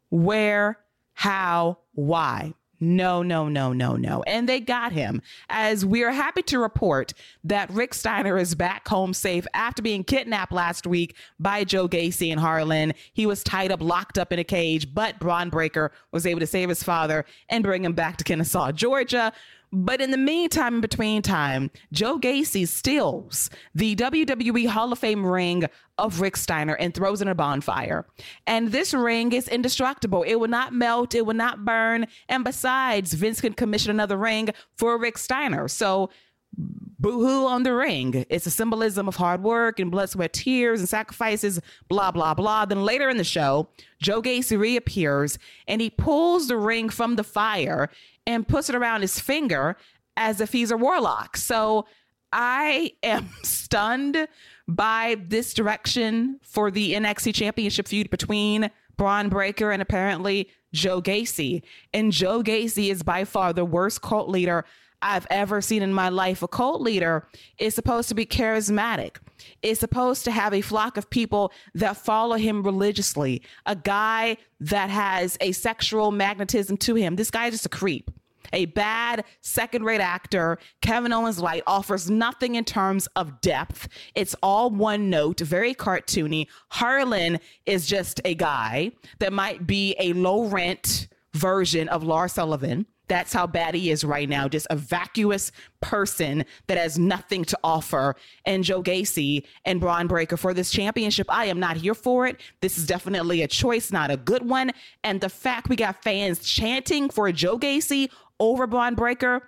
where, 0.10 0.80
how, 1.14 1.80
why? 1.92 2.54
No, 2.80 3.22
no, 3.22 3.50
no, 3.50 3.74
no, 3.74 3.98
no. 3.98 4.24
And 4.24 4.48
they 4.48 4.62
got 4.62 4.94
him. 4.94 5.22
As 5.50 5.86
we 5.86 6.04
are 6.04 6.12
happy 6.12 6.42
to 6.44 6.60
report 6.60 7.14
that 7.44 7.70
Rick 7.72 7.94
Steiner 7.94 8.38
is 8.38 8.56
back 8.56 8.88
home 8.88 9.14
safe 9.14 9.46
after 9.54 9.82
being 9.82 10.06
kidnapped 10.06 10.54
last 10.54 10.88
week 10.88 11.16
by 11.38 11.66
Joe 11.66 11.90
Gacy 11.90 12.32
and 12.32 12.40
Harlan. 12.40 12.94
He 13.12 13.26
was 13.26 13.44
tied 13.44 13.74
up, 13.74 13.82
locked 13.82 14.18
up 14.18 14.32
in 14.32 14.40
a 14.40 14.46
cage, 14.46 14.94
but 14.94 15.20
Bron 15.20 15.50
Breakker 15.50 15.92
was 16.14 16.26
able 16.26 16.40
to 16.40 16.48
save 16.48 16.70
his 16.70 16.82
father 16.82 17.26
and 17.50 17.64
bring 17.64 17.84
him 17.84 17.94
back 17.94 18.16
to 18.18 18.24
Kennesaw, 18.24 18.72
Georgia. 18.72 19.34
But 19.72 20.02
in 20.02 20.12
the 20.12 20.18
meantime, 20.18 20.76
in 20.76 20.82
between 20.82 21.22
time, 21.22 21.70
Joe 21.92 22.18
Gacy 22.20 22.68
steals 22.68 23.50
the 23.76 23.96
WWE 23.96 24.68
Hall 24.68 24.92
of 24.92 25.00
Fame 25.00 25.26
ring 25.26 25.66
of 25.98 26.22
Rick 26.22 26.38
Steiner 26.38 26.74
and 26.74 26.94
throws 26.94 27.22
it 27.22 27.26
in 27.26 27.32
a 27.32 27.36
bonfire. 27.36 28.08
And 28.48 28.72
this 28.72 28.94
ring 28.94 29.32
is 29.32 29.48
indestructible. 29.48 30.24
It 30.24 30.36
will 30.36 30.48
not 30.48 30.74
melt, 30.74 31.14
it 31.14 31.26
will 31.26 31.36
not 31.36 31.66
burn. 31.66 32.08
And 32.28 32.44
besides, 32.44 33.14
Vince 33.14 33.42
can 33.42 33.54
commission 33.54 33.92
another 33.92 34.18
ring 34.18 34.50
for 34.78 34.98
Rick 34.98 35.18
Steiner. 35.18 35.68
So 35.68 36.10
boohoo 36.58 37.46
on 37.46 37.64
the 37.64 37.74
ring. 37.74 38.26
It's 38.30 38.46
a 38.46 38.52
symbolism 38.52 39.08
of 39.08 39.16
hard 39.16 39.42
work 39.44 39.80
and 39.80 39.92
blood, 39.92 40.10
sweat, 40.10 40.34
tears, 40.34 40.80
and 40.80 40.90
sacrifices, 40.90 41.60
blah, 41.88 42.12
blah, 42.12 42.34
blah. 42.34 42.66
Then 42.66 42.84
later 42.84 43.10
in 43.10 43.18
the 43.18 43.24
show, 43.24 43.70
Joe 44.02 44.22
Gacy 44.22 44.58
reappears 44.58 45.38
and 45.68 45.82
he 45.82 45.90
pulls 45.90 46.48
the 46.48 46.58
ring 46.58 46.90
from 46.90 47.16
the 47.16 47.24
fire 47.24 47.90
and 48.28 48.48
puts 48.48 48.70
it 48.70 48.76
around 48.76 49.02
his 49.02 49.20
finger 49.20 49.78
as 50.18 50.42
if 50.42 50.52
he's 50.52 50.72
a 50.72 50.78
warlock. 50.78 51.38
So 51.38 51.86
I 52.32 52.94
am 53.04 53.30
stunned 53.44 54.28
by 54.68 55.18
this 55.28 55.54
direction 55.54 56.40
for 56.44 56.70
the 56.70 56.94
NXT 56.94 57.34
championship 57.34 57.88
feud 57.88 58.10
between 58.10 58.70
Bron 58.98 59.30
Breakker 59.30 59.72
and 59.72 59.82
apparently 59.82 60.50
Joe 60.74 61.02
Gacy. 61.02 61.64
And 61.94 62.12
Joe 62.12 62.44
Gacy 62.44 62.92
is 62.92 63.02
by 63.02 63.24
far 63.24 63.54
the 63.54 63.66
worst 63.66 64.02
cult 64.02 64.30
leader 64.30 64.66
I've 65.02 65.28
ever 65.30 65.62
seen 65.62 65.82
in 65.82 65.94
my 65.94 66.10
life. 66.10 66.42
A 66.44 66.48
cult 66.48 66.82
leader 66.82 67.28
is 67.58 67.76
supposed 67.76 68.10
to 68.10 68.16
be 68.16 68.26
charismatic. 68.26 69.18
Is 69.62 69.80
supposed 69.80 70.26
to 70.26 70.32
have 70.32 70.54
a 70.54 70.62
flock 70.62 70.98
of 70.98 71.10
people 71.10 71.54
that 71.74 71.98
follow 71.98 72.36
him 72.36 72.62
religiously. 72.64 73.42
A 73.66 73.76
guy 73.76 74.38
that 74.60 74.90
has 74.90 75.38
a 75.40 75.54
sexual 75.54 76.12
magnetism 76.12 76.78
to 76.78 76.96
him. 76.96 77.16
This 77.16 77.32
guy 77.32 77.48
is 77.48 77.54
just 77.54 77.66
a 77.66 77.70
creep 77.70 78.12
a 78.54 78.66
bad 78.66 79.26
second 79.42 79.84
rate 79.84 80.02
actor. 80.02 80.58
Kevin 80.82 81.14
Owens 81.14 81.40
Light 81.40 81.64
offers 81.68 82.10
nothing 82.10 82.56
in 82.56 82.64
terms 82.64 83.08
of 83.16 83.42
depth. 83.42 83.88
It's 84.16 84.36
all 84.42 84.70
one 84.70 85.10
note, 85.10 85.40
very 85.40 85.74
cartoony. 85.74 86.48
Harlan 86.70 87.40
is 87.66 87.88
just 87.88 88.22
a 88.26 88.36
guy 88.36 88.92
that 89.20 89.34
might 89.34 89.68
be 89.68 89.96
a 90.00 90.14
low 90.14 90.46
rent 90.46 91.08
version 91.34 91.88
of 91.90 92.04
Lars 92.04 92.34
Sullivan. 92.34 92.86
That's 93.10 93.34
how 93.34 93.48
bad 93.48 93.76
he 93.76 93.92
is 93.92 94.06
right 94.06 94.30
now. 94.30 94.48
Just 94.48 94.68
a 94.70 94.76
vacuous 94.76 95.52
person 95.82 96.46
that 96.68 96.78
has 96.78 96.98
nothing 96.98 97.44
to 97.46 97.60
offer. 97.64 98.16
And 98.46 98.64
Joe 98.64 98.82
Gacy 98.82 99.46
and 99.66 99.82
Bron 99.82 100.08
Breakker 100.08 100.38
for 100.38 100.54
this 100.54 100.72
championship, 100.72 101.28
I 101.30 101.46
am 101.46 101.60
not 101.60 101.78
here 101.78 101.96
for 101.96 102.28
it. 102.28 102.40
This 102.62 102.78
is 102.78 102.86
definitely 102.86 103.42
a 103.42 103.48
choice, 103.48 103.92
not 103.92 104.12
a 104.12 104.18
good 104.18 104.48
one. 104.48 104.72
And 105.04 105.20
the 105.20 105.30
fact 105.30 105.70
we 105.70 105.76
got 105.76 106.02
fans 106.04 106.40
chanting 106.40 107.10
for 107.10 107.30
Joe 107.32 107.58
Gacy 107.58 108.10
over 108.40 108.68
Bron 108.68 108.96
Breakker, 108.96 109.42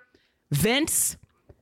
Vince 0.50 1.16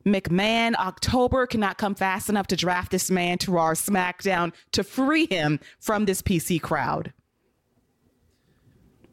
McMahon, 0.07 0.75
October 0.77 1.47
cannot 1.47 1.77
come 1.77 1.95
fast 1.95 2.31
enough 2.31 2.47
to 2.49 2.57
draft 2.57 2.91
this 2.91 3.11
man 3.11 3.37
to 3.39 3.59
our 3.59 3.75
SmackDown 3.75 4.53
to 4.73 4.83
free 4.83 5.27
him 5.27 5.61
from 5.79 6.07
this 6.07 6.23
PC 6.23 6.61
crowd. 6.61 7.13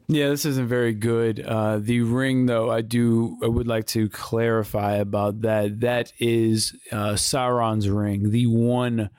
Yeah, 0.08 0.30
this 0.30 0.46
isn't 0.46 0.68
very 0.68 0.94
good. 0.94 1.40
Uh, 1.40 1.78
the 1.78 2.00
ring, 2.00 2.46
though, 2.46 2.70
I 2.70 2.80
do 2.80 3.36
I 3.42 3.46
would 3.46 3.66
like 3.66 3.86
to 3.88 4.08
clarify 4.08 4.94
about 4.94 5.42
that. 5.42 5.80
That 5.80 6.12
is 6.18 6.74
uh, 6.90 7.12
Sauron's 7.12 7.90
ring, 7.90 8.30
the 8.30 8.46
one 8.46 9.10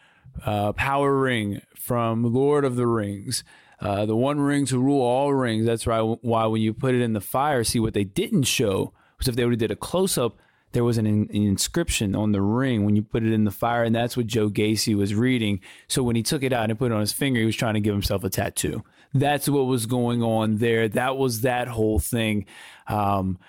uh, 0.44 0.74
power 0.74 1.16
ring 1.16 1.62
from 1.76 2.34
Lord 2.34 2.66
of 2.66 2.76
the 2.76 2.88
Rings. 2.88 3.44
uh, 3.82 4.06
the 4.06 4.16
one 4.16 4.40
ring 4.40 4.66
to 4.68 4.80
rule 4.80 5.02
all 5.02 5.34
rings. 5.34 5.66
That's 5.66 5.88
right. 5.88 6.02
Why 6.02 6.46
when 6.46 6.62
you 6.62 6.74
put 6.74 6.96
it 6.96 7.02
in 7.02 7.14
the 7.14 7.22
fire, 7.22 7.64
see 7.64 7.80
what 7.80 7.94
they 7.94 8.04
didn't 8.04 8.44
show 8.44 8.94
was 9.18 9.28
if 9.28 9.36
they 9.36 9.46
would 9.46 9.54
have 9.54 9.60
did 9.60 9.72
a 9.72 9.76
close 9.76 10.18
up, 10.18 10.38
there 10.72 10.84
was 10.84 10.98
an, 10.98 11.06
in, 11.08 11.30
an 11.34 11.44
inscription 11.44 12.16
on 12.16 12.32
the 12.32 12.42
ring 12.42 12.86
when 12.86 12.96
you 12.96 13.02
put 13.02 13.24
it 13.24 13.32
in 13.32 13.44
the 13.44 13.52
fire, 13.52 13.84
and 13.84 13.96
that's 13.96 14.16
what 14.16 14.28
Joe 14.28 14.50
Gacy 14.50 14.96
was 14.96 15.16
reading. 15.16 15.62
So 15.88 16.04
when 16.04 16.16
he 16.16 16.24
took 16.24 16.44
it 16.44 16.54
out 16.54 16.70
and 16.70 16.78
put 16.78 16.92
it 16.92 16.96
on 16.96 17.00
his 17.02 17.14
finger, 17.14 17.40
he 17.40 17.46
was 17.46 17.56
trying 17.56 17.74
to 17.74 17.80
give 17.80 17.94
himself 17.94 18.24
a 18.24 18.30
tattoo. 18.30 18.84
That's 19.14 19.50
what 19.50 19.66
was 19.66 19.86
going 19.86 20.22
on 20.22 20.58
there. 20.58 20.88
That 20.88 21.18
was 21.18 21.42
that 21.42 21.68
whole 21.68 22.00
thing. 22.00 22.46
Um, 22.88 23.40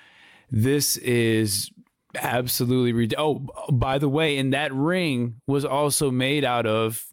this 0.51 0.97
is 0.97 1.71
absolutely 2.21 2.93
rid- 2.93 3.15
oh 3.17 3.47
by 3.71 3.97
the 3.97 4.09
way 4.09 4.37
and 4.37 4.53
that 4.53 4.75
ring 4.75 5.37
was 5.47 5.65
also 5.65 6.11
made 6.11 6.45
out 6.45 6.67
of 6.67 7.07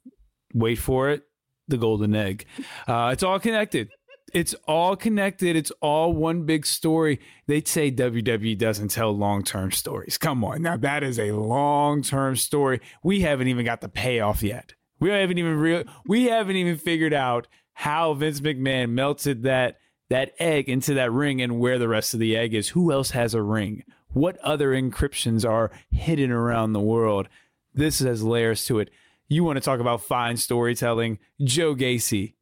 wait 0.56 0.76
for 0.76 1.12
it 1.12 1.22
the 1.68 1.78
golden 1.78 2.16
egg. 2.16 2.45
Uh, 2.88 3.10
it's 3.14 3.24
all 3.24 3.39
connected. 3.39 3.89
It's 4.34 4.54
all 4.68 4.95
connected. 4.95 5.56
It's 5.56 5.72
all 5.82 6.14
one 6.14 6.45
big 6.45 6.66
story. 6.66 7.20
They'd 7.48 7.68
say 7.68 7.91
wwe 7.91 8.58
doesn't 8.58 8.89
tell 8.89 9.12
long-term 9.12 9.72
stories. 9.72 10.18
Come 10.18 10.43
on. 10.43 10.62
Now 10.62 10.78
that 10.78 11.04
is 11.04 11.20
a 11.20 11.32
long-term 11.32 12.36
story. 12.38 12.82
We 13.04 13.22
haven't 13.22 13.48
even 13.48 13.66
got 13.66 13.82
the 13.82 13.89
payoff 13.89 14.43
yet. 14.43 14.74
We 15.00 15.10
haven't 15.10 15.38
even 15.38 15.58
real 15.58 15.84
we 16.08 16.26
haven't 16.26 16.56
even 16.56 16.78
figured 16.78 17.14
out 17.14 17.48
how 17.82 18.13
vince 18.13 18.41
mcmahon 18.41 18.89
melted 18.89 19.43
that 19.43 19.78
that 20.09 20.34
egg 20.39 20.69
into 20.69 20.93
that 20.93 21.11
ring 21.11 21.41
and 21.41 21.59
where 21.59 21.78
the 21.78 21.88
rest 21.88 22.13
of 22.13 22.19
the 22.19 22.36
egg 22.36 22.53
is 22.53 22.69
who 22.69 22.91
else 22.91 23.11
has 23.11 23.34
a 23.34 23.41
ring 23.41 23.84
what 24.17 24.38
other 24.39 24.71
encryptions 24.71 25.47
are 25.47 25.71
hidden 25.91 26.32
around 26.32 26.73
the 26.73 26.80
world. 26.80 27.28
This 27.73 27.99
has 27.99 28.23
layers 28.23 28.65
to 28.65 28.80
it. 28.80 28.89
You 29.28 29.43
want 29.43 29.57
to 29.57 29.61
talk 29.61 29.80
about 29.80 30.01
fine 30.01 30.38
storytelling? 30.38 31.19
Joe 31.41 31.75
Gacy 31.75 32.34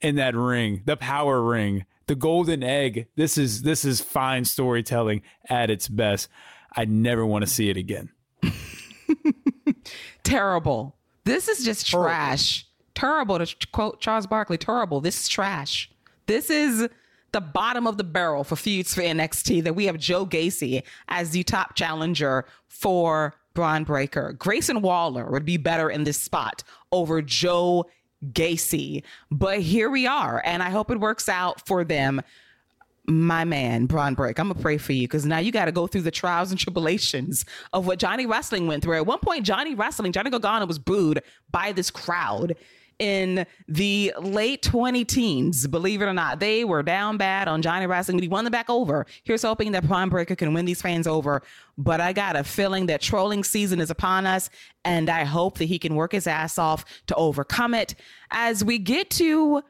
in 0.00 0.16
that 0.16 0.34
ring, 0.34 0.82
the 0.86 0.96
power 0.96 1.42
ring, 1.42 1.84
the 2.06 2.14
golden 2.14 2.62
egg. 2.62 3.06
This 3.16 3.38
is 3.38 3.62
this 3.62 3.84
is 3.84 4.00
fine 4.00 4.44
storytelling 4.44 5.22
at 5.48 5.70
its 5.70 5.88
best. 5.88 6.28
I 6.74 6.84
never 6.86 7.24
want 7.24 7.42
to 7.42 7.50
see 7.50 7.68
it 7.68 7.76
again. 7.76 8.10
Terrible. 10.22 10.96
This 11.24 11.48
is 11.48 11.64
just 11.64 11.86
trash. 11.86 12.66
Terrible 13.00 13.38
to 13.38 13.66
quote 13.72 13.98
Charles 14.02 14.26
Barkley. 14.26 14.58
Terrible. 14.58 15.00
This 15.00 15.22
is 15.22 15.26
trash. 15.26 15.90
This 16.26 16.50
is 16.50 16.86
the 17.32 17.40
bottom 17.40 17.86
of 17.86 17.96
the 17.96 18.04
barrel 18.04 18.44
for 18.44 18.56
feuds 18.56 18.94
for 18.94 19.00
NXT 19.00 19.64
that 19.64 19.74
we 19.74 19.86
have 19.86 19.96
Joe 19.96 20.26
Gacy 20.26 20.82
as 21.08 21.30
the 21.30 21.42
top 21.42 21.74
challenger 21.76 22.44
for 22.68 23.32
Bron 23.54 23.84
Breakker. 23.84 24.34
Grayson 24.34 24.82
Waller 24.82 25.30
would 25.30 25.46
be 25.46 25.56
better 25.56 25.88
in 25.88 26.04
this 26.04 26.20
spot 26.20 26.62
over 26.92 27.22
Joe 27.22 27.86
Gacy. 28.32 29.02
But 29.30 29.60
here 29.60 29.88
we 29.88 30.06
are, 30.06 30.42
and 30.44 30.62
I 30.62 30.68
hope 30.68 30.90
it 30.90 31.00
works 31.00 31.26
out 31.26 31.66
for 31.66 31.84
them. 31.84 32.20
My 33.06 33.46
man, 33.46 33.86
Bron 33.86 34.14
Break, 34.14 34.38
I'm 34.38 34.48
gonna 34.48 34.60
pray 34.60 34.76
for 34.76 34.92
you 34.92 35.08
because 35.08 35.24
now 35.24 35.38
you 35.38 35.52
got 35.52 35.64
to 35.64 35.72
go 35.72 35.86
through 35.86 36.02
the 36.02 36.10
trials 36.10 36.50
and 36.50 36.60
tribulations 36.60 37.46
of 37.72 37.86
what 37.86 37.98
Johnny 37.98 38.26
Wrestling 38.26 38.66
went 38.66 38.82
through. 38.82 38.98
At 38.98 39.06
one 39.06 39.20
point, 39.20 39.46
Johnny 39.46 39.74
Wrestling, 39.74 40.12
Johnny 40.12 40.28
Gargano 40.28 40.66
was 40.66 40.78
booed 40.78 41.22
by 41.50 41.72
this 41.72 41.90
crowd 41.90 42.56
in 43.00 43.46
the 43.66 44.12
late 44.20 44.62
20 44.62 45.04
teens, 45.06 45.66
believe 45.66 46.02
it 46.02 46.04
or 46.04 46.12
not. 46.12 46.38
They 46.38 46.64
were 46.64 46.82
down 46.82 47.16
bad 47.16 47.48
on 47.48 47.62
Johnny 47.62 47.86
Wrestling, 47.86 48.18
but 48.18 48.22
he 48.22 48.28
won 48.28 48.44
them 48.44 48.52
back 48.52 48.68
over. 48.68 49.06
Here's 49.24 49.42
hoping 49.42 49.72
that 49.72 49.88
Bron 49.88 50.10
Breakker 50.10 50.36
can 50.36 50.52
win 50.52 50.66
these 50.66 50.82
fans 50.82 51.06
over. 51.06 51.42
But 51.78 52.00
I 52.00 52.12
got 52.12 52.36
a 52.36 52.44
feeling 52.44 52.86
that 52.86 53.00
trolling 53.00 53.42
season 53.42 53.80
is 53.80 53.90
upon 53.90 54.26
us, 54.26 54.50
and 54.84 55.08
I 55.08 55.24
hope 55.24 55.58
that 55.58 55.64
he 55.64 55.78
can 55.78 55.94
work 55.94 56.12
his 56.12 56.26
ass 56.26 56.58
off 56.58 56.84
to 57.06 57.14
overcome 57.14 57.72
it. 57.72 57.94
As 58.30 58.62
we 58.62 58.78
get 58.78 59.08
to 59.10 59.62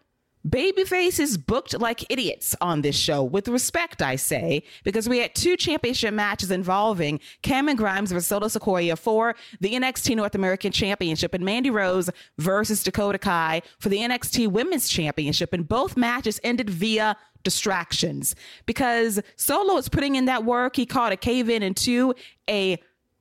Babyface 0.49 1.21
is 1.21 1.37
booked 1.37 1.79
like 1.79 2.11
idiots 2.11 2.57
on 2.63 2.81
this 2.81 2.97
show, 2.97 3.23
with 3.23 3.47
respect, 3.47 4.01
I 4.01 4.17
say, 4.17 4.63
because 4.85 5.07
we 5.07 5.19
had 5.19 5.35
two 5.35 5.55
championship 5.57 6.15
matches 6.15 6.51
involving 6.51 7.21
Cameron 7.43 7.77
Grimes 7.77 8.11
versus 8.11 8.27
Solo 8.27 8.47
Sikoa 8.47 8.99
for 8.99 9.37
the 9.61 9.75
NXT 9.75 10.17
North 10.17 10.35
American 10.35 10.73
Championship 10.73 11.35
and 11.35 11.45
Mandy 11.45 11.69
Rose 11.69 12.09
versus 12.39 12.83
Dakota 12.83 13.19
Kai 13.19 13.61
for 13.79 13.91
the 13.91 13.99
NXT 13.99 14.49
Women's 14.49 14.89
Championship. 14.89 15.53
And 15.53 15.69
both 15.69 15.97
matches 15.97 16.41
ended 16.43 16.71
via 16.71 17.19
distractions 17.43 18.35
because 18.65 19.21
Solo 19.37 19.77
is 19.77 19.89
putting 19.91 20.17
in 20.17 20.25
that 20.25 20.45
work. 20.45 20.77
He 20.77 20.87
caught 20.87 21.13
a 21.13 21.17
cave 21.17 21.51
in 21.51 21.63
into 21.63 22.15
a 22.49 22.79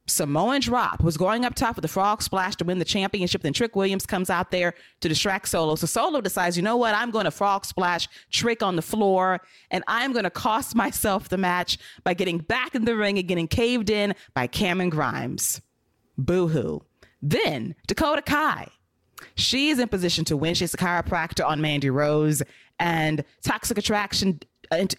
Samoan 0.10 0.62
drop 0.62 1.01
was 1.01 1.18
going 1.18 1.45
up 1.45 1.55
top 1.55 1.76
with 1.76 1.84
the 1.84 1.88
frog 1.88 2.22
splash 2.22 2.55
to 2.57 2.66
win 2.66 2.80
the 2.80 2.86
championship. 2.86 3.41
Then 3.41 3.53
Trick 3.53 3.76
Williams 3.76 4.05
comes 4.05 4.30
out 4.30 4.51
there 4.51 4.74
to 5.01 5.10
distract 5.10 5.47
Solo. 5.47 5.76
So 5.76 5.88
Solo 5.88 6.22
decides, 6.22 6.57
you 6.57 6.64
know 6.64 6.78
what? 6.78 6.95
I'm 6.95 7.12
going 7.12 7.26
to 7.26 7.32
frog 7.32 7.66
splash 7.66 8.07
Trick 8.32 8.62
on 8.64 8.76
the 8.76 8.82
floor, 8.82 9.41
and 9.72 9.84
I'm 9.88 10.12
going 10.12 10.24
to 10.24 10.30
cost 10.30 10.76
myself 10.80 11.30
the 11.30 11.38
match 11.38 11.78
by 12.03 12.14
getting 12.14 12.39
back 12.39 12.76
in 12.76 12.86
the 12.86 12.95
ring 12.95 13.18
and 13.18 13.28
getting 13.28 13.47
caved 13.47 13.89
in 13.89 14.16
by 14.34 14.47
Cameron 14.47 14.89
Grimes. 14.89 15.62
Boo 16.18 16.47
hoo. 16.47 16.84
Then 17.22 17.76
Dakota 17.88 18.22
Kai. 18.22 18.68
She 19.36 19.70
is 19.70 19.80
in 19.80 19.89
position 19.89 20.26
to 20.26 20.38
win. 20.38 20.55
She's 20.55 20.74
a 20.74 20.78
Kairopractor 20.78 21.45
on 21.45 21.60
Mandy 21.62 21.89
Rose, 21.89 22.41
and 22.80 23.24
Toxic 23.43 23.78
Attraction 23.78 24.39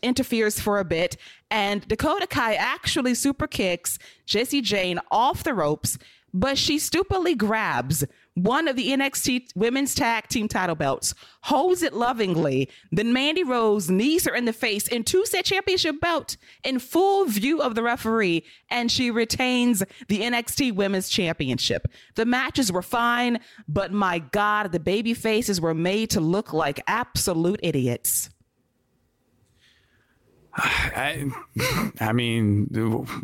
interferes 0.03 0.61
for 0.61 0.79
a 0.79 0.85
bit, 0.85 1.17
and 1.51 1.87
Dakota 1.87 2.27
Kai 2.27 2.55
actually 2.55 3.15
super 3.15 3.47
kicks 3.47 3.99
Jacy 4.27 4.61
Jane 4.61 4.99
off 5.11 5.45
the 5.45 5.55
ropes, 5.55 5.99
but 6.33 6.59
she 6.59 6.79
stupidly 6.79 7.35
grabs 7.35 8.05
one 8.35 8.69
of 8.69 8.77
the 8.77 8.91
NXT 8.91 9.49
women's 9.55 9.95
tag 9.95 10.29
team 10.29 10.49
title 10.49 10.77
belts, 10.77 11.15
holds 11.43 11.83
it 11.83 11.93
lovingly. 11.93 12.71
Then 12.93 13.13
Mandy 13.13 13.45
Rose 13.45 13.91
knees 13.91 14.25
her 14.25 14.35
in 14.35 14.45
the 14.45 14.53
face 14.53 14.87
in 14.89 15.05
two 15.05 15.27
set 15.27 15.45
championship 15.45 16.01
belt 16.01 16.37
in 16.65 16.79
full 16.79 17.25
view 17.25 17.61
of 17.61 17.75
the 17.75 17.83
referee, 17.83 18.45
and 18.71 18.91
she 18.91 19.11
retains 19.11 19.83
the 20.09 20.21
NXT 20.21 20.75
women's 20.75 21.09
championship. 21.09 21.89
The 22.15 22.25
matches 22.25 22.71
were 22.73 22.83
fine, 22.83 23.41
but 23.69 23.93
my 23.93 24.21
God, 24.21 24.73
the 24.73 24.81
baby 24.81 25.15
faces 25.15 25.61
were 25.61 25.75
made 25.75 26.11
to 26.11 26.21
look 26.21 26.53
like 26.53 26.81
absolute 26.87 27.61
idiots. 27.63 28.31
I, 30.61 31.31
I 32.01 32.13
mean, 32.13 32.67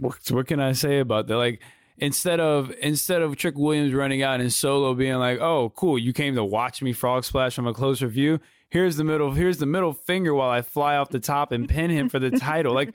what, 0.01 0.31
what 0.31 0.47
can 0.47 0.61
I 0.61 0.73
say 0.73 1.01
about 1.01 1.27
that? 1.27 1.37
Like, 1.37 1.61
instead 1.99 2.41
of 2.41 2.73
instead 2.81 3.23
of 3.23 3.37
Trick 3.37 3.57
Williams 3.57 3.95
running 3.95 4.23
out 4.23 4.41
and 4.41 4.53
Solo 4.53 4.95
being 4.95 5.17
like, 5.17 5.41
"Oh, 5.41 5.71
cool, 5.71 5.99
you 5.99 6.13
came 6.13 6.35
to 6.35 6.45
watch 6.45 6.83
me 6.83 6.93
frog 6.93 7.25
splash 7.25 7.55
from 7.55 7.67
a 7.67 7.75
closer 7.75 8.09
view." 8.09 8.41
Here's 8.69 8.97
the 8.97 9.05
middle. 9.05 9.33
Here's 9.33 9.59
the 9.59 9.67
middle 9.67 9.93
finger 9.93 10.35
while 10.35 10.51
I 10.51 10.63
fly 10.63 10.97
off 10.97 11.11
the 11.11 11.21
top 11.21 11.53
and 11.53 11.69
pin 11.69 11.91
him 11.91 12.09
for 12.09 12.19
the 12.19 12.31
title. 12.31 12.75
Like, 12.75 12.93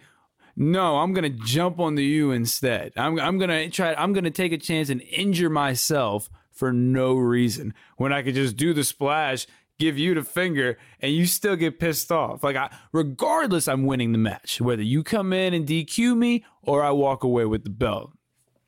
no, 0.55 0.97
I'm 0.97 1.13
gonna 1.13 1.29
jump 1.29 1.79
on 1.79 1.95
the 1.95 2.03
U 2.03 2.31
instead. 2.31 2.93
I'm 2.97 3.19
I'm 3.19 3.37
gonna 3.37 3.69
try. 3.69 3.93
I'm 3.93 4.13
gonna 4.13 4.31
take 4.31 4.51
a 4.51 4.57
chance 4.57 4.89
and 4.89 5.01
injure 5.01 5.49
myself 5.49 6.29
for 6.51 6.73
no 6.73 7.15
reason 7.15 7.73
when 7.97 8.11
I 8.11 8.21
could 8.21 8.35
just 8.35 8.57
do 8.57 8.73
the 8.73 8.83
splash 8.83 9.47
give 9.81 9.97
you 9.97 10.13
the 10.13 10.23
finger 10.23 10.77
and 10.99 11.11
you 11.11 11.25
still 11.25 11.55
get 11.55 11.79
pissed 11.79 12.11
off. 12.11 12.43
Like 12.43 12.55
I 12.55 12.69
regardless 12.93 13.67
I'm 13.67 13.85
winning 13.85 14.11
the 14.11 14.17
match, 14.19 14.61
whether 14.61 14.83
you 14.83 15.03
come 15.03 15.33
in 15.33 15.53
and 15.53 15.67
DQ 15.67 16.15
me 16.15 16.45
or 16.61 16.83
I 16.83 16.91
walk 16.91 17.23
away 17.23 17.45
with 17.45 17.63
the 17.63 17.71
belt. 17.71 18.11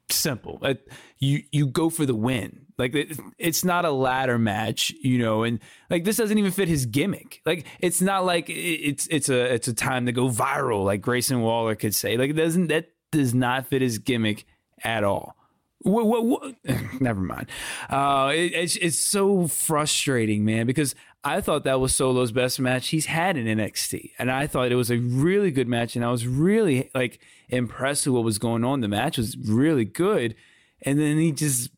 Simple. 0.10 0.60
Like, 0.62 0.86
you 1.18 1.44
you 1.52 1.68
go 1.68 1.90
for 1.90 2.06
the 2.06 2.16
win. 2.16 2.66
Like 2.78 2.96
it, 2.96 3.18
it's 3.38 3.64
not 3.64 3.86
a 3.86 3.92
ladder 3.92 4.38
match, 4.38 4.92
you 5.02 5.18
know, 5.20 5.44
and 5.44 5.60
like 5.90 6.04
this 6.04 6.18
doesn't 6.18 6.38
even 6.38 6.52
fit 6.52 6.68
his 6.68 6.86
gimmick. 6.86 7.42
Like 7.46 7.66
it's 7.80 8.02
not 8.02 8.26
like 8.26 8.50
it's 8.50 9.08
it's 9.10 9.30
a 9.30 9.54
it's 9.54 9.68
a 9.68 9.74
time 9.74 10.08
to 10.08 10.12
go 10.12 10.28
viral 10.30 10.84
like 10.84 11.02
Grayson 11.02 11.42
Waller 11.42 11.76
could 11.76 11.96
say. 11.96 12.18
Like 12.18 12.32
it 12.32 12.34
doesn't 12.34 12.68
that 12.68 12.90
does 13.12 13.34
not 13.34 13.68
fit 13.68 13.82
his 13.82 14.00
gimmick 14.00 14.46
at 14.84 15.04
all. 15.04 15.36
What, 15.84 16.06
what, 16.08 16.26
what? 16.26 16.56
Never 17.02 17.22
mind. 17.22 17.48
Uh, 17.90 18.32
it, 18.34 18.54
it's 18.54 18.76
it's 18.78 18.98
so 18.98 19.48
frustrating, 19.48 20.46
man, 20.46 20.66
because 20.66 20.96
I 21.24 21.42
thought 21.42 21.64
that 21.66 21.80
was 21.80 21.96
Solo's 21.96 22.32
best 22.32 22.60
match 22.60 22.90
he's 22.90 23.06
had 23.06 23.38
in 23.38 23.46
NXT, 23.46 24.12
and 24.18 24.32
I 24.32 24.48
thought 24.48 24.72
it 24.72 24.76
was 24.76 24.92
a 24.92 24.98
really 24.98 25.52
good 25.52 25.68
match, 25.68 25.96
and 25.96 26.04
I 26.04 26.12
was 26.12 26.26
really 26.28 26.90
like 26.96 27.20
impressed 27.50 28.06
with 28.06 28.16
what 28.16 28.24
was 28.24 28.40
going 28.40 28.64
on. 28.64 28.82
The 28.82 28.88
match 28.88 29.18
was 29.18 29.38
really 29.38 29.86
good, 29.86 30.36
and 30.82 31.00
then 31.00 31.18
he 31.18 31.32
just 31.32 31.70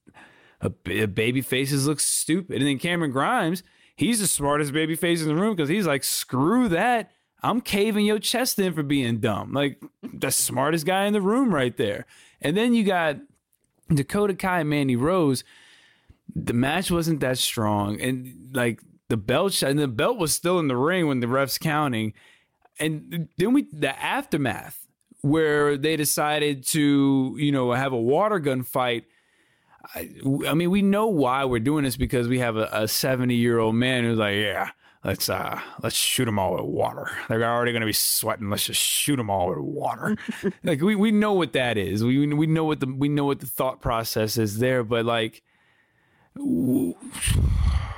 a, 0.61 0.71
a 0.89 1.07
baby 1.07 1.41
faces 1.41 1.87
looks 1.87 2.05
stupid, 2.05 2.57
and 2.57 2.67
then 2.67 2.79
Cameron 2.79 3.11
Grimes, 3.11 3.63
he's 3.95 4.19
the 4.19 4.27
smartest 4.27 4.73
baby 4.73 4.95
face 4.95 5.21
in 5.21 5.27
the 5.27 5.35
room 5.35 5.55
because 5.55 5.69
he's 5.69 5.87
like, 5.87 6.03
screw 6.03 6.67
that. 6.69 7.11
I'm 7.43 7.61
caving 7.61 8.05
your 8.05 8.19
chest 8.19 8.57
in 8.57 8.73
for 8.73 8.81
being 8.81 9.19
dumb. 9.19 9.53
Like 9.53 9.81
the 10.01 10.31
smartest 10.31 10.85
guy 10.85 11.05
in 11.05 11.13
the 11.13 11.21
room 11.21 11.53
right 11.53 11.75
there. 11.77 12.05
And 12.41 12.57
then 12.57 12.73
you 12.73 12.83
got 12.83 13.17
Dakota 13.93 14.33
Kai 14.33 14.61
and 14.61 14.69
Mandy 14.69 14.95
Rose, 14.95 15.43
the 16.35 16.53
match 16.53 16.89
wasn't 16.89 17.19
that 17.19 17.37
strong, 17.37 18.01
and 18.01 18.49
like 18.53 18.81
the 19.09 19.17
belt 19.17 19.61
and 19.61 19.77
the 19.77 19.87
belt 19.87 20.17
was 20.17 20.33
still 20.33 20.59
in 20.59 20.67
the 20.67 20.75
ring 20.75 21.07
when 21.07 21.19
the 21.19 21.27
refs 21.27 21.59
counting, 21.59 22.13
and 22.79 23.29
then 23.37 23.53
we 23.53 23.67
the 23.71 23.97
aftermath 24.01 24.87
where 25.21 25.77
they 25.77 25.95
decided 25.95 26.65
to 26.67 27.35
you 27.39 27.51
know 27.51 27.71
have 27.71 27.93
a 27.93 28.01
water 28.01 28.39
gun 28.39 28.63
fight. 28.63 29.05
I, 29.93 30.09
I 30.47 30.55
mean, 30.55 30.71
we 30.71 30.81
know 30.81 31.07
why 31.07 31.45
we're 31.45 31.59
doing 31.59 31.83
this 31.83 31.95
because 31.95 32.27
we 32.27 32.39
have 32.39 32.55
a 32.55 32.87
70 32.87 33.35
year 33.35 33.59
old 33.59 33.75
man 33.75 34.03
who's 34.03 34.17
like, 34.17 34.35
yeah, 34.35 34.71
let's 35.05 35.29
uh 35.29 35.59
let's 35.81 35.95
shoot 35.95 36.25
them 36.25 36.39
all 36.39 36.55
with 36.55 36.65
water. 36.65 37.09
They're 37.29 37.43
already 37.43 37.71
going 37.71 37.81
to 37.81 37.87
be 37.87 37.93
sweating. 37.93 38.49
Let's 38.49 38.65
just 38.65 38.81
shoot 38.81 39.15
them 39.17 39.29
all 39.29 39.49
with 39.49 39.59
water. 39.59 40.17
like 40.63 40.81
we 40.81 40.95
we 40.95 41.11
know 41.11 41.33
what 41.33 41.53
that 41.53 41.77
is. 41.77 42.03
We 42.03 42.33
we 42.33 42.47
know 42.47 42.65
what 42.65 42.79
the 42.79 42.87
we 42.87 43.07
know 43.07 43.25
what 43.25 43.39
the 43.39 43.45
thought 43.45 43.81
process 43.81 44.37
is 44.37 44.57
there. 44.57 44.83
But 44.83 45.05
like, 45.05 45.43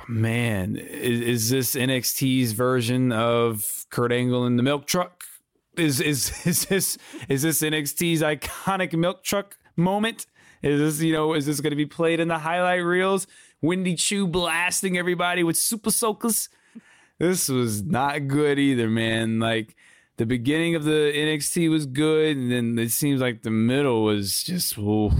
man, 0.06 0.76
is, 0.76 1.20
is 1.20 1.50
this 1.50 1.74
NXT's 1.74 2.52
version 2.52 3.10
of 3.10 3.86
Kurt 3.90 4.12
Angle 4.12 4.46
in 4.46 4.56
the 4.56 4.62
milk 4.62 4.86
truck? 4.86 5.24
Is 5.76 6.00
is 6.00 6.32
is 6.46 6.66
this 6.66 6.98
is 7.28 7.42
this 7.42 7.62
NXT's 7.62 8.22
iconic 8.22 8.92
milk 8.92 9.24
truck 9.24 9.56
moment? 9.76 10.26
Is 10.62 10.98
this 10.98 11.02
you 11.02 11.14
know 11.14 11.32
is 11.32 11.46
this 11.46 11.60
going 11.60 11.70
to 11.70 11.76
be 11.76 11.86
played 11.86 12.20
in 12.20 12.28
the 12.28 12.38
highlight 12.38 12.84
reels? 12.84 13.26
Wendy 13.60 13.96
Choo 13.96 14.28
blasting 14.28 14.96
everybody 14.96 15.42
with 15.42 15.56
super 15.56 15.90
soakers. 15.90 16.48
This 17.18 17.48
was 17.48 17.82
not 17.82 18.28
good 18.28 18.58
either, 18.58 18.88
man. 18.88 19.40
Like 19.40 19.76
the 20.16 20.26
beginning 20.26 20.74
of 20.74 20.84
the 20.84 21.12
NXT 21.14 21.70
was 21.70 21.86
good, 21.86 22.36
and 22.36 22.50
then 22.50 22.78
it 22.78 22.90
seems 22.90 23.20
like 23.20 23.42
the 23.42 23.50
middle 23.50 24.04
was 24.04 24.42
just. 24.42 24.78
Oof. 24.78 25.12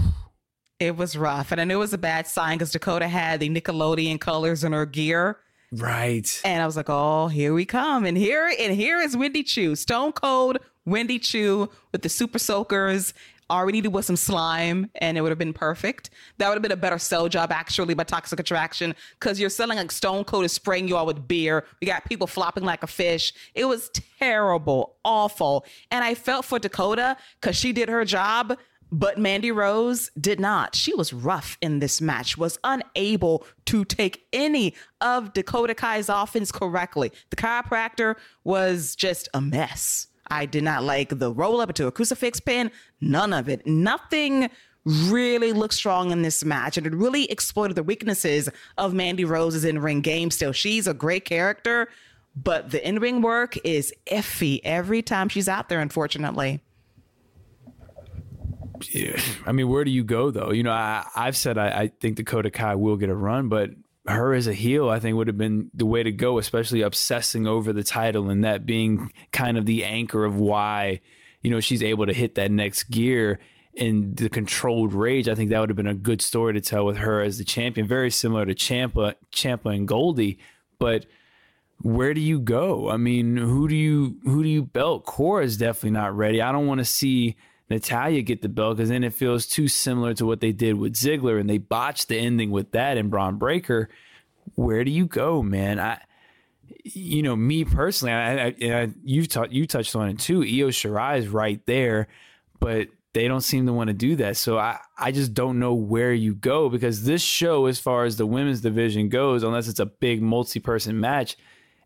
It 0.79 0.95
was 0.95 1.17
rough, 1.17 1.51
and 1.51 1.59
I 1.59 1.65
knew 1.65 1.75
it 1.75 1.79
was 1.79 1.93
a 1.93 1.97
bad 1.97 2.25
sign 2.25 2.57
because 2.57 2.71
Dakota 2.71 3.07
had 3.07 3.41
the 3.41 3.49
Nickelodeon 3.49 4.19
colors 4.21 4.63
in 4.63 4.71
her 4.71 4.85
gear. 4.85 5.37
Right. 5.71 6.41
And 6.45 6.63
I 6.63 6.65
was 6.65 6.77
like, 6.77 6.89
oh, 6.89 7.27
here 7.27 7.53
we 7.53 7.65
come. 7.65 8.05
And 8.05 8.17
here 8.17 8.51
and 8.59 8.73
here 8.73 8.99
is 8.99 9.15
Wendy 9.15 9.43
Choo, 9.43 9.75
Stone 9.75 10.13
Cold 10.13 10.57
Wendy 10.85 11.19
Choo 11.19 11.69
with 11.91 12.01
the 12.01 12.09
super 12.09 12.39
soakers. 12.39 13.13
All 13.49 13.65
we 13.65 13.71
needed 13.71 13.89
was 13.89 14.05
some 14.05 14.15
slime 14.15 14.91
and 14.95 15.17
it 15.17 15.21
would 15.21 15.29
have 15.29 15.39
been 15.39 15.53
perfect. 15.53 16.11
That 16.37 16.49
would 16.49 16.55
have 16.55 16.61
been 16.61 16.71
a 16.71 16.77
better 16.77 16.99
sell 16.99 17.27
job 17.27 17.51
actually 17.51 17.95
by 17.95 18.03
Toxic 18.03 18.39
Attraction 18.39 18.95
because 19.19 19.39
you're 19.39 19.49
selling 19.49 19.77
like 19.77 19.91
Stone 19.91 20.25
Cold 20.25 20.45
is 20.45 20.53
spraying 20.53 20.87
you 20.87 20.95
all 20.95 21.05
with 21.05 21.27
beer. 21.27 21.65
We 21.81 21.87
got 21.87 22.05
people 22.05 22.27
flopping 22.27 22.63
like 22.63 22.83
a 22.83 22.87
fish. 22.87 23.33
It 23.55 23.65
was 23.65 23.89
terrible, 24.19 24.97
awful. 25.03 25.65
And 25.89 26.03
I 26.03 26.13
felt 26.13 26.45
for 26.45 26.59
Dakota 26.59 27.17
because 27.41 27.55
she 27.55 27.73
did 27.73 27.89
her 27.89 28.05
job. 28.05 28.57
But 28.91 29.19
Mandy 29.19 29.51
Rose 29.51 30.09
did 30.19 30.39
not. 30.39 30.75
She 30.75 30.95
was 30.95 31.13
rough 31.13 31.59
in 31.61 31.77
this 31.77 32.01
match, 32.01 32.37
was 32.37 32.57
unable 32.63 33.45
to 33.65 33.85
take 33.85 34.25
any 34.33 34.73
of 34.99 35.33
Dakota 35.33 35.75
Kai's 35.75 36.09
offense 36.09 36.51
correctly. 36.51 37.11
The 37.29 37.35
Kairopractor 37.35 38.15
was 38.43 38.95
just 38.95 39.29
a 39.33 39.41
mess. 39.41 40.07
I 40.29 40.45
did 40.45 40.63
not 40.63 40.83
like 40.83 41.19
the 41.19 41.31
roll 41.31 41.61
up 41.61 41.69
into 41.69 41.87
a 41.87 41.91
crucifix 41.91 42.39
pin, 42.39 42.71
none 43.01 43.33
of 43.33 43.49
it. 43.49 43.65
Nothing 43.65 44.49
really 44.85 45.53
looked 45.53 45.73
strong 45.73 46.11
in 46.11 46.21
this 46.21 46.43
match, 46.43 46.77
and 46.77 46.87
it 46.87 46.93
really 46.93 47.29
exploited 47.31 47.75
the 47.75 47.83
weaknesses 47.83 48.49
of 48.77 48.93
Mandy 48.93 49.25
Rose's 49.25 49.65
in 49.65 49.79
ring 49.79 50.01
game 50.01 50.31
still. 50.31 50.51
She's 50.51 50.87
a 50.87 50.93
great 50.93 51.25
character, 51.25 51.89
but 52.35 52.71
the 52.71 52.85
in 52.87 52.99
ring 52.99 53.21
work 53.21 53.57
is 53.63 53.93
iffy 54.07 54.61
every 54.63 55.01
time 55.01 55.29
she's 55.29 55.49
out 55.49 55.69
there, 55.69 55.79
unfortunately. 55.79 56.61
I 59.45 59.51
mean, 59.51 59.67
where 59.67 59.83
do 59.83 59.91
you 59.91 60.03
go 60.03 60.31
though? 60.31 60.51
You 60.51 60.63
know, 60.63 60.71
I, 60.71 61.05
I've 61.15 61.35
said 61.35 61.57
I, 61.57 61.67
I 61.67 61.87
think 61.99 62.15
Dakota 62.15 62.49
Kai 62.49 62.75
will 62.75 62.95
get 62.95 63.09
a 63.09 63.15
run, 63.15 63.49
but 63.49 63.71
her 64.07 64.33
as 64.33 64.47
a 64.47 64.53
heel, 64.53 64.89
I 64.89 64.99
think 64.99 65.15
would 65.15 65.27
have 65.27 65.37
been 65.37 65.69
the 65.73 65.85
way 65.85 66.03
to 66.03 66.11
go, 66.11 66.37
especially 66.37 66.81
obsessing 66.81 67.47
over 67.47 67.73
the 67.73 67.83
title 67.83 68.29
and 68.29 68.43
that 68.43 68.65
being 68.65 69.11
kind 69.31 69.57
of 69.57 69.65
the 69.65 69.83
anchor 69.83 70.25
of 70.25 70.37
why, 70.37 71.01
you 71.41 71.51
know, 71.51 71.59
she's 71.59 71.83
able 71.83 72.05
to 72.05 72.13
hit 72.13 72.35
that 72.35 72.51
next 72.51 72.83
gear 72.85 73.39
in 73.73 74.15
the 74.15 74.29
controlled 74.29 74.93
rage. 74.93 75.27
I 75.27 75.35
think 75.35 75.49
that 75.49 75.59
would 75.59 75.69
have 75.69 75.77
been 75.77 75.87
a 75.87 75.93
good 75.93 76.21
story 76.21 76.53
to 76.53 76.61
tell 76.61 76.85
with 76.85 76.97
her 76.97 77.21
as 77.21 77.37
the 77.37 77.43
champion, 77.43 77.87
very 77.87 78.09
similar 78.09 78.45
to 78.45 78.55
Ciampa, 78.55 79.15
Ciampa 79.31 79.73
and 79.73 79.87
Goldie. 79.87 80.39
But 80.79 81.05
where 81.81 82.13
do 82.13 82.21
you 82.21 82.39
go? 82.39 82.89
I 82.89 82.97
mean, 82.97 83.37
who 83.37 83.67
do 83.67 83.75
you 83.75 84.17
who 84.23 84.43
do 84.43 84.49
you 84.49 84.63
belt? 84.63 85.05
Cora 85.05 85.45
is 85.45 85.57
definitely 85.57 85.91
not 85.91 86.15
ready. 86.15 86.41
I 86.41 86.51
don't 86.51 86.67
want 86.67 86.79
to 86.79 86.85
see 86.85 87.37
Natalya 87.69 88.21
get 88.21 88.41
the 88.41 88.49
belt 88.49 88.77
because 88.77 88.89
then 88.89 89.03
it 89.03 89.13
feels 89.13 89.45
too 89.45 89.67
similar 89.67 90.13
to 90.15 90.25
what 90.25 90.39
they 90.39 90.51
did 90.51 90.75
with 90.75 90.93
Ziggler 90.93 91.39
and 91.39 91.49
they 91.49 91.59
botched 91.59 92.07
the 92.07 92.17
ending 92.17 92.51
with 92.51 92.71
that 92.71 92.97
and 92.97 93.11
Bron 93.11 93.37
Breakker. 93.37 93.89
Where 94.55 94.83
do 94.83 94.91
you 94.91 95.05
go, 95.05 95.43
man? 95.43 95.79
I, 95.79 96.01
you 96.83 97.21
know, 97.21 97.35
me 97.35 97.65
personally, 97.65 98.13
I, 98.13 98.47
I, 98.47 98.55
I 98.61 98.89
you 99.03 99.27
taught 99.27 99.51
you 99.51 99.67
touched 99.67 99.95
on 99.95 100.09
it 100.09 100.19
too. 100.19 100.41
Io 100.41 100.69
Shirai 100.69 101.19
is 101.19 101.27
right 101.27 101.63
there, 101.67 102.07
but 102.59 102.89
they 103.13 103.27
don't 103.27 103.41
seem 103.41 103.65
to 103.67 103.73
want 103.73 103.89
to 103.89 103.93
do 103.93 104.15
that. 104.17 104.37
So 104.37 104.57
I, 104.57 104.79
I 104.97 105.11
just 105.11 105.33
don't 105.33 105.59
know 105.59 105.73
where 105.73 106.13
you 106.13 106.33
go 106.35 106.69
because 106.69 107.03
this 107.03 107.21
show, 107.21 107.65
as 107.65 107.79
far 107.79 108.05
as 108.05 108.17
the 108.17 108.25
women's 108.25 108.61
division 108.61 109.09
goes, 109.09 109.43
unless 109.43 109.67
it's 109.67 109.79
a 109.79 109.85
big 109.85 110.21
multi-person 110.21 110.99
match, 110.99 111.37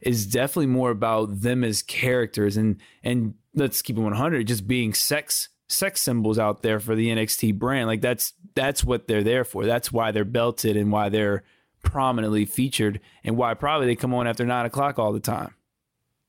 is 0.01 0.25
definitely 0.25 0.67
more 0.67 0.91
about 0.91 1.41
them 1.41 1.63
as 1.63 1.81
characters 1.81 2.57
and 2.57 2.77
and 3.03 3.35
let's 3.55 3.81
keep 3.81 3.97
it 3.97 4.01
100, 4.01 4.47
just 4.47 4.67
being 4.67 4.93
sex 4.93 5.49
sex 5.73 6.01
symbols 6.01 6.39
out 6.39 6.61
there 6.61 6.79
for 6.79 6.95
the 6.95 7.09
NXT 7.09 7.57
brand. 7.57 7.87
Like 7.87 8.01
that's 8.01 8.33
that's 8.55 8.83
what 8.83 9.07
they're 9.07 9.23
there 9.23 9.43
for. 9.43 9.65
That's 9.65 9.91
why 9.91 10.11
they're 10.11 10.23
belted 10.25 10.77
and 10.77 10.91
why 10.91 11.09
they're 11.09 11.43
prominently 11.83 12.45
featured 12.45 12.99
and 13.23 13.35
why 13.35 13.53
probably 13.53 13.87
they 13.87 13.95
come 13.95 14.13
on 14.13 14.27
after 14.27 14.45
nine 14.45 14.65
o'clock 14.65 14.99
all 14.99 15.11
the 15.11 15.19
time. 15.19 15.53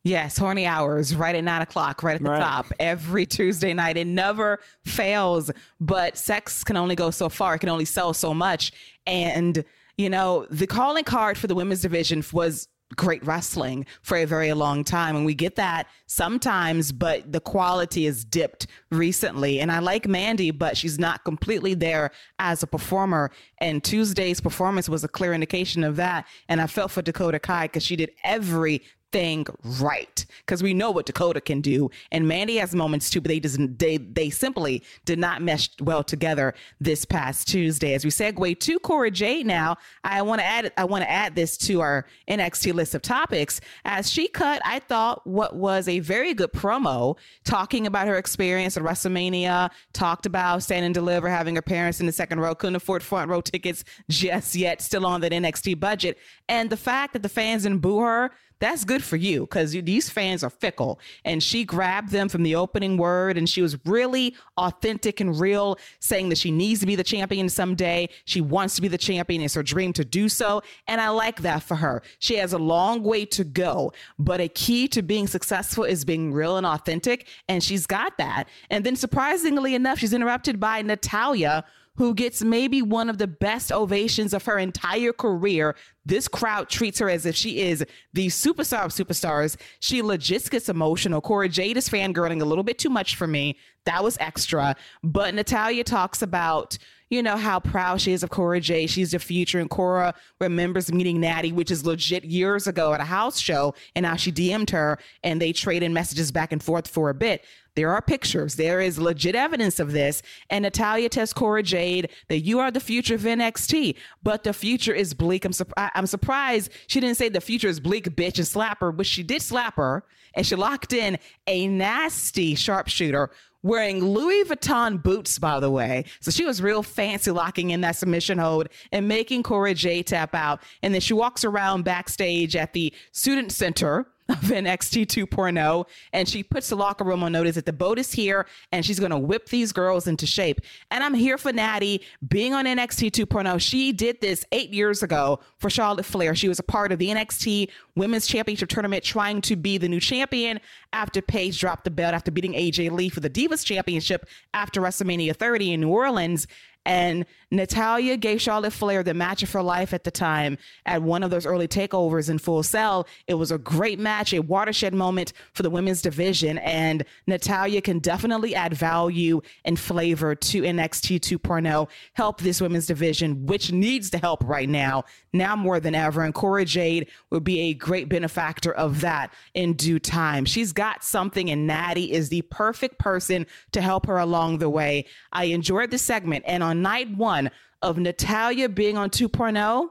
Yes, 0.07 0.37
horny 0.37 0.67
hours 0.67 1.15
right 1.17 1.35
at 1.35 1.45
nine 1.45 1.63
o'clock, 1.63 2.03
right 2.03 2.17
at 2.17 2.23
the 2.23 2.29
Right. 2.29 2.39
top 2.41 2.67
every 2.79 3.25
Tuesday 3.25 3.73
night. 3.73 3.97
It 3.97 4.07
never 4.07 4.61
fails, 4.85 5.51
but 5.81 6.19
sex 6.19 6.63
can 6.63 6.77
only 6.77 6.95
go 6.95 7.11
so 7.11 7.31
far. 7.31 7.55
It 7.55 7.61
can 7.61 7.71
only 7.71 7.87
sell 7.87 8.13
so 8.13 8.35
much. 8.35 8.71
And, 9.07 9.65
you 9.97 10.11
know, 10.11 10.47
the 10.51 10.67
calling 10.67 11.05
card 11.05 11.39
for 11.39 11.47
the 11.47 11.55
women's 11.55 11.81
division 11.81 12.23
was 12.35 12.69
great 12.97 13.25
wrestling 13.27 13.87
for 14.03 14.17
a 14.17 14.25
very 14.25 14.53
long 14.53 14.85
time. 14.85 15.17
And 15.17 15.25
we 15.25 15.35
get 15.35 15.57
that 15.57 15.89
sometimes, 16.07 16.93
but 16.93 17.31
the 17.33 17.41
quality 17.41 18.07
is 18.07 18.25
dipped 18.25 18.67
recently. 18.91 19.61
And 19.61 19.73
I 19.73 19.81
like 19.81 20.07
Mandy, 20.07 20.51
but 20.51 20.77
she's 20.77 20.99
not 20.99 21.25
completely 21.25 21.75
there 21.75 22.11
as 22.39 22.63
a 22.63 22.67
performer. 22.67 23.31
And 23.59 23.83
Tuesday's 23.83 24.41
performance 24.41 24.89
was 24.89 25.05
a 25.05 25.09
clear 25.09 25.33
indication 25.33 25.85
of 25.85 25.97
that. 25.97 26.27
And 26.49 26.61
I 26.61 26.67
felt 26.67 26.91
for 26.91 27.03
Dakota 27.03 27.39
Kai 27.39 27.67
because 27.67 27.83
she 27.83 27.97
did 27.97 28.13
every 28.23 28.83
thing 29.15 29.47
right. 29.81 30.27
Because 30.41 30.61
we 30.61 30.75
know 30.75 30.91
what 30.91 31.07
Dakota 31.07 31.41
can 31.41 31.61
do. 31.61 31.89
And 32.11 32.27
Mandy 32.27 32.57
has 32.57 32.75
moments 32.75 33.09
too 33.09 33.21
but 33.21 33.29
they 33.29 33.39
just 33.39 33.61
they 33.79 33.97
they 33.99 34.29
simply 34.29 34.83
did 35.05 35.21
not 35.21 35.41
mesh 35.41 35.71
well 35.81 36.03
together 36.03 36.53
this 36.81 37.05
past 37.05 37.47
Tuesday. 37.47 37.95
As 37.95 38.05
we 38.05 38.11
segue 38.11 38.59
to 38.59 38.79
Cora 38.81 39.13
Jade 39.13 39.47
now 39.47 39.77
I 40.03 40.21
want 40.23 40.41
to 40.41 40.45
add 40.45 40.73
I 40.77 40.85
want 40.85 41.05
to 41.05 41.11
add 41.11 41.37
this 41.37 41.57
to 41.59 41.81
our 41.81 42.07
NXT 42.29 42.75
list 42.75 42.97
of 42.97 43.03
topics. 43.03 43.61
As 43.85 44.11
she 44.11 44.27
cut 44.27 44.61
I 44.65 44.81
thought 44.81 45.25
what 45.25 45.55
was 45.55 45.87
a 45.87 46.01
very 46.01 46.35
good 46.35 46.53
promo 46.53 47.17
talking 47.45 47.87
about 47.87 48.09
her 48.09 48.17
experience 48.17 48.77
at 48.77 48.83
WrestleMania 48.83 49.71
talked 49.93 50.27
about 50.27 50.65
stand 50.65 50.85
and 50.85 50.93
deliver 50.93 51.29
having 51.31 51.55
her 51.55 51.63
parents 51.63 52.01
in 52.01 52.07
the 52.07 52.13
second 52.13 52.41
row 52.41 52.53
couldn't 52.57 52.75
afford 52.75 53.01
front 53.01 53.31
row 53.31 53.41
tickets 53.41 53.85
just 54.11 54.57
yet 54.57 54.83
still 54.83 55.07
on 55.07 55.21
that 55.21 55.31
NXT 55.31 55.79
budget. 55.79 56.19
And 56.49 56.69
the 56.69 56.77
fact 56.77 57.13
that 57.13 57.23
the 57.23 57.29
fans 57.29 57.63
didn't 57.63 57.79
boo 57.79 58.01
her 58.01 58.33
that's 58.59 58.85
good 58.85 59.03
for 59.03 59.17
you 59.17 59.41
because 59.41 59.73
these 59.73 60.09
fans 60.09 60.45
are 60.45 60.51
fickle. 60.51 60.99
And 61.25 61.43
she 61.43 61.65
grabbed 61.65 62.11
them 62.11 62.29
from 62.29 62.43
the 62.43 62.55
opening 62.55 62.97
word 62.97 63.37
and 63.37 63.49
she 63.49 63.63
was 63.63 63.77
really 63.85 64.35
authentic 64.57 65.21
and 65.21 65.39
real, 65.39 65.79
saying 66.01 66.29
that 66.31 66.39
she 66.39 66.51
needs 66.51 66.81
to 66.81 66.87
be 66.87 66.97
the 66.97 67.05
champion 67.05 67.49
someday. 67.49 68.09
She 68.25 68.41
wants 68.41 68.77
to 68.77 68.83
be 68.83 68.89
the 68.89 68.99
champion. 68.99 69.43
It's 69.43 69.55
her 69.55 69.63
dream 69.63 69.93
to 69.95 70.05
do 70.05 70.29
so. 70.29 70.63
And 70.87 71.01
I 71.01 71.09
like 71.11 71.43
that 71.43 71.63
for 71.63 71.77
her. 71.77 72.03
She 72.19 72.37
has 72.37 72.53
a 72.53 72.59
long 72.59 73.03
way 73.03 73.25
to 73.27 73.45
go, 73.45 73.93
but 74.19 74.41
a 74.41 74.49
key 74.49 74.89
to 74.89 75.03
being 75.03 75.27
successful 75.27 75.85
is 75.85 76.05
being 76.05 76.33
real 76.33 76.57
and 76.57 76.67
authentic. 76.67 77.27
And 77.49 77.63
she's 77.63 77.87
got 77.87 78.17
that. 78.19 78.49
And 78.71 78.85
then 78.85 78.97
surprisingly 78.97 79.75
enough, 79.75 79.99
she's 79.99 80.13
interrupted 80.13 80.61
by 80.61 80.83
Natalya 80.83 81.65
who 81.97 82.15
gets 82.15 82.43
maybe 82.43 82.83
one 82.83 83.09
of 83.09 83.19
the 83.19 83.27
best 83.27 83.71
ovations 83.71 84.35
of 84.35 84.45
her 84.45 84.59
entire 84.59 85.13
career. 85.13 85.77
This 86.05 86.29
crowd 86.29 86.69
treats 86.69 86.99
her 86.99 87.09
as 87.09 87.25
if 87.25 87.37
she 87.37 87.61
is 87.61 87.85
the 88.13 88.27
superstar 88.27 88.85
of 88.85 88.91
superstars. 88.91 89.57
She 89.81 90.03
legit 90.03 90.51
gets 90.51 90.69
emotional. 90.69 91.21
Cora 91.21 91.49
Jade 91.49 91.77
is 91.77 91.89
fangirling 91.89 92.43
a 92.43 92.45
little 92.45 92.65
bit 92.65 92.79
too 92.79 92.91
much 92.91 93.17
for 93.17 93.27
me. 93.27 93.59
That 93.85 94.03
was 94.03 94.17
extra. 94.19 94.77
But 95.03 95.35
Natalya 95.35 95.85
talks 95.85 96.21
about, 96.23 96.79
you 97.15 97.23
know, 97.23 97.37
how 97.37 97.61
proud 97.61 98.01
she 98.01 98.13
is 98.13 98.23
of 98.25 98.31
Cora 98.31 98.61
Jade. 98.61 98.91
She's 98.91 99.13
the 99.13 99.19
future. 99.19 99.61
And 99.61 99.71
Cora 99.71 100.15
remembers 100.41 100.93
meeting 100.93 101.21
Natty, 101.21 101.53
which 101.53 101.71
is 101.71 101.87
legit 101.87 102.25
years 102.25 102.67
ago 102.67 102.93
at 102.93 103.01
a 103.01 103.05
house 103.05 103.39
show. 103.39 103.75
And 103.95 104.03
now 104.03 104.17
she 104.17 104.33
DM'd 104.33 104.71
her 104.71 104.99
and 105.23 105.41
they 105.41 105.53
traded 105.53 105.93
messages 105.93 106.33
back 106.33 106.51
and 106.53 106.63
forth 106.63 106.89
for 106.89 107.11
a 107.11 107.15
bit. 107.15 107.45
There 107.77 107.91
are 107.91 108.03
pictures. 108.03 108.57
There 108.57 108.81
is 108.81 108.99
legit 108.99 109.35
evidence 109.35 109.79
of 109.81 109.93
this. 109.93 110.23
And 110.51 110.63
Natalya 110.65 111.09
tells 111.09 111.33
Cora 111.33 111.63
Jade 111.63 112.09
that 112.29 112.41
you 112.41 112.59
are 112.59 112.71
the 112.71 112.81
future 112.81 113.15
of 113.15 113.23
NXT, 113.23 113.97
but 114.23 114.43
the 114.45 114.53
future 114.53 114.93
is 114.95 115.15
bleak. 115.15 115.45
I'm, 115.45 115.53
surp- 115.53 115.73
I- 115.77 115.91
I'm 115.95 116.07
surprised 116.07 116.71
she 116.89 117.01
didn't 117.01 117.17
say 117.17 117.29
the 117.29 117.41
future 117.41 117.69
is 117.69 117.81
bleak, 117.81 118.05
bitch, 118.17 118.39
and 118.39 118.47
slap 118.47 118.81
her, 118.81 118.93
but 118.93 119.07
she 119.07 119.23
did 119.23 119.43
slap 119.43 119.77
her. 119.77 120.05
And 120.35 120.45
she 120.45 120.57
locked 120.57 120.93
in 120.93 121.19
a 121.47 121.69
nasty 121.69 122.55
sharpshooter 122.57 123.31
wearing 123.65 124.05
Louis 124.05 124.45
Vuitton 124.45 125.03
boots, 125.03 125.41
by 125.41 125.59
the 125.59 125.71
way. 125.71 126.05
So 126.21 126.31
she 126.31 126.45
was 126.45 126.63
real 126.63 126.85
fancy 126.85 127.33
locking 127.33 127.71
in 127.71 127.81
that 127.81 127.97
submission 127.97 128.39
hold 128.39 128.69
and 128.93 129.09
making 129.09 129.43
Cora 129.43 129.75
J 129.75 130.05
tap 130.05 130.35
out. 130.37 130.63
And 130.83 130.95
then 130.95 131.01
she 131.01 131.15
walks 131.15 131.45
around 131.45 131.83
backstage 131.83 132.55
at 132.55 132.75
the 132.75 132.93
student 133.11 133.51
center 133.51 134.07
of 134.29 134.37
NXT 134.39 135.07
2.0 135.07 135.87
and 136.15 136.29
she 136.29 136.43
puts 136.43 136.71
the 136.71 136.77
locker 136.77 137.05
room 137.05 137.23
on 137.23 137.33
notice 137.33 137.57
that 137.57 137.67
the 137.67 137.73
boat 137.75 137.99
is 137.99 138.13
here 138.13 138.47
and 138.73 138.85
she's 138.85 138.99
going 138.99 139.11
to 139.11 139.19
whip 139.19 139.49
these 139.51 139.73
girls 139.73 140.07
into 140.07 140.27
shape. 140.27 140.61
And 140.91 141.05
I'm 141.05 141.13
here 141.13 141.37
for 141.37 141.53
Natty 141.53 142.03
being 142.27 142.55
on 142.55 142.65
NXT 142.65 143.11
2.0. 143.11 143.61
She 143.61 143.93
did 143.93 144.21
this 144.21 144.47
eight 144.53 144.71
years 144.71 145.03
ago 145.03 145.41
for 145.59 145.69
Charlotte 145.69 146.07
Flair. 146.07 146.35
She 146.35 146.49
was 146.49 146.59
a 146.59 146.63
part 146.63 146.91
of 146.91 146.99
the 146.99 147.09
NXT 147.09 147.71
Women's 147.97 148.27
Championship 148.27 148.69
Tournament 148.69 149.05
trying 149.05 149.41
to 149.43 149.57
be 149.57 149.79
the 149.79 149.89
new 149.89 150.01
champion 150.01 150.61
after 150.93 151.23
Paige 151.23 151.61
dropped 151.61 151.85
the 151.85 151.91
belt 151.91 152.15
after 152.15 152.31
beating 152.31 152.55
AJ 152.55 152.91
Lee 152.91 153.09
for 153.09 153.21
the 153.21 153.31
Divas 153.31 153.65
Championship 153.65 154.27
after 154.53 154.81
WrestleMania 154.81 155.37
30 155.37 155.73
in 155.73 155.81
New 155.81 155.91
Orleans. 155.91 156.47
And 156.87 157.25
Natalya 157.51 158.17
gave 158.17 158.43
Charlotte 158.43 158.73
Flair 158.73 159.03
the 159.03 159.15
match 159.15 159.43
of 159.43 159.51
her 159.53 159.63
life 159.63 159.95
at 159.95 160.05
the 160.05 160.11
time 160.11 160.59
at 160.85 161.03
one 161.03 161.23
of 161.23 161.31
those 161.31 161.47
early 161.47 161.67
takeovers 161.67 162.29
in 162.29 162.39
Full 162.39 162.63
Sail. 162.63 163.07
It 163.27 163.35
was 163.35 163.51
a 163.51 163.59
great 163.59 163.99
match, 163.99 164.35
a 164.35 164.41
watershed 164.41 164.93
moment 164.93 165.33
for 165.55 165.63
the 165.63 165.71
women's 165.71 166.03
division. 166.03 166.59
And 166.59 167.05
Natalya 167.27 167.81
can 167.81 168.01
definitely 168.01 168.55
add 168.55 168.75
value 168.75 169.41
and 169.65 169.79
flavor 169.81 170.35
to 170.35 170.63
NXT 170.63 171.21
2.0, 171.21 171.89
help 172.13 172.41
this 172.41 172.61
women's 172.61 172.87
division, 172.87 173.47
which 173.47 173.73
needs 173.73 174.11
the 174.11 174.19
help 174.19 174.45
right 174.45 174.69
now, 174.69 175.05
now 175.33 175.57
more 175.57 175.81
than 175.81 175.95
ever. 175.95 176.23
And 176.23 176.35
Cora 176.35 176.67
Jade 176.67 177.09
will 177.31 177.41
be 177.41 177.71
a 177.71 177.75
great 177.85 178.09
benefactor 178.09 178.73
of 178.73 179.03
that 179.03 179.31
in 179.53 179.75
due 179.75 179.99
time. 179.99 180.47
She's 180.47 180.73
got 180.73 181.05
something, 181.05 181.51
and 181.51 181.67
Natty 181.67 182.11
is 182.11 182.31
the 182.31 182.41
perfect 182.43 182.99
person 182.99 183.47
to 183.73 183.83
help 183.83 184.07
her 184.07 184.17
along 184.17 184.59
the 184.59 184.71
way. 184.71 185.05
I 185.33 185.45
enjoyed 185.45 185.91
the 185.91 185.99
segment. 185.99 186.45
And 186.47 186.63
on 186.63 186.81
night 186.81 187.15
one 187.15 187.51
of 187.83 187.99
Natalya 187.99 188.71
being 188.71 188.97
on 188.97 189.11
2.0, 189.11 189.91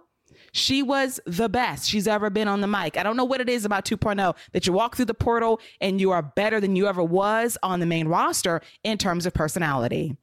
she 0.52 0.82
was 0.82 1.20
the 1.28 1.48
best 1.48 1.88
she's 1.88 2.08
ever 2.08 2.32
been 2.32 2.48
on 2.48 2.62
the 2.62 2.68
mic. 2.68 2.98
I 2.98 3.04
don't 3.04 3.16
know 3.16 3.26
what 3.26 3.42
it 3.42 3.50
is 3.50 3.64
about 3.64 3.86
2.0 3.86 4.36
that 4.54 4.66
you 4.66 4.74
walk 4.74 4.96
through 4.96 5.06
the 5.06 5.14
portal 5.14 5.62
and 5.80 6.02
you 6.02 6.10
are 6.10 6.24
better 6.24 6.60
than 6.60 6.76
you 6.76 6.88
ever 6.88 7.04
was 7.04 7.60
on 7.62 7.80
the 7.80 7.86
main 7.86 8.08
roster 8.08 8.62
in 8.84 8.98
terms 8.98 9.28
of 9.28 9.34
personality. 9.34 10.18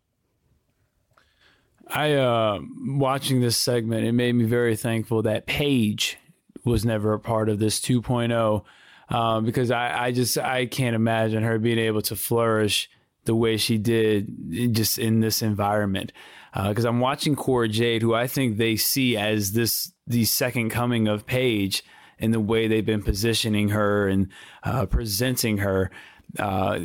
I 1.89 2.15
uh 2.15 2.61
watching 2.85 3.41
this 3.41 3.57
segment, 3.57 4.05
it 4.05 4.13
made 4.13 4.35
me 4.35 4.45
very 4.45 4.77
thankful 4.77 5.23
that 5.23 5.47
Paige 5.47 6.20
was 6.65 6.85
never 6.85 7.13
a 7.13 7.19
part 7.19 7.49
of 7.49 7.59
this 7.59 7.81
2.0 7.81 8.65
um, 9.09 9.45
because 9.45 9.71
I, 9.71 10.07
I 10.07 10.13
just 10.13 10.39
I 10.39 10.67
can't 10.67 10.95
imagine 10.95 11.43
her 11.43 11.59
being 11.59 11.79
able 11.79 12.03
to 12.03 12.17
flourish 12.17 12.91
the 13.25 13.35
way 13.35 13.57
she 13.57 13.79
did 13.79 14.75
just 14.75 14.99
in 14.99 15.21
this 15.21 15.43
environment. 15.43 16.13
Because 16.53 16.85
uh, 16.85 16.89
I'm 16.89 17.01
watching 17.01 17.37
Cora 17.37 17.69
Jade, 17.69 18.03
who 18.03 18.15
I 18.15 18.27
think 18.27 18.57
they 18.57 18.77
see 18.77 19.17
as 19.17 19.53
this 19.53 19.93
the 20.07 20.25
second 20.25 20.71
coming 20.71 21.07
of 21.07 21.27
Paige 21.27 21.85
in 22.19 22.33
the 22.33 22.41
way 22.41 22.67
they've 22.67 22.85
been 22.85 23.03
positioning 23.03 23.69
her 23.69 24.09
and 24.09 24.29
uh, 24.65 24.87
presenting 24.87 25.59
her 25.59 25.91
uh, 26.39 26.79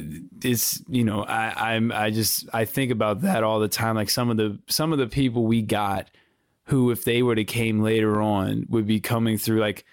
it's 0.43 0.81
you 0.87 1.03
know 1.03 1.23
I 1.23 1.75
I'm 1.75 1.91
I 1.91 2.09
just 2.09 2.49
I 2.53 2.65
think 2.65 2.91
about 2.91 3.21
that 3.21 3.43
all 3.43 3.59
the 3.59 3.67
time. 3.67 3.95
Like 3.95 4.09
some 4.09 4.29
of 4.29 4.37
the 4.37 4.59
some 4.67 4.91
of 4.91 4.97
the 4.97 5.07
people 5.07 5.45
we 5.45 5.61
got 5.61 6.09
who, 6.65 6.91
if 6.91 7.03
they 7.03 7.21
would 7.21 7.37
have 7.37 7.47
came 7.47 7.81
later 7.81 8.21
on, 8.21 8.65
would 8.69 8.87
be 8.87 8.99
coming 8.99 9.37
through 9.37 9.59
like 9.59 9.85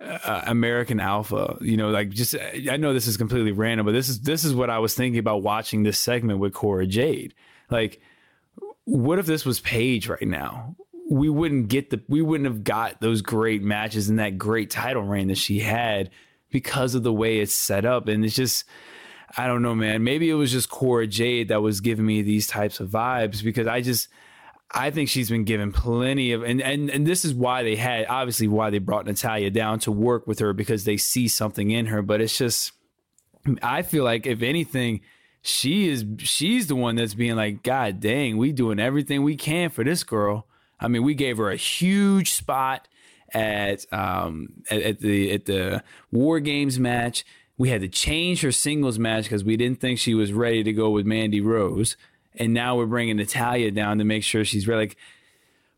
uh, 0.00 0.42
American 0.46 1.00
Alpha. 1.00 1.56
You 1.60 1.76
know, 1.76 1.90
like 1.90 2.10
just 2.10 2.34
I 2.70 2.76
know 2.76 2.92
this 2.92 3.06
is 3.06 3.16
completely 3.16 3.52
random, 3.52 3.86
but 3.86 3.92
this 3.92 4.08
is 4.08 4.20
this 4.20 4.44
is 4.44 4.54
what 4.54 4.70
I 4.70 4.78
was 4.78 4.94
thinking 4.94 5.18
about 5.18 5.42
watching 5.42 5.82
this 5.82 5.98
segment 5.98 6.38
with 6.38 6.52
Cora 6.52 6.86
Jade. 6.86 7.34
Like, 7.70 8.00
what 8.84 9.18
if 9.18 9.26
this 9.26 9.44
was 9.44 9.60
Paige 9.60 10.08
right 10.08 10.28
now? 10.28 10.76
We 11.10 11.28
wouldn't 11.28 11.68
get 11.68 11.90
the 11.90 12.02
we 12.08 12.22
wouldn't 12.22 12.48
have 12.48 12.64
got 12.64 13.00
those 13.00 13.22
great 13.22 13.62
matches 13.62 14.08
and 14.08 14.18
that 14.18 14.38
great 14.38 14.70
title 14.70 15.02
reign 15.02 15.28
that 15.28 15.38
she 15.38 15.60
had 15.60 16.10
because 16.50 16.94
of 16.94 17.02
the 17.02 17.12
way 17.12 17.38
it's 17.38 17.54
set 17.54 17.84
up. 17.84 18.08
And 18.08 18.24
it's 18.24 18.34
just, 18.34 18.64
I 19.36 19.46
don't 19.46 19.62
know, 19.62 19.74
man. 19.74 20.04
Maybe 20.04 20.28
it 20.28 20.34
was 20.34 20.52
just 20.52 20.68
Cora 20.68 21.06
Jade 21.06 21.48
that 21.48 21.62
was 21.62 21.80
giving 21.80 22.06
me 22.06 22.22
these 22.22 22.46
types 22.46 22.80
of 22.80 22.90
vibes 22.90 23.42
because 23.42 23.66
I 23.66 23.80
just, 23.80 24.08
I 24.72 24.90
think 24.90 25.08
she's 25.08 25.28
been 25.30 25.44
given 25.44 25.72
plenty 25.72 26.32
of, 26.32 26.42
and, 26.42 26.62
and, 26.62 26.90
and 26.90 27.06
this 27.06 27.24
is 27.24 27.34
why 27.34 27.62
they 27.62 27.76
had, 27.76 28.06
obviously, 28.08 28.46
why 28.46 28.70
they 28.70 28.78
brought 28.78 29.06
Natalya 29.06 29.50
down 29.50 29.80
to 29.80 29.92
work 29.92 30.26
with 30.26 30.38
her 30.38 30.52
because 30.52 30.84
they 30.84 30.96
see 30.96 31.26
something 31.26 31.70
in 31.70 31.86
her. 31.86 32.02
But 32.02 32.20
it's 32.20 32.38
just, 32.38 32.72
I 33.62 33.82
feel 33.82 34.04
like 34.04 34.26
if 34.26 34.42
anything, 34.42 35.00
she 35.42 35.88
is, 35.88 36.04
she's 36.18 36.68
the 36.68 36.76
one 36.76 36.96
that's 36.96 37.14
being 37.14 37.36
like, 37.36 37.62
God 37.62 37.98
dang, 37.98 38.36
we 38.36 38.52
doing 38.52 38.78
everything 38.78 39.22
we 39.22 39.36
can 39.36 39.70
for 39.70 39.82
this 39.82 40.04
girl. 40.04 40.46
I 40.78 40.88
mean, 40.88 41.02
we 41.02 41.14
gave 41.14 41.38
her 41.38 41.50
a 41.50 41.56
huge 41.56 42.32
spot 42.32 42.86
at 43.32 43.86
um 43.92 44.48
at, 44.70 44.82
at 44.82 44.98
the 45.00 45.32
at 45.32 45.46
the 45.46 45.82
War 46.10 46.40
Games 46.40 46.78
match. 46.78 47.24
We 47.56 47.68
had 47.68 47.82
to 47.82 47.88
change 47.88 48.40
her 48.40 48.52
singles 48.52 48.98
match 48.98 49.24
because 49.24 49.44
we 49.44 49.56
didn't 49.56 49.80
think 49.80 49.98
she 49.98 50.14
was 50.14 50.32
ready 50.32 50.62
to 50.64 50.72
go 50.72 50.90
with 50.90 51.06
Mandy 51.06 51.40
Rose, 51.40 51.96
and 52.36 52.54
now 52.54 52.76
we're 52.76 52.86
bringing 52.86 53.16
Natalya 53.16 53.70
down 53.70 53.98
to 53.98 54.04
make 54.04 54.22
sure 54.22 54.44
she's 54.44 54.68
ready. 54.68 54.88
Like, 54.88 54.96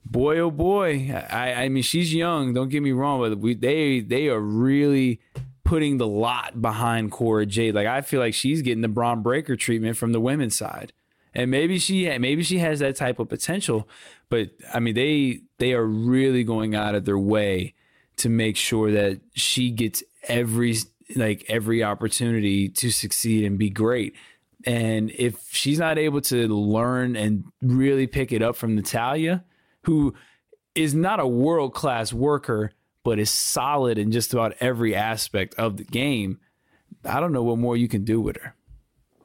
boy, 0.05 0.39
oh 0.39 0.51
boy, 0.51 1.13
I 1.31 1.65
I 1.65 1.69
mean 1.69 1.83
she's 1.83 2.15
young. 2.15 2.55
Don't 2.55 2.69
get 2.69 2.83
me 2.83 2.93
wrong, 2.93 3.21
but 3.21 3.39
we 3.39 3.55
they 3.55 4.01
they 4.01 4.29
are 4.29 4.41
really 4.41 5.21
putting 5.65 5.99
the 5.99 6.07
lot 6.07 6.61
behind 6.61 7.11
Cora 7.11 7.47
Jade. 7.47 7.75
Like 7.75 7.87
I 7.87 8.01
feel 8.01 8.21
like 8.21 8.35
she's 8.35 8.63
getting 8.63 8.83
the 8.83 8.89
Bron 8.89 9.23
Breakker 9.23 9.57
treatment 9.57 9.97
from 9.97 10.13
the 10.13 10.21
women's 10.21 10.57
side 10.57 10.93
and 11.35 11.51
maybe 11.51 11.79
she 11.79 12.07
maybe 12.19 12.43
she 12.43 12.59
has 12.59 12.81
that 12.81 12.97
type 12.97 13.19
of 13.19 13.29
potential 13.29 13.89
but 14.29 14.51
i 14.73 14.81
mean 14.81 14.95
they 14.95 15.41
they 15.59 15.73
are 15.73 15.85
really 15.85 16.45
going 16.45 16.75
out 16.75 16.95
of 16.95 17.05
their 17.05 17.19
way 17.19 17.75
to 18.17 18.29
make 18.29 18.57
sure 18.57 18.91
that 18.93 19.21
she 19.35 19.71
gets 19.71 20.03
every 20.29 20.77
like 21.17 21.45
every 21.49 21.83
opportunity 21.83 22.69
to 22.69 22.91
succeed 22.91 23.45
and 23.45 23.59
be 23.59 23.71
great 23.71 24.15
and 24.65 25.11
if 25.11 25.49
she's 25.51 25.79
not 25.79 25.99
able 25.99 26.21
to 26.23 26.49
learn 26.49 27.17
and 27.17 27.45
really 27.61 28.07
pick 28.07 28.33
it 28.33 28.43
up 28.43 28.57
from 28.57 28.75
Natalya, 28.75 29.45
who 29.85 30.15
is 30.75 30.95
not 30.95 31.21
a 31.21 31.27
world 31.27 31.75
class 31.75 32.13
worker 32.13 32.73
but 33.05 33.19
is 33.19 33.31
solid 33.31 33.99
in 33.99 34.13
just 34.13 34.33
about 34.33 34.55
every 34.61 34.95
aspect 34.95 35.55
of 35.57 35.77
the 35.77 35.85
game 35.85 36.39
i 37.05 37.19
don't 37.19 37.33
know 37.33 37.43
what 37.43 37.59
more 37.59 37.77
you 37.77 37.89
can 37.89 38.05
do 38.05 38.21
with 38.21 38.37
her 38.41 38.55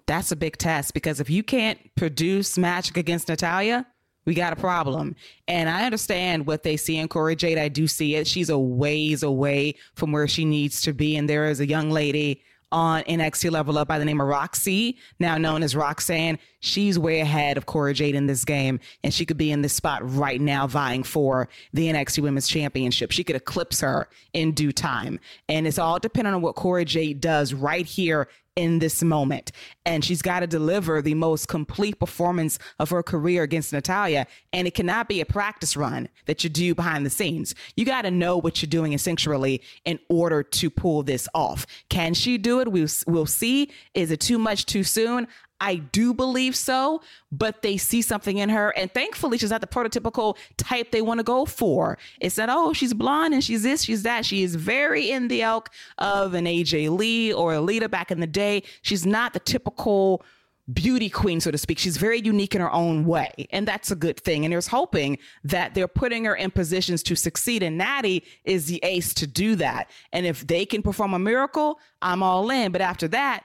that's 0.08 0.32
a 0.32 0.38
big 0.38 0.58
test 0.58 0.94
because 0.94 1.20
if 1.20 1.30
you 1.30 1.44
can't 1.44 1.78
produce 1.96 2.58
magic 2.58 2.96
against 2.96 3.28
Natalya, 3.28 3.86
we 4.26 4.34
got 4.34 4.54
a 4.54 4.56
problem. 4.56 5.16
And 5.48 5.70
I 5.70 5.86
understand 5.86 6.48
what 6.48 6.64
they 6.64 6.78
see 6.78 6.98
in 6.98 7.10
Cora 7.10 7.36
Jade. 7.36 7.58
I 7.58 7.68
do 7.68 7.88
see 7.88 8.16
it. 8.16 8.26
She's 8.26 8.50
a 8.50 8.58
ways 8.58 9.22
away 9.22 9.76
from 9.96 10.14
where 10.14 10.28
she 10.28 10.46
needs 10.46 10.82
to 10.84 10.94
be. 10.94 11.18
And 11.18 11.30
there 11.30 11.50
is 11.50 11.60
a 11.60 11.68
young 11.68 11.92
lady 11.92 12.42
on 12.72 13.04
NXT 13.04 13.52
Level 13.52 13.78
Up 13.78 13.88
by 13.88 14.00
the 14.00 14.06
name 14.06 14.20
of 14.20 14.28
Roxy, 14.28 14.98
now 15.20 15.38
known 15.38 15.64
as 15.64 15.76
Roxanne. 15.76 16.40
She's 16.60 17.00
way 17.00 17.20
ahead 17.20 17.58
of 17.58 17.66
Cora 17.66 17.94
Jade 17.94 18.16
in 18.16 18.28
this 18.28 18.44
game, 18.44 18.80
and 19.04 19.14
she 19.14 19.26
could 19.26 19.38
be 19.38 19.52
in 19.52 19.62
this 19.62 19.74
spot 19.74 20.02
right 20.04 20.42
now 20.42 20.68
vying 20.68 21.04
for 21.04 21.50
the 21.74 21.88
NXT 21.88 22.24
Women's 22.24 22.48
Championship. 22.48 23.12
She 23.12 23.24
could 23.24 23.36
eclipse 23.36 23.82
her 23.82 24.10
in 24.34 24.52
due 24.52 24.72
time. 24.72 25.20
And 25.48 25.68
it's 25.68 25.80
all 25.80 26.00
dependent 26.00 26.36
on 26.36 26.42
what 26.42 26.56
Cora 26.56 26.86
Jade 26.86 27.22
does 27.22 27.54
right 27.54 27.86
here 27.86 28.28
in 28.58 28.80
this 28.80 29.04
moment. 29.04 29.52
And 29.86 30.04
she's 30.04 30.22
got 30.22 30.42
to 30.42 30.48
deliver 30.48 31.02
the 31.02 31.14
most 31.14 31.48
complete 31.48 32.00
performance 32.00 32.60
of 32.80 32.90
her 32.90 33.04
career 33.04 33.44
against 33.44 33.72
Natalya. 33.72 34.28
And 34.52 34.68
it 34.68 34.74
cannot 34.74 35.08
be 35.08 35.22
a 35.22 35.26
practice 35.26 35.78
run 35.78 36.10
that 36.26 36.44
you 36.44 36.50
do 36.50 36.76
behind 36.76 37.06
the 37.06 37.10
scenes. 37.10 37.56
You 37.76 37.86
got 37.86 38.02
to 38.02 38.12
know 38.12 38.38
what 38.38 38.62
you're 38.62 38.70
doing 38.70 38.92
instinctually 38.92 39.62
in 39.86 40.00
order 40.10 40.44
to 40.44 40.70
pull 40.70 41.04
this 41.04 41.30
off. 41.34 41.66
Can 41.90 42.16
she 42.16 42.38
do 42.38 42.60
it? 42.60 42.70
We'll, 42.70 42.88
we'll 43.06 43.28
see. 43.28 43.72
Is 43.94 44.12
it 44.12 44.20
too 44.20 44.40
much 44.40 44.66
too 44.66 44.84
soon? 44.84 45.28
I 45.60 45.76
do 45.76 46.14
believe 46.14 46.56
so, 46.56 47.02
but 47.32 47.62
they 47.62 47.78
see 47.78 48.02
something 48.02 48.38
in 48.38 48.50
her. 48.50 48.70
And 48.78 48.94
thankfully, 48.94 49.38
she's 49.38 49.50
not 49.50 49.62
the 49.62 49.68
prototypical 49.68 50.38
type 50.58 50.92
they 50.92 51.02
want 51.02 51.20
to 51.20 51.24
go 51.24 51.46
for. 51.46 51.98
It's 52.22 52.38
not, 52.38 52.50
oh, 52.52 52.74
she's 52.74 52.94
blonde 52.94 53.34
and 53.34 53.44
she's 53.44 53.64
this, 53.64 53.84
she's 53.84 54.04
that. 54.04 54.26
She 54.26 54.44
is 54.44 54.56
very 54.56 55.10
in 55.10 55.28
the 55.28 55.42
elk 55.42 55.70
of 55.98 56.34
an 56.34 56.46
AJ 56.46 56.96
Lee 56.96 57.34
or 57.34 57.54
Alita 57.54 57.90
back 57.90 58.12
in 58.12 58.20
the 58.20 58.28
day. 58.28 58.64
She's 58.82 59.06
not 59.06 59.34
the 59.34 59.40
typical 59.40 60.24
beauty 60.72 61.10
queen, 61.10 61.40
so 61.40 61.50
to 61.50 61.58
speak. 61.58 61.80
She's 61.80 61.98
very 61.98 62.20
unique 62.20 62.54
in 62.54 62.62
her 62.62 62.72
own 62.72 63.06
way, 63.06 63.48
and 63.52 63.68
that's 63.68 63.90
a 63.92 63.96
good 63.96 64.20
thing. 64.20 64.46
And 64.46 64.52
there's 64.52 64.68
hoping 64.68 65.18
that 65.44 65.74
they're 65.74 65.88
putting 65.88 66.26
her 66.26 66.36
in 66.36 66.52
positions 66.52 67.02
to 67.04 67.16
succeed. 67.16 67.64
And 67.64 67.78
Natty 67.78 68.24
is 68.44 68.68
the 68.68 68.80
ace 68.84 69.14
to 69.16 69.28
do 69.28 69.56
that. 69.56 69.90
And 70.12 70.26
if 70.26 70.46
they 70.46 70.66
can 70.66 70.82
perform 70.82 71.14
a 71.14 71.20
miracle, 71.20 71.80
I'm 72.02 72.22
all 72.22 72.50
in. 72.50 72.72
But 72.72 72.82
after 72.82 73.08
that, 73.10 73.44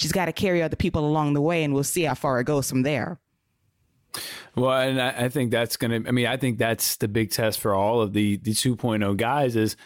she's 0.00 0.12
got 0.12 0.24
to 0.26 0.32
carry 0.32 0.62
other 0.62 0.76
people 0.76 1.06
along 1.06 1.34
the 1.34 1.42
way, 1.42 1.62
and 1.62 1.74
we'll 1.74 1.84
see 1.84 2.04
how 2.04 2.14
far 2.14 2.40
it 2.40 2.44
goes 2.44 2.70
from 2.70 2.82
there. 2.82 3.20
Well, 4.56 4.72
and 4.72 5.00
I, 5.00 5.26
I 5.26 5.28
think 5.28 5.50
that's 5.50 5.76
going 5.76 6.02
to, 6.02 6.08
I 6.08 6.12
mean, 6.12 6.26
I 6.26 6.36
think 6.36 6.58
that's 6.58 6.96
the 6.96 7.06
big 7.06 7.30
test 7.30 7.60
for 7.60 7.74
all 7.74 8.00
of 8.00 8.12
the, 8.12 8.38
the 8.38 8.52
2.0 8.52 9.16
guys 9.16 9.54
is, 9.54 9.76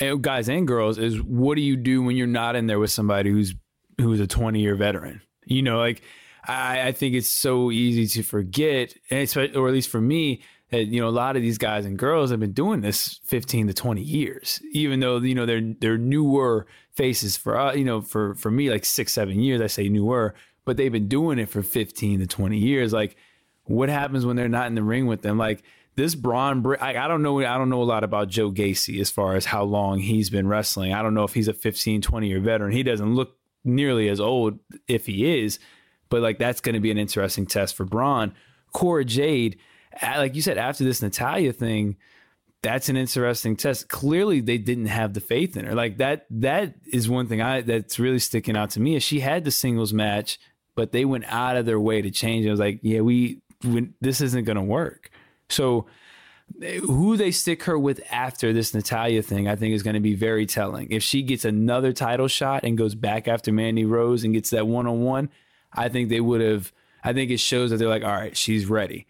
eh, 0.00 0.14
guys 0.20 0.48
and 0.48 0.66
girls, 0.66 0.98
is 0.98 1.20
what 1.20 1.56
do 1.56 1.62
you 1.62 1.76
do 1.76 2.02
when 2.02 2.16
you're 2.16 2.26
not 2.26 2.56
in 2.56 2.68
there 2.68 2.78
with 2.78 2.90
somebody 2.90 3.30
who's, 3.30 3.54
who's 4.00 4.20
a 4.20 4.26
20 4.26 4.60
year 4.60 4.76
veteran? 4.76 5.20
You 5.44 5.62
know, 5.62 5.78
like, 5.78 6.02
I, 6.46 6.88
I 6.88 6.92
think 6.92 7.14
it's 7.14 7.30
so 7.30 7.70
easy 7.70 8.06
to 8.06 8.22
forget, 8.22 8.94
and 9.10 9.36
or 9.54 9.68
at 9.68 9.74
least 9.74 9.90
for 9.90 10.00
me, 10.00 10.42
that 10.70 10.86
you 10.86 11.00
know 11.00 11.08
a 11.08 11.10
lot 11.10 11.36
of 11.36 11.42
these 11.42 11.58
guys 11.58 11.84
and 11.84 11.98
girls 11.98 12.30
have 12.30 12.40
been 12.40 12.52
doing 12.52 12.80
this 12.80 13.20
15 13.24 13.68
to 13.68 13.74
20 13.74 14.00
years 14.00 14.60
even 14.72 15.00
though 15.00 15.18
you 15.18 15.34
know 15.34 15.46
they're 15.46 15.74
they're 15.80 15.98
newer 15.98 16.66
faces 16.92 17.36
for 17.36 17.58
uh, 17.58 17.72
you 17.72 17.84
know 17.84 18.00
for 18.00 18.34
for 18.34 18.50
me 18.50 18.70
like 18.70 18.84
6 18.84 19.12
7 19.12 19.40
years 19.40 19.60
I 19.60 19.68
say 19.68 19.88
newer 19.88 20.34
but 20.66 20.76
they've 20.76 20.92
been 20.92 21.08
doing 21.08 21.38
it 21.38 21.48
for 21.48 21.62
15 21.62 22.20
to 22.20 22.26
20 22.26 22.58
years. 22.58 22.92
Like 22.92 23.16
what 23.64 23.88
happens 23.88 24.26
when 24.26 24.36
they're 24.36 24.48
not 24.48 24.66
in 24.66 24.74
the 24.74 24.82
ring 24.82 25.06
with 25.06 25.22
them? 25.22 25.38
Like 25.38 25.62
this 25.94 26.14
Bron 26.14 26.66
I, 26.80 26.96
I 26.96 27.08
don't 27.08 27.22
know 27.22 27.38
I 27.38 27.56
don't 27.56 27.70
know 27.70 27.82
a 27.82 27.84
lot 27.84 28.04
about 28.04 28.28
Joe 28.28 28.50
Gacy 28.50 29.00
as 29.00 29.10
far 29.10 29.36
as 29.36 29.46
how 29.46 29.62
long 29.62 30.00
he's 30.00 30.28
been 30.28 30.48
wrestling. 30.48 30.92
I 30.92 31.02
don't 31.02 31.14
know 31.14 31.24
if 31.24 31.32
he's 31.32 31.48
a 31.48 31.54
15 31.54 32.02
20 32.02 32.28
year 32.28 32.40
veteran. 32.40 32.72
He 32.72 32.82
doesn't 32.82 33.14
look 33.14 33.36
nearly 33.64 34.08
as 34.08 34.20
old 34.20 34.58
if 34.86 35.06
he 35.06 35.40
is 35.40 35.58
but 36.08 36.22
like 36.22 36.38
that's 36.38 36.60
going 36.60 36.74
to 36.74 36.80
be 36.80 36.90
an 36.90 36.98
interesting 36.98 37.46
test 37.46 37.74
for 37.74 37.84
Bron. 37.84 38.32
Cora 38.72 39.04
Jade 39.04 39.58
like 40.02 40.34
you 40.34 40.42
said, 40.42 40.58
after 40.58 40.84
this 40.84 41.02
Natalya 41.02 41.52
thing, 41.52 41.96
that's 42.62 42.88
an 42.88 42.96
interesting 42.96 43.56
test. 43.56 43.88
Clearly, 43.88 44.40
they 44.40 44.58
didn't 44.58 44.86
have 44.86 45.14
the 45.14 45.20
faith 45.20 45.56
in 45.56 45.64
her. 45.66 45.74
Like 45.74 45.98
that. 45.98 46.26
That 46.30 46.74
is 46.92 47.08
one 47.08 47.28
thing 47.28 47.40
I 47.40 47.60
that's 47.60 47.98
really 47.98 48.18
sticking 48.18 48.56
out 48.56 48.70
to 48.70 48.80
me. 48.80 48.96
Is 48.96 49.02
she 49.02 49.20
had 49.20 49.44
the 49.44 49.50
singles 49.50 49.92
match, 49.92 50.38
but 50.74 50.92
they 50.92 51.04
went 51.04 51.24
out 51.26 51.56
of 51.56 51.66
their 51.66 51.80
way 51.80 52.02
to 52.02 52.10
change. 52.10 52.44
It. 52.44 52.50
Was 52.50 52.60
like, 52.60 52.80
yeah, 52.82 53.00
we, 53.00 53.40
we 53.62 53.90
this 54.00 54.20
isn't 54.20 54.44
going 54.44 54.56
to 54.56 54.62
work. 54.62 55.10
So 55.48 55.86
who 56.60 57.16
they 57.16 57.30
stick 57.30 57.64
her 57.64 57.78
with 57.78 58.00
after 58.10 58.52
this 58.52 58.72
Natalya 58.72 59.22
thing, 59.22 59.48
I 59.48 59.56
think 59.56 59.74
is 59.74 59.82
going 59.82 59.94
to 59.94 60.00
be 60.00 60.14
very 60.14 60.46
telling. 60.46 60.88
If 60.90 61.02
she 61.02 61.22
gets 61.22 61.44
another 61.44 61.92
title 61.92 62.28
shot 62.28 62.64
and 62.64 62.78
goes 62.78 62.94
back 62.94 63.28
after 63.28 63.52
Mandy 63.52 63.84
Rose 63.84 64.24
and 64.24 64.32
gets 64.32 64.50
that 64.50 64.66
one 64.66 64.86
on 64.86 65.02
one, 65.02 65.28
I 65.72 65.88
think 65.88 66.08
they 66.08 66.20
would 66.20 66.40
have. 66.40 66.72
I 67.04 67.12
think 67.12 67.30
it 67.30 67.38
shows 67.38 67.70
that 67.70 67.76
they're 67.76 67.88
like, 67.88 68.04
all 68.04 68.10
right, 68.10 68.36
she's 68.36 68.66
ready 68.66 69.06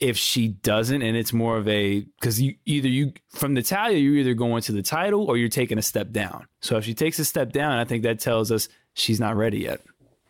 if 0.00 0.16
she 0.16 0.48
doesn't 0.48 1.02
and 1.02 1.16
it's 1.16 1.32
more 1.32 1.56
of 1.56 1.66
a 1.66 2.00
because 2.20 2.40
you 2.40 2.54
either 2.66 2.88
you 2.88 3.12
from 3.30 3.52
Natalya 3.52 3.98
you're 3.98 4.14
either 4.14 4.34
going 4.34 4.62
to 4.62 4.72
the 4.72 4.82
title 4.82 5.24
or 5.24 5.36
you're 5.36 5.48
taking 5.48 5.78
a 5.78 5.82
step 5.82 6.12
down. 6.12 6.46
So 6.60 6.76
if 6.76 6.84
she 6.84 6.94
takes 6.94 7.18
a 7.18 7.24
step 7.24 7.52
down, 7.52 7.78
I 7.78 7.84
think 7.84 8.04
that 8.04 8.20
tells 8.20 8.52
us 8.52 8.68
she's 8.94 9.18
not 9.18 9.36
ready 9.36 9.58
yet. 9.58 9.80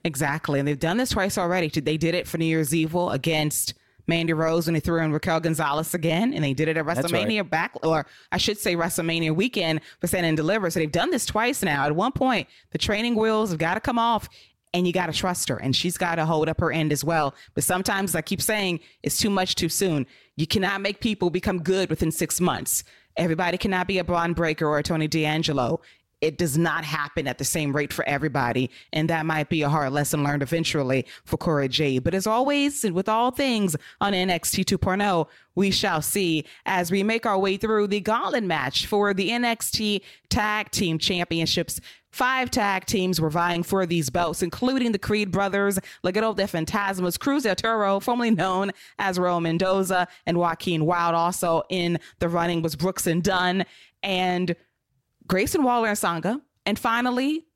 Exactly, 0.04 0.58
and 0.58 0.66
they've 0.66 0.78
done 0.78 0.96
this 0.96 1.10
twice 1.10 1.36
already. 1.36 1.68
They 1.68 1.96
did 1.96 2.14
it 2.14 2.26
for 2.26 2.38
New 2.38 2.46
Year's 2.46 2.74
Evil 2.74 3.10
against 3.10 3.74
Mandy 4.06 4.32
Rose 4.32 4.66
when 4.66 4.74
they 4.74 4.80
threw 4.80 5.02
in 5.02 5.12
Raquel 5.12 5.40
Gonzalez 5.40 5.92
again, 5.92 6.32
and 6.32 6.42
they 6.42 6.54
did 6.54 6.68
it 6.68 6.76
at 6.76 6.86
WrestleMania 6.86 7.42
right. 7.42 7.50
back, 7.50 7.72
or 7.82 8.06
I 8.32 8.38
should 8.38 8.58
say 8.58 8.74
WrestleMania 8.74 9.34
weekend 9.34 9.80
for 10.00 10.06
Stand 10.06 10.24
and 10.24 10.36
Deliver. 10.36 10.70
So 10.70 10.80
they've 10.80 10.90
done 10.90 11.10
this 11.10 11.26
twice 11.26 11.62
now. 11.62 11.84
At 11.84 11.94
one 11.94 12.12
point, 12.12 12.48
the 12.70 12.78
training 12.78 13.16
wheels 13.16 13.50
have 13.50 13.58
got 13.58 13.74
to 13.74 13.80
come 13.80 13.98
off, 13.98 14.28
and 14.74 14.86
you 14.86 14.92
got 14.92 15.06
to 15.06 15.12
trust 15.12 15.48
her 15.48 15.56
and 15.56 15.74
she's 15.74 15.96
got 15.96 16.16
to 16.16 16.26
hold 16.26 16.48
up 16.48 16.60
her 16.60 16.72
end 16.72 16.92
as 16.92 17.04
well. 17.04 17.34
But 17.54 17.64
sometimes 17.64 18.14
I 18.14 18.22
keep 18.22 18.42
saying 18.42 18.80
it's 19.02 19.18
too 19.18 19.30
much 19.30 19.54
too 19.54 19.68
soon. 19.68 20.06
You 20.36 20.46
cannot 20.46 20.80
make 20.80 21.00
people 21.00 21.30
become 21.30 21.62
good 21.62 21.90
within 21.90 22.12
six 22.12 22.40
months. 22.40 22.84
Everybody 23.16 23.58
cannot 23.58 23.88
be 23.88 23.98
a 23.98 24.04
Bron 24.04 24.32
Breakker 24.32 24.66
or 24.66 24.78
a 24.78 24.82
Tony 24.82 25.08
D'Angelo 25.08 25.80
it 26.20 26.38
does 26.38 26.58
not 26.58 26.84
happen 26.84 27.26
at 27.28 27.38
the 27.38 27.44
same 27.44 27.74
rate 27.74 27.92
for 27.92 28.04
everybody. 28.06 28.70
And 28.92 29.08
that 29.10 29.26
might 29.26 29.48
be 29.48 29.62
a 29.62 29.68
hard 29.68 29.92
lesson 29.92 30.24
learned 30.24 30.42
eventually 30.42 31.06
for 31.24 31.36
Cora 31.36 31.68
Jade. 31.68 32.04
But 32.04 32.14
as 32.14 32.26
always, 32.26 32.82
with 32.84 33.08
all 33.08 33.30
things 33.30 33.76
on 34.00 34.12
NXT 34.12 34.64
2.0, 34.64 35.28
we 35.54 35.70
shall 35.70 36.02
see 36.02 36.44
as 36.66 36.90
we 36.90 37.02
make 37.02 37.26
our 37.26 37.38
way 37.38 37.56
through 37.56 37.88
the 37.88 38.00
gauntlet 38.00 38.44
match 38.44 38.86
for 38.86 39.14
the 39.14 39.30
NXT 39.30 40.02
Tag 40.28 40.70
Team 40.70 40.98
Championships. 40.98 41.80
Five 42.10 42.50
tag 42.50 42.86
teams 42.86 43.20
were 43.20 43.30
vying 43.30 43.62
for 43.62 43.84
these 43.84 44.08
belts, 44.08 44.42
including 44.42 44.92
the 44.92 44.98
Creed 44.98 45.30
brothers, 45.30 45.78
Legado 46.02 46.34
del 46.34 46.46
Fantasma, 46.48 47.16
Cruz 47.18 47.42
del 47.42 47.54
Toro, 47.54 48.00
formerly 48.00 48.30
known 48.30 48.72
as 48.98 49.18
Raul 49.18 49.42
Mendoza, 49.42 50.08
and 50.26 50.38
Joaquin 50.38 50.86
Wilde. 50.86 51.14
Also 51.14 51.62
in 51.68 51.98
the 52.18 52.28
running 52.28 52.62
was 52.62 52.76
Brooks 52.76 53.06
and 53.06 53.22
Dunn. 53.22 53.64
And 54.02 54.56
Grayson 55.28 55.62
Waller 55.62 55.88
and 55.88 55.98
Sanga. 55.98 56.40
And 56.66 56.78
finally, 56.78 57.46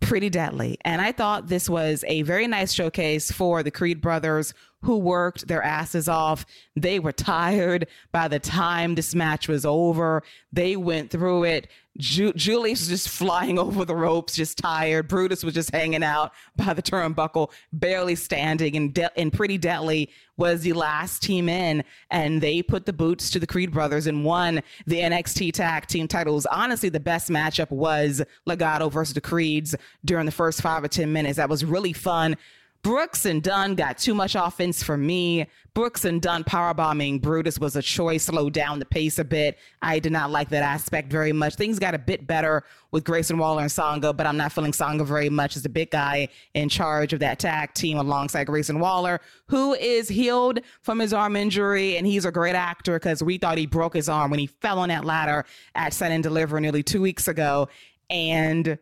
Pretty 0.00 0.30
Deadly. 0.30 0.78
And 0.82 1.00
I 1.00 1.10
thought 1.12 1.48
this 1.48 1.68
was 1.68 2.04
a 2.06 2.22
very 2.22 2.46
nice 2.46 2.72
showcase 2.72 3.32
for 3.32 3.62
the 3.62 3.70
Creed 3.70 4.00
brothers 4.00 4.54
who 4.82 4.98
worked 4.98 5.48
their 5.48 5.62
asses 5.62 6.08
off. 6.08 6.46
They 6.76 6.98
were 6.98 7.12
tired 7.12 7.88
by 8.12 8.28
the 8.28 8.38
time 8.38 8.94
this 8.94 9.14
match 9.14 9.48
was 9.48 9.64
over. 9.66 10.22
They 10.52 10.76
went 10.76 11.10
through 11.10 11.44
it. 11.44 11.68
Ju- 11.98 12.34
Julius 12.34 12.80
was 12.80 12.88
just 12.88 13.08
flying 13.08 13.58
over 13.58 13.84
the 13.84 13.96
ropes, 13.96 14.34
just 14.36 14.58
tired. 14.58 15.08
Brutus 15.08 15.42
was 15.42 15.54
just 15.54 15.70
hanging 15.70 16.04
out 16.04 16.32
by 16.54 16.74
the 16.74 16.82
turnbuckle, 16.82 17.50
barely 17.72 18.14
standing. 18.14 18.76
And, 18.76 18.94
De- 18.94 19.18
and 19.18 19.32
Pretty 19.32 19.58
Deadly 19.58 20.10
was 20.36 20.60
the 20.60 20.74
last 20.74 21.22
team 21.22 21.48
in, 21.48 21.82
and 22.10 22.42
they 22.42 22.62
put 22.62 22.84
the 22.84 22.92
boots 22.92 23.30
to 23.30 23.38
the 23.38 23.46
Creed 23.46 23.72
brothers 23.72 24.06
and 24.06 24.24
won 24.24 24.62
the 24.86 24.98
NXT 25.00 25.52
Tag 25.54 25.86
Team 25.86 26.06
titles. 26.06 26.44
Honestly, 26.46 26.90
the 26.90 27.00
best 27.00 27.30
matchup 27.30 27.70
was 27.70 28.22
Legado 28.46 28.92
versus 28.92 29.14
the 29.14 29.20
Creeds 29.20 29.74
during 30.04 30.26
the 30.26 30.32
first 30.32 30.60
five 30.60 30.84
or 30.84 30.88
10 30.88 31.12
minutes. 31.12 31.38
That 31.38 31.48
was 31.48 31.64
really 31.64 31.94
fun. 31.94 32.36
Brooks 32.82 33.24
and 33.26 33.42
Dunn 33.42 33.74
got 33.74 33.98
too 33.98 34.14
much 34.14 34.34
offense 34.34 34.82
for 34.82 34.96
me. 34.96 35.46
Brooks 35.74 36.04
and 36.04 36.22
Dunn 36.22 36.44
powerbombing 36.44 37.20
Brutus 37.20 37.58
was 37.58 37.76
a 37.76 37.82
choice, 37.82 38.24
slowed 38.24 38.52
down 38.52 38.78
the 38.78 38.86
pace 38.86 39.18
a 39.18 39.24
bit. 39.24 39.58
I 39.82 39.98
did 39.98 40.12
not 40.12 40.30
like 40.30 40.48
that 40.50 40.62
aspect 40.62 41.10
very 41.10 41.32
much. 41.32 41.56
Things 41.56 41.78
got 41.78 41.94
a 41.94 41.98
bit 41.98 42.26
better 42.26 42.64
with 42.92 43.04
Grayson 43.04 43.38
Waller 43.38 43.62
and 43.62 43.70
Sanga, 43.70 44.12
but 44.12 44.26
I'm 44.26 44.36
not 44.36 44.52
feeling 44.52 44.72
Sanga 44.72 45.04
very 45.04 45.28
much 45.28 45.56
as 45.56 45.62
the 45.62 45.68
big 45.68 45.90
guy 45.90 46.28
in 46.54 46.68
charge 46.68 47.12
of 47.12 47.20
that 47.20 47.38
tag 47.38 47.74
team 47.74 47.98
alongside 47.98 48.44
Grayson 48.44 48.80
Waller, 48.80 49.20
who 49.48 49.74
is 49.74 50.08
healed 50.08 50.60
from 50.80 50.98
his 50.98 51.12
arm 51.12 51.36
injury. 51.36 51.96
And 51.96 52.06
he's 52.06 52.24
a 52.24 52.32
great 52.32 52.54
actor 52.54 52.94
because 52.94 53.22
we 53.22 53.36
thought 53.36 53.58
he 53.58 53.66
broke 53.66 53.94
his 53.94 54.08
arm 54.08 54.30
when 54.30 54.40
he 54.40 54.46
fell 54.46 54.78
on 54.78 54.88
that 54.88 55.04
ladder 55.04 55.44
at 55.74 55.92
Stand 55.92 56.14
and 56.14 56.22
Deliver 56.22 56.60
nearly 56.60 56.82
two 56.82 57.02
weeks 57.02 57.28
ago. 57.28 57.68
And 58.08 58.78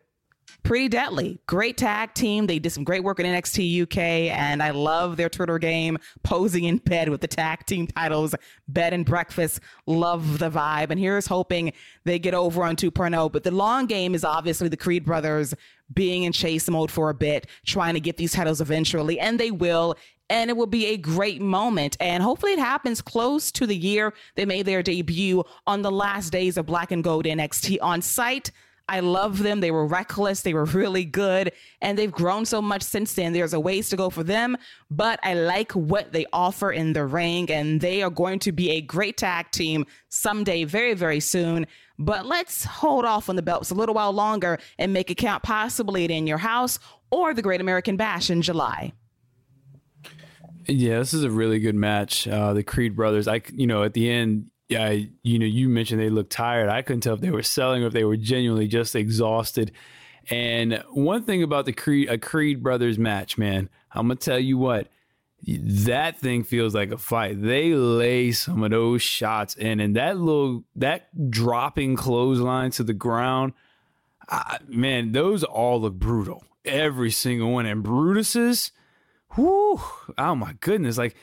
pretty 0.65 0.89
deadly. 0.89 1.39
Great 1.45 1.77
tag 1.77 2.13
team. 2.15 2.47
They 2.47 2.59
did 2.59 2.71
some 2.71 2.83
great 2.83 3.03
work 3.03 3.19
in 3.19 3.25
NXT 3.25 3.83
UK, 3.83 3.97
and 4.35 4.61
I 4.61 4.71
love 4.71 5.15
their 5.15 5.29
Twitter 5.29 5.59
game, 5.59 5.97
posing 6.23 6.63
in 6.65 6.77
bed 6.79 7.09
with 7.09 7.21
the 7.21 7.27
tag 7.27 7.65
team 7.65 7.87
titles, 7.87 8.35
bed 8.67 8.91
and 8.91 9.05
breakfast. 9.05 9.59
Love 9.85 10.39
the 10.39 10.49
vibe. 10.49 10.89
And 10.89 10.99
here's 10.99 11.27
hoping 11.27 11.71
they 12.03 12.17
get 12.17 12.33
over 12.33 12.63
on 12.63 12.75
2.0. 12.75 13.31
But 13.31 13.43
the 13.43 13.51
long 13.51 13.85
game 13.85 14.15
is 14.15 14.25
obviously 14.25 14.67
the 14.67 14.75
Creed 14.75 15.05
brothers 15.05 15.53
being 15.93 16.23
in 16.23 16.31
chase 16.31 16.67
mode 16.67 16.89
for 16.89 17.11
a 17.11 17.13
bit, 17.13 17.45
trying 17.65 17.93
to 17.93 17.99
get 17.99 18.17
these 18.17 18.33
titles 18.33 18.59
eventually, 18.59 19.19
and 19.19 19.39
they 19.39 19.51
will. 19.51 19.95
And 20.27 20.49
it 20.49 20.57
will 20.57 20.65
be 20.65 20.87
a 20.87 20.97
great 20.97 21.39
moment. 21.39 21.95
And 21.99 22.23
hopefully 22.23 22.53
it 22.53 22.59
happens 22.59 22.99
close 22.99 23.51
to 23.51 23.67
the 23.67 23.77
year 23.77 24.11
they 24.33 24.45
made 24.45 24.65
their 24.65 24.81
debut 24.81 25.43
on 25.67 25.83
the 25.83 25.91
last 25.91 26.31
days 26.31 26.57
of 26.57 26.65
Black 26.65 26.91
and 26.91 27.03
Gold 27.03 27.25
NXT 27.25 27.77
on 27.79 28.01
site. 28.01 28.51
I 28.87 28.99
love 28.99 29.39
them. 29.39 29.61
They 29.61 29.71
were 29.71 29.87
reckless. 29.87 30.41
They 30.41 30.53
were 30.53 30.65
really 30.65 31.05
good. 31.05 31.51
And 31.81 31.97
they've 31.97 32.11
grown 32.11 32.45
so 32.45 32.61
much 32.61 32.83
since 32.83 33.13
then. 33.13 33.33
There's 33.33 33.53
a 33.53 33.59
ways 33.59 33.89
to 33.89 33.95
go 33.95 34.09
for 34.09 34.23
them, 34.23 34.57
but 34.91 35.19
I 35.23 35.33
like 35.33 35.71
what 35.71 36.11
they 36.11 36.25
offer 36.31 36.71
in 36.71 36.93
the 36.93 37.05
ring. 37.05 37.49
And 37.49 37.81
they 37.81 38.03
are 38.03 38.11
going 38.11 38.39
to 38.39 38.51
be 38.51 38.71
a 38.71 38.81
great 38.81 39.17
tag 39.17 39.49
team 39.51 39.85
someday, 40.09 40.65
very, 40.65 40.93
very 40.93 41.19
soon. 41.19 41.65
But 41.97 42.25
let's 42.25 42.63
hold 42.63 43.05
off 43.05 43.29
on 43.29 43.35
the 43.35 43.41
belts 43.41 43.71
a 43.71 43.75
little 43.75 43.95
while 43.95 44.11
longer 44.11 44.59
and 44.77 44.93
make 44.93 45.09
it 45.09 45.15
count 45.15 45.43
possibly 45.43 46.05
in 46.05 46.27
your 46.27 46.37
house 46.37 46.77
or 47.09 47.33
the 47.33 47.41
Great 47.41 47.61
American 47.61 47.97
Bash 47.97 48.29
in 48.29 48.41
July. 48.41 48.93
Yeah, 50.67 50.99
this 50.99 51.13
is 51.13 51.23
a 51.23 51.29
really 51.29 51.59
good 51.59 51.75
match. 51.75 52.27
Uh, 52.27 52.53
the 52.53 52.63
Creed 52.63 52.95
brothers, 52.95 53.27
I, 53.27 53.41
you 53.53 53.67
know, 53.67 53.83
at 53.83 53.93
the 53.93 54.09
end, 54.09 54.49
yeah, 54.67 54.97
you 55.21 55.39
know, 55.39 55.45
you 55.45 55.69
mentioned 55.69 56.01
they 56.01 56.09
looked 56.09 56.31
tired. 56.31 56.69
I 56.69 56.81
couldn't 56.81 57.01
tell 57.01 57.13
if 57.13 57.21
they 57.21 57.31
were 57.31 57.43
selling 57.43 57.83
or 57.83 57.87
if 57.87 57.93
they 57.93 58.03
were 58.03 58.17
genuinely 58.17 58.67
just 58.67 58.95
exhausted. 58.95 59.71
And 60.29 60.83
one 60.89 61.23
thing 61.23 61.43
about 61.43 61.65
the 61.65 61.73
Creed, 61.73 62.09
a 62.09 62.17
Creed 62.17 62.63
brothers 62.63 62.97
match, 62.97 63.37
man, 63.37 63.69
I'm 63.91 64.07
gonna 64.07 64.15
tell 64.15 64.39
you 64.39 64.57
what, 64.57 64.87
that 65.47 66.19
thing 66.19 66.43
feels 66.43 66.73
like 66.73 66.91
a 66.91 66.97
fight. 66.97 67.41
They 67.41 67.73
lay 67.73 68.31
some 68.31 68.63
of 68.63 68.71
those 68.71 69.03
shots 69.03 69.55
in, 69.55 69.79
and 69.79 69.95
that 69.95 70.17
little 70.17 70.63
that 70.75 71.29
dropping 71.29 71.95
clothesline 71.95 72.71
to 72.71 72.83
the 72.83 72.93
ground, 72.93 73.53
uh, 74.29 74.57
man, 74.67 75.11
those 75.11 75.43
all 75.43 75.81
look 75.81 75.93
brutal. 75.93 76.43
Every 76.63 77.11
single 77.11 77.51
one, 77.51 77.67
and 77.67 77.83
Brutus's, 77.83 78.71
whoo, 79.37 79.79
oh 80.17 80.35
my 80.35 80.53
goodness, 80.59 80.97
like 80.97 81.15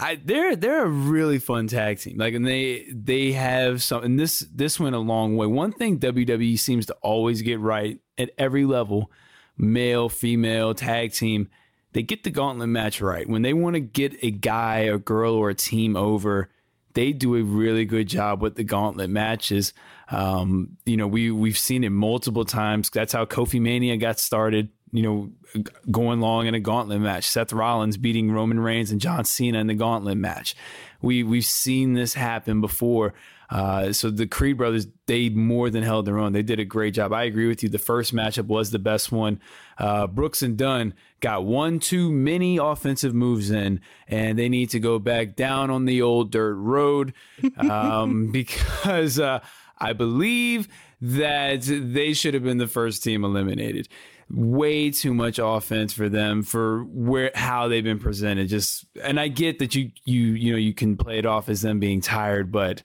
I 0.00 0.18
they're 0.24 0.56
they're 0.56 0.84
a 0.84 0.88
really 0.88 1.38
fun 1.38 1.66
tag 1.66 1.98
team. 1.98 2.16
Like 2.16 2.34
and 2.34 2.46
they 2.46 2.86
they 2.90 3.32
have 3.32 3.82
something 3.82 4.16
this 4.16 4.40
this 4.52 4.80
went 4.80 4.96
a 4.96 5.00
long 5.00 5.36
way. 5.36 5.46
One 5.46 5.72
thing 5.72 5.98
WWE 5.98 6.58
seems 6.58 6.86
to 6.86 6.94
always 7.02 7.42
get 7.42 7.60
right 7.60 7.98
at 8.16 8.30
every 8.38 8.64
level, 8.64 9.10
male, 9.58 10.08
female, 10.08 10.74
tag 10.74 11.12
team, 11.12 11.48
they 11.92 12.02
get 12.02 12.24
the 12.24 12.30
gauntlet 12.30 12.68
match 12.68 13.00
right. 13.00 13.28
When 13.28 13.42
they 13.42 13.52
want 13.52 13.74
to 13.74 13.80
get 13.80 14.22
a 14.22 14.30
guy, 14.30 14.78
a 14.80 14.98
girl, 14.98 15.34
or 15.34 15.50
a 15.50 15.54
team 15.54 15.96
over, 15.96 16.48
they 16.94 17.12
do 17.12 17.36
a 17.36 17.42
really 17.42 17.84
good 17.84 18.08
job 18.08 18.40
with 18.40 18.56
the 18.56 18.64
gauntlet 18.64 19.10
matches. 19.10 19.74
Um, 20.10 20.76
you 20.86 20.96
know, 20.96 21.06
we 21.06 21.30
we've 21.30 21.58
seen 21.58 21.84
it 21.84 21.90
multiple 21.90 22.44
times. 22.44 22.90
That's 22.90 23.12
how 23.12 23.26
Kofi 23.26 23.60
Mania 23.60 23.96
got 23.96 24.18
started. 24.18 24.70
You 24.92 25.02
know, 25.02 25.64
going 25.90 26.20
long 26.20 26.46
in 26.46 26.54
a 26.54 26.60
gauntlet 26.60 27.00
match. 27.00 27.24
Seth 27.24 27.52
Rollins 27.52 27.96
beating 27.96 28.30
Roman 28.32 28.60
Reigns 28.60 28.90
and 28.90 29.00
John 29.00 29.24
Cena 29.24 29.58
in 29.58 29.66
the 29.66 29.74
gauntlet 29.74 30.18
match. 30.18 30.56
We 31.00 31.22
we've 31.22 31.44
seen 31.44 31.94
this 31.94 32.14
happen 32.14 32.60
before. 32.60 33.14
Uh, 33.50 33.92
so 33.92 34.10
the 34.10 34.28
Creed 34.28 34.56
brothers, 34.56 34.86
they 35.06 35.28
more 35.28 35.70
than 35.70 35.82
held 35.82 36.06
their 36.06 36.18
own. 36.18 36.32
They 36.32 36.42
did 36.42 36.60
a 36.60 36.64
great 36.64 36.94
job. 36.94 37.12
I 37.12 37.24
agree 37.24 37.48
with 37.48 37.64
you. 37.64 37.68
The 37.68 37.78
first 37.78 38.14
matchup 38.14 38.46
was 38.46 38.70
the 38.70 38.78
best 38.78 39.10
one. 39.10 39.40
Uh, 39.76 40.06
Brooks 40.06 40.40
and 40.42 40.56
Dunn 40.56 40.94
got 41.18 41.44
one 41.44 41.80
too 41.80 42.12
many 42.12 42.58
offensive 42.58 43.12
moves 43.12 43.50
in, 43.50 43.80
and 44.06 44.38
they 44.38 44.48
need 44.48 44.70
to 44.70 44.78
go 44.78 45.00
back 45.00 45.34
down 45.34 45.68
on 45.68 45.84
the 45.84 46.00
old 46.00 46.30
dirt 46.30 46.54
road 46.54 47.12
um, 47.56 48.28
because 48.32 49.18
uh, 49.18 49.40
I 49.78 49.94
believe 49.94 50.68
that 51.00 51.62
they 51.62 52.12
should 52.12 52.34
have 52.34 52.44
been 52.44 52.58
the 52.58 52.68
first 52.68 53.02
team 53.02 53.24
eliminated. 53.24 53.88
Way 54.32 54.90
too 54.90 55.12
much 55.12 55.40
offense 55.42 55.92
for 55.92 56.08
them 56.08 56.42
for 56.42 56.84
where 56.84 57.32
how 57.34 57.68
they've 57.68 57.82
been 57.82 57.98
presented. 57.98 58.48
Just 58.48 58.86
and 59.02 59.18
I 59.18 59.28
get 59.28 59.58
that 59.58 59.74
you 59.74 59.90
you 60.04 60.20
you 60.20 60.52
know 60.52 60.58
you 60.58 60.72
can 60.72 60.96
play 60.96 61.18
it 61.18 61.26
off 61.26 61.48
as 61.48 61.62
them 61.62 61.80
being 61.80 62.00
tired, 62.00 62.52
but 62.52 62.82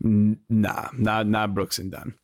nah, 0.00 0.88
not 0.92 1.26
not 1.26 1.54
Brooks 1.54 1.78
and 1.78 1.90
Dunn. 1.90 2.14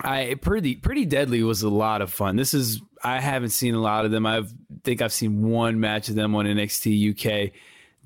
I 0.00 0.36
pretty 0.40 0.76
pretty 0.76 1.04
deadly 1.04 1.42
was 1.42 1.62
a 1.62 1.68
lot 1.68 2.02
of 2.02 2.12
fun. 2.12 2.36
This 2.36 2.54
is 2.54 2.80
I 3.02 3.20
haven't 3.20 3.50
seen 3.50 3.74
a 3.74 3.80
lot 3.80 4.04
of 4.04 4.10
them. 4.10 4.26
I 4.26 4.42
think 4.84 5.02
I've 5.02 5.12
seen 5.12 5.42
one 5.42 5.80
match 5.80 6.08
of 6.08 6.14
them 6.14 6.34
on 6.34 6.46
NXT 6.46 7.10
UK. 7.10 7.52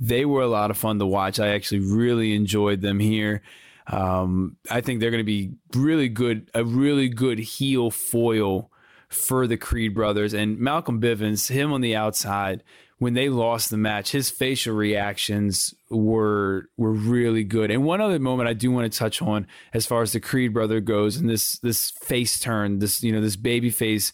They 0.01 0.24
were 0.24 0.43
a 0.43 0.48
lot 0.48 0.70
of 0.70 0.77
fun 0.77 0.98
to 0.98 1.07
watch. 1.07 1.39
I 1.40 1.48
actually 1.48 1.81
really 1.81 2.35
enjoyed 2.35 2.81
them 2.81 2.98
here. 2.98 3.43
Um, 3.86 4.57
I 4.70 4.81
think 4.81 5.01
they're 5.01 5.11
going 5.11 5.20
to 5.20 5.24
be 5.24 5.53
really 5.74 6.09
good, 6.09 6.51
a 6.55 6.65
really 6.65 7.09
good 7.09 7.39
heel 7.39 7.90
foil 7.90 8.70
for 9.09 9.47
the 9.47 9.57
Creed 9.57 9.95
brothers 9.95 10.35
and 10.35 10.59
Malcolm 10.59 11.01
Bivens. 11.01 11.51
Him 11.51 11.73
on 11.73 11.81
the 11.81 11.95
outside 11.97 12.62
when 12.99 13.15
they 13.15 13.28
lost 13.28 13.70
the 13.70 13.77
match, 13.77 14.12
his 14.12 14.31
facial 14.31 14.74
reactions 14.74 15.74
were 15.91 16.69
were 16.77 16.93
really 16.93 17.45
good. 17.45 17.70
And 17.70 17.85
one 17.85 18.01
other 18.01 18.19
moment 18.19 18.49
I 18.49 18.55
do 18.55 18.70
want 18.70 18.91
to 18.91 18.99
touch 18.99 19.20
on 19.20 19.47
as 19.74 19.87
far 19.87 20.03
as 20.03 20.12
the 20.12 20.20
Creed 20.20 20.55
brother 20.55 20.81
goes 20.81 21.16
and 21.16 21.28
this 21.28 21.59
this 21.59 21.91
face 21.91 22.39
turn, 22.39 22.78
this 22.78 23.03
you 23.03 23.12
know 23.12 23.20
this 23.20 23.37
baby 23.37 23.70
face 23.70 24.12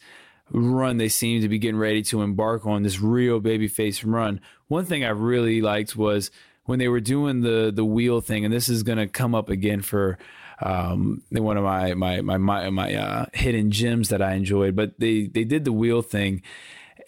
run 0.51 0.99
they 0.99 1.09
seem 1.09 1.41
to 1.41 1.49
be 1.49 1.59
getting 1.59 1.79
ready 1.79 2.03
to 2.03 2.21
embark 2.23 2.67
on 2.67 2.83
this 2.83 3.01
real 3.01 3.41
baby 3.41 3.69
face 3.69 4.03
run. 4.03 4.41
One 4.67 4.85
thing 4.85 5.05
I 5.05 5.11
really 5.11 5.63
liked 5.63 5.97
was 5.97 6.31
when 6.65 6.79
they 6.79 6.89
were 6.89 7.01
doing 7.01 7.41
the 7.41 7.71
the 7.73 7.85
wheel 7.85 8.21
thing, 8.21 8.45
and 8.45 8.53
this 8.53 8.69
is 8.69 8.83
going 8.83 8.99
to 8.99 9.07
come 9.07 9.35
up 9.35 9.49
again 9.49 9.81
for 9.81 10.19
um, 10.63 11.23
one 11.31 11.57
of 11.57 11.65
my 11.65 11.95
my 11.95 12.21
my 12.21 12.39
my, 12.39 12.71
my 12.71 12.95
uh, 12.95 13.27
hidden 13.33 13.71
gems 13.71 14.09
that 14.11 14.23
I 14.23 14.35
enjoyed. 14.35 14.77
But 14.77 14.99
they 14.99 15.27
they 15.27 15.45
did 15.45 15.65
the 15.65 15.73
wheel 15.73 16.03
thing, 16.03 16.43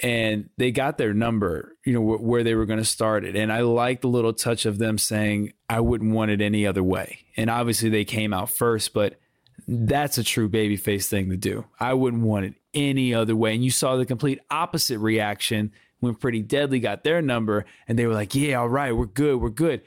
and 0.01 0.48
they 0.56 0.70
got 0.70 0.98
their 0.98 1.14
number, 1.14 1.76
you 1.85 1.93
know, 1.93 2.02
wh- 2.02 2.22
where 2.22 2.43
they 2.43 2.55
were 2.55 2.66
going 2.66 2.78
to 2.78 2.85
start 2.85 3.24
it. 3.24 3.36
And 3.36 3.52
I 3.52 3.60
liked 3.60 4.02
the 4.02 4.09
little 4.09 4.32
touch 4.32 4.66
of 4.66 4.78
them 4.78 4.98
saying, 4.98 5.52
"I 5.68 5.81
wouldn't 5.81 6.12
want 6.12 6.31
it 6.31 6.40
any 6.40 6.66
other 6.66 6.82
way." 6.82 7.20
And 7.36 7.51
obviously 7.51 7.89
they 7.89 8.05
came 8.05 8.32
out 8.32 8.51
first, 8.51 8.93
but 8.93 9.18
that's 9.66 10.18
a 10.18 10.24
true 10.24 10.48
babyface 10.48 11.06
thing 11.06 11.31
to 11.31 11.36
do. 11.36 11.64
I 11.81 11.94
wouldn't 11.94 12.22
want 12.22 12.47
it 12.47 12.55
any 12.74 13.14
other 13.14 13.36
way. 13.36 13.55
And 13.55 13.64
you 13.64 13.70
saw 13.70 13.97
the 13.97 14.05
complete 14.05 14.40
opposite 14.51 14.98
reaction 14.98 15.72
when 16.01 16.14
Pretty 16.14 16.43
Deadly 16.43 16.81
got 16.81 17.05
their 17.05 17.22
number 17.22 17.64
and 17.89 17.98
they 17.98 18.06
were 18.06 18.14
like, 18.14 18.35
yeah, 18.35 18.56
all 18.56 18.68
right, 18.68 18.93
we're 18.93 19.06
good, 19.06 19.40
we're 19.40 19.51
good. 19.51 19.82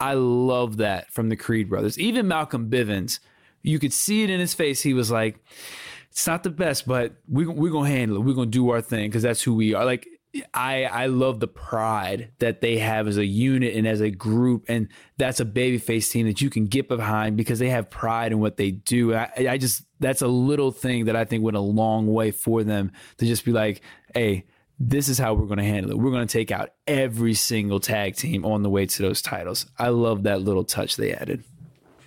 I 0.00 0.14
love 0.14 0.78
that 0.78 1.12
from 1.12 1.28
the 1.28 1.36
Creed 1.36 1.68
brothers. 1.68 1.98
Even 1.98 2.28
Malcolm 2.28 2.70
Bivens, 2.70 3.18
you 3.62 3.78
could 3.78 3.92
see 3.92 4.22
it 4.22 4.30
in 4.30 4.40
his 4.40 4.54
face. 4.54 4.82
He 4.82 4.94
was 4.94 5.10
like, 5.10 5.44
it's 6.10 6.26
not 6.26 6.42
the 6.42 6.50
best, 6.50 6.86
but 6.86 7.14
we, 7.28 7.46
we're 7.46 7.72
going 7.72 7.90
to 7.90 7.96
handle 7.96 8.16
it. 8.16 8.20
We're 8.20 8.34
going 8.34 8.50
to 8.50 8.58
do 8.58 8.70
our 8.70 8.80
thing 8.80 9.08
because 9.08 9.22
that's 9.22 9.42
who 9.42 9.54
we 9.54 9.74
are. 9.74 9.84
Like, 9.84 10.08
I 10.52 10.84
I 10.84 11.06
love 11.06 11.40
the 11.40 11.48
pride 11.48 12.32
that 12.38 12.60
they 12.60 12.78
have 12.78 13.08
as 13.08 13.16
a 13.16 13.24
unit 13.24 13.74
and 13.74 13.88
as 13.88 14.00
a 14.00 14.10
group, 14.10 14.66
and 14.68 14.88
that's 15.16 15.40
a 15.40 15.44
babyface 15.44 16.10
team 16.10 16.26
that 16.26 16.40
you 16.40 16.50
can 16.50 16.66
get 16.66 16.86
behind 16.86 17.36
because 17.36 17.58
they 17.58 17.70
have 17.70 17.88
pride 17.88 18.32
in 18.32 18.38
what 18.38 18.56
they 18.56 18.70
do. 18.70 19.14
I, 19.14 19.30
I 19.50 19.58
just 19.58 19.82
that's 20.00 20.22
a 20.22 20.28
little 20.28 20.70
thing 20.70 21.06
that 21.06 21.16
I 21.16 21.24
think 21.24 21.42
went 21.42 21.56
a 21.56 21.60
long 21.60 22.06
way 22.12 22.30
for 22.30 22.62
them 22.62 22.92
to 23.16 23.26
just 23.26 23.44
be 23.44 23.52
like, 23.52 23.80
hey, 24.14 24.44
this 24.78 25.08
is 25.08 25.18
how 25.18 25.34
we're 25.34 25.46
going 25.46 25.58
to 25.58 25.64
handle 25.64 25.90
it. 25.90 25.98
We're 25.98 26.10
going 26.10 26.26
to 26.26 26.32
take 26.32 26.50
out 26.50 26.70
every 26.86 27.34
single 27.34 27.80
tag 27.80 28.16
team 28.16 28.44
on 28.44 28.62
the 28.62 28.70
way 28.70 28.86
to 28.86 29.02
those 29.02 29.20
titles. 29.20 29.66
I 29.78 29.88
love 29.88 30.22
that 30.22 30.40
little 30.40 30.64
touch 30.64 30.96
they 30.96 31.12
added. 31.12 31.42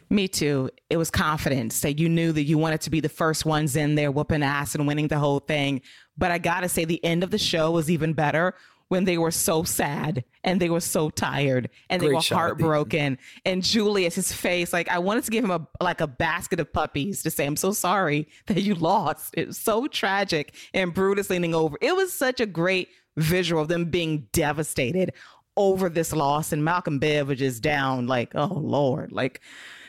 Me 0.10 0.28
too. 0.28 0.70
It 0.90 0.98
was 0.98 1.10
confidence 1.10 1.80
that 1.82 1.98
you 1.98 2.10
knew 2.10 2.34
that 2.34 2.44
you 2.44 2.58
wanted 2.58 2.82
to 2.82 2.90
be 2.90 3.00
the 3.00 3.10
first 3.10 3.46
ones 3.46 3.78
in 3.78 3.96
there 3.96 4.12
whooping 4.12 4.44
ass 4.44 4.76
and 4.76 4.86
winning 4.86 5.08
the 5.08 5.18
whole 5.18 5.40
thing. 5.40 5.82
But 6.18 6.32
I 6.32 6.38
gotta 6.38 6.68
say, 6.68 6.84
the 6.84 7.04
end 7.04 7.24
of 7.24 7.32
the 7.32 7.38
show 7.38 7.72
was 7.72 7.90
even 7.90 8.12
better 8.12 8.54
when 8.92 9.06
they 9.06 9.18
were 9.18 9.32
so 9.32 9.64
sad 9.64 10.22
and 10.44 10.60
they 10.60 10.70
were 10.70 10.82
so 10.82 11.10
tired 11.10 11.70
and 11.90 12.02
they 12.02 12.10
were 12.10 12.20
shot 12.20 12.24
at 12.24 12.28
the 12.28 12.36
heartbroken. 12.36 13.18
And 13.46 13.64
Julius, 13.64 14.16
his 14.16 14.34
face, 14.34 14.74
like 14.74 14.90
I 14.90 15.00
wanted 15.00 15.24
to 15.24 15.32
give 15.32 15.46
him 15.46 15.52
a 15.52 15.66
like 15.80 16.02
a 16.02 16.08
basket 16.08 16.60
of 16.60 16.74
puppies 16.74 17.24
to 17.24 17.32
say, 17.32 17.46
"I'm 17.46 17.56
so 17.56 17.72
sorry 17.72 18.28
that 18.48 18.60
you 18.60 18.76
lost." 18.92 19.34
It 19.38 19.48
was 19.48 19.58
so 19.58 19.88
tragic. 19.88 20.56
And 20.74 20.94
Brutus 20.94 21.30
leaning 21.30 21.56
over. 21.56 21.78
It 21.80 21.96
was 21.96 22.12
such 22.12 22.42
a 22.42 22.46
great 22.46 22.90
visual 23.16 23.62
of 23.62 23.70
them 23.70 23.86
being 23.86 24.28
devastated 24.34 25.14
over 25.56 25.88
this 25.88 26.12
loss. 26.12 26.52
And 26.52 26.66
Malcolm 26.66 27.00
Bev 27.00 27.30
was 27.30 27.40
just 27.40 27.64
down, 27.64 28.08
like, 28.08 28.36
"Oh 28.36 28.54
Lord!" 28.54 29.14
Like 29.14 29.40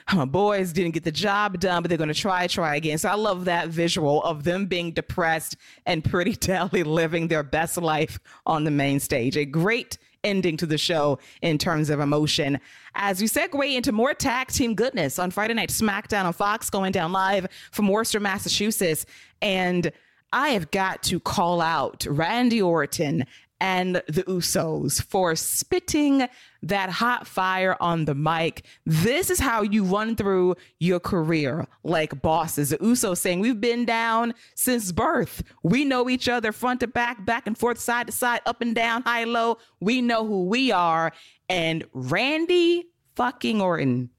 my 0.15 0.25
boys 0.25 0.73
didn't 0.73 0.93
get 0.93 1.05
the 1.05 1.13
job 1.13 1.59
done, 1.61 1.83
but 1.83 1.89
they're 1.89 1.99
going 1.99 2.09
to 2.09 2.15
try, 2.15 2.47
try 2.47 2.77
again. 2.77 2.99
So 2.99 3.09
I 3.09 3.15
love 3.15 3.45
that 3.47 3.69
visual 3.69 4.23
of 4.23 4.45
them 4.45 4.67
being 4.67 4.93
depressed 4.93 5.57
and 5.87 6.05
pretty 6.05 6.33
daily 6.37 6.83
living 6.83 7.29
their 7.29 7.43
best 7.43 7.77
life 7.77 8.19
on 8.47 8.65
the 8.65 8.71
main 8.71 9.01
stage. 9.01 9.37
A 9.37 9.45
great 9.45 9.99
ending 10.25 10.57
to 10.57 10.67
the 10.67 10.79
show 10.79 11.19
in 11.41 11.59
terms 11.59 11.91
of 11.91 12.01
emotion. 12.01 12.61
As 12.95 13.21
we 13.21 13.27
segue 13.27 13.75
into 13.75 13.93
more 13.93 14.15
tag 14.15 14.49
team 14.49 14.75
goodness 14.75 15.19
on 15.19 15.31
Friday 15.31 15.55
Night 15.55 15.71
SmackDown 15.71 16.25
on 16.25 16.33
Fox, 16.33 16.71
going 16.71 16.93
down 16.93 17.13
live 17.13 17.49
from 17.71 17.89
Worcester, 17.89 18.21
Massachusetts. 18.21 19.05
And 19.41 19.91
I 20.33 20.51
have 20.51 20.71
got 20.71 21.03
to 21.05 21.21
call 21.21 21.61
out 21.61 22.07
Randy 22.09 22.63
Orton 22.63 23.27
and 23.61 23.97
the 24.09 24.25
Usos 24.25 25.03
for 25.03 25.37
spitting 25.37 26.29
that 26.63 26.91
hot 26.91 27.27
fire 27.27 27.77
on 27.81 28.05
the 28.05 28.15
mic. 28.15 28.65
This 28.87 29.31
is 29.31 29.41
how 29.41 29.63
you 29.63 29.85
run 29.85 30.17
through 30.17 30.57
your 30.79 31.01
career 31.01 31.67
like 31.85 32.23
bosses. 32.23 32.71
The 32.71 32.79
Usos 32.79 33.19
saying, 33.19 33.41
We've 33.41 33.61
been 33.61 33.85
down 33.85 34.35
since 34.55 34.93
birth. 34.93 35.43
We 35.63 35.85
know 35.85 36.09
each 36.09 36.29
other 36.29 36.53
front 36.53 36.81
to 36.81 36.87
back, 36.87 37.25
back 37.25 37.47
and 37.47 37.57
forth, 37.57 37.79
side 37.79 38.07
to 38.07 38.13
side, 38.13 38.41
up 38.47 38.61
and 38.61 38.75
down, 38.75 39.03
high, 39.03 39.25
low. 39.25 39.59
We 39.81 40.01
know 40.01 40.27
who 40.27 40.45
we 40.47 40.73
are. 40.73 41.13
And 41.49 41.85
Randy 41.93 42.87
fucking 43.15 43.61
Orton 43.61 44.11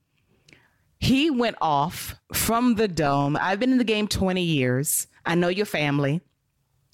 he 1.03 1.29
went 1.29 1.57
off 1.59 2.15
from 2.31 2.75
the 2.75 2.87
dome. 2.87 3.35
I've 3.35 3.59
been 3.59 3.73
in 3.73 3.77
the 3.77 3.83
game 3.83 4.07
20 4.07 4.41
years. 4.41 5.07
I 5.25 5.35
know 5.35 5.49
your 5.49 5.65
family. 5.65 6.21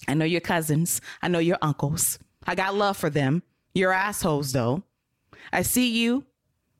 I 0.08 0.14
know 0.14 0.24
your 0.24 0.40
cousins. 0.40 1.00
I 1.22 1.28
know 1.28 1.38
your 1.38 1.58
uncles. 1.62 2.18
I 2.44 2.56
got 2.56 2.74
love 2.74 2.96
for 2.96 3.08
them. 3.08 3.44
You're 3.72 3.92
assholes, 3.92 4.50
though. 4.50 4.82
I 5.52 5.62
see 5.62 5.90
you. 5.90 6.24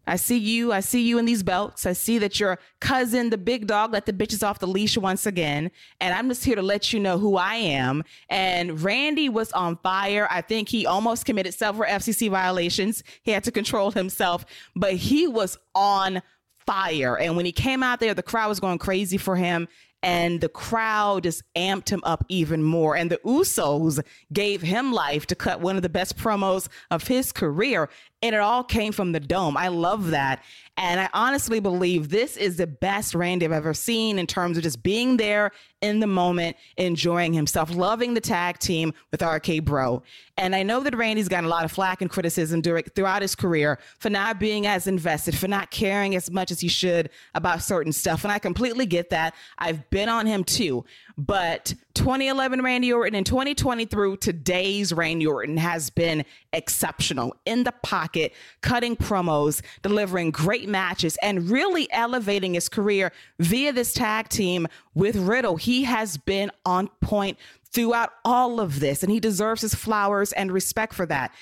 I 0.06 0.16
see 0.16 0.38
you. 0.38 0.72
I 0.72 0.80
see 0.80 1.02
you 1.02 1.18
in 1.18 1.24
these 1.24 1.42
belts. 1.42 1.86
I 1.86 1.92
see 1.92 2.18
that 2.18 2.40
your 2.40 2.58
cousin, 2.80 3.30
the 3.30 3.38
big 3.38 3.68
dog, 3.68 3.92
let 3.92 4.06
the 4.06 4.12
bitches 4.12 4.44
off 4.44 4.58
the 4.58 4.66
leash 4.66 4.96
once 4.96 5.24
again. 5.24 5.70
And 6.00 6.14
I'm 6.14 6.28
just 6.28 6.44
here 6.44 6.56
to 6.56 6.62
let 6.62 6.92
you 6.92 6.98
know 6.98 7.18
who 7.18 7.36
I 7.36 7.54
am. 7.54 8.02
And 8.28 8.80
Randy 8.80 9.28
was 9.28 9.52
on 9.52 9.76
fire. 9.76 10.26
I 10.30 10.40
think 10.40 10.68
he 10.68 10.84
almost 10.84 11.26
committed 11.26 11.54
several 11.54 11.88
FCC 11.88 12.28
violations. 12.28 13.04
He 13.22 13.30
had 13.30 13.44
to 13.44 13.52
control 13.52 13.92
himself, 13.92 14.44
but 14.74 14.94
he 14.94 15.28
was 15.28 15.56
on 15.76 16.22
fire. 16.66 17.16
And 17.16 17.36
when 17.36 17.46
he 17.46 17.52
came 17.52 17.82
out 17.82 18.00
there, 18.00 18.14
the 18.14 18.22
crowd 18.22 18.48
was 18.48 18.58
going 18.58 18.78
crazy 18.78 19.16
for 19.16 19.36
him. 19.36 19.68
And 20.02 20.40
the 20.40 20.48
crowd 20.48 21.24
just 21.24 21.42
amped 21.54 21.90
him 21.90 22.00
up 22.04 22.24
even 22.28 22.62
more. 22.62 22.96
And 22.96 23.10
the 23.10 23.18
Usos 23.18 24.02
gave 24.32 24.62
him 24.62 24.92
life 24.92 25.26
to 25.26 25.34
cut 25.34 25.60
one 25.60 25.76
of 25.76 25.82
the 25.82 25.90
best 25.90 26.16
promos 26.16 26.68
of 26.90 27.06
his 27.06 27.32
career. 27.32 27.90
And 28.22 28.34
it 28.34 28.40
all 28.40 28.62
came 28.62 28.92
from 28.92 29.12
the 29.12 29.20
dome. 29.20 29.56
I 29.56 29.68
love 29.68 30.10
that. 30.10 30.42
And 30.76 31.00
I 31.00 31.08
honestly 31.12 31.60
believe 31.60 32.08
this 32.08 32.36
is 32.36 32.56
the 32.56 32.66
best 32.66 33.14
Randy 33.14 33.44
I've 33.44 33.52
ever 33.52 33.74
seen 33.74 34.18
in 34.18 34.26
terms 34.26 34.56
of 34.56 34.62
just 34.62 34.82
being 34.82 35.18
there 35.18 35.52
in 35.82 36.00
the 36.00 36.06
moment, 36.06 36.56
enjoying 36.76 37.32
himself, 37.32 37.70
loving 37.70 38.14
the 38.14 38.20
tag 38.20 38.58
team 38.58 38.94
with 39.10 39.22
RK 39.22 39.64
Bro. 39.64 40.02
And 40.38 40.54
I 40.54 40.62
know 40.62 40.80
that 40.80 40.96
Randy's 40.96 41.28
gotten 41.28 41.44
a 41.44 41.48
lot 41.48 41.64
of 41.64 41.72
flack 41.72 42.00
and 42.00 42.10
criticism 42.10 42.62
during, 42.62 42.84
throughout 42.84 43.20
his 43.20 43.34
career 43.34 43.78
for 43.98 44.08
not 44.08 44.38
being 44.40 44.66
as 44.66 44.86
invested, 44.86 45.36
for 45.36 45.48
not 45.48 45.70
caring 45.70 46.14
as 46.16 46.30
much 46.30 46.50
as 46.50 46.60
he 46.60 46.68
should 46.68 47.10
about 47.34 47.62
certain 47.62 47.92
stuff. 47.92 48.24
And 48.24 48.32
I 48.32 48.38
completely 48.38 48.86
get 48.86 49.10
that. 49.10 49.34
I've 49.58 49.88
been 49.90 50.08
on 50.08 50.26
him 50.26 50.44
too. 50.44 50.84
But 51.26 51.74
2011 51.94 52.62
Randy 52.62 52.92
Orton 52.94 53.14
and 53.14 53.26
2020 53.26 53.84
through 53.84 54.16
today's 54.16 54.90
Randy 54.90 55.26
Orton 55.26 55.58
has 55.58 55.90
been 55.90 56.24
exceptional 56.54 57.36
in 57.44 57.64
the 57.64 57.72
pocket, 57.82 58.32
cutting 58.62 58.96
promos, 58.96 59.60
delivering 59.82 60.30
great 60.30 60.66
matches, 60.66 61.18
and 61.22 61.50
really 61.50 61.92
elevating 61.92 62.54
his 62.54 62.70
career 62.70 63.12
via 63.38 63.70
this 63.70 63.92
tag 63.92 64.30
team 64.30 64.66
with 64.94 65.14
Riddle. 65.14 65.56
He 65.56 65.84
has 65.84 66.16
been 66.16 66.50
on 66.64 66.88
point 67.02 67.36
throughout 67.72 68.10
all 68.24 68.58
of 68.58 68.80
this, 68.80 69.02
and 69.02 69.12
he 69.12 69.20
deserves 69.20 69.62
his 69.62 69.74
flowers 69.74 70.32
and 70.32 70.50
respect 70.50 70.92
for 70.92 71.06
that. 71.06 71.32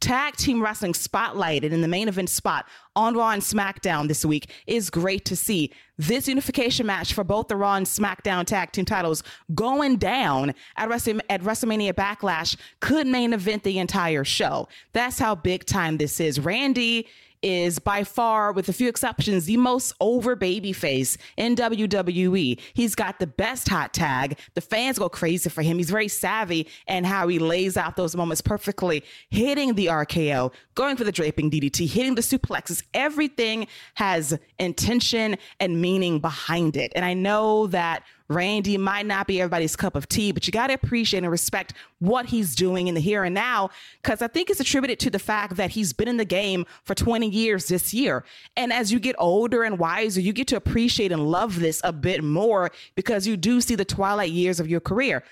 Tag 0.00 0.34
team 0.36 0.62
wrestling 0.62 0.92
spotlighted 0.92 1.70
in 1.70 1.80
the 1.80 1.88
main 1.88 2.08
event 2.08 2.28
spot 2.28 2.66
on 2.96 3.14
Raw 3.14 3.30
and 3.30 3.42
SmackDown 3.42 4.08
this 4.08 4.24
week 4.24 4.50
is 4.66 4.90
great 4.90 5.24
to 5.26 5.36
see. 5.36 5.70
This 5.96 6.26
unification 6.28 6.86
match 6.86 7.14
for 7.14 7.24
both 7.24 7.48
the 7.48 7.56
Raw 7.56 7.74
and 7.74 7.86
SmackDown 7.86 8.44
tag 8.46 8.72
team 8.72 8.84
titles 8.84 9.22
going 9.54 9.96
down 9.96 10.54
at, 10.76 10.88
WrestleMania 10.88 11.92
Backlash 11.92 12.56
could 12.80 13.06
main 13.06 13.32
event 13.32 13.62
the 13.62 13.78
entire 13.78 14.24
show. 14.24 14.68
That's 14.92 15.18
how 15.18 15.34
big 15.34 15.66
time 15.66 15.98
this 15.98 16.20
is. 16.20 16.40
Randy 16.40 17.06
is 17.42 17.78
by 17.78 18.04
far, 18.04 18.52
with 18.52 18.68
a 18.68 18.72
few 18.72 18.88
exceptions, 18.88 19.46
the 19.46 19.56
most 19.56 19.92
over 20.00 20.36
babyface 20.36 21.16
in 21.36 21.56
WWE. 21.56 22.60
He's 22.74 22.94
got 22.94 23.18
the 23.18 23.26
best 23.26 23.68
hot 23.68 23.92
tag. 23.92 24.38
The 24.54 24.60
fans 24.60 24.98
go 24.98 25.08
crazy 25.08 25.50
for 25.50 25.62
him. 25.62 25.78
He's 25.78 25.90
very 25.90 26.08
savvy 26.08 26.68
and 26.86 27.06
how 27.06 27.28
he 27.28 27.38
lays 27.38 27.76
out 27.76 27.96
those 27.96 28.16
moments 28.16 28.40
perfectly, 28.40 29.04
hitting 29.30 29.74
the 29.74 29.86
RKO, 29.86 30.52
going 30.74 30.96
for 30.96 31.04
the 31.04 31.12
draping 31.12 31.50
DDT, 31.50 31.88
hitting 31.88 32.14
the 32.14 32.22
suplexes. 32.22 32.82
Everything 32.94 33.66
has 33.94 34.38
intention 34.58 35.36
and 35.60 35.80
meaning 35.80 36.20
behind 36.20 36.76
it. 36.76 36.92
And 36.94 37.04
I 37.04 37.14
know 37.14 37.66
that 37.68 38.02
Randy 38.28 38.76
might 38.76 39.06
not 39.06 39.26
be 39.26 39.40
everybody's 39.40 39.76
cup 39.76 39.94
of 39.94 40.08
tea, 40.08 40.32
but 40.32 40.46
you 40.46 40.52
got 40.52 40.68
to 40.68 40.74
appreciate 40.74 41.22
and 41.22 41.30
respect 41.30 41.74
what 41.98 42.26
he's 42.26 42.54
doing 42.54 42.88
in 42.88 42.94
the 42.94 43.00
here 43.00 43.24
and 43.24 43.34
now 43.34 43.70
because 44.02 44.22
I 44.22 44.28
think 44.28 44.50
it's 44.50 44.60
attributed 44.60 44.98
to 45.00 45.10
the 45.10 45.18
fact 45.18 45.56
that 45.56 45.70
he's 45.70 45.92
been 45.92 46.08
in 46.08 46.16
the 46.16 46.24
game 46.24 46.66
for 46.84 46.94
20 46.94 47.28
years 47.28 47.66
this 47.68 47.94
year. 47.94 48.24
And 48.56 48.72
as 48.72 48.92
you 48.92 48.98
get 48.98 49.16
older 49.18 49.62
and 49.62 49.78
wiser, 49.78 50.20
you 50.20 50.32
get 50.32 50.48
to 50.48 50.56
appreciate 50.56 51.12
and 51.12 51.30
love 51.30 51.60
this 51.60 51.80
a 51.84 51.92
bit 51.92 52.24
more 52.24 52.70
because 52.94 53.26
you 53.26 53.36
do 53.36 53.60
see 53.60 53.74
the 53.74 53.84
twilight 53.84 54.30
years 54.30 54.60
of 54.60 54.68
your 54.68 54.80
career. 54.80 55.22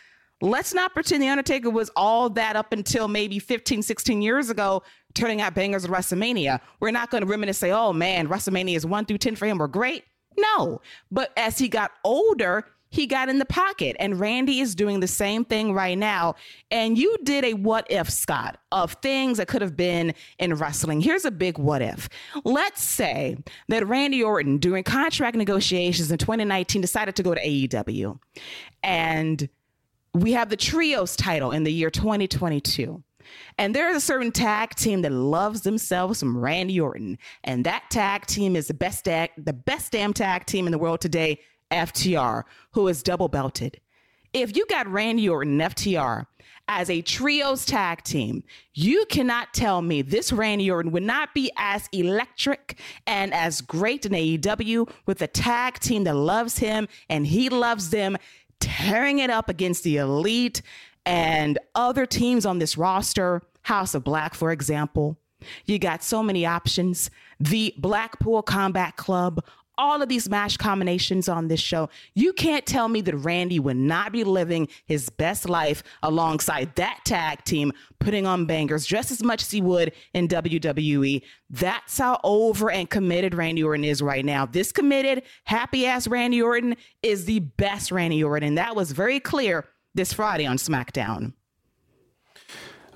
Let's 0.41 0.75
not 0.75 0.93
pretend 0.93 1.23
The 1.23 1.29
Undertaker 1.29 1.71
was 1.71 1.91
all 1.97 2.29
that 2.31 2.57
up 2.57 2.73
until 2.73 3.09
maybe 3.09 3.39
15, 3.39 3.83
16 3.83 4.21
years 4.21 4.51
ago, 4.51 4.83
turning 5.15 5.41
out 5.41 5.55
bangers 5.55 5.85
at 5.85 5.91
WrestleMania. 5.91 6.61
We're 6.81 6.91
not 6.91 7.11
going 7.11 7.23
to 7.23 7.27
reminisce 7.27 7.63
and 7.63 7.71
say, 7.71 7.73
oh 7.73 7.93
man, 7.93 8.29
WrestleMania 8.29 8.77
is 8.77 8.85
one 8.85 9.05
through 9.07 9.19
10 9.19 9.37
for 9.37 9.47
him 9.47 9.59
were 9.59 9.69
great. 9.69 10.05
No. 10.37 10.81
But 11.11 11.33
as 11.37 11.59
he 11.59 11.69
got 11.69 11.93
older, 12.05 12.67
he 12.95 13.09
got 13.09 13.29
in 13.29 13.41
the 13.41 13.45
pocket. 13.45 13.97
And 13.99 14.21
Randy 14.21 14.61
is 14.61 14.77
doing 14.77 15.01
the 15.01 15.09
same 15.09 15.45
thing 15.45 15.75
right 15.75 15.99
now. 15.99 16.37
And 16.71 16.97
you 16.97 17.17
did 17.25 17.45
a 17.45 17.55
what 17.55 17.89
if, 17.91 18.09
Scott, 18.09 18.59
of 18.71 18.93
things 19.03 19.39
that 19.39 19.49
could 19.49 19.63
have 19.63 19.77
been 19.77 20.15
in 20.39 20.55
wrestling. 20.55 21.01
Here's 21.01 21.25
a 21.25 21.33
big 21.33 21.59
what 21.59 21.83
if. 21.83 22.09
Let's 22.45 22.85
say 22.85 23.37
that 23.67 23.85
Randy 23.89 24.23
Orton, 24.23 24.59
during 24.59 24.85
contract 24.85 25.37
negotiations 25.37 26.13
in 26.13 26.19
2019, 26.19 26.81
decided 26.81 27.17
to 27.17 27.25
go 27.25 27.35
to 27.35 27.41
AEW. 27.41 28.17
And 28.85 29.49
we 30.13 30.31
have 30.33 30.49
the 30.49 30.57
trios 30.57 31.17
title 31.17 31.51
in 31.51 31.65
the 31.65 31.73
year 31.73 31.91
2022. 31.91 33.03
And 33.59 33.75
there 33.75 33.91
is 33.91 33.97
a 33.97 34.01
certain 34.01 34.31
tag 34.31 34.77
team 34.77 35.03
that 35.03 35.11
loves 35.11 35.63
themselves 35.63 36.21
some 36.21 36.39
Randy 36.39 36.79
Orton. 36.79 37.19
And 37.43 37.65
that 37.65 37.87
tag 37.91 38.27
team 38.27 38.55
is 38.55 38.69
the 38.69 38.75
best, 38.75 39.05
tag, 39.05 39.31
the 39.37 39.53
best 39.53 39.91
damn 39.91 40.13
tag 40.13 40.47
team 40.47 40.67
in 40.67 40.71
the 40.71 40.79
world 40.79 41.01
today, 41.01 41.41
FTR, 41.75 42.45
who 42.73 42.89
is 42.89 43.03
double 43.03 43.29
belted. 43.29 43.81
If 44.33 44.57
you 44.57 44.67
got 44.67 44.89
Randy 44.89 45.29
Orton 45.29 45.61
and 45.61 45.75
FTR 45.75 46.27
as 46.67 46.91
a 46.91 47.03
trios 47.03 47.65
tag 47.65 48.03
team, 48.03 48.43
you 48.73 49.05
cannot 49.07 49.55
tell 49.55 49.83
me 49.83 50.03
this 50.03 50.33
Randy 50.33 50.71
Orton 50.71 50.93
would 50.93 51.03
not 51.03 51.35
be 51.35 51.53
as 51.57 51.89
electric 51.93 52.79
and 53.07 53.33
as 53.33 53.61
great 53.61 54.07
in 54.07 54.13
AEW 54.13 54.91
with 55.07 55.23
a 55.23 55.27
tag 55.27 55.79
team 55.79 56.05
that 56.05 56.15
loves 56.15 56.59
him 56.59 56.89
and 57.09 57.27
he 57.27 57.49
loves 57.49 57.91
them, 57.91 58.17
tearing 58.61 59.19
it 59.19 59.31
up 59.31 59.49
against 59.49 59.85
the 59.85 59.99
elite 59.99 60.63
and 61.07 61.59
other 61.75 62.07
teams 62.07 62.47
on 62.47 62.59
this 62.59 62.77
roster. 62.77 63.43
House 63.63 63.95
of 63.95 64.05
Black, 64.05 64.35
for 64.35 64.53
example. 64.53 65.17
You 65.65 65.79
got 65.79 66.03
so 66.03 66.23
many 66.23 66.47
options. 66.47 67.11
The 67.41 67.75
Blackpool 67.79 68.43
Combat 68.43 68.97
Club, 68.97 69.45
all 69.79 70.03
of 70.03 70.09
these 70.09 70.29
mash 70.29 70.57
combinations 70.57 71.29
on 71.29 71.49
this 71.49 71.61
show. 71.61 71.89
You 72.15 72.33
can't 72.33 72.67
tell 72.67 72.89
me 72.89 73.01
that 73.03 73.17
Randy 73.17 73.59
would 73.59 73.77
not 73.77 74.13
be 74.13 74.25
living 74.25 74.69
his 74.87 75.09
best 75.11 75.49
life 75.49 75.83
alongside 76.03 76.75
that 76.77 77.01
tag 77.05 77.45
team, 77.45 77.73
putting 77.99 78.27
on 78.27 78.47
bangers 78.47 78.87
just 78.87 79.11
as 79.11 79.23
much 79.23 79.43
as 79.43 79.51
he 79.51 79.61
would 79.61 79.93
in 80.13 80.29
WWE. 80.29 81.23
That's 81.51 81.99
how 81.99 82.21
over 82.25 82.71
and 82.71 82.89
committed 82.89 83.35
Randy 83.35 83.63
Orton 83.63 83.85
is 83.85 84.03
right 84.03 84.25
now. 84.25 84.47
This 84.47 84.73
committed, 84.73 85.23
happy 85.45 85.87
ass 85.87 86.07
Randy 86.07 86.43
Orton 86.43 86.77
is 87.03 87.25
the 87.25 87.41
best 87.41 87.91
Randy 87.91 88.23
Orton. 88.23 88.57
That 88.57 88.77
was 88.77 88.93
very 88.93 89.21
clear 89.21 89.67
this 89.95 90.13
Friday 90.13 90.47
on 90.47 90.57
SmackDown. 90.57 91.33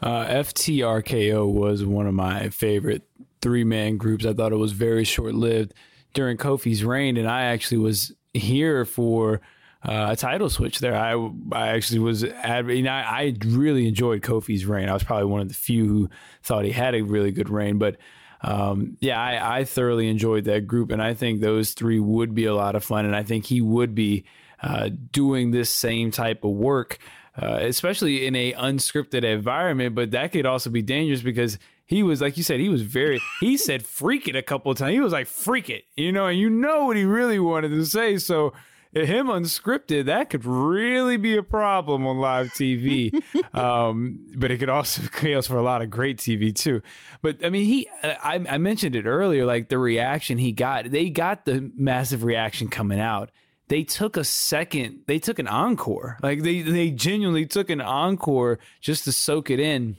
Uh, 0.00 0.26
FTRKO 0.26 1.50
was 1.50 1.84
one 1.84 2.06
of 2.06 2.14
my 2.14 2.50
favorite 2.50 3.02
three 3.40 3.64
man 3.64 3.96
groups. 3.96 4.24
I 4.24 4.32
thought 4.32 4.52
it 4.52 4.56
was 4.56 4.72
very 4.72 5.04
short 5.04 5.34
lived 5.34 5.74
during 6.14 6.36
Kofi's 6.36 6.84
reign, 6.84 7.16
and 7.16 7.28
I 7.28 7.44
actually 7.44 7.78
was 7.78 8.12
here 8.32 8.84
for 8.84 9.40
uh, 9.82 10.08
a 10.10 10.16
title 10.16 10.50
switch 10.50 10.80
there. 10.80 10.96
I 10.96 11.14
I 11.52 11.68
actually 11.68 12.00
was 12.00 12.24
ad- 12.24 12.68
you 12.68 12.82
know, 12.82 12.92
I, 12.92 13.02
I 13.20 13.36
really 13.46 13.86
enjoyed 13.86 14.22
Kofi's 14.22 14.66
reign. 14.66 14.88
I 14.88 14.94
was 14.94 15.04
probably 15.04 15.26
one 15.26 15.40
of 15.40 15.48
the 15.48 15.54
few 15.54 15.86
who 15.86 16.10
thought 16.42 16.64
he 16.64 16.72
had 16.72 16.94
a 16.94 17.02
really 17.02 17.30
good 17.30 17.50
reign, 17.50 17.78
but. 17.78 17.96
Um, 18.40 18.96
yeah, 19.00 19.20
I, 19.20 19.58
I 19.58 19.64
thoroughly 19.64 20.08
enjoyed 20.08 20.44
that 20.44 20.68
group, 20.68 20.92
and 20.92 21.02
I 21.02 21.12
think 21.12 21.40
those 21.40 21.72
three 21.72 21.98
would 21.98 22.36
be 22.36 22.44
a 22.44 22.54
lot 22.54 22.76
of 22.76 22.84
fun. 22.84 23.04
And 23.04 23.16
I 23.16 23.24
think 23.24 23.46
he 23.46 23.60
would 23.60 23.96
be 23.96 24.26
uh, 24.62 24.90
doing 25.10 25.50
this 25.50 25.70
same 25.70 26.12
type 26.12 26.44
of 26.44 26.52
work, 26.52 26.98
uh, 27.36 27.58
especially 27.62 28.26
in 28.26 28.36
a 28.36 28.52
unscripted 28.52 29.24
environment. 29.24 29.96
But 29.96 30.12
that 30.12 30.30
could 30.30 30.46
also 30.46 30.70
be 30.70 30.82
dangerous 30.82 31.20
because 31.20 31.58
he 31.88 32.02
was 32.02 32.20
like 32.20 32.36
you 32.36 32.42
said, 32.42 32.60
he 32.60 32.68
was 32.68 32.82
very 32.82 33.18
he 33.40 33.56
said 33.56 33.84
freak 33.84 34.28
it 34.28 34.36
a 34.36 34.42
couple 34.42 34.70
of 34.70 34.76
times. 34.76 34.92
He 34.92 35.00
was 35.00 35.12
like 35.12 35.26
freak 35.26 35.70
it, 35.70 35.84
you 35.96 36.12
know, 36.12 36.26
and 36.26 36.38
you 36.38 36.50
know 36.50 36.84
what 36.84 36.96
he 36.96 37.04
really 37.04 37.38
wanted 37.38 37.70
to 37.70 37.84
say. 37.86 38.18
So 38.18 38.52
him 38.92 39.28
unscripted, 39.28 40.04
that 40.04 40.28
could 40.28 40.44
really 40.44 41.16
be 41.16 41.36
a 41.36 41.42
problem 41.42 42.06
on 42.06 42.18
live 42.18 42.48
TV. 42.48 43.10
um, 43.54 44.20
but 44.36 44.50
it 44.50 44.58
could 44.58 44.68
also 44.68 45.02
chaos 45.12 45.46
for 45.46 45.56
a 45.56 45.62
lot 45.62 45.80
of 45.80 45.88
great 45.88 46.18
TV 46.18 46.54
too. 46.54 46.82
But 47.22 47.42
I 47.42 47.48
mean, 47.48 47.64
he, 47.64 47.88
I, 48.02 48.44
I 48.48 48.58
mentioned 48.58 48.94
it 48.94 49.06
earlier, 49.06 49.46
like 49.46 49.70
the 49.70 49.78
reaction 49.78 50.36
he 50.36 50.52
got, 50.52 50.90
they 50.90 51.08
got 51.08 51.46
the 51.46 51.72
massive 51.74 52.22
reaction 52.22 52.68
coming 52.68 53.00
out. 53.00 53.30
They 53.68 53.82
took 53.82 54.18
a 54.18 54.24
second, 54.24 55.04
they 55.06 55.18
took 55.18 55.38
an 55.38 55.48
encore. 55.48 56.18
Like 56.22 56.42
they, 56.42 56.60
they 56.60 56.90
genuinely 56.90 57.46
took 57.46 57.70
an 57.70 57.80
encore 57.80 58.58
just 58.82 59.04
to 59.04 59.12
soak 59.12 59.50
it 59.50 59.58
in. 59.58 59.96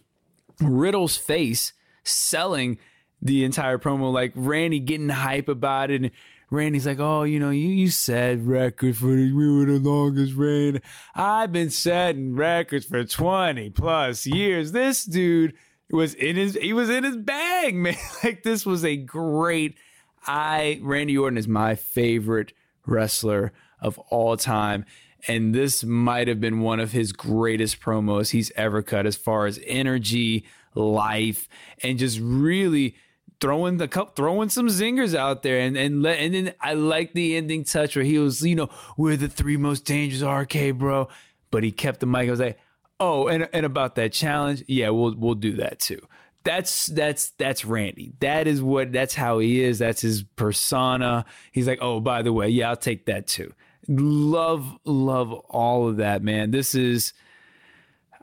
Riddle's 0.62 1.18
face 1.18 1.74
selling 2.10 2.78
the 3.22 3.44
entire 3.44 3.78
promo, 3.78 4.12
like 4.12 4.32
Randy 4.36 4.80
getting 4.80 5.10
hype 5.10 5.50
about 5.50 5.92
it. 5.92 6.02
And 6.02 6.12
Randy's 6.52 6.88
like, 6.88 7.00
"Oh, 7.00 7.24
you 7.24 7.40
know, 7.40 7.50
you, 7.50 7.68
you 7.70 7.90
said 7.90 8.48
record 8.48 8.98
for 8.98 9.08
we 9.08 9.32
were 9.34 9.66
the 9.66 9.80
longest 9.80 10.36
reign. 10.36 10.82
I've 11.16 11.52
been 11.52 11.70
setting 11.70 12.36
records 12.36 12.86
for 12.86 13.04
twenty 13.04 13.70
plus 13.70 14.26
years. 14.26 14.72
This 14.72 15.06
dude 15.06 15.54
was 15.92 16.14
in 16.16 16.36
his 16.36 16.56
he 16.56 16.74
was 16.74 16.90
in 16.90 17.04
his 17.04 17.18
bag, 17.18 17.76
man. 17.78 17.96
like 18.24 18.44
this 18.44 18.66
was 18.66 18.84
a 18.84 18.96
great. 18.98 19.78
I 20.26 20.80
Randy 20.82 21.18
Orton 21.18 21.38
is 21.38 21.48
my 21.48 21.76
favorite 21.76 22.54
wrestler 22.86 23.54
of 23.82 23.98
all 24.10 24.36
time. 24.38 24.86
And 25.28 25.54
this 25.54 25.84
might 25.84 26.30
have 26.30 26.40
been 26.40 26.62
one 26.62 26.80
of 26.80 26.94
his 26.94 27.12
greatest 27.12 27.82
promos 27.82 28.32
he's 28.32 28.52
ever 28.56 28.82
cut 28.82 29.06
as 29.06 29.18
far 29.18 29.48
as 29.48 29.60
energy, 29.66 30.46
life 30.76 31.48
and 31.84 32.00
just 32.00 32.20
really 32.22 32.96
throwing 33.40 33.78
the 33.78 33.88
cup, 33.88 34.16
throwing 34.16 34.50
some 34.50 34.68
zingers 34.68 35.16
out 35.16 35.44
there, 35.44 35.60
and 35.60 35.78
and 35.78 36.02
let, 36.04 36.20
and 36.20 36.34
then 36.34 36.54
I 36.62 36.74
like 36.74 37.14
the 37.14 37.36
ending 37.38 37.64
touch 37.64 37.96
where 37.96 38.06
he 38.06 38.18
was, 38.20 38.42
you 38.42 38.56
know, 38.56 38.70
we're 38.98 39.18
the 39.18 39.28
three 39.28 39.58
most 39.58 39.86
dangerous 39.86 40.22
RK, 40.22 40.78
bro. 40.78 41.08
But 41.52 41.64
he 41.64 41.72
kept 41.72 42.00
the 42.00 42.06
mic. 42.06 42.28
I 42.28 42.32
was 42.32 42.40
like, 42.40 42.60
oh, 43.00 43.28
and 43.28 43.48
and 43.54 43.66
about 43.66 43.96
that 43.96 44.12
challenge, 44.14 44.64
yeah, 44.68 44.90
we'll 44.90 45.16
we'll 45.16 45.36
do 45.36 45.54
that 45.58 45.80
too. 45.80 46.02
That's 46.44 46.88
that's 46.88 47.32
that's 47.32 47.66
Randy. 47.66 48.14
That 48.20 48.48
is 48.48 48.62
what 48.62 48.92
that's 48.92 49.16
how 49.16 49.40
he 49.40 49.64
is. 49.64 49.80
That's 49.80 50.02
his 50.02 50.24
persona. 50.24 51.26
He's 51.52 51.68
like, 51.68 51.80
oh, 51.82 52.00
by 52.00 52.22
the 52.22 52.34
way, 52.34 52.50
yeah, 52.50 52.70
I'll 52.70 52.78
take 52.78 53.06
that 53.06 53.28
too. 53.28 53.54
Love 53.88 54.78
love 54.86 55.34
all 55.34 55.90
of 55.90 55.98
that, 55.98 56.22
man. 56.22 56.52
This 56.52 56.76
is 56.76 57.14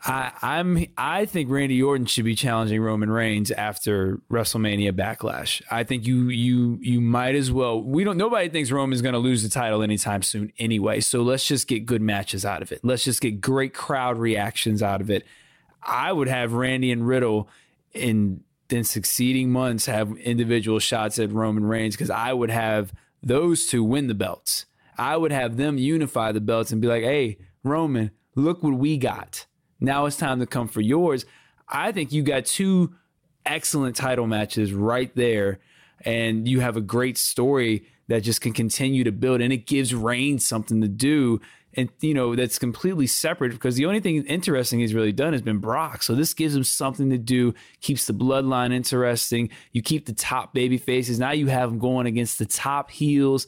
I, 0.09 0.33
I'm 0.41 0.87
I 0.97 1.27
think 1.27 1.51
Randy 1.51 1.83
Orton 1.83 2.07
should 2.07 2.25
be 2.25 2.37
challenging 2.37 2.81
Roman 2.81 3.11
Reigns 3.11 3.51
after 3.51 4.21
WrestleMania 4.31 4.93
Backlash. 4.93 5.63
I 5.69 5.83
think 5.83 6.07
you 6.07 6.29
you 6.29 6.79
you 6.81 7.01
might 7.01 7.35
as 7.35 7.51
well. 7.51 7.83
We 7.83 8.05
don't. 8.05 8.17
Nobody 8.17 8.49
thinks 8.49 8.71
Roman's 8.71 9.03
going 9.03 9.15
to 9.15 9.19
lose 9.19 9.43
the 9.43 9.49
title 9.49 9.83
anytime 9.83 10.23
soon 10.23 10.53
anyway. 10.59 11.01
So 11.01 11.23
let's 11.23 11.45
just 11.45 11.67
get 11.67 11.87
good 11.87 12.03
matches 12.03 12.45
out 12.45 12.63
of 12.63 12.71
it. 12.71 12.81
Let's 12.85 13.03
just 13.03 13.21
get 13.21 13.41
great 13.41 13.75
crowd 13.75 14.17
reactions 14.17 14.81
out 14.81 15.01
of 15.01 15.11
it. 15.11 15.27
I 15.83 16.13
would 16.13 16.29
have 16.29 16.53
Randy 16.53 16.93
and 16.93 17.07
Riddle 17.07 17.49
in 17.93 18.45
then 18.69 18.85
succeeding 18.85 19.51
months 19.51 19.87
have 19.87 20.17
individual 20.19 20.79
shots 20.79 21.19
at 21.19 21.33
Roman 21.33 21.65
Reigns 21.65 21.97
because 21.97 22.11
I 22.11 22.33
would 22.33 22.51
have 22.51 22.93
those 23.23 23.67
two 23.67 23.83
win 23.83 24.07
the 24.07 24.15
belts. 24.15 24.67
I 24.97 25.17
would 25.17 25.33
have 25.33 25.57
them 25.57 25.79
unify 25.79 26.31
the 26.31 26.41
belts 26.41 26.71
and 26.71 26.81
be 26.81 26.89
like, 26.89 27.03
hey, 27.03 27.39
Roman, 27.65 28.13
look 28.35 28.63
what 28.63 28.75
we 28.75 28.97
got. 28.99 29.47
Now 29.81 30.07
it's 30.07 30.17
time 30.17 30.41
to 30.41 30.47
come 30.47 30.69
for 30.69 30.81
yours. 30.81 31.25
I 31.69 31.93
think 31.93 32.13
you 32.13 32.23
got 32.23 32.47
two 32.47 32.95
excellent 33.45 33.97
title 33.97 34.27
matches 34.27 34.73
right 34.73 35.15
there, 35.15 35.61
and 36.01 36.47
you 36.49 36.61
have 36.61 36.77
a 36.77 36.81
great 36.81 37.19
story 37.19 37.87
that 38.09 38.21
just 38.21 38.41
can 38.41 38.53
continue 38.53 39.05
to 39.05 39.13
build, 39.13 39.41
and 39.41 39.53
it 39.53 39.67
gives 39.67 39.95
Reigns 39.95 40.47
something 40.47 40.81
to 40.81 40.89
do. 40.89 41.41
And 41.79 41.91
you 42.01 42.15
know 42.15 42.35
that's 42.35 42.59
completely 42.59 43.07
separate 43.07 43.53
because 43.53 43.77
the 43.77 43.85
only 43.85 44.01
thing 44.01 44.25
interesting 44.25 44.81
he's 44.81 44.95
really 44.95 45.13
done 45.13 45.35
has 45.35 45.43
been 45.43 45.59
Brock. 45.59 46.03
So 46.03 46.15
this 46.15 46.33
gives 46.33 46.57
him 46.57 46.65
something 46.65 47.11
to 47.11 47.19
do, 47.19 47.53
keeps 47.83 48.07
the 48.07 48.15
bloodline 48.15 48.73
interesting. 48.73 49.51
You 49.73 49.83
keep 49.83 50.07
the 50.07 50.15
top 50.15 50.55
baby 50.55 50.79
faces. 50.79 51.19
Now 51.19 51.33
you 51.33 51.49
have 51.49 51.71
him 51.71 51.79
going 51.79 52.07
against 52.07 52.39
the 52.39 52.47
top 52.47 52.91
heels 52.91 53.47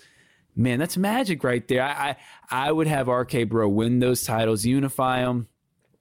man, 0.59 0.79
that's 0.79 0.97
magic 0.97 1.45
right 1.45 1.67
there. 1.69 1.83
I, 1.83 2.17
I, 2.51 2.69
I 2.69 2.73
would 2.73 2.89
have 2.89 3.09
RK 3.09 3.49
Bro 3.49 3.69
win 3.69 4.01
those 4.01 4.25
titles, 4.25 4.65
unify 4.65 5.23
them. 5.23 5.47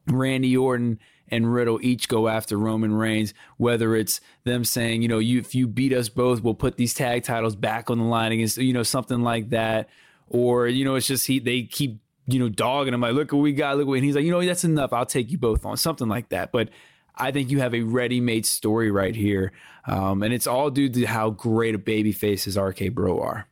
Randy 0.08 0.56
Orton 0.56 1.00
and 1.30 1.54
Riddle 1.54 1.80
each 1.82 2.08
go 2.08 2.28
after 2.28 2.58
Roman 2.58 2.94
Reigns, 2.94 3.34
whether 3.58 3.96
it's 3.96 4.22
them 4.44 4.64
saying, 4.64 5.02
you 5.02 5.08
know, 5.08 5.20
you 5.20 5.40
if 5.40 5.54
you 5.54 5.68
beat 5.68 5.94
us 5.94 6.10
both, 6.10 6.42
we'll 6.42 6.54
put 6.54 6.78
these 6.78 6.94
tag 6.94 7.24
titles 7.24 7.56
back 7.56 7.90
on 7.90 7.98
the 7.98 8.06
line 8.06 8.32
against, 8.32 8.58
you 8.58 8.74
know, 8.74 8.84
something 8.84 9.22
like 9.22 9.50
that. 9.50 9.90
Or, 10.30 10.68
you 10.68 10.86
know, 10.86 10.96
it's 10.96 11.08
just 11.08 11.28
he 11.28 11.40
they 11.40 11.64
keep, 11.64 12.00
you 12.28 12.40
know, 12.40 12.50
dogging 12.50 12.94
him 12.94 13.02
like, 13.02 13.14
look 13.14 13.32
what 13.32 13.40
we 13.40 13.54
got, 13.54 13.78
look 13.78 13.88
what 13.88 13.96
and 13.96 14.06
he's 14.06 14.16
like, 14.16 14.26
you 14.26 14.32
know, 14.32 14.44
that's 14.46 14.64
enough. 14.64 14.94
I'll 14.94 15.06
take 15.06 15.32
you 15.32 15.38
both 15.38 15.66
on. 15.66 15.78
Something 15.78 16.08
like 16.08 16.30
that. 16.30 16.52
But 16.52 16.70
I 17.16 17.32
think 17.32 17.50
you 17.50 17.60
have 17.60 17.74
a 17.74 17.82
ready-made 17.82 18.46
story 18.46 18.92
right 18.92 19.16
here. 19.16 19.52
Um, 19.86 20.22
and 20.22 20.34
it's 20.34 20.48
all 20.48 20.70
due 20.70 20.90
to 20.90 21.06
how 21.06 21.32
great 21.32 21.76
a 21.76 21.80
baby 21.80 22.12
faces 22.12 22.58
RK 22.58 22.94
Bro 22.94 23.22
are. 23.22 23.48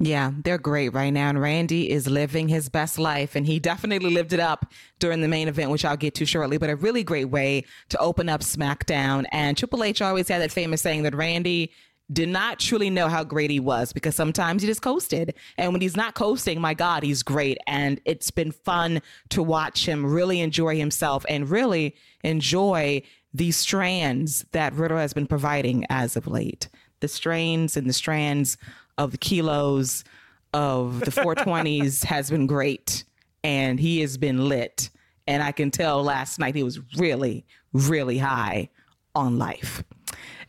Yeah, 0.00 0.30
they're 0.44 0.58
great 0.58 0.90
right 0.90 1.10
now. 1.10 1.28
And 1.28 1.40
Randy 1.40 1.90
is 1.90 2.08
living 2.08 2.48
his 2.48 2.68
best 2.68 2.98
life. 2.98 3.34
And 3.34 3.46
he 3.46 3.58
definitely 3.58 4.10
lived 4.10 4.32
it 4.32 4.40
up 4.40 4.72
during 5.00 5.20
the 5.22 5.28
main 5.28 5.48
event, 5.48 5.70
which 5.70 5.84
I'll 5.84 5.96
get 5.96 6.14
to 6.16 6.26
shortly. 6.26 6.56
But 6.56 6.70
a 6.70 6.76
really 6.76 7.02
great 7.02 7.26
way 7.30 7.64
to 7.88 7.98
open 7.98 8.28
up 8.28 8.42
SmackDown. 8.42 9.26
And 9.32 9.56
Triple 9.56 9.82
H 9.82 10.00
always 10.00 10.28
had 10.28 10.40
that 10.40 10.52
famous 10.52 10.82
saying 10.82 11.02
that 11.02 11.16
Randy 11.16 11.72
did 12.10 12.28
not 12.28 12.58
truly 12.58 12.88
know 12.90 13.08
how 13.08 13.22
great 13.22 13.50
he 13.50 13.60
was 13.60 13.92
because 13.92 14.14
sometimes 14.14 14.62
he 14.62 14.68
just 14.68 14.82
coasted. 14.82 15.34
And 15.58 15.72
when 15.72 15.80
he's 15.80 15.96
not 15.96 16.14
coasting, 16.14 16.60
my 16.60 16.74
God, 16.74 17.02
he's 17.02 17.22
great. 17.22 17.58
And 17.66 18.00
it's 18.04 18.30
been 18.30 18.52
fun 18.52 19.02
to 19.30 19.42
watch 19.42 19.86
him 19.86 20.06
really 20.06 20.40
enjoy 20.40 20.76
himself 20.76 21.26
and 21.28 21.50
really 21.50 21.96
enjoy 22.22 23.02
these 23.34 23.56
strands 23.56 24.46
that 24.52 24.72
Riddle 24.72 24.98
has 24.98 25.12
been 25.12 25.26
providing 25.26 25.84
as 25.90 26.16
of 26.16 26.26
late. 26.26 26.68
The 27.00 27.08
strains 27.08 27.76
and 27.76 27.88
the 27.88 27.92
strands 27.92 28.56
of 28.98 29.12
the 29.12 29.18
kilos 29.18 30.04
of 30.52 31.00
the 31.00 31.10
420s 31.10 32.04
has 32.04 32.30
been 32.30 32.46
great 32.46 33.04
and 33.42 33.80
he 33.80 34.00
has 34.00 34.18
been 34.18 34.48
lit. 34.48 34.90
And 35.26 35.42
I 35.42 35.52
can 35.52 35.70
tell 35.70 36.02
last 36.02 36.38
night 36.38 36.54
he 36.54 36.62
was 36.62 36.80
really, 36.96 37.46
really 37.72 38.18
high 38.18 38.70
on 39.14 39.38
life. 39.38 39.82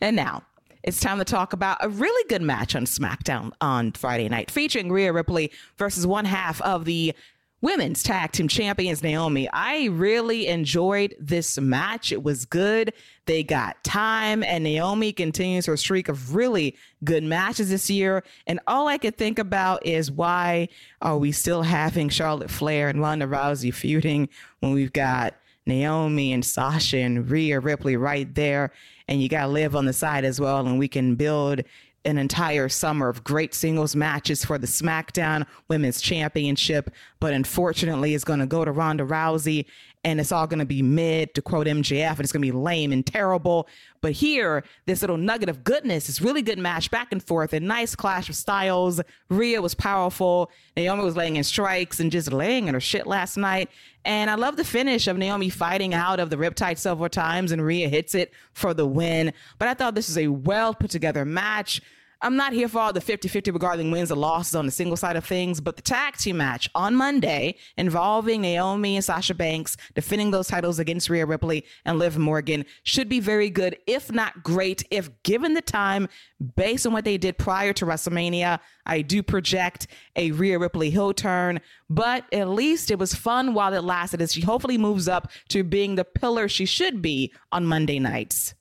And 0.00 0.16
now 0.16 0.42
it's 0.82 1.00
time 1.00 1.18
to 1.18 1.24
talk 1.24 1.52
about 1.52 1.78
a 1.80 1.88
really 1.88 2.28
good 2.28 2.42
match 2.42 2.74
on 2.74 2.84
SmackDown 2.84 3.52
on 3.60 3.92
Friday 3.92 4.28
night 4.28 4.50
featuring 4.50 4.90
Rhea 4.90 5.12
Ripley 5.12 5.52
versus 5.76 6.06
one 6.06 6.24
half 6.24 6.60
of 6.62 6.86
the 6.86 7.14
women's 7.60 8.02
tag 8.02 8.32
team 8.32 8.48
champions 8.48 9.02
Naomi. 9.02 9.48
I 9.52 9.86
really 9.86 10.46
enjoyed 10.46 11.14
this 11.18 11.58
match. 11.58 12.12
It 12.12 12.22
was 12.22 12.44
good. 12.44 12.92
They 13.26 13.42
got 13.42 13.82
time, 13.84 14.42
and 14.42 14.64
Naomi 14.64 15.12
continues 15.12 15.66
her 15.66 15.76
streak 15.76 16.08
of 16.08 16.34
really 16.34 16.76
good 17.04 17.22
matches 17.22 17.70
this 17.70 17.90
year. 17.90 18.24
And 18.46 18.60
all 18.66 18.88
I 18.88 18.98
could 18.98 19.16
think 19.16 19.38
about 19.38 19.84
is 19.86 20.10
why 20.10 20.68
are 21.02 21.18
we 21.18 21.32
still 21.32 21.62
having 21.62 22.08
Charlotte 22.08 22.50
Flair 22.50 22.88
and 22.88 23.00
Ronda 23.00 23.26
Rousey 23.26 23.72
feuding 23.72 24.28
when 24.60 24.72
we've 24.72 24.92
got 24.92 25.34
Naomi 25.66 26.32
and 26.32 26.44
Sasha 26.44 26.98
and 26.98 27.30
Rhea 27.30 27.60
Ripley 27.60 27.96
right 27.96 28.34
there, 28.34 28.72
and 29.06 29.22
you 29.22 29.28
got 29.28 29.42
to 29.42 29.48
live 29.48 29.76
on 29.76 29.84
the 29.84 29.92
side 29.92 30.24
as 30.24 30.40
well, 30.40 30.66
and 30.66 30.78
we 30.78 30.88
can 30.88 31.14
build 31.14 31.62
an 32.04 32.16
entire 32.16 32.68
summer 32.68 33.08
of 33.08 33.24
great 33.24 33.54
singles 33.54 33.94
matches 33.94 34.44
for 34.44 34.58
the 34.58 34.66
SmackDown 34.66 35.46
Women's 35.68 36.00
Championship, 36.00 36.90
but 37.20 37.34
unfortunately, 37.34 38.14
it's 38.14 38.24
going 38.24 38.40
to 38.40 38.46
go 38.46 38.64
to 38.64 38.72
Ronda 38.72 39.04
Rousey, 39.04 39.66
and 40.02 40.18
it's 40.18 40.32
all 40.32 40.46
going 40.46 40.60
to 40.60 40.66
be 40.66 40.82
mid, 40.82 41.34
to 41.34 41.42
quote 41.42 41.66
MJF, 41.66 42.10
and 42.10 42.20
it's 42.20 42.32
going 42.32 42.42
to 42.42 42.52
be 42.52 42.56
lame 42.56 42.92
and 42.92 43.06
terrible. 43.06 43.68
But 44.00 44.12
here, 44.12 44.64
this 44.86 45.02
little 45.02 45.18
nugget 45.18 45.50
of 45.50 45.62
goodness, 45.62 46.06
this 46.06 46.22
really 46.22 46.40
good 46.40 46.58
match 46.58 46.90
back 46.90 47.12
and 47.12 47.22
forth, 47.22 47.52
a 47.52 47.60
nice 47.60 47.94
clash 47.94 48.28
of 48.30 48.36
styles. 48.36 49.00
Rhea 49.28 49.60
was 49.60 49.74
powerful. 49.74 50.50
Naomi 50.76 51.04
was 51.04 51.16
laying 51.16 51.36
in 51.36 51.44
strikes 51.44 52.00
and 52.00 52.10
just 52.10 52.32
laying 52.32 52.68
in 52.68 52.74
her 52.74 52.80
shit 52.80 53.06
last 53.06 53.36
night. 53.36 53.68
And 54.04 54.30
I 54.30 54.36
love 54.36 54.56
the 54.56 54.64
finish 54.64 55.06
of 55.06 55.18
Naomi 55.18 55.50
fighting 55.50 55.92
out 55.92 56.18
of 56.18 56.30
the 56.30 56.36
riptide 56.36 56.78
several 56.78 57.10
times 57.10 57.52
and 57.52 57.62
Rhea 57.62 57.88
hits 57.88 58.14
it 58.14 58.32
for 58.54 58.72
the 58.72 58.86
win. 58.86 59.34
But 59.58 59.68
I 59.68 59.74
thought 59.74 59.94
this 59.94 60.08
was 60.08 60.16
a 60.16 60.28
well 60.28 60.74
put 60.74 60.90
together 60.90 61.26
match. 61.26 61.82
I'm 62.22 62.36
not 62.36 62.52
here 62.52 62.68
for 62.68 62.80
all 62.80 62.92
the 62.92 63.00
50 63.00 63.28
50 63.28 63.50
regarding 63.50 63.90
wins 63.90 64.10
and 64.10 64.20
losses 64.20 64.54
on 64.54 64.66
the 64.66 64.72
single 64.72 64.96
side 64.98 65.16
of 65.16 65.24
things, 65.24 65.58
but 65.58 65.76
the 65.76 65.82
tag 65.82 66.18
team 66.18 66.36
match 66.36 66.68
on 66.74 66.94
Monday 66.94 67.54
involving 67.78 68.42
Naomi 68.42 68.96
and 68.96 69.04
Sasha 69.04 69.32
Banks 69.32 69.78
defending 69.94 70.30
those 70.30 70.46
titles 70.46 70.78
against 70.78 71.08
Rhea 71.08 71.24
Ripley 71.24 71.64
and 71.86 71.98
Liv 71.98 72.18
Morgan 72.18 72.66
should 72.82 73.08
be 73.08 73.20
very 73.20 73.48
good, 73.48 73.78
if 73.86 74.12
not 74.12 74.42
great, 74.42 74.84
if 74.90 75.08
given 75.22 75.54
the 75.54 75.62
time 75.62 76.08
based 76.56 76.86
on 76.86 76.92
what 76.92 77.06
they 77.06 77.16
did 77.16 77.38
prior 77.38 77.72
to 77.72 77.86
WrestleMania. 77.86 78.60
I 78.84 79.00
do 79.00 79.22
project 79.22 79.86
a 80.14 80.30
Rhea 80.32 80.58
Ripley 80.58 80.90
heel 80.90 81.14
turn, 81.14 81.60
but 81.88 82.26
at 82.34 82.50
least 82.50 82.90
it 82.90 82.98
was 82.98 83.14
fun 83.14 83.54
while 83.54 83.72
it 83.72 83.82
lasted 83.82 84.20
as 84.20 84.34
she 84.34 84.42
hopefully 84.42 84.76
moves 84.76 85.08
up 85.08 85.30
to 85.48 85.64
being 85.64 85.94
the 85.94 86.04
pillar 86.04 86.48
she 86.48 86.66
should 86.66 87.00
be 87.00 87.32
on 87.50 87.64
Monday 87.64 87.98
nights. 87.98 88.52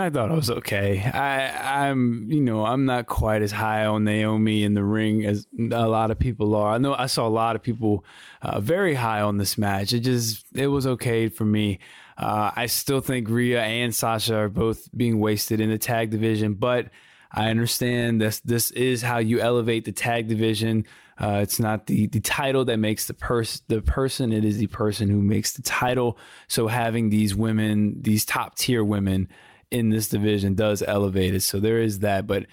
I 0.00 0.10
thought 0.10 0.30
it 0.30 0.34
was 0.34 0.50
okay. 0.50 1.02
I, 1.02 1.88
I'm, 1.88 2.30
you 2.30 2.40
know, 2.40 2.64
I'm 2.64 2.84
not 2.84 3.06
quite 3.06 3.42
as 3.42 3.52
high 3.52 3.86
on 3.86 4.04
Naomi 4.04 4.64
in 4.64 4.74
the 4.74 4.84
ring 4.84 5.24
as 5.24 5.46
a 5.58 5.88
lot 5.88 6.10
of 6.10 6.18
people 6.18 6.54
are. 6.54 6.72
I 6.72 6.78
know 6.78 6.94
I 6.94 7.06
saw 7.06 7.26
a 7.26 7.30
lot 7.30 7.56
of 7.56 7.62
people 7.62 8.04
uh, 8.42 8.60
very 8.60 8.94
high 8.94 9.20
on 9.20 9.38
this 9.38 9.56
match. 9.56 9.92
It 9.92 10.00
just, 10.00 10.44
it 10.54 10.68
was 10.68 10.86
okay 10.86 11.28
for 11.28 11.44
me. 11.44 11.78
Uh, 12.16 12.50
I 12.56 12.66
still 12.66 13.00
think 13.00 13.28
Rhea 13.28 13.62
and 13.62 13.94
Sasha 13.94 14.36
are 14.36 14.48
both 14.48 14.88
being 14.96 15.20
wasted 15.20 15.60
in 15.60 15.70
the 15.70 15.78
tag 15.78 16.10
division, 16.10 16.54
but 16.54 16.90
I 17.30 17.50
understand 17.50 18.20
this. 18.20 18.40
This 18.40 18.70
is 18.70 19.02
how 19.02 19.18
you 19.18 19.40
elevate 19.40 19.84
the 19.84 19.92
tag 19.92 20.28
division. 20.28 20.86
Uh, 21.18 21.40
it's 21.42 21.58
not 21.58 21.86
the 21.86 22.06
the 22.06 22.20
title 22.20 22.64
that 22.66 22.78
makes 22.78 23.06
the 23.06 23.14
person 23.14 23.62
the 23.68 23.82
person. 23.82 24.32
It 24.32 24.44
is 24.44 24.58
the 24.58 24.66
person 24.66 25.08
who 25.08 25.20
makes 25.20 25.52
the 25.52 25.62
title. 25.62 26.18
So 26.48 26.68
having 26.68 27.10
these 27.10 27.34
women, 27.34 28.00
these 28.00 28.24
top 28.24 28.56
tier 28.56 28.84
women 28.84 29.28
in 29.70 29.90
this 29.90 30.08
division 30.08 30.54
does 30.54 30.82
elevate 30.82 31.34
it. 31.34 31.42
So 31.42 31.60
there 31.60 31.80
is 31.80 32.00
that. 32.00 32.26
But 32.26 32.46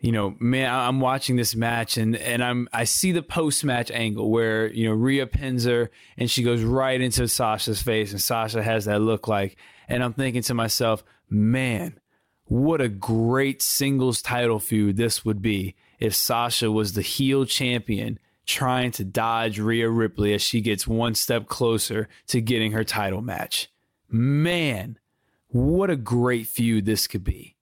you 0.00 0.12
know, 0.12 0.34
man, 0.40 0.72
I'm 0.72 1.00
watching 1.00 1.36
this 1.36 1.54
match 1.54 1.98
and 1.98 2.16
and 2.16 2.42
I'm 2.42 2.68
I 2.72 2.84
see 2.84 3.12
the 3.12 3.22
post 3.22 3.64
match 3.64 3.90
angle 3.90 4.30
where 4.30 4.72
you 4.72 4.88
know 4.88 4.94
Rhea 4.94 5.26
pins 5.26 5.64
her 5.64 5.90
and 6.16 6.30
she 6.30 6.42
goes 6.42 6.62
right 6.62 7.00
into 7.00 7.28
Sasha's 7.28 7.82
face 7.82 8.12
and 8.12 8.20
Sasha 8.20 8.62
has 8.62 8.86
that 8.86 9.00
look 9.00 9.28
like, 9.28 9.56
and 9.88 10.02
I'm 10.02 10.14
thinking 10.14 10.42
to 10.42 10.54
myself, 10.54 11.04
man, 11.28 12.00
what 12.44 12.80
a 12.80 12.88
great 12.88 13.60
singles 13.60 14.22
title 14.22 14.58
feud 14.58 14.96
this 14.96 15.24
would 15.24 15.42
be 15.42 15.76
if 15.98 16.14
Sasha 16.14 16.70
was 16.72 16.94
the 16.94 17.02
heel 17.02 17.44
champion 17.44 18.18
trying 18.46 18.90
to 18.90 19.04
dodge 19.04 19.60
Rhea 19.60 19.88
Ripley 19.88 20.34
as 20.34 20.42
she 20.42 20.60
gets 20.60 20.86
one 20.86 21.14
step 21.14 21.46
closer 21.46 22.08
to 22.28 22.40
getting 22.40 22.72
her 22.72 22.84
title 22.84 23.20
match. 23.20 23.68
Man, 24.08 24.98
what 25.52 25.90
a 25.90 25.96
great 25.96 26.46
feud 26.46 26.86
this 26.86 27.06
could 27.06 27.24
be. 27.24 27.56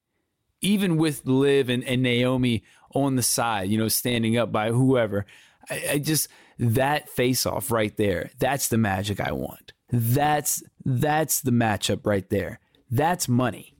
Even 0.61 0.97
with 0.97 1.27
Liv 1.27 1.69
and, 1.69 1.85
and 1.85 2.03
Naomi 2.03 2.65
on 2.95 3.17
the 3.17 3.23
side, 3.23 3.69
you 3.69 3.79
know, 3.79 3.89
standing 3.89 4.37
up 4.37 4.51
by 4.51 4.71
whoever. 4.71 5.25
I, 5.71 5.83
I 5.93 5.99
just 5.99 6.29
that 6.59 7.09
face 7.09 7.47
off 7.47 7.71
right 7.71 7.97
there. 7.97 8.31
That's 8.39 8.69
the 8.69 8.79
magic 8.79 9.21
I 9.21 9.33
want. 9.33 9.73
That's 9.91 10.63
that's 10.85 11.41
the 11.41 11.51
matchup 11.51 12.07
right 12.07 12.29
there. 12.29 12.61
That's 12.91 13.29
money. 13.29 13.75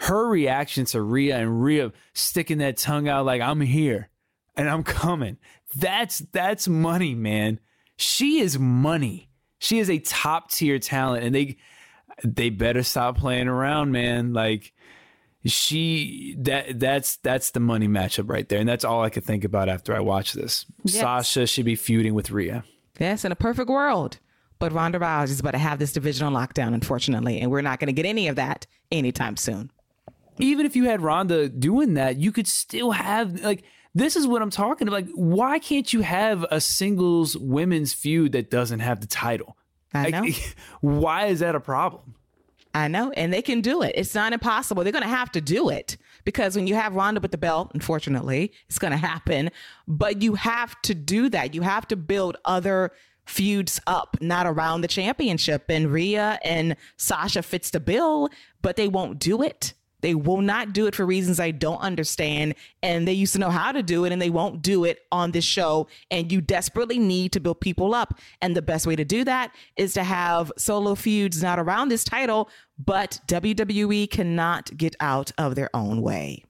Her 0.00 0.28
reaction 0.28 0.84
to 0.86 1.02
Rhea 1.02 1.38
and 1.38 1.62
Rhea 1.62 1.92
sticking 2.14 2.58
that 2.58 2.76
tongue 2.76 3.08
out 3.08 3.26
like 3.26 3.40
I'm 3.40 3.60
here 3.60 4.08
and 4.56 4.68
I'm 4.68 4.82
coming. 4.82 5.38
That's 5.76 6.20
that's 6.32 6.68
money, 6.68 7.14
man. 7.14 7.60
she 7.96 8.40
is 8.40 8.58
money. 8.58 9.28
She 9.58 9.78
is 9.78 9.88
a 9.88 9.98
top 9.98 10.50
tier 10.50 10.78
talent, 10.78 11.24
and 11.24 11.34
they 11.34 11.56
they 12.22 12.50
better 12.50 12.82
stop 12.82 13.18
playing 13.18 13.48
around, 13.48 13.92
man. 13.92 14.32
Like 14.32 14.72
she 15.44 16.36
that 16.38 16.78
that's 16.78 17.16
that's 17.16 17.50
the 17.50 17.60
money 17.60 17.88
matchup 17.88 18.30
right 18.30 18.48
there, 18.48 18.60
and 18.60 18.68
that's 18.68 18.84
all 18.84 19.02
I 19.02 19.10
could 19.10 19.24
think 19.24 19.44
about 19.44 19.68
after 19.68 19.94
I 19.94 20.00
watched 20.00 20.34
this. 20.34 20.66
Yes. 20.84 21.00
Sasha 21.00 21.46
should 21.46 21.64
be 21.64 21.76
feuding 21.76 22.14
with 22.14 22.30
Rhea. 22.30 22.64
Yes, 22.98 23.24
in 23.24 23.32
a 23.32 23.36
perfect 23.36 23.68
world. 23.68 24.18
But 24.60 24.72
Ronda 24.72 24.98
Rousey 24.98 25.24
Rousey's 25.24 25.40
about 25.40 25.50
to 25.50 25.58
have 25.58 25.78
this 25.78 25.92
division 25.92 26.26
on 26.26 26.32
lockdown, 26.32 26.74
unfortunately, 26.74 27.40
and 27.40 27.50
we're 27.50 27.60
not 27.60 27.80
going 27.80 27.88
to 27.88 27.92
get 27.92 28.06
any 28.06 28.28
of 28.28 28.36
that 28.36 28.66
anytime 28.92 29.36
soon. 29.36 29.70
even 30.38 30.64
if 30.64 30.76
you 30.76 30.84
had 30.84 31.02
Ronda 31.02 31.48
doing 31.48 31.94
that, 31.94 32.16
you 32.16 32.32
could 32.32 32.46
still 32.46 32.92
have 32.92 33.42
like 33.42 33.64
this 33.94 34.16
is 34.16 34.26
what 34.26 34.42
I'm 34.42 34.50
talking 34.50 34.88
about. 34.88 35.04
Like, 35.04 35.14
why 35.14 35.58
can't 35.58 35.92
you 35.92 36.00
have 36.00 36.44
a 36.50 36.60
singles 36.60 37.36
women's 37.36 37.92
feud 37.92 38.32
that 38.32 38.50
doesn't 38.50 38.80
have 38.80 39.00
the 39.00 39.06
title? 39.06 39.56
I 39.94 40.10
know. 40.10 40.26
why 40.80 41.26
is 41.26 41.40
that 41.40 41.54
a 41.54 41.60
problem? 41.60 42.14
I 42.74 42.88
know, 42.88 43.12
and 43.12 43.32
they 43.32 43.42
can 43.42 43.60
do 43.60 43.82
it. 43.82 43.92
It's 43.94 44.14
not 44.14 44.32
impossible. 44.32 44.82
They're 44.82 44.92
going 44.92 45.02
to 45.04 45.08
have 45.08 45.30
to 45.32 45.40
do 45.40 45.68
it 45.68 45.96
because 46.24 46.56
when 46.56 46.66
you 46.66 46.74
have 46.74 46.96
Ronda 46.96 47.20
with 47.20 47.30
the 47.30 47.38
belt, 47.38 47.70
unfortunately, 47.72 48.52
it's 48.68 48.78
going 48.78 48.90
to 48.90 48.96
happen. 48.96 49.50
But 49.86 50.22
you 50.22 50.34
have 50.34 50.80
to 50.82 50.94
do 50.94 51.28
that. 51.28 51.54
You 51.54 51.62
have 51.62 51.86
to 51.88 51.96
build 51.96 52.36
other 52.44 52.90
feuds 53.26 53.80
up, 53.86 54.16
not 54.20 54.46
around 54.46 54.80
the 54.80 54.88
championship. 54.88 55.64
And 55.68 55.92
Rhea 55.92 56.38
and 56.42 56.76
Sasha 56.96 57.42
fits 57.42 57.70
the 57.70 57.80
bill, 57.80 58.28
but 58.60 58.76
they 58.76 58.88
won't 58.88 59.20
do 59.20 59.42
it. 59.42 59.74
They 60.04 60.14
will 60.14 60.42
not 60.42 60.74
do 60.74 60.86
it 60.86 60.94
for 60.94 61.06
reasons 61.06 61.40
I 61.40 61.50
don't 61.50 61.80
understand. 61.80 62.56
And 62.82 63.08
they 63.08 63.14
used 63.14 63.32
to 63.32 63.38
know 63.38 63.48
how 63.48 63.72
to 63.72 63.82
do 63.82 64.04
it, 64.04 64.12
and 64.12 64.20
they 64.20 64.28
won't 64.28 64.60
do 64.60 64.84
it 64.84 64.98
on 65.10 65.30
this 65.30 65.46
show. 65.46 65.88
And 66.10 66.30
you 66.30 66.42
desperately 66.42 66.98
need 66.98 67.32
to 67.32 67.40
build 67.40 67.62
people 67.62 67.94
up. 67.94 68.18
And 68.42 68.54
the 68.54 68.60
best 68.60 68.86
way 68.86 68.96
to 68.96 69.04
do 69.06 69.24
that 69.24 69.54
is 69.78 69.94
to 69.94 70.04
have 70.04 70.52
solo 70.58 70.94
feuds 70.94 71.42
not 71.42 71.58
around 71.58 71.88
this 71.88 72.04
title, 72.04 72.50
but 72.78 73.18
WWE 73.28 74.10
cannot 74.10 74.76
get 74.76 74.94
out 75.00 75.32
of 75.38 75.54
their 75.54 75.74
own 75.74 76.02
way. 76.02 76.44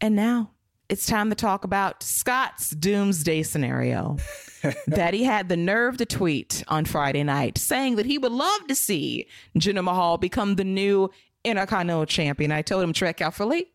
And 0.00 0.16
now 0.16 0.52
it's 0.88 1.04
time 1.04 1.28
to 1.28 1.36
talk 1.36 1.64
about 1.64 2.02
Scott's 2.02 2.70
doomsday 2.70 3.42
scenario 3.42 4.16
that 4.86 5.12
he 5.12 5.24
had 5.24 5.48
the 5.50 5.56
nerve 5.56 5.98
to 5.98 6.06
tweet 6.06 6.64
on 6.68 6.86
Friday 6.86 7.22
night 7.22 7.58
saying 7.58 7.96
that 7.96 8.06
he 8.06 8.16
would 8.18 8.32
love 8.32 8.66
to 8.66 8.74
see 8.74 9.28
Jinder 9.56 9.84
Mahal 9.84 10.16
become 10.18 10.56
the 10.56 10.64
new 10.64 11.10
Intercontinental 11.44 12.06
Champion. 12.06 12.52
I 12.52 12.62
told 12.62 12.82
him, 12.82 12.92
Trek 12.92 13.18
carefully. 13.18 13.70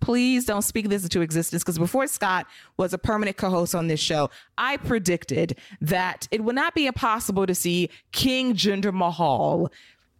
Please 0.00 0.44
don't 0.44 0.62
speak 0.62 0.90
this 0.90 1.04
into 1.04 1.22
existence 1.22 1.62
because 1.62 1.78
before 1.78 2.06
Scott 2.06 2.46
was 2.76 2.92
a 2.92 2.98
permanent 2.98 3.36
co 3.36 3.48
host 3.48 3.74
on 3.74 3.86
this 3.86 4.00
show, 4.00 4.28
I 4.58 4.76
predicted 4.76 5.56
that 5.80 6.28
it 6.30 6.44
would 6.44 6.54
not 6.54 6.74
be 6.74 6.86
impossible 6.86 7.46
to 7.46 7.54
see 7.54 7.88
King 8.12 8.54
Jinder 8.54 8.92
Mahal 8.92 9.70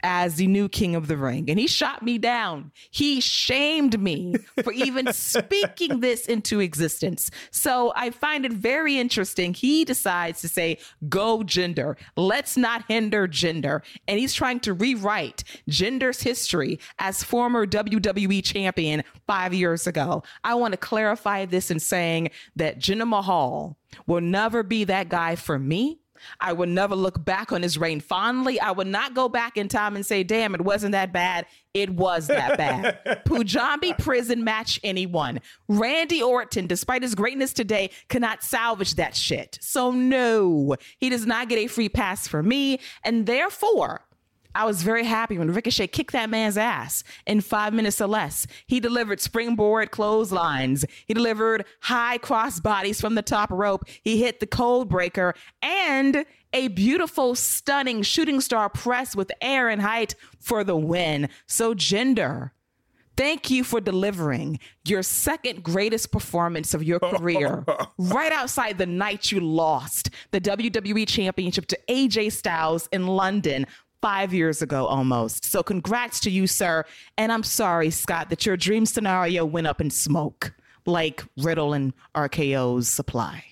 as 0.04 0.34
the 0.34 0.46
new 0.46 0.68
king 0.68 0.94
of 0.94 1.08
the 1.08 1.16
ring. 1.16 1.48
And 1.48 1.58
he 1.58 1.66
shot 1.66 2.02
me 2.02 2.18
down. 2.18 2.70
He 2.90 3.20
shamed 3.20 3.98
me 3.98 4.34
for 4.62 4.70
even 4.72 5.10
speaking 5.12 6.00
this 6.00 6.26
into 6.26 6.60
existence. 6.60 7.30
So 7.50 7.92
I 7.96 8.10
find 8.10 8.44
it 8.44 8.52
very 8.52 8.98
interesting. 8.98 9.54
He 9.54 9.84
decides 9.84 10.42
to 10.42 10.48
say, 10.48 10.78
go 11.08 11.38
Jinder. 11.38 11.96
Let's 12.16 12.56
not 12.56 12.84
hinder 12.86 13.26
Jinder. 13.26 13.80
And 14.06 14.18
he's 14.18 14.34
trying 14.34 14.60
to 14.60 14.74
rewrite 14.74 15.42
Jinder's 15.70 16.20
history 16.20 16.78
as 16.98 17.24
former 17.24 17.66
WWE 17.66 18.44
champion 18.44 19.02
five 19.26 19.54
years 19.54 19.86
ago. 19.86 20.22
I 20.44 20.54
want 20.54 20.72
to 20.72 20.78
clarify 20.78 21.46
this 21.46 21.70
in 21.70 21.80
saying 21.80 22.28
that 22.56 22.78
Jinder 22.78 23.08
Mahal 23.08 23.78
will 24.06 24.20
never 24.20 24.62
be 24.62 24.84
that 24.84 25.08
guy 25.08 25.34
for 25.34 25.58
me. 25.58 26.00
I 26.40 26.52
would 26.52 26.68
never 26.68 26.94
look 26.94 27.24
back 27.24 27.52
on 27.52 27.62
his 27.62 27.78
reign 27.78 28.00
fondly. 28.00 28.60
I 28.60 28.70
would 28.70 28.86
not 28.86 29.14
go 29.14 29.28
back 29.28 29.56
in 29.56 29.68
time 29.68 29.96
and 29.96 30.04
say, 30.04 30.22
damn, 30.22 30.54
it 30.54 30.60
wasn't 30.60 30.92
that 30.92 31.12
bad. 31.12 31.46
It 31.72 31.90
was 31.90 32.28
that 32.28 32.56
bad. 32.56 33.24
Punjabi 33.24 33.94
prison 33.94 34.44
match 34.44 34.78
anyone. 34.84 35.40
Randy 35.68 36.22
Orton, 36.22 36.66
despite 36.66 37.02
his 37.02 37.14
greatness 37.14 37.52
today, 37.52 37.90
cannot 38.08 38.42
salvage 38.42 38.94
that 38.94 39.16
shit. 39.16 39.58
So, 39.60 39.90
no, 39.90 40.76
he 40.98 41.10
does 41.10 41.26
not 41.26 41.48
get 41.48 41.58
a 41.58 41.66
free 41.66 41.88
pass 41.88 42.28
for 42.28 42.42
me. 42.42 42.78
And 43.02 43.26
therefore, 43.26 44.06
I 44.54 44.64
was 44.64 44.82
very 44.82 45.04
happy 45.04 45.38
when 45.38 45.52
Ricochet 45.52 45.88
kicked 45.88 46.12
that 46.12 46.30
man's 46.30 46.56
ass 46.56 47.02
in 47.26 47.40
five 47.40 47.72
minutes 47.72 48.00
or 48.00 48.06
less. 48.06 48.46
He 48.66 48.80
delivered 48.80 49.20
springboard 49.20 49.90
clotheslines. 49.90 50.84
He 51.06 51.14
delivered 51.14 51.64
high 51.80 52.18
cross 52.18 52.60
bodies 52.60 53.00
from 53.00 53.16
the 53.16 53.22
top 53.22 53.50
rope. 53.50 53.84
He 54.02 54.22
hit 54.22 54.40
the 54.40 54.46
cold 54.46 54.88
breaker 54.88 55.34
and 55.60 56.24
a 56.52 56.68
beautiful, 56.68 57.34
stunning 57.34 58.02
shooting 58.02 58.40
star 58.40 58.68
press 58.68 59.16
with 59.16 59.32
air 59.40 59.68
and 59.68 59.82
height 59.82 60.14
for 60.38 60.62
the 60.62 60.76
win. 60.76 61.28
So, 61.46 61.74
Jinder. 61.74 62.52
Thank 63.16 63.48
you 63.48 63.62
for 63.62 63.80
delivering 63.80 64.58
your 64.84 65.04
second 65.04 65.62
greatest 65.62 66.10
performance 66.10 66.74
of 66.74 66.82
your 66.82 66.98
career 66.98 67.64
right 67.98 68.32
outside 68.32 68.76
the 68.76 68.86
night 68.86 69.30
you 69.30 69.38
lost 69.38 70.10
the 70.32 70.40
WWE 70.40 71.06
Championship 71.06 71.66
to 71.66 71.78
AJ 71.88 72.32
Styles 72.32 72.88
in 72.92 73.06
London 73.06 73.66
five 74.04 74.34
years 74.34 74.60
ago 74.60 74.84
almost. 74.84 75.46
So, 75.46 75.62
congrats 75.62 76.20
to 76.20 76.30
you, 76.30 76.46
sir. 76.46 76.84
And 77.16 77.32
I'm 77.32 77.42
sorry, 77.42 77.88
Scott, 77.88 78.28
that 78.28 78.44
your 78.44 78.54
dream 78.54 78.84
scenario 78.84 79.46
went 79.46 79.66
up 79.66 79.80
in 79.80 79.88
smoke 79.88 80.52
like 80.84 81.24
Riddle 81.38 81.72
and 81.72 81.94
RKO's 82.14 82.86
supply. 82.86 83.42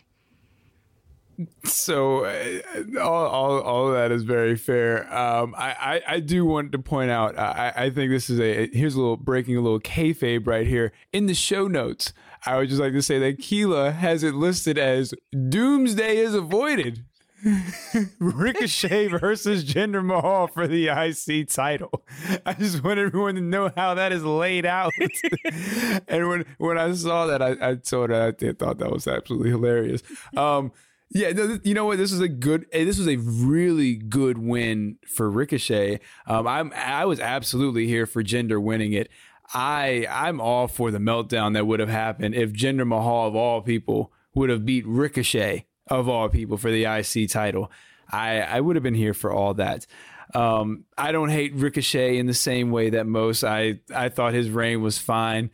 So 1.64 2.26
uh, 2.26 2.60
all, 3.00 3.26
all, 3.26 3.60
all 3.60 3.88
of 3.88 3.94
that 3.94 4.12
is 4.12 4.22
very 4.24 4.54
fair. 4.54 5.12
Um, 5.12 5.54
I, 5.56 5.70
I, 6.06 6.14
I 6.16 6.20
do 6.20 6.44
want 6.44 6.70
to 6.72 6.78
point 6.78 7.10
out. 7.10 7.38
I, 7.38 7.72
I 7.74 7.90
think 7.90 8.10
this 8.10 8.28
is 8.28 8.38
a 8.38 8.68
here's 8.72 8.94
a 8.94 9.00
little 9.00 9.16
breaking 9.16 9.56
a 9.56 9.60
little 9.62 9.80
kayfabe 9.80 10.46
right 10.46 10.66
here 10.66 10.92
in 11.14 11.26
the 11.26 11.34
show 11.34 11.66
notes. 11.66 12.12
I 12.44 12.58
would 12.58 12.68
just 12.68 12.80
like 12.80 12.92
to 12.92 13.02
say 13.02 13.18
that 13.20 13.38
Keila 13.38 13.94
has 13.94 14.22
it 14.22 14.34
listed 14.34 14.76
as 14.76 15.14
Doomsday 15.32 16.18
is 16.18 16.34
avoided. 16.34 17.04
Ricochet 18.18 19.08
versus 19.08 19.64
Jinder 19.64 20.04
Mahal 20.04 20.46
for 20.46 20.66
the 20.66 20.88
IC 20.88 21.48
title. 21.48 21.90
I 22.46 22.54
just 22.54 22.82
want 22.84 22.98
everyone 22.98 23.34
to 23.34 23.40
know 23.40 23.70
how 23.76 23.94
that 23.94 24.12
is 24.12 24.24
laid 24.24 24.64
out. 24.66 24.92
and 26.08 26.28
when 26.28 26.44
when 26.58 26.78
I 26.78 26.92
saw 26.92 27.26
that, 27.26 27.42
I, 27.42 27.56
I 27.70 27.76
saw 27.82 28.06
that 28.06 28.36
I 28.42 28.52
thought 28.52 28.78
that 28.78 28.90
was 28.90 29.06
absolutely 29.08 29.50
hilarious. 29.50 30.02
Um, 30.36 30.72
yeah, 31.10 31.56
you 31.62 31.74
know 31.74 31.84
what? 31.84 31.98
This 31.98 32.12
is 32.12 32.20
a 32.20 32.28
good. 32.28 32.64
eh, 32.72 32.84
This 32.84 32.98
was 32.98 33.08
a 33.08 33.16
really 33.16 33.96
good 33.96 34.38
win 34.38 34.96
for 35.06 35.30
Ricochet. 35.30 36.00
Um, 36.26 36.46
I'm 36.46 36.72
I 36.74 37.04
was 37.04 37.20
absolutely 37.20 37.86
here 37.86 38.06
for 38.06 38.22
Jinder 38.22 38.62
winning 38.62 38.92
it. 38.92 39.10
I 39.52 40.06
I'm 40.10 40.40
all 40.40 40.68
for 40.68 40.90
the 40.90 40.98
meltdown 40.98 41.52
that 41.54 41.66
would 41.66 41.80
have 41.80 41.90
happened 41.90 42.34
if 42.34 42.52
Jinder 42.52 42.86
Mahal 42.86 43.28
of 43.28 43.34
all 43.36 43.60
people 43.60 44.12
would 44.34 44.48
have 44.48 44.64
beat 44.64 44.86
Ricochet 44.86 45.66
of 45.88 46.08
all 46.08 46.28
people 46.28 46.56
for 46.56 46.70
the 46.70 46.84
IC 46.84 47.30
title. 47.30 47.70
I 48.10 48.40
I 48.40 48.60
would 48.60 48.76
have 48.76 48.82
been 48.82 48.94
here 48.94 49.14
for 49.14 49.32
all 49.32 49.54
that. 49.54 49.86
Um, 50.34 50.84
I 50.96 51.12
don't 51.12 51.28
hate 51.28 51.54
Ricochet 51.54 52.16
in 52.18 52.26
the 52.26 52.34
same 52.34 52.70
way 52.70 52.90
that 52.90 53.06
most. 53.06 53.44
I 53.44 53.80
I 53.94 54.08
thought 54.08 54.34
his 54.34 54.50
reign 54.50 54.82
was 54.82 54.98
fine. 54.98 55.50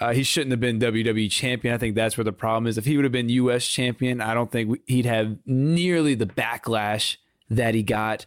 Uh, 0.00 0.12
he 0.12 0.22
shouldn't 0.22 0.52
have 0.52 0.60
been 0.60 0.78
WWE 0.78 1.30
champion. 1.30 1.74
I 1.74 1.78
think 1.78 1.94
that's 1.94 2.16
where 2.16 2.24
the 2.24 2.32
problem 2.32 2.66
is. 2.66 2.78
If 2.78 2.86
he 2.86 2.96
would 2.96 3.04
have 3.04 3.12
been 3.12 3.28
US 3.28 3.66
champion, 3.66 4.20
I 4.22 4.32
don't 4.32 4.50
think 4.50 4.80
he'd 4.86 5.04
have 5.04 5.36
nearly 5.44 6.14
the 6.14 6.26
backlash 6.26 7.18
that 7.50 7.74
he 7.74 7.82
got. 7.82 8.24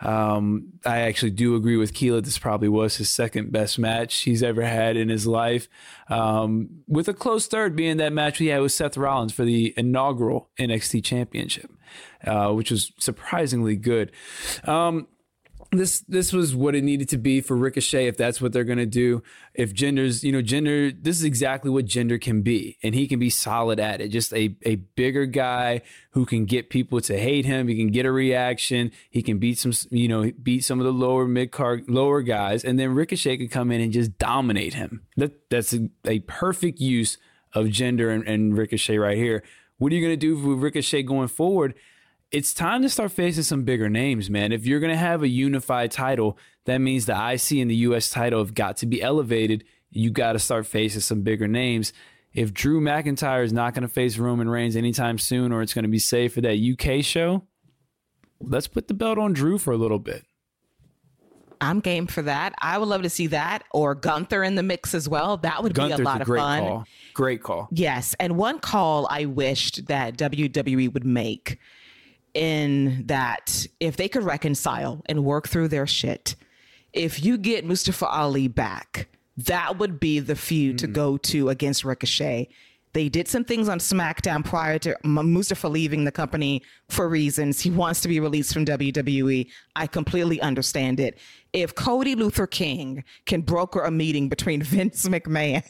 Um, 0.00 0.72
I 0.84 1.00
actually 1.00 1.30
do 1.30 1.54
agree 1.56 1.76
with 1.76 1.94
Keila. 1.94 2.24
This 2.24 2.38
probably 2.38 2.68
was 2.68 2.96
his 2.96 3.10
second 3.10 3.52
best 3.52 3.78
match 3.78 4.20
he's 4.20 4.42
ever 4.42 4.62
had 4.62 4.96
in 4.96 5.08
his 5.08 5.26
life, 5.26 5.68
um, 6.08 6.82
with 6.86 7.08
a 7.08 7.14
close 7.14 7.46
third 7.46 7.76
being 7.76 7.96
that 7.98 8.12
match 8.12 8.40
we 8.40 8.48
had 8.48 8.60
with 8.60 8.72
Seth 8.72 8.96
Rollins 8.96 9.32
for 9.32 9.44
the 9.44 9.72
inaugural 9.76 10.50
NXT 10.58 11.04
Championship, 11.04 11.70
uh, 12.26 12.52
which 12.52 12.70
was 12.70 12.92
surprisingly 12.98 13.76
good. 13.76 14.12
Um, 14.64 15.06
this 15.78 16.00
this 16.00 16.32
was 16.32 16.54
what 16.54 16.74
it 16.74 16.84
needed 16.84 17.08
to 17.10 17.18
be 17.18 17.40
for 17.40 17.56
Ricochet 17.56 18.06
if 18.06 18.16
that's 18.16 18.40
what 18.40 18.52
they're 18.52 18.64
gonna 18.64 18.86
do. 18.86 19.22
If 19.54 19.72
Jinder's 19.72 20.24
you 20.24 20.32
know, 20.32 20.42
Jinder, 20.42 20.94
this 21.00 21.16
is 21.16 21.24
exactly 21.24 21.70
what 21.70 21.86
Jinder 21.86 22.20
can 22.20 22.42
be, 22.42 22.78
and 22.82 22.94
he 22.94 23.06
can 23.06 23.18
be 23.18 23.30
solid 23.30 23.80
at 23.80 24.00
it. 24.00 24.08
Just 24.08 24.32
a 24.32 24.56
a 24.64 24.76
bigger 24.76 25.26
guy 25.26 25.82
who 26.10 26.26
can 26.26 26.44
get 26.44 26.70
people 26.70 27.00
to 27.02 27.18
hate 27.18 27.44
him. 27.44 27.68
He 27.68 27.76
can 27.76 27.90
get 27.90 28.06
a 28.06 28.12
reaction. 28.12 28.92
He 29.10 29.22
can 29.22 29.38
beat 29.38 29.58
some, 29.58 29.72
you 29.90 30.08
know, 30.08 30.30
beat 30.42 30.64
some 30.64 30.80
of 30.80 30.86
the 30.86 30.92
lower 30.92 31.26
mid 31.26 31.52
card 31.52 31.88
lower 31.88 32.22
guys, 32.22 32.64
and 32.64 32.78
then 32.78 32.94
Ricochet 32.94 33.36
can 33.36 33.48
come 33.48 33.70
in 33.70 33.80
and 33.80 33.92
just 33.92 34.18
dominate 34.18 34.74
him. 34.74 35.02
That 35.16 35.50
that's 35.50 35.72
a, 35.72 35.88
a 36.04 36.20
perfect 36.20 36.80
use 36.80 37.18
of 37.52 37.66
Jinder 37.66 38.12
and, 38.12 38.26
and 38.26 38.58
Ricochet 38.58 38.98
right 38.98 39.16
here. 39.16 39.42
What 39.78 39.92
are 39.92 39.94
you 39.94 40.02
gonna 40.02 40.16
do 40.16 40.36
with 40.36 40.58
Ricochet 40.58 41.02
going 41.04 41.28
forward? 41.28 41.74
It's 42.34 42.52
time 42.52 42.82
to 42.82 42.88
start 42.88 43.12
facing 43.12 43.44
some 43.44 43.62
bigger 43.62 43.88
names, 43.88 44.28
man. 44.28 44.50
If 44.50 44.66
you're 44.66 44.80
going 44.80 44.90
to 44.92 44.96
have 44.98 45.22
a 45.22 45.28
unified 45.28 45.92
title, 45.92 46.36
that 46.64 46.78
means 46.78 47.06
the 47.06 47.12
IC 47.12 47.60
and 47.60 47.70
the 47.70 47.76
US 47.76 48.10
title 48.10 48.40
have 48.40 48.54
got 48.54 48.76
to 48.78 48.86
be 48.86 49.00
elevated. 49.00 49.62
You 49.90 50.10
got 50.10 50.32
to 50.32 50.40
start 50.40 50.66
facing 50.66 51.00
some 51.02 51.22
bigger 51.22 51.46
names. 51.46 51.92
if 52.32 52.52
Drew 52.52 52.80
McIntyre 52.80 53.44
is 53.44 53.52
not 53.52 53.74
going 53.74 53.82
to 53.82 53.88
face 53.88 54.18
Roman 54.18 54.48
Reigns 54.48 54.74
anytime 54.74 55.18
soon, 55.18 55.52
or 55.52 55.62
it's 55.62 55.72
going 55.72 55.84
to 55.84 55.88
be 55.88 56.00
safe 56.00 56.34
for 56.34 56.40
that 56.40 56.58
UK 56.58 57.04
show, 57.04 57.44
let's 58.40 58.66
put 58.66 58.88
the 58.88 58.94
belt 58.94 59.18
on 59.18 59.32
Drew 59.32 59.56
for 59.56 59.72
a 59.72 59.76
little 59.76 60.00
bit. 60.00 60.24
I'm 61.60 61.78
game 61.78 62.08
for 62.08 62.22
that. 62.22 62.52
I 62.60 62.76
would 62.78 62.88
love 62.88 63.02
to 63.02 63.10
see 63.10 63.28
that 63.28 63.62
or 63.70 63.94
Gunther 63.94 64.42
in 64.42 64.56
the 64.56 64.64
mix 64.64 64.92
as 64.92 65.08
well. 65.08 65.36
That 65.36 65.62
would 65.62 65.74
Gunther's 65.74 65.98
be 65.98 66.02
a 66.02 66.04
lot 66.04 66.18
a 66.18 66.22
of 66.22 66.26
great 66.26 66.40
fun. 66.40 66.60
call. 66.60 66.84
Great 67.14 67.42
call. 67.44 67.68
Yes, 67.70 68.16
and 68.18 68.36
one 68.36 68.58
call 68.58 69.06
I 69.08 69.26
wished 69.26 69.86
that 69.86 70.16
WWE 70.18 70.92
would 70.92 71.06
make 71.06 71.58
in 72.34 73.06
that 73.06 73.66
if 73.80 73.96
they 73.96 74.08
could 74.08 74.24
reconcile 74.24 75.02
and 75.06 75.24
work 75.24 75.48
through 75.48 75.68
their 75.68 75.86
shit, 75.86 76.34
if 76.92 77.24
you 77.24 77.38
get 77.38 77.64
Mustafa 77.64 78.06
Ali 78.06 78.48
back, 78.48 79.08
that 79.36 79.78
would 79.78 79.98
be 79.98 80.20
the 80.20 80.36
feud 80.36 80.78
to 80.78 80.86
mm-hmm. 80.86 80.94
go 80.94 81.16
to 81.18 81.48
against 81.48 81.84
Ricochet. 81.84 82.48
They 82.94 83.08
did 83.08 83.26
some 83.26 83.44
things 83.44 83.68
on 83.68 83.80
SmackDown 83.80 84.44
prior 84.44 84.78
to 84.78 84.96
Mustafa 85.02 85.66
leaving 85.66 86.04
the 86.04 86.12
company 86.12 86.62
for 86.88 87.08
reasons. 87.08 87.60
He 87.60 87.70
wants 87.70 88.00
to 88.02 88.08
be 88.08 88.20
released 88.20 88.54
from 88.54 88.64
WWE. 88.64 89.50
I 89.74 89.86
completely 89.88 90.40
understand 90.40 91.00
it. 91.00 91.18
If 91.52 91.74
Cody 91.74 92.14
Luther 92.14 92.46
King 92.46 93.02
can 93.26 93.40
broker 93.40 93.82
a 93.82 93.90
meeting 93.90 94.28
between 94.28 94.62
Vince 94.62 95.08
McMahon 95.08 95.64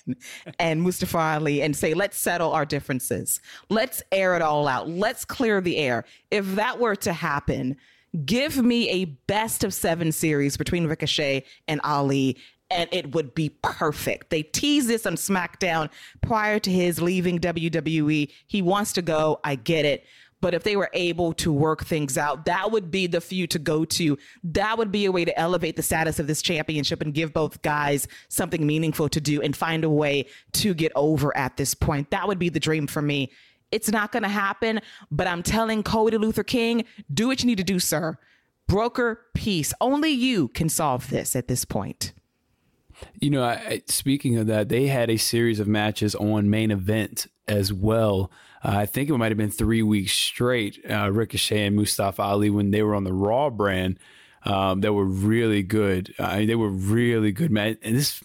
and 0.58 0.82
Mustafa 0.82 1.18
Ali 1.18 1.62
and 1.62 1.74
say, 1.74 1.94
let's 1.94 2.18
settle 2.18 2.52
our 2.52 2.66
differences, 2.66 3.40
let's 3.70 4.02
air 4.12 4.36
it 4.36 4.42
all 4.42 4.68
out, 4.68 4.90
let's 4.90 5.24
clear 5.24 5.62
the 5.62 5.78
air. 5.78 6.04
If 6.30 6.54
that 6.56 6.78
were 6.78 6.96
to 6.96 7.12
happen, 7.14 7.78
give 8.26 8.62
me 8.62 8.88
a 8.90 9.06
best 9.06 9.64
of 9.64 9.72
seven 9.72 10.12
series 10.12 10.58
between 10.58 10.86
Ricochet 10.86 11.44
and 11.68 11.80
Ali, 11.82 12.36
and 12.70 12.88
it 12.92 13.14
would 13.14 13.34
be 13.34 13.50
perfect. 13.62 14.30
They 14.30 14.42
teased 14.42 14.88
this 14.88 15.06
on 15.06 15.14
SmackDown 15.14 15.90
prior 16.22 16.58
to 16.58 16.70
his 16.70 17.00
leaving 17.00 17.38
WWE. 17.38 18.32
He 18.46 18.62
wants 18.62 18.92
to 18.94 19.02
go. 19.02 19.40
I 19.44 19.54
get 19.54 19.84
it. 19.84 20.04
But 20.40 20.52
if 20.52 20.62
they 20.62 20.76
were 20.76 20.90
able 20.92 21.32
to 21.34 21.50
work 21.50 21.86
things 21.86 22.18
out, 22.18 22.44
that 22.44 22.70
would 22.70 22.90
be 22.90 23.06
the 23.06 23.22
feud 23.22 23.50
to 23.52 23.58
go 23.58 23.86
to. 23.86 24.18
That 24.42 24.76
would 24.76 24.92
be 24.92 25.06
a 25.06 25.12
way 25.12 25.24
to 25.24 25.38
elevate 25.38 25.76
the 25.76 25.82
status 25.82 26.18
of 26.18 26.26
this 26.26 26.42
championship 26.42 27.00
and 27.00 27.14
give 27.14 27.32
both 27.32 27.62
guys 27.62 28.06
something 28.28 28.66
meaningful 28.66 29.08
to 29.08 29.22
do 29.22 29.40
and 29.40 29.56
find 29.56 29.84
a 29.84 29.88
way 29.88 30.26
to 30.52 30.74
get 30.74 30.92
over 30.94 31.34
at 31.34 31.56
this 31.56 31.72
point. 31.72 32.10
That 32.10 32.28
would 32.28 32.38
be 32.38 32.50
the 32.50 32.60
dream 32.60 32.86
for 32.86 33.00
me. 33.00 33.32
It's 33.72 33.90
not 33.90 34.12
going 34.12 34.22
to 34.22 34.28
happen, 34.28 34.80
but 35.10 35.26
I'm 35.26 35.42
telling 35.42 35.82
Cody 35.82 36.18
Luther 36.18 36.44
King, 36.44 36.84
do 37.12 37.28
what 37.28 37.42
you 37.42 37.46
need 37.46 37.58
to 37.58 37.64
do, 37.64 37.78
sir. 37.78 38.18
Broker 38.68 39.22
peace. 39.34 39.72
Only 39.80 40.10
you 40.10 40.48
can 40.48 40.68
solve 40.68 41.08
this 41.08 41.34
at 41.34 41.48
this 41.48 41.64
point. 41.64 42.12
You 43.20 43.30
know, 43.30 43.44
I, 43.44 43.82
speaking 43.86 44.36
of 44.38 44.46
that, 44.46 44.68
they 44.68 44.86
had 44.86 45.10
a 45.10 45.16
series 45.16 45.60
of 45.60 45.66
matches 45.66 46.14
on 46.14 46.50
main 46.50 46.70
event 46.70 47.26
as 47.46 47.72
well. 47.72 48.30
Uh, 48.64 48.76
I 48.76 48.86
think 48.86 49.10
it 49.10 49.16
might 49.16 49.30
have 49.30 49.38
been 49.38 49.50
three 49.50 49.82
weeks 49.82 50.12
straight. 50.12 50.78
Uh, 50.88 51.10
Ricochet 51.12 51.66
and 51.66 51.76
Mustafa 51.76 52.22
Ali 52.22 52.50
when 52.50 52.70
they 52.70 52.82
were 52.82 52.94
on 52.94 53.04
the 53.04 53.12
Raw 53.12 53.50
brand, 53.50 53.98
um, 54.44 54.80
that 54.82 54.92
were 54.92 55.04
really 55.04 55.62
good. 55.62 56.14
They 56.18 56.54
were 56.54 56.68
really 56.68 57.32
good, 57.32 57.50
man. 57.50 57.78
And 57.82 57.96
this, 57.96 58.22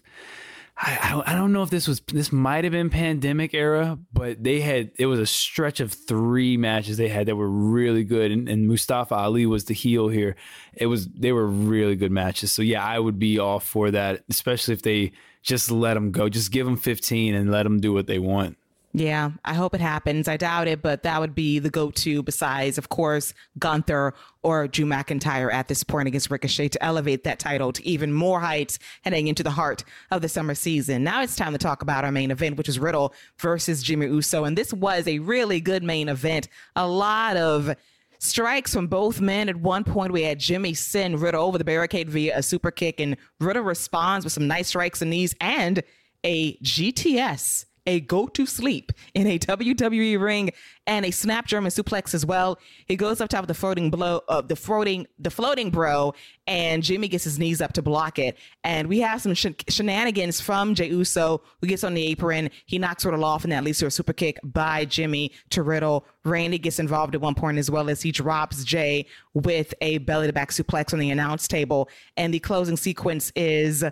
I, 0.81 1.21
I 1.25 1.35
don't, 1.35 1.51
know 1.51 1.63
if 1.63 1.69
this 1.69 1.89
was 1.89 1.99
this 2.07 2.31
might 2.31 2.63
have 2.63 2.71
been 2.71 2.89
pandemic 2.89 3.53
era, 3.53 3.99
but 4.13 4.41
they 4.41 4.61
had 4.61 4.91
it 4.97 5.07
was 5.07 5.19
a 5.19 5.25
stretch 5.25 5.81
of 5.81 5.91
three 5.91 6.55
matches 6.55 6.95
they 6.95 7.09
had 7.09 7.25
that 7.25 7.35
were 7.35 7.49
really 7.49 8.05
good, 8.05 8.31
and, 8.31 8.47
and 8.47 8.65
Mustafa 8.65 9.13
Ali 9.13 9.45
was 9.45 9.65
the 9.65 9.73
heel 9.73 10.07
here. 10.07 10.37
It 10.73 10.85
was 10.85 11.07
they 11.07 11.33
were 11.33 11.45
really 11.45 11.97
good 11.97 12.11
matches. 12.11 12.53
So 12.53 12.61
yeah, 12.61 12.83
I 12.83 12.97
would 12.97 13.19
be 13.19 13.39
all 13.39 13.59
for 13.59 13.91
that, 13.91 14.23
especially 14.29 14.73
if 14.73 14.81
they 14.81 15.11
just 15.43 15.69
let 15.69 15.95
them 15.95 16.11
go, 16.11 16.29
just 16.29 16.51
give 16.51 16.65
them 16.65 16.77
15 16.77 17.35
and 17.35 17.51
let 17.51 17.63
them 17.63 17.81
do 17.81 17.91
what 17.91 18.07
they 18.07 18.19
want. 18.19 18.57
Yeah, 18.91 19.31
I 19.45 19.53
hope 19.53 19.75
it 19.75 19.81
happens. 19.81 20.27
I 20.27 20.35
doubt 20.37 20.67
it, 20.67 20.81
but 20.81 21.03
that 21.03 21.21
would 21.21 21.35
be 21.35 21.59
the 21.59 21.69
go 21.69 21.91
to 21.91 22.23
besides, 22.23 22.79
of 22.79 22.89
course, 22.89 23.35
Gunther 23.59 24.15
or 24.41 24.67
Drew 24.67 24.85
McIntyre 24.85 25.53
at 25.53 25.67
this 25.67 25.83
point 25.83 26.07
against 26.07 26.31
Ricochet 26.31 26.69
to 26.69 26.83
elevate 26.83 27.23
that 27.23 27.37
title 27.37 27.71
to 27.71 27.85
even 27.85 28.11
more 28.11 28.39
heights 28.39 28.79
heading 29.03 29.27
into 29.27 29.43
the 29.43 29.51
heart 29.51 29.83
of 30.09 30.23
the 30.23 30.29
summer 30.29 30.55
season. 30.55 31.03
Now 31.03 31.21
it's 31.21 31.35
time 31.35 31.51
to 31.51 31.59
talk 31.59 31.83
about 31.83 32.03
our 32.03 32.11
main 32.11 32.31
event, 32.31 32.57
which 32.57 32.67
is 32.67 32.79
Riddle 32.79 33.13
versus 33.37 33.83
Jimmy 33.83 34.07
Uso. 34.07 34.43
And 34.43 34.57
this 34.57 34.73
was 34.73 35.07
a 35.07 35.19
really 35.19 35.61
good 35.61 35.83
main 35.83 36.09
event. 36.09 36.47
A 36.75 36.87
lot 36.87 37.37
of 37.37 37.75
strikes 38.17 38.73
from 38.73 38.87
both 38.87 39.21
men. 39.21 39.49
At 39.49 39.57
one 39.57 39.83
point, 39.83 40.11
we 40.11 40.23
had 40.23 40.39
Jimmy 40.39 40.73
send 40.73 41.21
Riddle 41.21 41.45
over 41.45 41.59
the 41.59 41.63
barricade 41.63 42.09
via 42.09 42.39
a 42.39 42.41
super 42.41 42.71
kick, 42.71 42.99
and 42.99 43.17
Riddle 43.39 43.63
responds 43.63 44.25
with 44.25 44.33
some 44.33 44.47
nice 44.47 44.69
strikes 44.69 45.03
and 45.03 45.11
knees 45.11 45.35
and 45.39 45.83
a 46.23 46.57
GTS 46.57 47.65
a 47.85 47.99
go 48.01 48.27
to 48.27 48.45
sleep 48.45 48.91
in 49.13 49.27
a 49.27 49.39
WWE 49.49 50.19
ring 50.19 50.51
and 50.87 51.05
a 51.05 51.11
snap 51.11 51.45
German 51.45 51.71
suplex 51.71 52.13
as 52.13 52.25
well. 52.25 52.59
He 52.87 52.95
goes 52.95 53.21
up 53.21 53.29
top 53.29 53.43
of 53.43 53.47
the 53.47 53.53
floating 53.53 53.89
blow 53.91 54.21
of 54.27 54.47
the 54.47 54.55
floating 54.55 55.05
the 55.19 55.29
floating 55.29 55.69
bro, 55.69 56.13
and 56.47 56.81
Jimmy 56.81 57.07
gets 57.07 57.23
his 57.23 57.37
knees 57.37 57.61
up 57.61 57.73
to 57.73 57.81
block 57.81 58.17
it. 58.17 58.37
And 58.63 58.87
we 58.87 58.99
have 58.99 59.21
some 59.21 59.33
sh- 59.35 59.47
shenanigans 59.67 60.41
from 60.41 60.73
Jey 60.73 60.89
Uso, 60.89 61.41
who 61.61 61.67
gets 61.67 61.83
on 61.83 61.93
the 61.93 62.03
apron. 62.07 62.49
He 62.65 62.79
knocks 62.79 63.05
Riddle 63.05 63.23
off, 63.23 63.43
and 63.43 63.53
that 63.53 63.63
leads 63.63 63.79
to 63.79 63.85
a 63.85 63.91
super 63.91 64.13
kick 64.13 64.39
by 64.43 64.85
Jimmy 64.85 65.31
to 65.51 65.61
Riddle. 65.61 66.05
Randy 66.25 66.57
gets 66.57 66.79
involved 66.79 67.15
at 67.15 67.21
one 67.21 67.35
point 67.35 67.57
as 67.57 67.69
well 67.69 67.89
as 67.89 68.01
he 68.01 68.11
drops 68.11 68.63
Jey 68.63 69.05
with 69.33 69.73
a 69.81 69.99
belly 69.99 70.27
to 70.27 70.33
back 70.33 70.49
suplex 70.51 70.91
on 70.93 70.99
the 70.99 71.11
announce 71.11 71.47
table. 71.47 71.89
And 72.17 72.33
the 72.33 72.39
closing 72.39 72.77
sequence 72.77 73.31
is. 73.35 73.83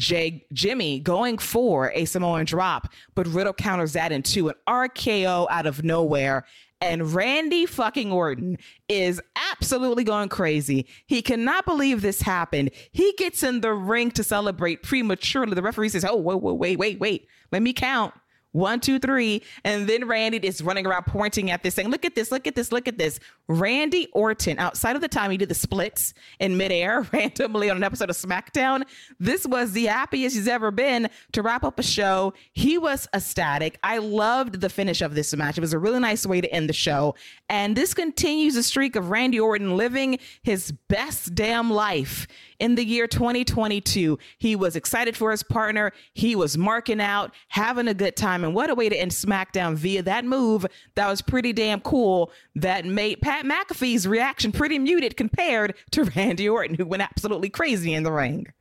Jey, 0.00 0.46
Jimmy 0.52 0.98
going 0.98 1.36
for 1.36 1.92
a 1.94 2.06
Samoan 2.06 2.46
drop, 2.46 2.90
but 3.14 3.26
Riddle 3.26 3.52
counters 3.52 3.92
that 3.92 4.12
into 4.12 4.48
an 4.48 4.54
RKO 4.66 5.46
out 5.50 5.66
of 5.66 5.84
nowhere. 5.84 6.46
And 6.80 7.12
Randy 7.12 7.66
fucking 7.66 8.10
Orton 8.10 8.56
is 8.88 9.20
absolutely 9.36 10.02
going 10.02 10.30
crazy. 10.30 10.86
He 11.06 11.20
cannot 11.20 11.66
believe 11.66 12.00
this 12.00 12.22
happened. 12.22 12.70
He 12.90 13.12
gets 13.18 13.42
in 13.42 13.60
the 13.60 13.74
ring 13.74 14.10
to 14.12 14.24
celebrate 14.24 14.82
prematurely. 14.82 15.52
The 15.52 15.60
referee 15.60 15.90
says, 15.90 16.06
Oh, 16.06 16.16
whoa, 16.16 16.38
whoa, 16.38 16.54
wait, 16.54 16.78
wait, 16.78 16.98
wait. 16.98 17.28
Let 17.52 17.60
me 17.60 17.74
count. 17.74 18.14
One, 18.52 18.80
two, 18.80 18.98
three. 18.98 19.42
And 19.64 19.88
then 19.88 20.08
Randy 20.08 20.38
is 20.38 20.62
running 20.62 20.86
around 20.86 21.04
pointing 21.04 21.50
at 21.50 21.62
this, 21.62 21.74
saying, 21.74 21.88
Look 21.88 22.04
at 22.04 22.14
this, 22.14 22.32
look 22.32 22.46
at 22.46 22.56
this, 22.56 22.72
look 22.72 22.88
at 22.88 22.98
this. 22.98 23.20
Randy 23.48 24.08
Orton, 24.12 24.58
outside 24.58 24.96
of 24.96 25.02
the 25.02 25.08
time 25.08 25.30
he 25.30 25.36
did 25.36 25.48
the 25.48 25.54
splits 25.54 26.14
in 26.40 26.56
midair 26.56 27.06
randomly 27.12 27.70
on 27.70 27.76
an 27.76 27.84
episode 27.84 28.10
of 28.10 28.16
SmackDown, 28.16 28.82
this 29.18 29.46
was 29.46 29.72
the 29.72 29.86
happiest 29.86 30.36
he's 30.36 30.48
ever 30.48 30.70
been 30.70 31.08
to 31.32 31.42
wrap 31.42 31.62
up 31.64 31.78
a 31.78 31.82
show. 31.82 32.34
He 32.52 32.76
was 32.76 33.08
ecstatic. 33.14 33.78
I 33.82 33.98
loved 33.98 34.60
the 34.60 34.68
finish 34.68 35.00
of 35.00 35.14
this 35.14 35.34
match. 35.36 35.56
It 35.56 35.60
was 35.60 35.72
a 35.72 35.78
really 35.78 36.00
nice 36.00 36.26
way 36.26 36.40
to 36.40 36.52
end 36.52 36.68
the 36.68 36.74
show. 36.74 37.14
And 37.48 37.76
this 37.76 37.94
continues 37.94 38.54
the 38.54 38.62
streak 38.62 38.96
of 38.96 39.10
Randy 39.10 39.38
Orton 39.38 39.76
living 39.76 40.18
his 40.42 40.72
best 40.88 41.34
damn 41.34 41.70
life 41.70 42.26
in 42.60 42.76
the 42.76 42.84
year 42.84 43.06
2022. 43.06 44.18
He 44.38 44.54
was 44.54 44.76
excited 44.76 45.16
for 45.16 45.30
his 45.30 45.42
partner. 45.42 45.92
He 46.14 46.36
was 46.36 46.56
marking 46.56 47.00
out, 47.00 47.34
having 47.48 47.88
a 47.88 47.94
good 47.94 48.16
time. 48.16 48.44
And 48.44 48.54
what 48.54 48.70
a 48.70 48.74
way 48.74 48.88
to 48.88 48.96
end 48.96 49.10
SmackDown 49.10 49.74
via 49.74 50.02
that 50.02 50.24
move 50.24 50.66
that 50.94 51.08
was 51.08 51.22
pretty 51.22 51.52
damn 51.52 51.80
cool 51.80 52.30
that 52.54 52.84
made 52.84 53.20
Pat 53.20 53.44
McAfee's 53.44 54.06
reaction 54.06 54.52
pretty 54.52 54.78
muted 54.78 55.16
compared 55.16 55.74
to 55.90 56.04
Randy 56.16 56.48
Orton, 56.48 56.76
who 56.76 56.86
went 56.86 57.02
absolutely 57.02 57.48
crazy 57.48 57.92
in 57.92 58.02
the 58.04 58.12
ring. 58.12 58.52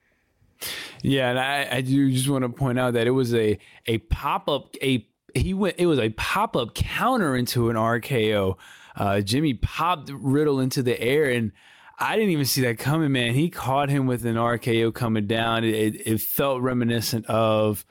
Yeah, 1.01 1.29
and 1.29 1.39
I, 1.39 1.77
I 1.77 1.81
do 1.81 2.11
just 2.11 2.27
want 2.27 2.43
to 2.43 2.49
point 2.49 2.79
out 2.79 2.93
that 2.93 3.07
it 3.07 3.11
was 3.11 3.33
a 3.33 3.57
a 3.85 3.99
pop 3.99 4.49
up 4.49 4.75
a 4.81 5.07
he 5.33 5.53
went 5.53 5.75
it 5.77 5.85
was 5.85 5.99
a 5.99 6.09
pop 6.09 6.55
up 6.55 6.73
counter 6.73 7.35
into 7.35 7.69
an 7.69 7.75
RKO. 7.75 8.57
Uh, 8.95 9.21
Jimmy 9.21 9.53
popped 9.53 10.11
Riddle 10.13 10.59
into 10.59 10.83
the 10.83 10.99
air, 10.99 11.29
and 11.29 11.53
I 11.99 12.15
didn't 12.15 12.31
even 12.31 12.45
see 12.45 12.61
that 12.61 12.79
coming. 12.79 13.11
Man, 13.11 13.33
he 13.33 13.49
caught 13.49 13.89
him 13.89 14.07
with 14.07 14.25
an 14.25 14.35
RKO 14.35 14.93
coming 14.93 15.27
down. 15.27 15.63
It, 15.65 16.07
it, 16.07 16.21
felt 16.21 16.61
reminiscent 16.61 17.25
of 17.25 17.85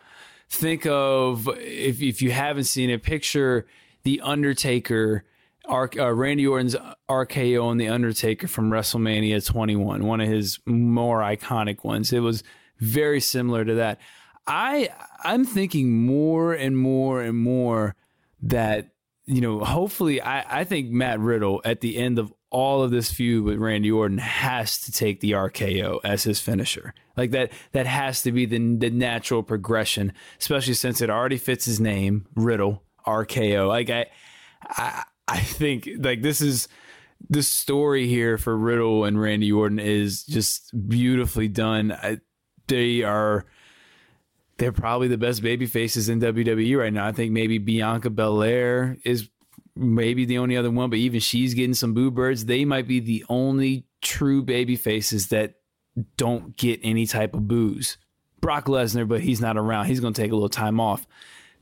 think 0.49 0.87
of 0.87 1.49
if 1.59 2.01
if 2.01 2.23
you 2.23 2.31
haven't 2.31 2.65
seen 2.65 2.89
it, 2.91 3.03
picture 3.03 3.67
the 4.05 4.21
Undertaker. 4.23 5.25
Ar- 5.67 5.91
uh, 5.99 6.11
Randy 6.11 6.47
Orton's 6.47 6.77
RKO 7.11 7.63
on 7.63 7.77
the 7.77 7.89
Undertaker 7.89 8.49
from 8.49 8.71
WrestleMania 8.71 9.45
21, 9.45 10.03
one 10.03 10.23
of 10.23 10.27
his 10.27 10.59
more 10.65 11.21
iconic 11.21 11.85
ones. 11.85 12.11
It 12.11 12.21
was 12.21 12.43
very 12.79 13.21
similar 13.21 13.67
to 13.67 13.75
that. 13.75 14.01
I 14.47 14.89
I'm 15.23 15.45
thinking 15.45 16.07
more 16.07 16.55
and 16.55 16.77
more 16.77 17.21
and 17.21 17.37
more 17.37 17.97
that 18.41 18.89
you 19.27 19.43
know 19.43 19.61
hopefully 19.61 20.23
I 20.23 20.61
I 20.61 20.65
think 20.65 20.89
Matt 20.89 21.21
Riddle 21.21 21.61
at 21.67 21.83
the 21.83 21.99
end 21.99 22.19
of 22.19 22.33
all 22.51 22.83
of 22.83 22.91
this 22.91 23.13
feud 23.13 23.45
with 23.45 23.59
Randy 23.59 23.91
Orton 23.91 24.19
has 24.19 24.81
to 24.83 24.93
take 24.93 25.21
the 25.21 25.33
RKO 25.33 26.01
as 26.05 26.25
his 26.25 26.41
finisher. 26.41 26.95
Like 27.17 27.33
that 27.33 27.53
that 27.73 27.87
has 27.87 28.23
to 28.23 28.33
be 28.33 28.47
the 28.47 28.59
the 28.77 28.91
natural 28.91 29.43
progression, 29.43 30.13
especially 30.41 30.75
since 30.75 31.01
it 31.01 31.11
already 31.11 31.37
fits 31.37 31.65
his 31.65 31.81
name, 31.81 32.27
Riddle 32.35 32.83
RKO. 33.07 33.69
Like 33.69 33.91
I 33.91 34.07
I 34.63 35.05
I 35.27 35.41
think 35.41 35.89
like 35.99 36.23
this 36.23 36.41
is 36.41 36.69
the 37.29 37.43
story 37.43 38.07
here 38.07 38.39
for 38.39 38.57
Riddle 38.57 39.05
and 39.05 39.21
Randy 39.21 39.51
Orton 39.51 39.79
is 39.79 40.25
just 40.25 40.71
beautifully 40.89 41.49
done. 41.49 41.93
I, 41.93 42.21
they 42.69 43.03
are 43.03 43.47
they're 44.59 44.73
probably 44.73 45.09
the 45.09 45.19
best 45.19 45.43
baby 45.43 45.67
faces 45.67 46.09
in 46.09 46.21
WWE 46.21 46.79
right 46.79 46.93
now. 46.93 47.07
I 47.07 47.13
think 47.13 47.33
maybe 47.33 47.59
Bianca 47.59 48.11
Belair 48.11 48.99
is 49.05 49.29
maybe 49.79 50.25
the 50.25 50.39
only 50.39 50.57
other 50.57 50.71
one, 50.71 50.91
but 50.91 50.99
even 50.99 51.21
she's 51.21 51.55
getting 51.55 51.75
some 51.75 51.95
boo 51.95 52.11
birds. 52.11 52.45
They 52.45 52.65
might 52.65 52.87
be 52.87 53.01
the 53.01 53.25
only 53.29 53.87
true 54.03 54.43
baby 54.43 54.77
faces 54.77 55.29
that 55.29 55.55
don't 56.17 56.57
get 56.57 56.81
any 56.83 57.07
type 57.07 57.35
of 57.35 57.49
boos. 57.49 57.97
Brock 58.41 58.67
Lesnar, 58.67 59.07
but 59.09 59.21
he's 59.21 59.41
not 59.41 59.57
around. 59.57 59.87
He's 59.87 60.01
going 60.01 60.15
to 60.15 60.21
take 60.21 60.31
a 60.31 60.35
little 60.35 60.49
time 60.49 60.81
off, 60.81 61.07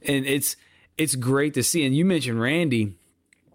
and 0.03 0.27
it's 0.27 0.57
it's 0.99 1.15
great 1.15 1.55
to 1.55 1.63
see. 1.63 1.85
And 1.85 1.97
you 1.97 2.05
mentioned 2.05 2.41
Randy, 2.41 2.97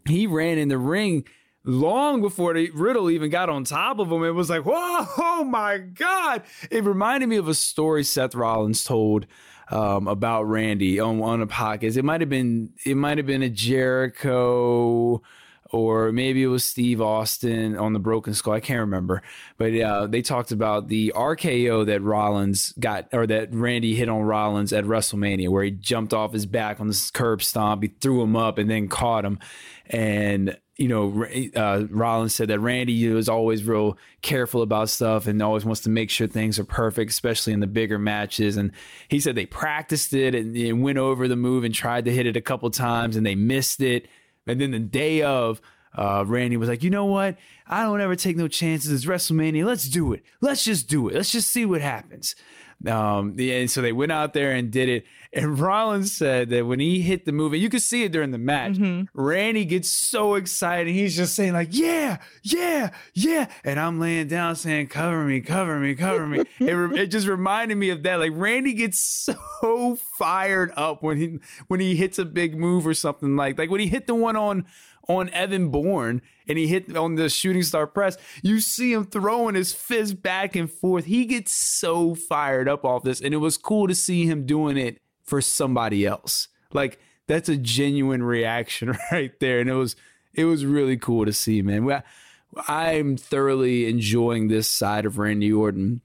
he 0.08 0.28
ran 0.28 0.58
in 0.58 0.70
the 0.70 0.78
ring 0.78 1.26
long 1.64 2.22
before 2.22 2.54
the 2.54 2.72
Riddle 2.72 3.12
even 3.12 3.30
got 3.30 3.50
on 3.50 3.64
top 3.64 4.00
of 4.00 4.12
him. 4.12 4.24
It 4.24 4.32
was 4.32 4.50
like, 4.50 4.66
whoa, 4.66 4.74
oh 5.18 5.44
my 5.44 5.78
god! 5.78 6.44
It 6.70 6.84
reminded 6.84 7.30
me 7.30 7.38
of 7.38 7.48
a 7.48 7.54
story 7.54 8.04
Seth 8.04 8.36
Rollins 8.36 8.84
told 8.84 9.28
um, 9.72 10.08
about 10.08 10.44
Randy 10.44 11.00
on 11.00 11.22
on 11.22 11.42
a 11.42 11.48
podcast. 11.48 11.98
It 11.98 12.04
might 12.04 12.22
have 12.22 12.30
been 12.30 12.74
it 12.86 12.96
might 12.96 13.18
have 13.18 13.28
been 13.28 13.42
a 13.42 13.50
Jericho 13.50 15.22
or 15.74 16.12
maybe 16.12 16.44
it 16.44 16.48
was 16.48 16.66
Steve 16.66 17.02
Austin 17.02 17.78
on 17.78 17.94
the 17.94 18.00
Broken 18.00 18.34
Skull. 18.34 18.54
I 18.54 18.60
can't 18.60 18.82
remember, 18.82 19.22
but 19.58 19.74
uh, 19.74 20.08
they 20.08 20.22
talked 20.22 20.52
about 20.52 20.90
the 20.90 21.14
RKO 21.16 21.86
that 21.86 22.02
Rollins 22.02 22.74
got 22.74 23.08
or 23.14 23.26
that 23.28 23.54
Randy 23.54 23.96
hit 23.96 24.10
on 24.10 24.22
Rollins 24.24 24.74
at 24.74 24.84
WrestleMania, 24.84 25.50
where 25.50 25.64
he 25.64 25.72
jumped 25.72 26.14
off 26.14 26.34
his 26.34 26.46
back 26.46 26.80
on 26.82 26.88
this 26.88 27.10
curb 27.10 27.42
stomp, 27.42 27.84
he 27.84 27.90
threw 27.90 28.22
him 28.22 28.36
up 28.36 28.58
and 28.58 28.70
then 28.70 28.90
caught 28.90 29.24
him, 29.24 29.40
and 29.88 30.58
you 30.78 30.88
know, 30.88 31.26
uh, 31.56 31.86
Rollins 31.90 32.34
said 32.34 32.48
that 32.48 32.60
Randy 32.60 33.08
was 33.10 33.30
always 33.30 33.64
real 33.64 33.98
careful 34.22 34.62
about 34.62 34.90
stuff 34.90 35.28
and 35.28 35.42
always 35.42 35.66
wants 35.66 35.82
to 35.82 35.90
make 35.90 36.10
sure 36.10 36.28
things 36.28 36.58
are 36.60 36.64
perfect, 36.64 37.12
especially 37.12 37.54
in 37.54 37.60
the 37.60 37.68
bigger 37.68 38.00
matches. 38.00 38.58
And 38.58 38.72
he 39.08 39.20
said 39.20 39.36
they 39.36 39.46
practiced 39.46 40.14
it 40.14 40.34
and, 40.34 40.56
and 40.56 40.82
went 40.82 40.98
over 40.98 41.28
the 41.28 41.36
move 41.36 41.64
and 41.64 41.74
tried 41.74 42.06
to 42.06 42.12
hit 42.12 42.26
it 42.26 42.38
a 42.38 42.42
couple 42.42 42.70
times 42.72 43.16
and 43.16 43.26
they 43.26 43.36
missed 43.36 43.82
it. 43.82 44.08
And 44.48 44.60
then 44.60 44.72
the 44.72 44.80
day 44.80 45.22
of, 45.22 45.62
uh, 45.96 46.24
Randy 46.26 46.56
was 46.56 46.70
like, 46.70 46.84
you 46.84 46.90
know 46.90 47.06
what? 47.06 47.38
I 47.68 47.84
don't 47.84 48.02
ever 48.02 48.16
take 48.16 48.38
no 48.38 48.48
chances. 48.48 48.92
It's 48.92 49.06
WrestleMania. 49.06 49.66
Let's 49.66 49.90
do 49.90 50.14
it. 50.14 50.24
Let's 50.40 50.64
just 50.64 50.88
do 50.88 51.10
it. 51.10 51.16
Let's 51.16 51.32
just 51.32 51.52
see 51.52 51.66
what 51.66 51.82
happens. 51.82 52.34
Um, 52.88 53.36
and 53.38 53.70
so 53.70 53.82
they 53.82 53.92
went 53.92 54.12
out 54.12 54.34
there 54.34 54.52
and 54.52 54.72
did 54.72 54.90
it. 54.90 55.06
And 55.34 55.60
Rollins 55.60 56.12
said 56.12 56.50
that 56.50 56.66
when 56.66 56.80
he 56.80 57.02
hit 57.02 57.26
the 57.26 57.32
move, 57.32 57.54
and 57.54 57.62
you 57.62 57.70
could 57.70 57.82
see 57.82 58.04
it 58.04 58.12
during 58.12 58.32
the 58.32 58.38
match, 58.38 58.78
Randy 59.14 59.66
gets 59.66 59.90
so 59.90 60.36
excited. 60.36 60.92
He's 60.92 61.16
just 61.16 61.36
saying, 61.36 61.54
like, 61.54 61.70
yeah, 61.72 62.18
yeah, 62.44 62.92
yeah. 63.14 63.48
And 63.64 63.80
I'm 63.80 64.00
laying 64.00 64.28
down 64.28 64.56
saying, 64.56 64.88
cover 64.88 65.24
me, 65.24 65.42
cover 65.42 65.80
me, 65.80 65.96
cover 65.96 66.28
me. 66.28 66.40
it, 66.60 66.74
re- 66.74 67.00
it 67.00 67.08
just 67.08 67.28
reminded 67.28 67.76
me 67.76 67.90
of 67.90 68.04
that. 68.04 68.20
Like 68.20 68.32
Randy 68.34 68.74
gets 68.74 69.00
so 69.62 69.98
fired 70.18 70.72
up 70.76 71.04
when 71.04 71.18
he 71.18 71.40
when 71.68 71.80
he 71.80 71.96
hits 71.96 72.20
a 72.20 72.26
big 72.26 72.58
move 72.58 72.86
or 72.86 72.94
something 72.94 73.36
like 73.36 73.58
like 73.58 73.70
when 73.70 73.80
he 73.80 73.88
hit 73.88 74.08
the 74.08 74.16
one 74.16 74.36
on 74.36 74.66
on 75.08 75.30
Evan 75.30 75.70
Bourne 75.70 76.22
and 76.48 76.58
he 76.58 76.68
hit 76.68 76.96
on 76.96 77.16
the 77.16 77.30
shooting 77.30 77.64
star 77.64 77.88
press, 77.88 78.18
you 78.42 78.60
see 78.60 78.94
him 78.94 79.06
throwing 79.06 79.56
his 79.56 79.74
fist 79.74 80.22
back 80.22 80.56
and 80.56 80.72
forth. 80.72 81.06
He 81.06 81.26
gets 81.26 81.52
so 81.52 82.16
fired 82.16 82.68
up 82.68 82.86
off 82.86 83.04
this. 83.04 83.22
And 83.22 83.34
it 83.34 83.38
was 83.38 83.58
cool 83.58 83.88
to 83.88 83.96
see 83.96 84.26
him 84.26 84.46
doing 84.46 84.78
it 84.78 85.02
for 85.24 85.42
somebody 85.42 86.06
else. 86.06 86.48
Like 86.74 87.00
that's 87.28 87.50
a 87.50 87.58
genuine 87.58 88.24
reaction 88.24 88.98
right 89.12 89.38
there. 89.40 89.60
And 89.60 89.70
it 89.70 89.76
was 89.76 89.96
it 90.34 90.46
was 90.46 90.66
really 90.66 90.98
cool 90.98 91.26
to 91.26 91.34
see, 91.34 91.62
man. 91.62 92.04
I'm 92.68 93.18
thoroughly 93.18 93.88
enjoying 93.90 94.48
this 94.48 94.68
side 94.68 95.06
of 95.06 95.18
Randy 95.18 95.52
Orton 95.52 96.02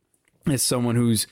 as 0.46 0.62
someone 0.62 0.96
who's 0.96 1.26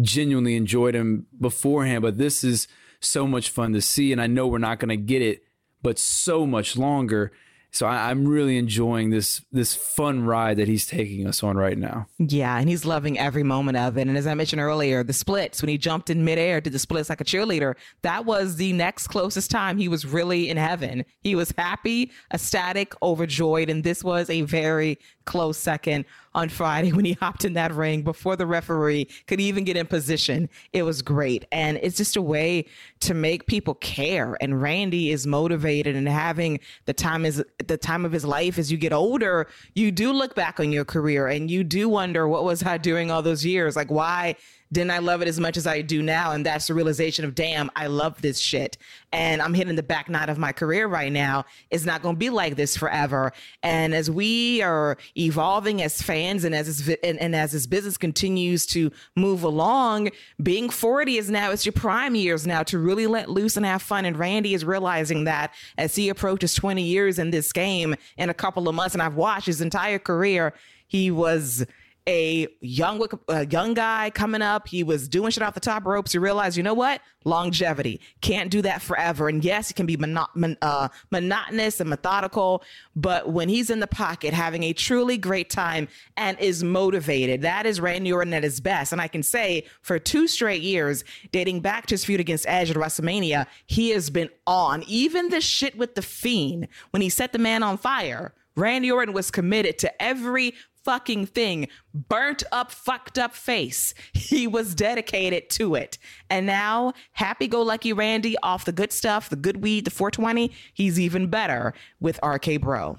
genuinely 0.00 0.56
enjoyed 0.56 0.94
him 0.94 1.26
beforehand, 1.40 2.02
but 2.02 2.18
this 2.18 2.44
is 2.44 2.68
so 3.00 3.26
much 3.26 3.50
fun 3.50 3.72
to 3.72 3.80
see. 3.80 4.12
And 4.12 4.20
I 4.20 4.26
know 4.26 4.46
we're 4.46 4.58
not 4.58 4.78
going 4.78 4.90
to 4.90 4.96
get 4.96 5.22
it, 5.22 5.42
but 5.82 5.98
so 5.98 6.46
much 6.46 6.76
longer. 6.76 7.32
So 7.72 7.86
I, 7.86 8.10
I'm 8.10 8.26
really 8.26 8.58
enjoying 8.58 9.10
this 9.10 9.42
this 9.52 9.76
fun 9.76 10.24
ride 10.24 10.56
that 10.56 10.66
he's 10.66 10.86
taking 10.86 11.26
us 11.26 11.42
on 11.42 11.56
right 11.56 11.78
now. 11.78 12.08
Yeah, 12.18 12.58
and 12.58 12.68
he's 12.68 12.84
loving 12.84 13.18
every 13.18 13.44
moment 13.44 13.76
of 13.76 13.96
it. 13.96 14.08
And 14.08 14.16
as 14.16 14.26
I 14.26 14.34
mentioned 14.34 14.60
earlier, 14.60 15.04
the 15.04 15.12
splits 15.12 15.62
when 15.62 15.68
he 15.68 15.78
jumped 15.78 16.10
in 16.10 16.24
midair, 16.24 16.60
did 16.60 16.72
the 16.72 16.80
splits 16.80 17.08
like 17.08 17.20
a 17.20 17.24
cheerleader. 17.24 17.74
That 18.02 18.24
was 18.24 18.56
the 18.56 18.72
next 18.72 19.08
closest 19.08 19.50
time 19.50 19.78
he 19.78 19.88
was 19.88 20.04
really 20.04 20.50
in 20.50 20.56
heaven. 20.56 21.04
He 21.22 21.36
was 21.36 21.54
happy, 21.56 22.10
ecstatic, 22.34 22.92
overjoyed, 23.02 23.70
and 23.70 23.84
this 23.84 24.02
was 24.02 24.28
a 24.28 24.42
very 24.42 24.98
close 25.24 25.56
second 25.56 26.06
on 26.34 26.48
Friday 26.48 26.92
when 27.00 27.04
he 27.04 27.12
hopped 27.14 27.44
in 27.44 27.54
that 27.54 27.72
ring 27.72 28.02
before 28.02 28.36
the 28.36 28.46
referee 28.46 29.06
could 29.26 29.40
even 29.40 29.64
get 29.64 29.76
in 29.76 29.86
position. 29.86 30.48
It 30.72 30.82
was 30.82 31.02
great, 31.02 31.46
and 31.52 31.78
it's 31.82 31.96
just 31.96 32.16
a 32.16 32.22
way 32.22 32.66
to 33.00 33.14
make 33.14 33.46
people 33.46 33.74
care. 33.74 34.36
And 34.40 34.60
Randy 34.60 35.10
is 35.10 35.26
motivated 35.26 35.96
and 35.96 36.08
having 36.08 36.60
the 36.86 36.92
time 36.92 37.24
is 37.24 37.42
the 37.66 37.76
time 37.76 38.04
of 38.04 38.12
his 38.12 38.24
life 38.24 38.58
as 38.58 38.70
you 38.70 38.78
get 38.78 38.92
older. 38.92 39.46
You 39.74 39.90
do 39.90 40.12
look 40.12 40.34
back 40.34 40.60
on 40.60 40.72
your 40.72 40.84
career 40.84 41.28
and 41.28 41.50
you 41.50 41.64
do 41.64 41.88
wonder 41.88 42.28
what 42.28 42.44
was 42.44 42.62
I 42.62 42.78
doing 42.78 43.10
all 43.10 43.22
those 43.22 43.44
years? 43.44 43.76
Like 43.76 43.90
why 43.90 44.36
didn't 44.72 44.92
I 44.92 44.98
love 44.98 45.20
it 45.20 45.28
as 45.28 45.40
much 45.40 45.56
as 45.56 45.66
I 45.66 45.82
do 45.82 46.02
now? 46.02 46.30
And 46.32 46.46
that's 46.46 46.68
the 46.68 46.74
realization 46.74 47.24
of, 47.24 47.34
damn, 47.34 47.70
I 47.74 47.88
love 47.88 48.22
this 48.22 48.38
shit. 48.38 48.78
And 49.12 49.42
I'm 49.42 49.52
hitting 49.52 49.74
the 49.74 49.82
back 49.82 50.08
nine 50.08 50.28
of 50.28 50.38
my 50.38 50.52
career 50.52 50.86
right 50.86 51.10
now. 51.10 51.44
It's 51.70 51.84
not 51.84 52.02
going 52.02 52.14
to 52.14 52.18
be 52.18 52.30
like 52.30 52.54
this 52.54 52.76
forever. 52.76 53.32
And 53.64 53.94
as 53.94 54.10
we 54.10 54.62
are 54.62 54.96
evolving 55.16 55.82
as 55.82 56.00
fans 56.00 56.44
and 56.44 56.54
as 56.54 56.84
this, 56.84 56.96
and, 57.02 57.18
and 57.18 57.34
as 57.34 57.50
this 57.50 57.66
business 57.66 57.98
continues 57.98 58.64
to 58.66 58.92
move 59.16 59.42
along, 59.42 60.10
being 60.40 60.70
40 60.70 61.18
is 61.18 61.30
now, 61.30 61.50
it's 61.50 61.66
your 61.66 61.72
prime 61.72 62.14
years 62.14 62.46
now 62.46 62.62
to 62.64 62.78
really 62.78 63.08
let 63.08 63.28
loose 63.28 63.56
and 63.56 63.66
have 63.66 63.82
fun. 63.82 64.04
And 64.04 64.16
Randy 64.16 64.54
is 64.54 64.64
realizing 64.64 65.24
that 65.24 65.52
as 65.78 65.96
he 65.96 66.08
approaches 66.08 66.54
20 66.54 66.82
years 66.82 67.18
in 67.18 67.30
this 67.30 67.52
game 67.52 67.96
in 68.16 68.30
a 68.30 68.34
couple 68.34 68.68
of 68.68 68.74
months, 68.76 68.94
and 68.94 69.02
I've 69.02 69.16
watched 69.16 69.46
his 69.46 69.60
entire 69.60 69.98
career, 69.98 70.54
he 70.86 71.10
was 71.10 71.64
a 72.08 72.48
young 72.60 73.06
a 73.28 73.46
young 73.46 73.74
guy 73.74 74.10
coming 74.10 74.42
up. 74.42 74.68
He 74.68 74.82
was 74.82 75.08
doing 75.08 75.30
shit 75.30 75.42
off 75.42 75.54
the 75.54 75.60
top 75.60 75.84
ropes. 75.86 76.14
You 76.14 76.20
realize, 76.20 76.56
you 76.56 76.62
know 76.62 76.74
what? 76.74 77.00
Longevity 77.24 78.00
can't 78.20 78.50
do 78.50 78.62
that 78.62 78.80
forever. 78.80 79.28
And 79.28 79.44
yes, 79.44 79.70
it 79.70 79.74
can 79.74 79.86
be 79.86 79.96
mono- 79.96 80.28
mon- 80.34 80.56
uh, 80.62 80.88
monotonous 81.10 81.80
and 81.80 81.90
methodical, 81.90 82.62
but 82.96 83.30
when 83.30 83.48
he's 83.48 83.68
in 83.68 83.80
the 83.80 83.86
pocket, 83.86 84.32
having 84.32 84.62
a 84.62 84.72
truly 84.72 85.18
great 85.18 85.50
time 85.50 85.88
and 86.16 86.38
is 86.40 86.64
motivated, 86.64 87.42
that 87.42 87.66
is 87.66 87.80
Randy 87.80 88.12
Orton 88.12 88.32
at 88.32 88.42
his 88.42 88.60
best. 88.60 88.92
And 88.92 89.00
I 89.00 89.08
can 89.08 89.22
say 89.22 89.64
for 89.82 89.98
two 89.98 90.26
straight 90.26 90.62
years, 90.62 91.04
dating 91.30 91.60
back 91.60 91.86
to 91.86 91.94
his 91.94 92.04
feud 92.04 92.20
against 92.20 92.46
Edge 92.48 92.70
at 92.70 92.76
WrestleMania, 92.76 93.46
he 93.66 93.90
has 93.90 94.08
been 94.08 94.30
on. 94.46 94.82
Even 94.86 95.28
the 95.28 95.40
shit 95.40 95.76
with 95.76 95.94
the 95.94 96.02
Fiend 96.02 96.68
when 96.90 97.02
he 97.02 97.08
set 97.08 97.32
the 97.32 97.38
man 97.38 97.62
on 97.62 97.76
fire. 97.76 98.32
Randy 98.56 98.90
Orton 98.90 99.14
was 99.14 99.30
committed 99.30 99.78
to 99.78 100.02
every 100.02 100.54
fucking 100.84 101.26
thing, 101.26 101.68
burnt 101.94 102.42
up, 102.52 102.72
fucked 102.72 103.18
up 103.18 103.34
face. 103.34 103.94
He 104.30 104.46
was 104.46 104.76
dedicated 104.76 105.50
to 105.50 105.74
it. 105.74 105.98
And 106.28 106.46
now, 106.46 106.92
happy 107.12 107.48
go 107.48 107.62
lucky 107.62 107.92
Randy 107.92 108.36
off 108.44 108.64
the 108.64 108.72
good 108.72 108.92
stuff, 108.92 109.28
the 109.28 109.34
good 109.34 109.60
weed, 109.62 109.84
the 109.84 109.90
420, 109.90 110.52
he's 110.72 111.00
even 111.00 111.28
better 111.28 111.74
with 111.98 112.20
RK 112.22 112.60
Bro. 112.60 112.98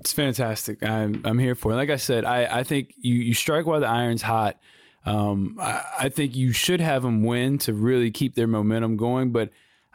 It's 0.00 0.12
fantastic. 0.12 0.82
I'm 0.82 1.22
I'm 1.24 1.38
here 1.38 1.54
for 1.54 1.72
it. 1.72 1.76
Like 1.76 1.90
I 1.90 1.96
said, 1.96 2.24
I, 2.24 2.60
I 2.60 2.62
think 2.64 2.94
you, 2.96 3.14
you 3.14 3.34
strike 3.34 3.66
while 3.66 3.80
the 3.80 3.86
iron's 3.86 4.22
hot. 4.22 4.58
Um, 5.04 5.56
I, 5.60 5.82
I 6.00 6.08
think 6.08 6.36
you 6.36 6.52
should 6.52 6.80
have 6.80 7.02
them 7.02 7.22
win 7.22 7.58
to 7.58 7.72
really 7.72 8.10
keep 8.10 8.34
their 8.34 8.46
momentum 8.46 8.96
going. 8.96 9.30
But 9.32 9.50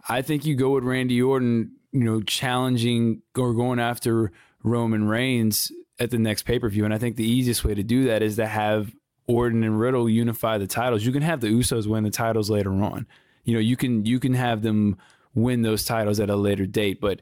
I 0.07 0.22
think 0.22 0.45
you 0.45 0.56
go 0.56 0.72
with 0.72 0.84
Randy 0.84 1.22
Orton, 1.22 1.72
you 1.91 2.03
know, 2.03 2.22
challenging 2.22 3.22
or 3.38 3.53
going 3.53 3.80
after 3.80 4.31
Roman 4.64 5.07
Reigns 5.07 5.72
at 5.99 6.11
the 6.11 6.19
next 6.19 6.43
pay 6.43 6.59
per 6.59 6.69
view. 6.69 6.85
And 6.85 6.93
I 6.93 6.97
think 6.97 7.15
the 7.15 7.30
easiest 7.30 7.63
way 7.63 7.73
to 7.73 7.84
do 7.84 8.05
that 8.05 8.22
is 8.22 8.35
to 8.35 8.47
have 8.47 8.93
Orton 9.27 9.63
and 9.63 9.80
Riddle 9.80 10.09
unify 10.09 10.57
the 10.57 10.67
titles. 10.67 11.05
You 11.05 11.11
can 11.11 11.22
have 11.22 11.41
the 11.41 11.47
Usos 11.47 11.88
win 11.88 12.03
the 12.03 12.11
titles 12.11 12.49
later 12.49 12.72
on. 12.72 13.07
You 13.43 13.53
know, 13.53 13.59
you 13.59 13.76
can 13.76 14.05
you 14.05 14.19
can 14.19 14.34
have 14.34 14.61
them 14.61 14.97
win 15.34 15.61
those 15.61 15.85
titles 15.85 16.19
at 16.19 16.30
a 16.30 16.35
later 16.35 16.65
date, 16.65 17.01
but 17.01 17.22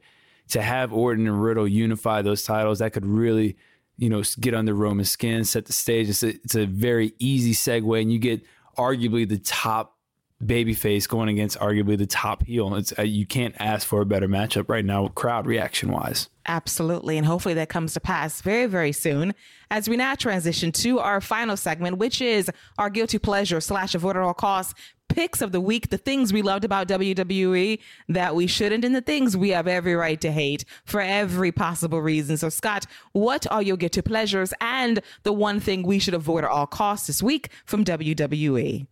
to 0.49 0.61
have 0.61 0.93
Orton 0.93 1.27
and 1.27 1.41
Riddle 1.41 1.67
unify 1.67 2.21
those 2.21 2.43
titles, 2.43 2.79
that 2.79 2.93
could 2.93 3.05
really, 3.05 3.57
you 3.97 4.09
know, 4.09 4.21
get 4.39 4.53
under 4.53 4.73
Roman's 4.73 5.09
skin, 5.09 5.45
set 5.45 5.65
the 5.65 5.73
stage. 5.73 6.09
It's 6.09 6.23
a, 6.23 6.29
it's 6.29 6.55
a 6.55 6.65
very 6.65 7.13
easy 7.19 7.53
segue, 7.53 8.01
and 8.01 8.11
you 8.11 8.19
get 8.19 8.41
arguably 8.77 9.27
the 9.27 9.39
top 9.39 9.97
babyface 10.41 11.07
going 11.07 11.29
against 11.29 11.59
arguably 11.59 11.97
the 11.97 12.05
top 12.05 12.43
heel. 12.45 12.75
It's 12.75 12.93
uh, 12.97 13.03
you 13.03 13.25
can't 13.25 13.55
ask 13.59 13.87
for 13.87 14.01
a 14.01 14.05
better 14.05 14.27
matchup 14.27 14.65
right 14.67 14.85
now, 14.85 15.07
crowd 15.09 15.45
reaction 15.45 15.91
wise. 15.91 16.29
Absolutely. 16.45 17.17
And 17.17 17.25
hopefully 17.25 17.53
that 17.55 17.69
comes 17.69 17.93
to 17.93 17.99
pass 17.99 18.41
very, 18.41 18.65
very 18.65 18.91
soon 18.91 19.33
as 19.71 19.87
we 19.87 19.95
now 19.95 20.15
transition 20.15 20.71
to 20.73 20.99
our 20.99 21.21
final 21.21 21.55
segment, 21.55 21.97
which 21.97 22.21
is 22.21 22.51
our 22.77 22.89
guilty 22.89 23.17
pleasure 23.17 23.61
slash 23.61 23.95
avoid 23.95 24.17
at 24.17 24.23
all 24.23 24.33
costs 24.33 24.73
picks 25.09 25.41
of 25.41 25.51
the 25.51 25.61
week, 25.61 25.89
the 25.89 25.97
things 25.97 26.33
we 26.33 26.41
loved 26.41 26.65
about 26.65 26.87
WWE 26.87 27.79
that 28.09 28.35
we 28.35 28.47
shouldn't, 28.47 28.83
and 28.83 28.95
the 28.95 29.01
things 29.01 29.37
we 29.37 29.49
have 29.49 29.67
every 29.67 29.95
right 29.95 30.19
to 30.21 30.31
hate 30.31 30.65
for 30.85 31.01
every 31.01 31.51
possible 31.51 32.01
reason. 32.01 32.35
So, 32.35 32.49
Scott, 32.49 32.85
what 33.11 33.45
are 33.51 33.61
your 33.61 33.77
guilty 33.77 34.01
pleasures 34.01 34.53
and 34.59 35.01
the 35.21 35.33
one 35.33 35.59
thing 35.59 35.83
we 35.83 35.99
should 35.99 36.15
avoid 36.15 36.43
at 36.43 36.49
all 36.49 36.67
costs 36.67 37.07
this 37.07 37.21
week 37.21 37.49
from? 37.65 37.83
WWE? 37.83 38.87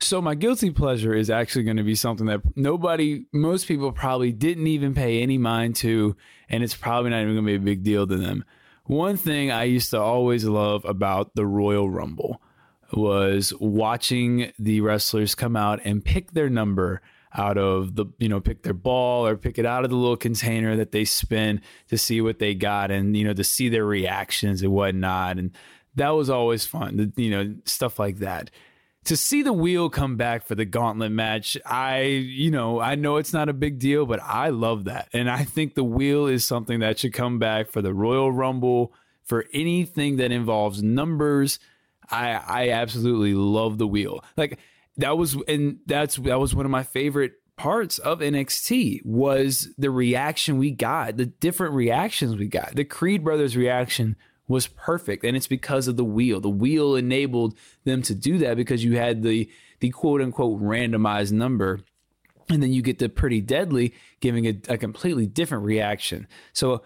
So 0.00 0.22
my 0.22 0.34
guilty 0.34 0.70
pleasure 0.70 1.12
is 1.12 1.28
actually 1.28 1.64
going 1.64 1.76
to 1.76 1.82
be 1.82 1.96
something 1.96 2.26
that 2.26 2.40
nobody, 2.54 3.26
most 3.32 3.66
people 3.66 3.90
probably 3.90 4.30
didn't 4.30 4.68
even 4.68 4.94
pay 4.94 5.22
any 5.22 5.38
mind 5.38 5.74
to, 5.76 6.16
and 6.48 6.62
it's 6.62 6.76
probably 6.76 7.10
not 7.10 7.22
even 7.22 7.34
going 7.34 7.44
to 7.44 7.50
be 7.50 7.56
a 7.56 7.74
big 7.74 7.82
deal 7.82 8.06
to 8.06 8.16
them. 8.16 8.44
One 8.84 9.16
thing 9.16 9.50
I 9.50 9.64
used 9.64 9.90
to 9.90 10.00
always 10.00 10.44
love 10.44 10.84
about 10.84 11.34
the 11.34 11.44
Royal 11.44 11.90
Rumble 11.90 12.40
was 12.92 13.52
watching 13.60 14.52
the 14.58 14.80
wrestlers 14.80 15.34
come 15.34 15.56
out 15.56 15.80
and 15.84 16.04
pick 16.04 16.32
their 16.32 16.48
number 16.48 17.02
out 17.34 17.58
of 17.58 17.94
the 17.94 18.06
you 18.18 18.28
know 18.28 18.40
pick 18.40 18.62
their 18.62 18.72
ball 18.72 19.26
or 19.26 19.36
pick 19.36 19.58
it 19.58 19.66
out 19.66 19.84
of 19.84 19.90
the 19.90 19.96
little 19.96 20.16
container 20.16 20.76
that 20.76 20.92
they 20.92 21.04
spin 21.04 21.60
to 21.86 21.98
see 21.98 22.22
what 22.22 22.38
they 22.38 22.54
got 22.54 22.90
and 22.90 23.14
you 23.14 23.22
know 23.22 23.34
to 23.34 23.44
see 23.44 23.68
their 23.68 23.84
reactions 23.84 24.62
and 24.62 24.72
whatnot 24.72 25.36
and 25.36 25.50
that 25.94 26.08
was 26.10 26.30
always 26.30 26.64
fun 26.64 27.12
you 27.16 27.30
know 27.30 27.54
stuff 27.66 27.98
like 27.98 28.18
that 28.18 28.50
to 29.08 29.16
see 29.16 29.40
the 29.40 29.54
wheel 29.54 29.88
come 29.88 30.16
back 30.16 30.46
for 30.46 30.54
the 30.54 30.66
gauntlet 30.66 31.10
match 31.10 31.56
i 31.64 32.02
you 32.02 32.50
know 32.50 32.78
i 32.78 32.94
know 32.94 33.16
it's 33.16 33.32
not 33.32 33.48
a 33.48 33.54
big 33.54 33.78
deal 33.78 34.04
but 34.04 34.20
i 34.22 34.50
love 34.50 34.84
that 34.84 35.08
and 35.14 35.30
i 35.30 35.44
think 35.44 35.74
the 35.74 35.82
wheel 35.82 36.26
is 36.26 36.44
something 36.44 36.80
that 36.80 36.98
should 36.98 37.14
come 37.14 37.38
back 37.38 37.70
for 37.70 37.80
the 37.80 37.94
royal 37.94 38.30
rumble 38.30 38.92
for 39.24 39.46
anything 39.54 40.16
that 40.16 40.30
involves 40.30 40.82
numbers 40.82 41.58
i 42.10 42.32
i 42.32 42.68
absolutely 42.68 43.32
love 43.32 43.78
the 43.78 43.86
wheel 43.86 44.22
like 44.36 44.58
that 44.98 45.16
was 45.16 45.38
and 45.48 45.78
that's 45.86 46.16
that 46.16 46.38
was 46.38 46.54
one 46.54 46.66
of 46.66 46.70
my 46.70 46.82
favorite 46.82 47.32
parts 47.56 47.98
of 47.98 48.20
NXT 48.20 49.04
was 49.04 49.68
the 49.76 49.90
reaction 49.90 50.58
we 50.58 50.70
got, 50.70 51.16
the 51.16 51.26
different 51.26 51.74
reactions 51.74 52.36
we 52.36 52.46
got. 52.46 52.76
The 52.76 52.84
Creed 52.84 53.24
brothers 53.24 53.56
reaction 53.56 54.14
was 54.48 54.66
perfect 54.66 55.24
and 55.24 55.36
it's 55.36 55.46
because 55.46 55.86
of 55.86 55.96
the 55.96 56.04
wheel. 56.04 56.40
The 56.40 56.48
wheel 56.48 56.96
enabled 56.96 57.56
them 57.84 58.02
to 58.02 58.14
do 58.14 58.38
that 58.38 58.56
because 58.56 58.82
you 58.82 58.96
had 58.96 59.22
the 59.22 59.48
the 59.80 59.90
quote 59.90 60.20
unquote 60.20 60.60
randomized 60.60 61.32
number 61.32 61.80
and 62.50 62.62
then 62.62 62.72
you 62.72 62.82
get 62.82 62.98
the 62.98 63.08
pretty 63.08 63.40
deadly 63.40 63.94
giving 64.20 64.46
a, 64.46 64.58
a 64.68 64.78
completely 64.78 65.26
different 65.26 65.64
reaction. 65.64 66.26
So 66.52 66.82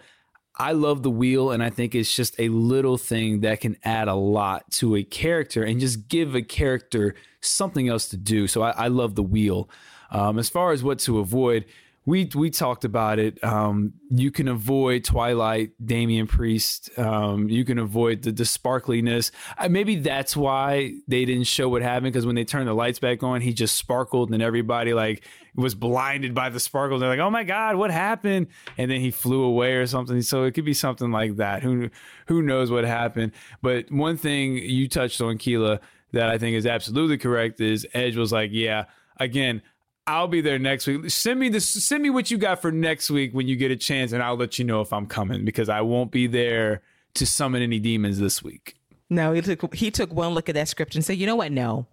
I 0.55 0.73
love 0.73 1.01
the 1.01 1.09
wheel, 1.09 1.49
and 1.51 1.63
I 1.63 1.71
think 1.71 1.95
it's 1.95 2.15
just 2.15 2.39
a 2.39 2.49
little 2.49 2.97
thing 2.97 3.39
that 3.41 3.61
can 3.61 3.75
add 3.83 4.07
a 4.07 4.13
lot 4.13 4.69
to 4.73 4.95
a 4.95 5.03
character 5.03 5.63
and 5.63 5.79
just 5.79 6.07
give 6.07 6.35
a 6.35 6.43
character 6.43 7.15
something 7.41 7.87
else 7.87 8.07
to 8.09 8.17
do. 8.17 8.47
So 8.47 8.61
I, 8.61 8.69
I 8.71 8.87
love 8.87 9.15
the 9.15 9.23
wheel. 9.23 9.69
Um, 10.11 10.37
as 10.37 10.49
far 10.49 10.71
as 10.71 10.83
what 10.83 10.99
to 10.99 11.17
avoid, 11.17 11.65
we 12.05 12.29
we 12.35 12.49
talked 12.49 12.83
about 12.83 13.17
it. 13.17 13.41
Um, 13.43 13.93
you 14.09 14.29
can 14.29 14.49
avoid 14.49 15.05
Twilight, 15.05 15.71
Damien 15.83 16.27
Priest. 16.27 16.89
Um, 16.97 17.47
you 17.47 17.63
can 17.63 17.79
avoid 17.79 18.23
the, 18.23 18.31
the 18.31 18.43
sparkliness. 18.43 19.31
Uh, 19.57 19.69
maybe 19.69 19.95
that's 19.95 20.35
why 20.35 20.95
they 21.07 21.23
didn't 21.23 21.45
show 21.45 21.69
what 21.69 21.81
happened 21.81 22.11
because 22.11 22.25
when 22.25 22.35
they 22.35 22.43
turned 22.43 22.67
the 22.67 22.73
lights 22.73 22.99
back 22.99 23.23
on, 23.23 23.39
he 23.39 23.53
just 23.53 23.75
sparkled 23.75 24.31
and 24.31 24.43
everybody 24.43 24.93
like 24.93 25.25
was 25.55 25.75
blinded 25.75 26.33
by 26.33 26.49
the 26.49 26.59
sparkles. 26.59 26.99
They're 26.99 27.09
like, 27.09 27.19
"Oh 27.19 27.29
my 27.29 27.45
god, 27.45 27.77
what 27.77 27.89
happened?" 27.91 28.47
And 28.77 28.91
then 28.91 28.99
he 28.99 29.09
flew 29.09 29.43
away 29.43 29.75
or 29.75 29.87
something. 29.87 30.21
So 30.21 30.43
it 30.43 30.51
could 30.51 30.65
be 30.65 30.73
something 30.73 31.11
like 31.11 31.37
that. 31.37 31.63
Who 31.63 31.89
who 32.27 32.41
knows 32.41 32.69
what 32.69 32.83
happened? 32.83 33.31
But 33.61 33.89
one 33.89 34.17
thing 34.17 34.57
you 34.57 34.89
touched 34.89 35.21
on, 35.21 35.37
Keila, 35.37 35.79
that 36.11 36.29
I 36.29 36.37
think 36.37 36.57
is 36.57 36.65
absolutely 36.65 37.17
correct 37.17 37.61
is 37.61 37.87
Edge 37.93 38.17
was 38.17 38.33
like, 38.33 38.49
"Yeah, 38.51 38.85
again." 39.17 39.61
I'll 40.05 40.27
be 40.27 40.41
there 40.41 40.59
next 40.59 40.85
week. 40.85 41.09
Send 41.09 41.39
me 41.39 41.49
this. 41.49 41.67
Send 41.67 42.03
me 42.03 42.09
what 42.09 42.29
you 42.29 42.37
got 42.37 42.61
for 42.61 42.71
next 42.71 43.09
week 43.09 43.33
when 43.33 43.47
you 43.47 43.55
get 43.55 43.71
a 43.71 43.75
chance, 43.75 44.11
and 44.11 44.21
I'll 44.21 44.35
let 44.35 44.59
you 44.59 44.65
know 44.65 44.81
if 44.81 44.91
I'm 44.91 45.05
coming 45.05 45.45
because 45.45 45.69
I 45.69 45.81
won't 45.81 46.11
be 46.11 46.27
there 46.27 46.81
to 47.15 47.25
summon 47.25 47.61
any 47.61 47.79
demons 47.79 48.19
this 48.19 48.43
week. 48.43 48.75
No, 49.09 49.31
he 49.31 49.41
took 49.41 49.73
he 49.73 49.91
took 49.91 50.11
one 50.11 50.33
look 50.33 50.49
at 50.49 50.55
that 50.55 50.67
script 50.67 50.95
and 50.95 51.05
said, 51.05 51.17
"You 51.17 51.25
know 51.25 51.37
what? 51.37 51.53
No, 51.53 51.87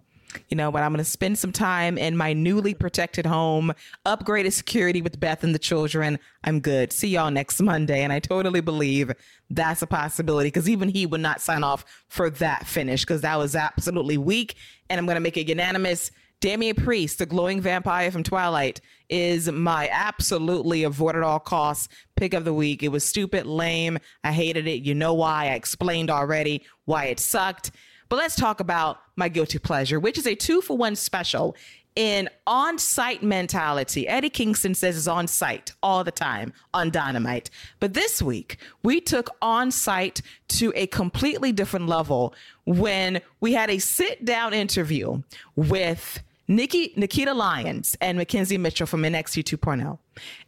you 0.49 0.57
know, 0.57 0.71
but 0.71 0.83
I'm 0.83 0.91
going 0.91 1.03
to 1.03 1.09
spend 1.09 1.37
some 1.37 1.53
time 1.53 1.97
in 1.97 2.17
my 2.17 2.33
newly 2.33 2.73
protected 2.73 3.25
home, 3.25 3.73
upgraded 4.05 4.51
security 4.51 5.01
with 5.01 5.19
Beth 5.19 5.43
and 5.43 5.55
the 5.55 5.59
children. 5.59 6.19
I'm 6.43 6.59
good. 6.59 6.91
See 6.91 7.09
y'all 7.09 7.31
next 7.31 7.61
Monday." 7.61 8.03
And 8.03 8.11
I 8.11 8.19
totally 8.19 8.61
believe 8.61 9.13
that's 9.49 9.81
a 9.81 9.87
possibility 9.87 10.47
because 10.47 10.67
even 10.67 10.89
he 10.89 11.05
would 11.05 11.21
not 11.21 11.39
sign 11.39 11.63
off 11.63 11.85
for 12.09 12.29
that 12.29 12.67
finish 12.67 13.03
because 13.03 13.21
that 13.21 13.37
was 13.37 13.55
absolutely 13.55 14.17
weak. 14.17 14.55
And 14.89 14.99
I'm 14.99 15.05
going 15.05 15.15
to 15.15 15.21
make 15.21 15.37
it 15.37 15.47
unanimous. 15.47 16.11
Damien 16.41 16.75
Priest, 16.75 17.19
the 17.19 17.27
glowing 17.27 17.61
vampire 17.61 18.09
from 18.09 18.23
Twilight, 18.23 18.81
is 19.09 19.49
my 19.51 19.87
absolutely 19.91 20.83
avoid 20.83 21.15
at 21.15 21.21
all 21.21 21.39
costs 21.39 21.87
pick 22.15 22.33
of 22.33 22.45
the 22.45 22.53
week. 22.53 22.81
It 22.81 22.87
was 22.87 23.05
stupid, 23.05 23.45
lame. 23.45 23.99
I 24.23 24.31
hated 24.31 24.65
it. 24.65 24.81
You 24.81 24.95
know 24.95 25.13
why? 25.13 25.45
I 25.45 25.53
explained 25.53 26.09
already 26.09 26.63
why 26.85 27.05
it 27.05 27.19
sucked. 27.19 27.69
But 28.09 28.15
let's 28.15 28.35
talk 28.35 28.59
about 28.59 28.97
my 29.15 29.29
guilty 29.29 29.59
pleasure, 29.59 29.99
which 29.99 30.17
is 30.17 30.25
a 30.25 30.33
two 30.33 30.61
for 30.61 30.75
one 30.75 30.95
special 30.95 31.55
in 31.95 32.27
on 32.47 32.79
site 32.79 33.21
mentality. 33.21 34.07
Eddie 34.07 34.29
Kingston 34.31 34.73
says 34.73 34.97
it's 34.97 35.07
on 35.07 35.27
site 35.27 35.73
all 35.83 36.03
the 36.03 36.11
time 36.11 36.53
on 36.73 36.89
Dynamite. 36.89 37.51
But 37.79 37.93
this 37.93 38.19
week, 38.19 38.57
we 38.81 38.99
took 38.99 39.29
on 39.43 39.69
site 39.69 40.23
to 40.49 40.73
a 40.75 40.87
completely 40.87 41.51
different 41.51 41.87
level 41.87 42.33
when 42.65 43.21
we 43.41 43.53
had 43.53 43.69
a 43.69 43.77
sit 43.77 44.25
down 44.25 44.55
interview 44.55 45.21
with 45.55 46.23
Nikki, 46.51 46.93
Nikita 46.97 47.33
Lyons 47.33 47.95
and 48.01 48.17
Mackenzie 48.17 48.57
Mitchell 48.57 48.85
from 48.85 49.03
NXT 49.03 49.43
2.0. 49.57 49.97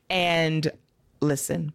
And 0.09 0.69
listen, 1.21 1.71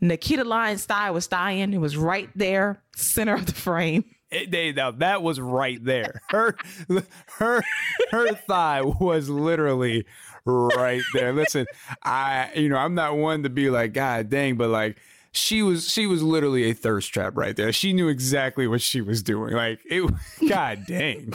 Nikita 0.00 0.44
Lyons' 0.44 0.86
thigh 0.86 1.10
was 1.10 1.26
dying. 1.26 1.74
It 1.74 1.78
was 1.78 1.96
right 1.96 2.30
there, 2.34 2.80
center 2.96 3.34
of 3.34 3.44
the 3.44 3.52
frame. 3.52 4.04
It, 4.30 4.50
they, 4.50 4.72
now 4.72 4.92
that 4.92 5.22
was 5.22 5.38
right 5.38 5.82
there. 5.84 6.22
Her, 6.30 6.56
her, 7.38 7.62
her 8.10 8.34
thigh 8.34 8.82
was 8.82 9.28
literally 9.28 10.06
right 10.46 11.02
there. 11.12 11.34
Listen, 11.34 11.66
I, 12.02 12.50
you 12.54 12.70
know, 12.70 12.76
I'm 12.76 12.94
not 12.94 13.16
one 13.18 13.42
to 13.42 13.50
be 13.50 13.68
like, 13.68 13.92
God 13.92 14.30
dang, 14.30 14.56
but 14.56 14.70
like, 14.70 14.96
she 15.32 15.62
was, 15.62 15.90
she 15.90 16.06
was 16.06 16.22
literally 16.22 16.70
a 16.70 16.72
thirst 16.72 17.12
trap 17.12 17.36
right 17.36 17.54
there. 17.54 17.70
She 17.72 17.92
knew 17.92 18.08
exactly 18.08 18.66
what 18.66 18.80
she 18.80 19.02
was 19.02 19.22
doing. 19.22 19.54
Like, 19.54 19.80
it, 19.84 20.10
God 20.48 20.84
dang. 20.86 21.34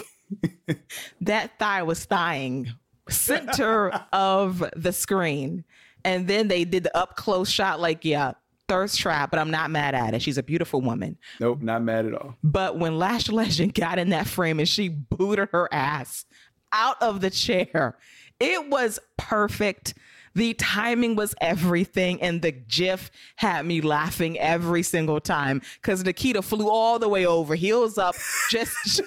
That 1.21 1.57
thigh 1.59 1.83
was 1.83 2.05
thigh 2.05 2.65
center 3.09 3.91
of 4.11 4.63
the 4.75 4.91
screen. 4.91 5.63
And 6.05 6.27
then 6.27 6.47
they 6.47 6.65
did 6.65 6.83
the 6.83 6.97
up 6.97 7.15
close 7.15 7.49
shot, 7.49 7.79
like, 7.79 8.03
yeah, 8.03 8.33
thirst 8.67 8.99
trap, 8.99 9.31
but 9.31 9.39
I'm 9.39 9.51
not 9.51 9.71
mad 9.71 9.95
at 9.95 10.13
it. 10.13 10.21
She's 10.21 10.37
a 10.37 10.43
beautiful 10.43 10.81
woman. 10.81 11.17
Nope, 11.39 11.61
not 11.61 11.83
mad 11.83 12.05
at 12.05 12.13
all. 12.13 12.35
But 12.43 12.77
when 12.77 12.97
Lash 12.97 13.29
Legend 13.29 13.73
got 13.79 13.99
in 13.99 14.09
that 14.09 14.27
frame 14.27 14.59
and 14.59 14.67
she 14.67 14.89
booted 14.89 15.49
her 15.51 15.69
ass 15.71 16.25
out 16.71 17.01
of 17.01 17.21
the 17.21 17.29
chair, 17.29 17.97
it 18.39 18.69
was 18.69 18.99
perfect. 19.17 19.93
The 20.35 20.55
timing 20.55 21.15
was 21.15 21.35
everything, 21.39 22.19
and 22.19 22.41
the 22.41 22.51
GIF 22.51 23.11
had 23.35 23.67
me 23.67 23.81
laughing 23.81 24.39
every 24.39 24.81
single 24.81 25.19
time 25.19 25.61
because 25.75 26.03
Nikita 26.03 26.41
flew 26.41 26.69
all 26.69 26.97
the 26.97 27.07
way 27.07 27.27
over, 27.27 27.53
heels 27.53 27.99
up, 27.99 28.15
just, 28.49 28.75
just 28.95 29.01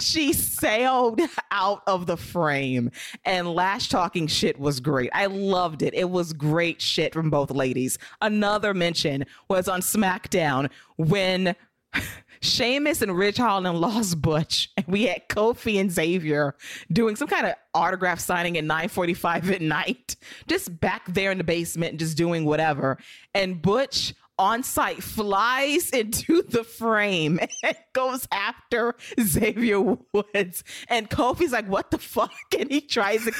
she 0.00 0.32
sailed 0.32 1.20
out 1.50 1.82
of 1.86 2.06
the 2.06 2.16
frame. 2.16 2.90
And 3.24 3.52
Lash 3.52 3.88
talking 3.88 4.26
shit 4.26 4.58
was 4.58 4.80
great. 4.80 5.10
I 5.12 5.26
loved 5.26 5.82
it. 5.82 5.94
It 5.94 6.10
was 6.10 6.32
great 6.32 6.80
shit 6.80 7.12
from 7.12 7.30
both 7.30 7.50
ladies. 7.50 7.98
Another 8.20 8.74
mention 8.74 9.24
was 9.48 9.68
on 9.68 9.80
SmackDown 9.80 10.70
when 10.96 11.54
Sheamus 12.40 13.02
and 13.02 13.16
Ridge 13.16 13.38
Holland 13.38 13.78
lost 13.80 14.20
Butch, 14.20 14.70
and 14.76 14.86
we 14.86 15.04
had 15.04 15.28
Kofi 15.28 15.80
and 15.80 15.90
Xavier 15.90 16.54
doing 16.92 17.16
some 17.16 17.28
kind 17.28 17.46
of 17.46 17.54
autograph 17.74 18.20
signing 18.20 18.58
at 18.58 18.64
9:45 18.64 19.50
at 19.52 19.62
night, 19.62 20.16
just 20.46 20.78
back 20.80 21.06
there 21.12 21.30
in 21.30 21.38
the 21.38 21.44
basement, 21.44 21.98
just 21.98 22.16
doing 22.16 22.44
whatever. 22.44 22.98
And 23.34 23.60
Butch 23.60 24.14
on 24.38 24.62
site 24.62 25.02
flies 25.02 25.90
into 25.90 26.42
the 26.42 26.64
frame 26.64 27.40
and 27.62 27.76
goes 27.92 28.28
after 28.32 28.94
Xavier 29.20 29.80
Woods, 29.80 30.64
and 30.88 31.08
Kofi's 31.10 31.52
like, 31.52 31.68
"What 31.68 31.90
the 31.90 31.98
fuck?" 31.98 32.32
And 32.58 32.70
he 32.70 32.80
tries 32.80 33.24
to. 33.24 33.32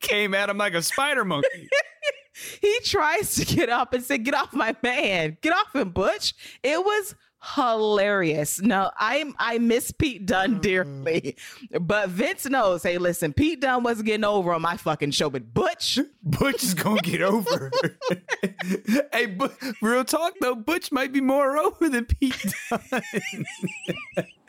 Came 0.00 0.34
at 0.34 0.48
him 0.48 0.58
like 0.58 0.74
a 0.74 0.82
spider 0.82 1.24
monkey. 1.24 1.68
he 2.60 2.78
tries 2.84 3.34
to 3.36 3.44
get 3.44 3.68
up 3.68 3.92
and 3.92 4.02
say, 4.02 4.18
"Get 4.18 4.34
off 4.34 4.52
my 4.52 4.74
man! 4.82 5.36
Get 5.40 5.52
off 5.52 5.74
him, 5.74 5.90
Butch!" 5.90 6.34
It 6.62 6.84
was 6.84 7.14
hilarious. 7.42 8.60
No, 8.60 8.90
I 8.96 9.32
I 9.38 9.58
miss 9.58 9.90
Pete 9.90 10.26
Dunne 10.26 10.60
mm-hmm. 10.60 10.60
dearly, 10.60 11.36
but 11.80 12.08
Vince 12.08 12.46
knows. 12.46 12.82
Hey, 12.82 12.98
listen, 12.98 13.32
Pete 13.32 13.60
Dunne 13.60 13.82
wasn't 13.82 14.06
getting 14.06 14.24
over 14.24 14.52
on 14.52 14.62
my 14.62 14.76
fucking 14.76 15.12
show, 15.12 15.30
but 15.30 15.52
Butch, 15.54 15.98
Butch 16.22 16.62
is 16.62 16.74
gonna 16.74 17.00
get 17.00 17.22
over. 17.22 17.70
hey, 19.12 19.26
but 19.26 19.56
real 19.80 20.04
talk 20.04 20.34
though, 20.40 20.54
Butch 20.54 20.90
might 20.92 21.12
be 21.12 21.20
more 21.20 21.56
over 21.58 21.88
than 21.88 22.06
Pete 22.06 22.54
Dunne. 22.70 23.02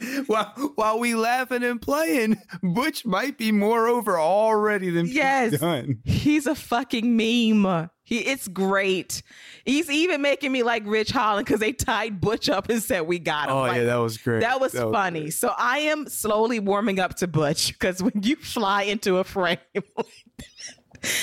while 0.27 0.53
while 0.75 0.99
we 0.99 1.15
laughing 1.15 1.63
and 1.63 1.81
playing, 1.81 2.37
Butch 2.61 3.05
might 3.05 3.37
be 3.37 3.51
more 3.51 3.87
over 3.87 4.19
already 4.19 4.89
than 4.89 5.07
yes, 5.07 5.51
Pete 5.51 5.59
Dunne. 5.59 5.99
he's 6.05 6.47
a 6.47 6.55
fucking 6.55 7.15
meme. 7.15 7.89
He, 8.09 8.17
it's 8.19 8.47
great. 8.47 9.21
He's 9.65 9.89
even 9.89 10.21
making 10.21 10.51
me 10.51 10.63
like 10.63 10.83
Ridge 10.87 11.11
Holland 11.11 11.45
because 11.45 11.59
they 11.59 11.71
tied 11.73 12.19
Butch 12.19 12.49
up 12.49 12.67
and 12.69 12.81
said 12.81 13.01
we 13.01 13.19
got 13.19 13.49
him. 13.49 13.55
Oh 13.55 13.61
Like, 13.61 13.77
yeah, 13.77 13.83
that 13.85 13.95
was 13.97 14.17
great. 14.17 14.41
that 14.41 14.59
was 14.59 14.71
That 14.71 14.91
funny. 14.91 15.19
great. 15.21 15.33
so 15.33 15.53
I 15.55 15.77
am 15.79 16.07
slowly 16.09 16.59
warming 16.59 16.99
up 16.99 17.13
to 17.17 17.27
Butch 17.27 17.67
because 17.73 18.01
when 18.01 18.23
you 18.23 18.35
fly 18.35 18.81
into 18.83 19.17
a 19.19 19.23
frame, 19.23 19.59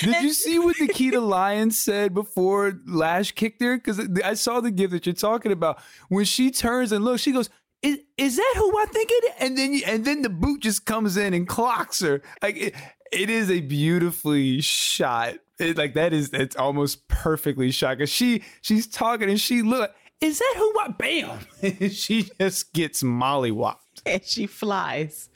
Did 0.01 0.23
you 0.23 0.33
see 0.33 0.57
what 0.57 0.79
Nikita 0.79 1.19
Lyons 1.21 1.77
said 1.77 2.13
before 2.13 2.79
Lash 2.87 3.33
kicked 3.33 3.61
her? 3.61 3.77
Because 3.77 3.99
I 4.23 4.33
saw 4.33 4.59
the 4.59 4.71
gift 4.71 4.91
that 4.93 5.05
you're 5.05 5.13
talking 5.13 5.51
about. 5.51 5.79
When 6.09 6.25
she 6.25 6.49
turns 6.49 6.91
and 6.91 7.05
looks, 7.05 7.21
she 7.21 7.31
goes, 7.31 7.51
"Is, 7.83 7.99
is 8.17 8.37
that 8.37 8.53
who 8.57 8.75
I 8.79 8.85
think 8.85 9.09
it 9.11 9.23
is?" 9.25 9.31
And 9.39 9.55
then 9.55 9.73
you, 9.73 9.83
and 9.85 10.03
then 10.03 10.23
the 10.23 10.29
boot 10.29 10.61
just 10.61 10.85
comes 10.85 11.15
in 11.15 11.35
and 11.35 11.47
clocks 11.47 11.99
her. 12.01 12.23
Like 12.41 12.75
it, 13.11 13.29
is 13.29 13.49
a 13.49 13.61
beautifully 13.61 14.61
shot. 14.61 15.35
It, 15.59 15.77
like 15.77 15.93
that 15.95 16.13
is 16.13 16.29
it's 16.33 16.55
almost 16.55 17.07
perfectly 17.07 17.71
shot. 17.71 17.97
Cause 17.99 18.09
she 18.09 18.43
she's 18.61 18.87
talking 18.87 19.29
and 19.29 19.39
she 19.39 19.61
look. 19.61 19.93
Is 20.19 20.39
that 20.39 20.53
who 20.57 20.73
I 20.79 20.87
bam? 20.89 21.89
she 21.91 22.29
just 22.39 22.73
gets 22.73 23.03
mollywopped. 23.03 24.01
and 24.05 24.23
she 24.23 24.47
flies 24.47 25.29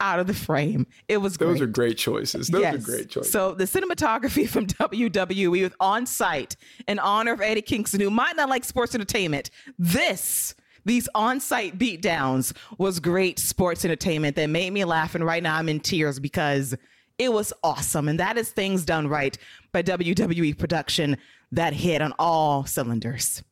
out 0.00 0.18
of 0.18 0.26
the 0.26 0.34
frame. 0.34 0.86
It 1.08 1.18
was 1.18 1.36
great. 1.36 1.46
Those 1.48 1.60
are 1.60 1.66
great 1.66 1.96
choices. 1.96 2.48
Those 2.48 2.64
are 2.64 2.78
great 2.78 3.08
choices. 3.08 3.32
So 3.32 3.54
the 3.54 3.64
cinematography 3.64 4.48
from 4.48 4.66
WWE 4.66 5.62
with 5.62 5.74
on 5.80 6.06
site 6.06 6.56
in 6.88 6.98
honor 6.98 7.32
of 7.32 7.40
Eddie 7.40 7.62
Kingston, 7.62 8.00
who 8.00 8.10
might 8.10 8.36
not 8.36 8.48
like 8.48 8.64
sports 8.64 8.94
entertainment, 8.94 9.50
this 9.78 10.54
these 10.84 11.08
on-site 11.16 11.78
beatdowns 11.78 12.56
was 12.78 13.00
great 13.00 13.40
sports 13.40 13.84
entertainment 13.84 14.36
that 14.36 14.46
made 14.46 14.72
me 14.72 14.84
laugh. 14.84 15.16
And 15.16 15.26
right 15.26 15.42
now 15.42 15.56
I'm 15.56 15.68
in 15.68 15.80
tears 15.80 16.20
because 16.20 16.76
it 17.18 17.32
was 17.32 17.52
awesome. 17.62 18.08
And 18.08 18.20
that 18.20 18.36
is 18.36 18.50
things 18.50 18.84
done 18.84 19.08
right 19.08 19.36
by 19.72 19.82
WWE 19.82 20.58
production 20.58 21.16
that 21.52 21.72
hit 21.72 22.02
on 22.02 22.12
all 22.18 22.64
cylinders. 22.64 23.42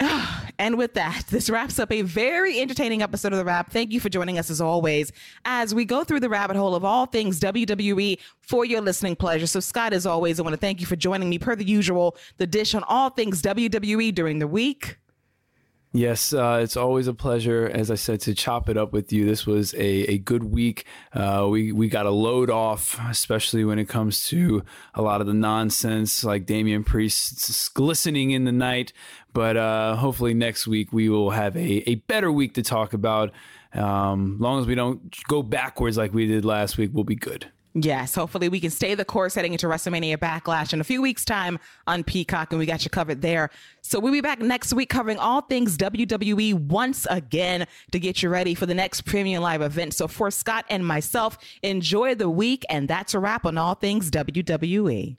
And 0.58 0.78
with 0.78 0.94
that, 0.94 1.24
this 1.28 1.50
wraps 1.50 1.78
up 1.78 1.92
a 1.92 2.00
very 2.00 2.58
entertaining 2.60 3.02
episode 3.02 3.34
of 3.34 3.38
The 3.38 3.44
Wrap. 3.44 3.70
Thank 3.70 3.92
you 3.92 4.00
for 4.00 4.08
joining 4.08 4.38
us 4.38 4.48
as 4.48 4.58
always 4.58 5.12
as 5.44 5.74
we 5.74 5.84
go 5.84 6.02
through 6.02 6.20
the 6.20 6.30
rabbit 6.30 6.56
hole 6.56 6.74
of 6.74 6.82
all 6.82 7.04
things 7.04 7.38
WWE 7.40 8.18
for 8.40 8.64
your 8.64 8.80
listening 8.80 9.16
pleasure. 9.16 9.46
So, 9.46 9.60
Scott, 9.60 9.92
as 9.92 10.06
always, 10.06 10.40
I 10.40 10.44
want 10.44 10.54
to 10.54 10.58
thank 10.58 10.80
you 10.80 10.86
for 10.86 10.96
joining 10.96 11.28
me 11.28 11.38
per 11.38 11.56
the 11.56 11.64
usual, 11.64 12.16
the 12.38 12.46
dish 12.46 12.74
on 12.74 12.84
all 12.84 13.10
things 13.10 13.42
WWE 13.42 14.14
during 14.14 14.38
the 14.38 14.46
week. 14.46 14.96
Yes, 15.96 16.34
uh, 16.34 16.60
it's 16.62 16.76
always 16.76 17.06
a 17.06 17.14
pleasure, 17.14 17.70
as 17.72 17.90
I 17.90 17.94
said, 17.94 18.20
to 18.20 18.34
chop 18.34 18.68
it 18.68 18.76
up 18.76 18.92
with 18.92 19.14
you. 19.14 19.24
This 19.24 19.46
was 19.46 19.72
a, 19.72 20.12
a 20.12 20.18
good 20.18 20.44
week. 20.44 20.84
Uh, 21.14 21.46
we 21.50 21.72
we 21.72 21.88
got 21.88 22.04
a 22.04 22.10
load 22.10 22.50
off, 22.50 23.00
especially 23.08 23.64
when 23.64 23.78
it 23.78 23.88
comes 23.88 24.26
to 24.28 24.62
a 24.94 25.00
lot 25.00 25.22
of 25.22 25.26
the 25.26 25.32
nonsense, 25.32 26.22
like 26.22 26.44
Damien 26.44 26.84
Priest 26.84 27.72
glistening 27.72 28.32
in 28.32 28.44
the 28.44 28.52
night. 28.52 28.92
But 29.32 29.56
uh, 29.56 29.96
hopefully 29.96 30.34
next 30.34 30.66
week 30.66 30.92
we 30.92 31.08
will 31.08 31.30
have 31.30 31.56
a, 31.56 31.88
a 31.88 31.94
better 31.94 32.30
week 32.30 32.52
to 32.54 32.62
talk 32.62 32.92
about. 32.92 33.32
Um, 33.72 34.36
long 34.38 34.60
as 34.60 34.66
we 34.66 34.74
don't 34.74 35.16
go 35.28 35.42
backwards 35.42 35.96
like 35.96 36.12
we 36.12 36.26
did 36.26 36.44
last 36.44 36.76
week, 36.76 36.90
we'll 36.92 37.04
be 37.04 37.16
good. 37.16 37.50
Yes, 37.78 38.14
hopefully 38.14 38.48
we 38.48 38.58
can 38.58 38.70
stay 38.70 38.94
the 38.94 39.04
course 39.04 39.34
heading 39.34 39.52
into 39.52 39.66
WrestleMania 39.66 40.16
Backlash 40.16 40.72
in 40.72 40.80
a 40.80 40.84
few 40.84 41.02
weeks' 41.02 41.26
time 41.26 41.58
on 41.86 42.04
Peacock, 42.04 42.50
and 42.50 42.58
we 42.58 42.64
got 42.64 42.84
you 42.84 42.90
covered 42.90 43.20
there. 43.20 43.50
So 43.82 44.00
we'll 44.00 44.14
be 44.14 44.22
back 44.22 44.40
next 44.40 44.72
week 44.72 44.88
covering 44.88 45.18
all 45.18 45.42
things 45.42 45.76
WWE 45.76 46.54
once 46.54 47.06
again 47.10 47.66
to 47.92 48.00
get 48.00 48.22
you 48.22 48.30
ready 48.30 48.54
for 48.54 48.64
the 48.64 48.72
next 48.72 49.02
premium 49.02 49.42
live 49.42 49.60
event. 49.60 49.92
So 49.92 50.08
for 50.08 50.30
Scott 50.30 50.64
and 50.70 50.86
myself, 50.86 51.36
enjoy 51.62 52.14
the 52.14 52.30
week, 52.30 52.64
and 52.70 52.88
that's 52.88 53.12
a 53.12 53.18
wrap 53.18 53.44
on 53.44 53.58
all 53.58 53.74
things. 53.74 54.10
WWE. 54.10 55.18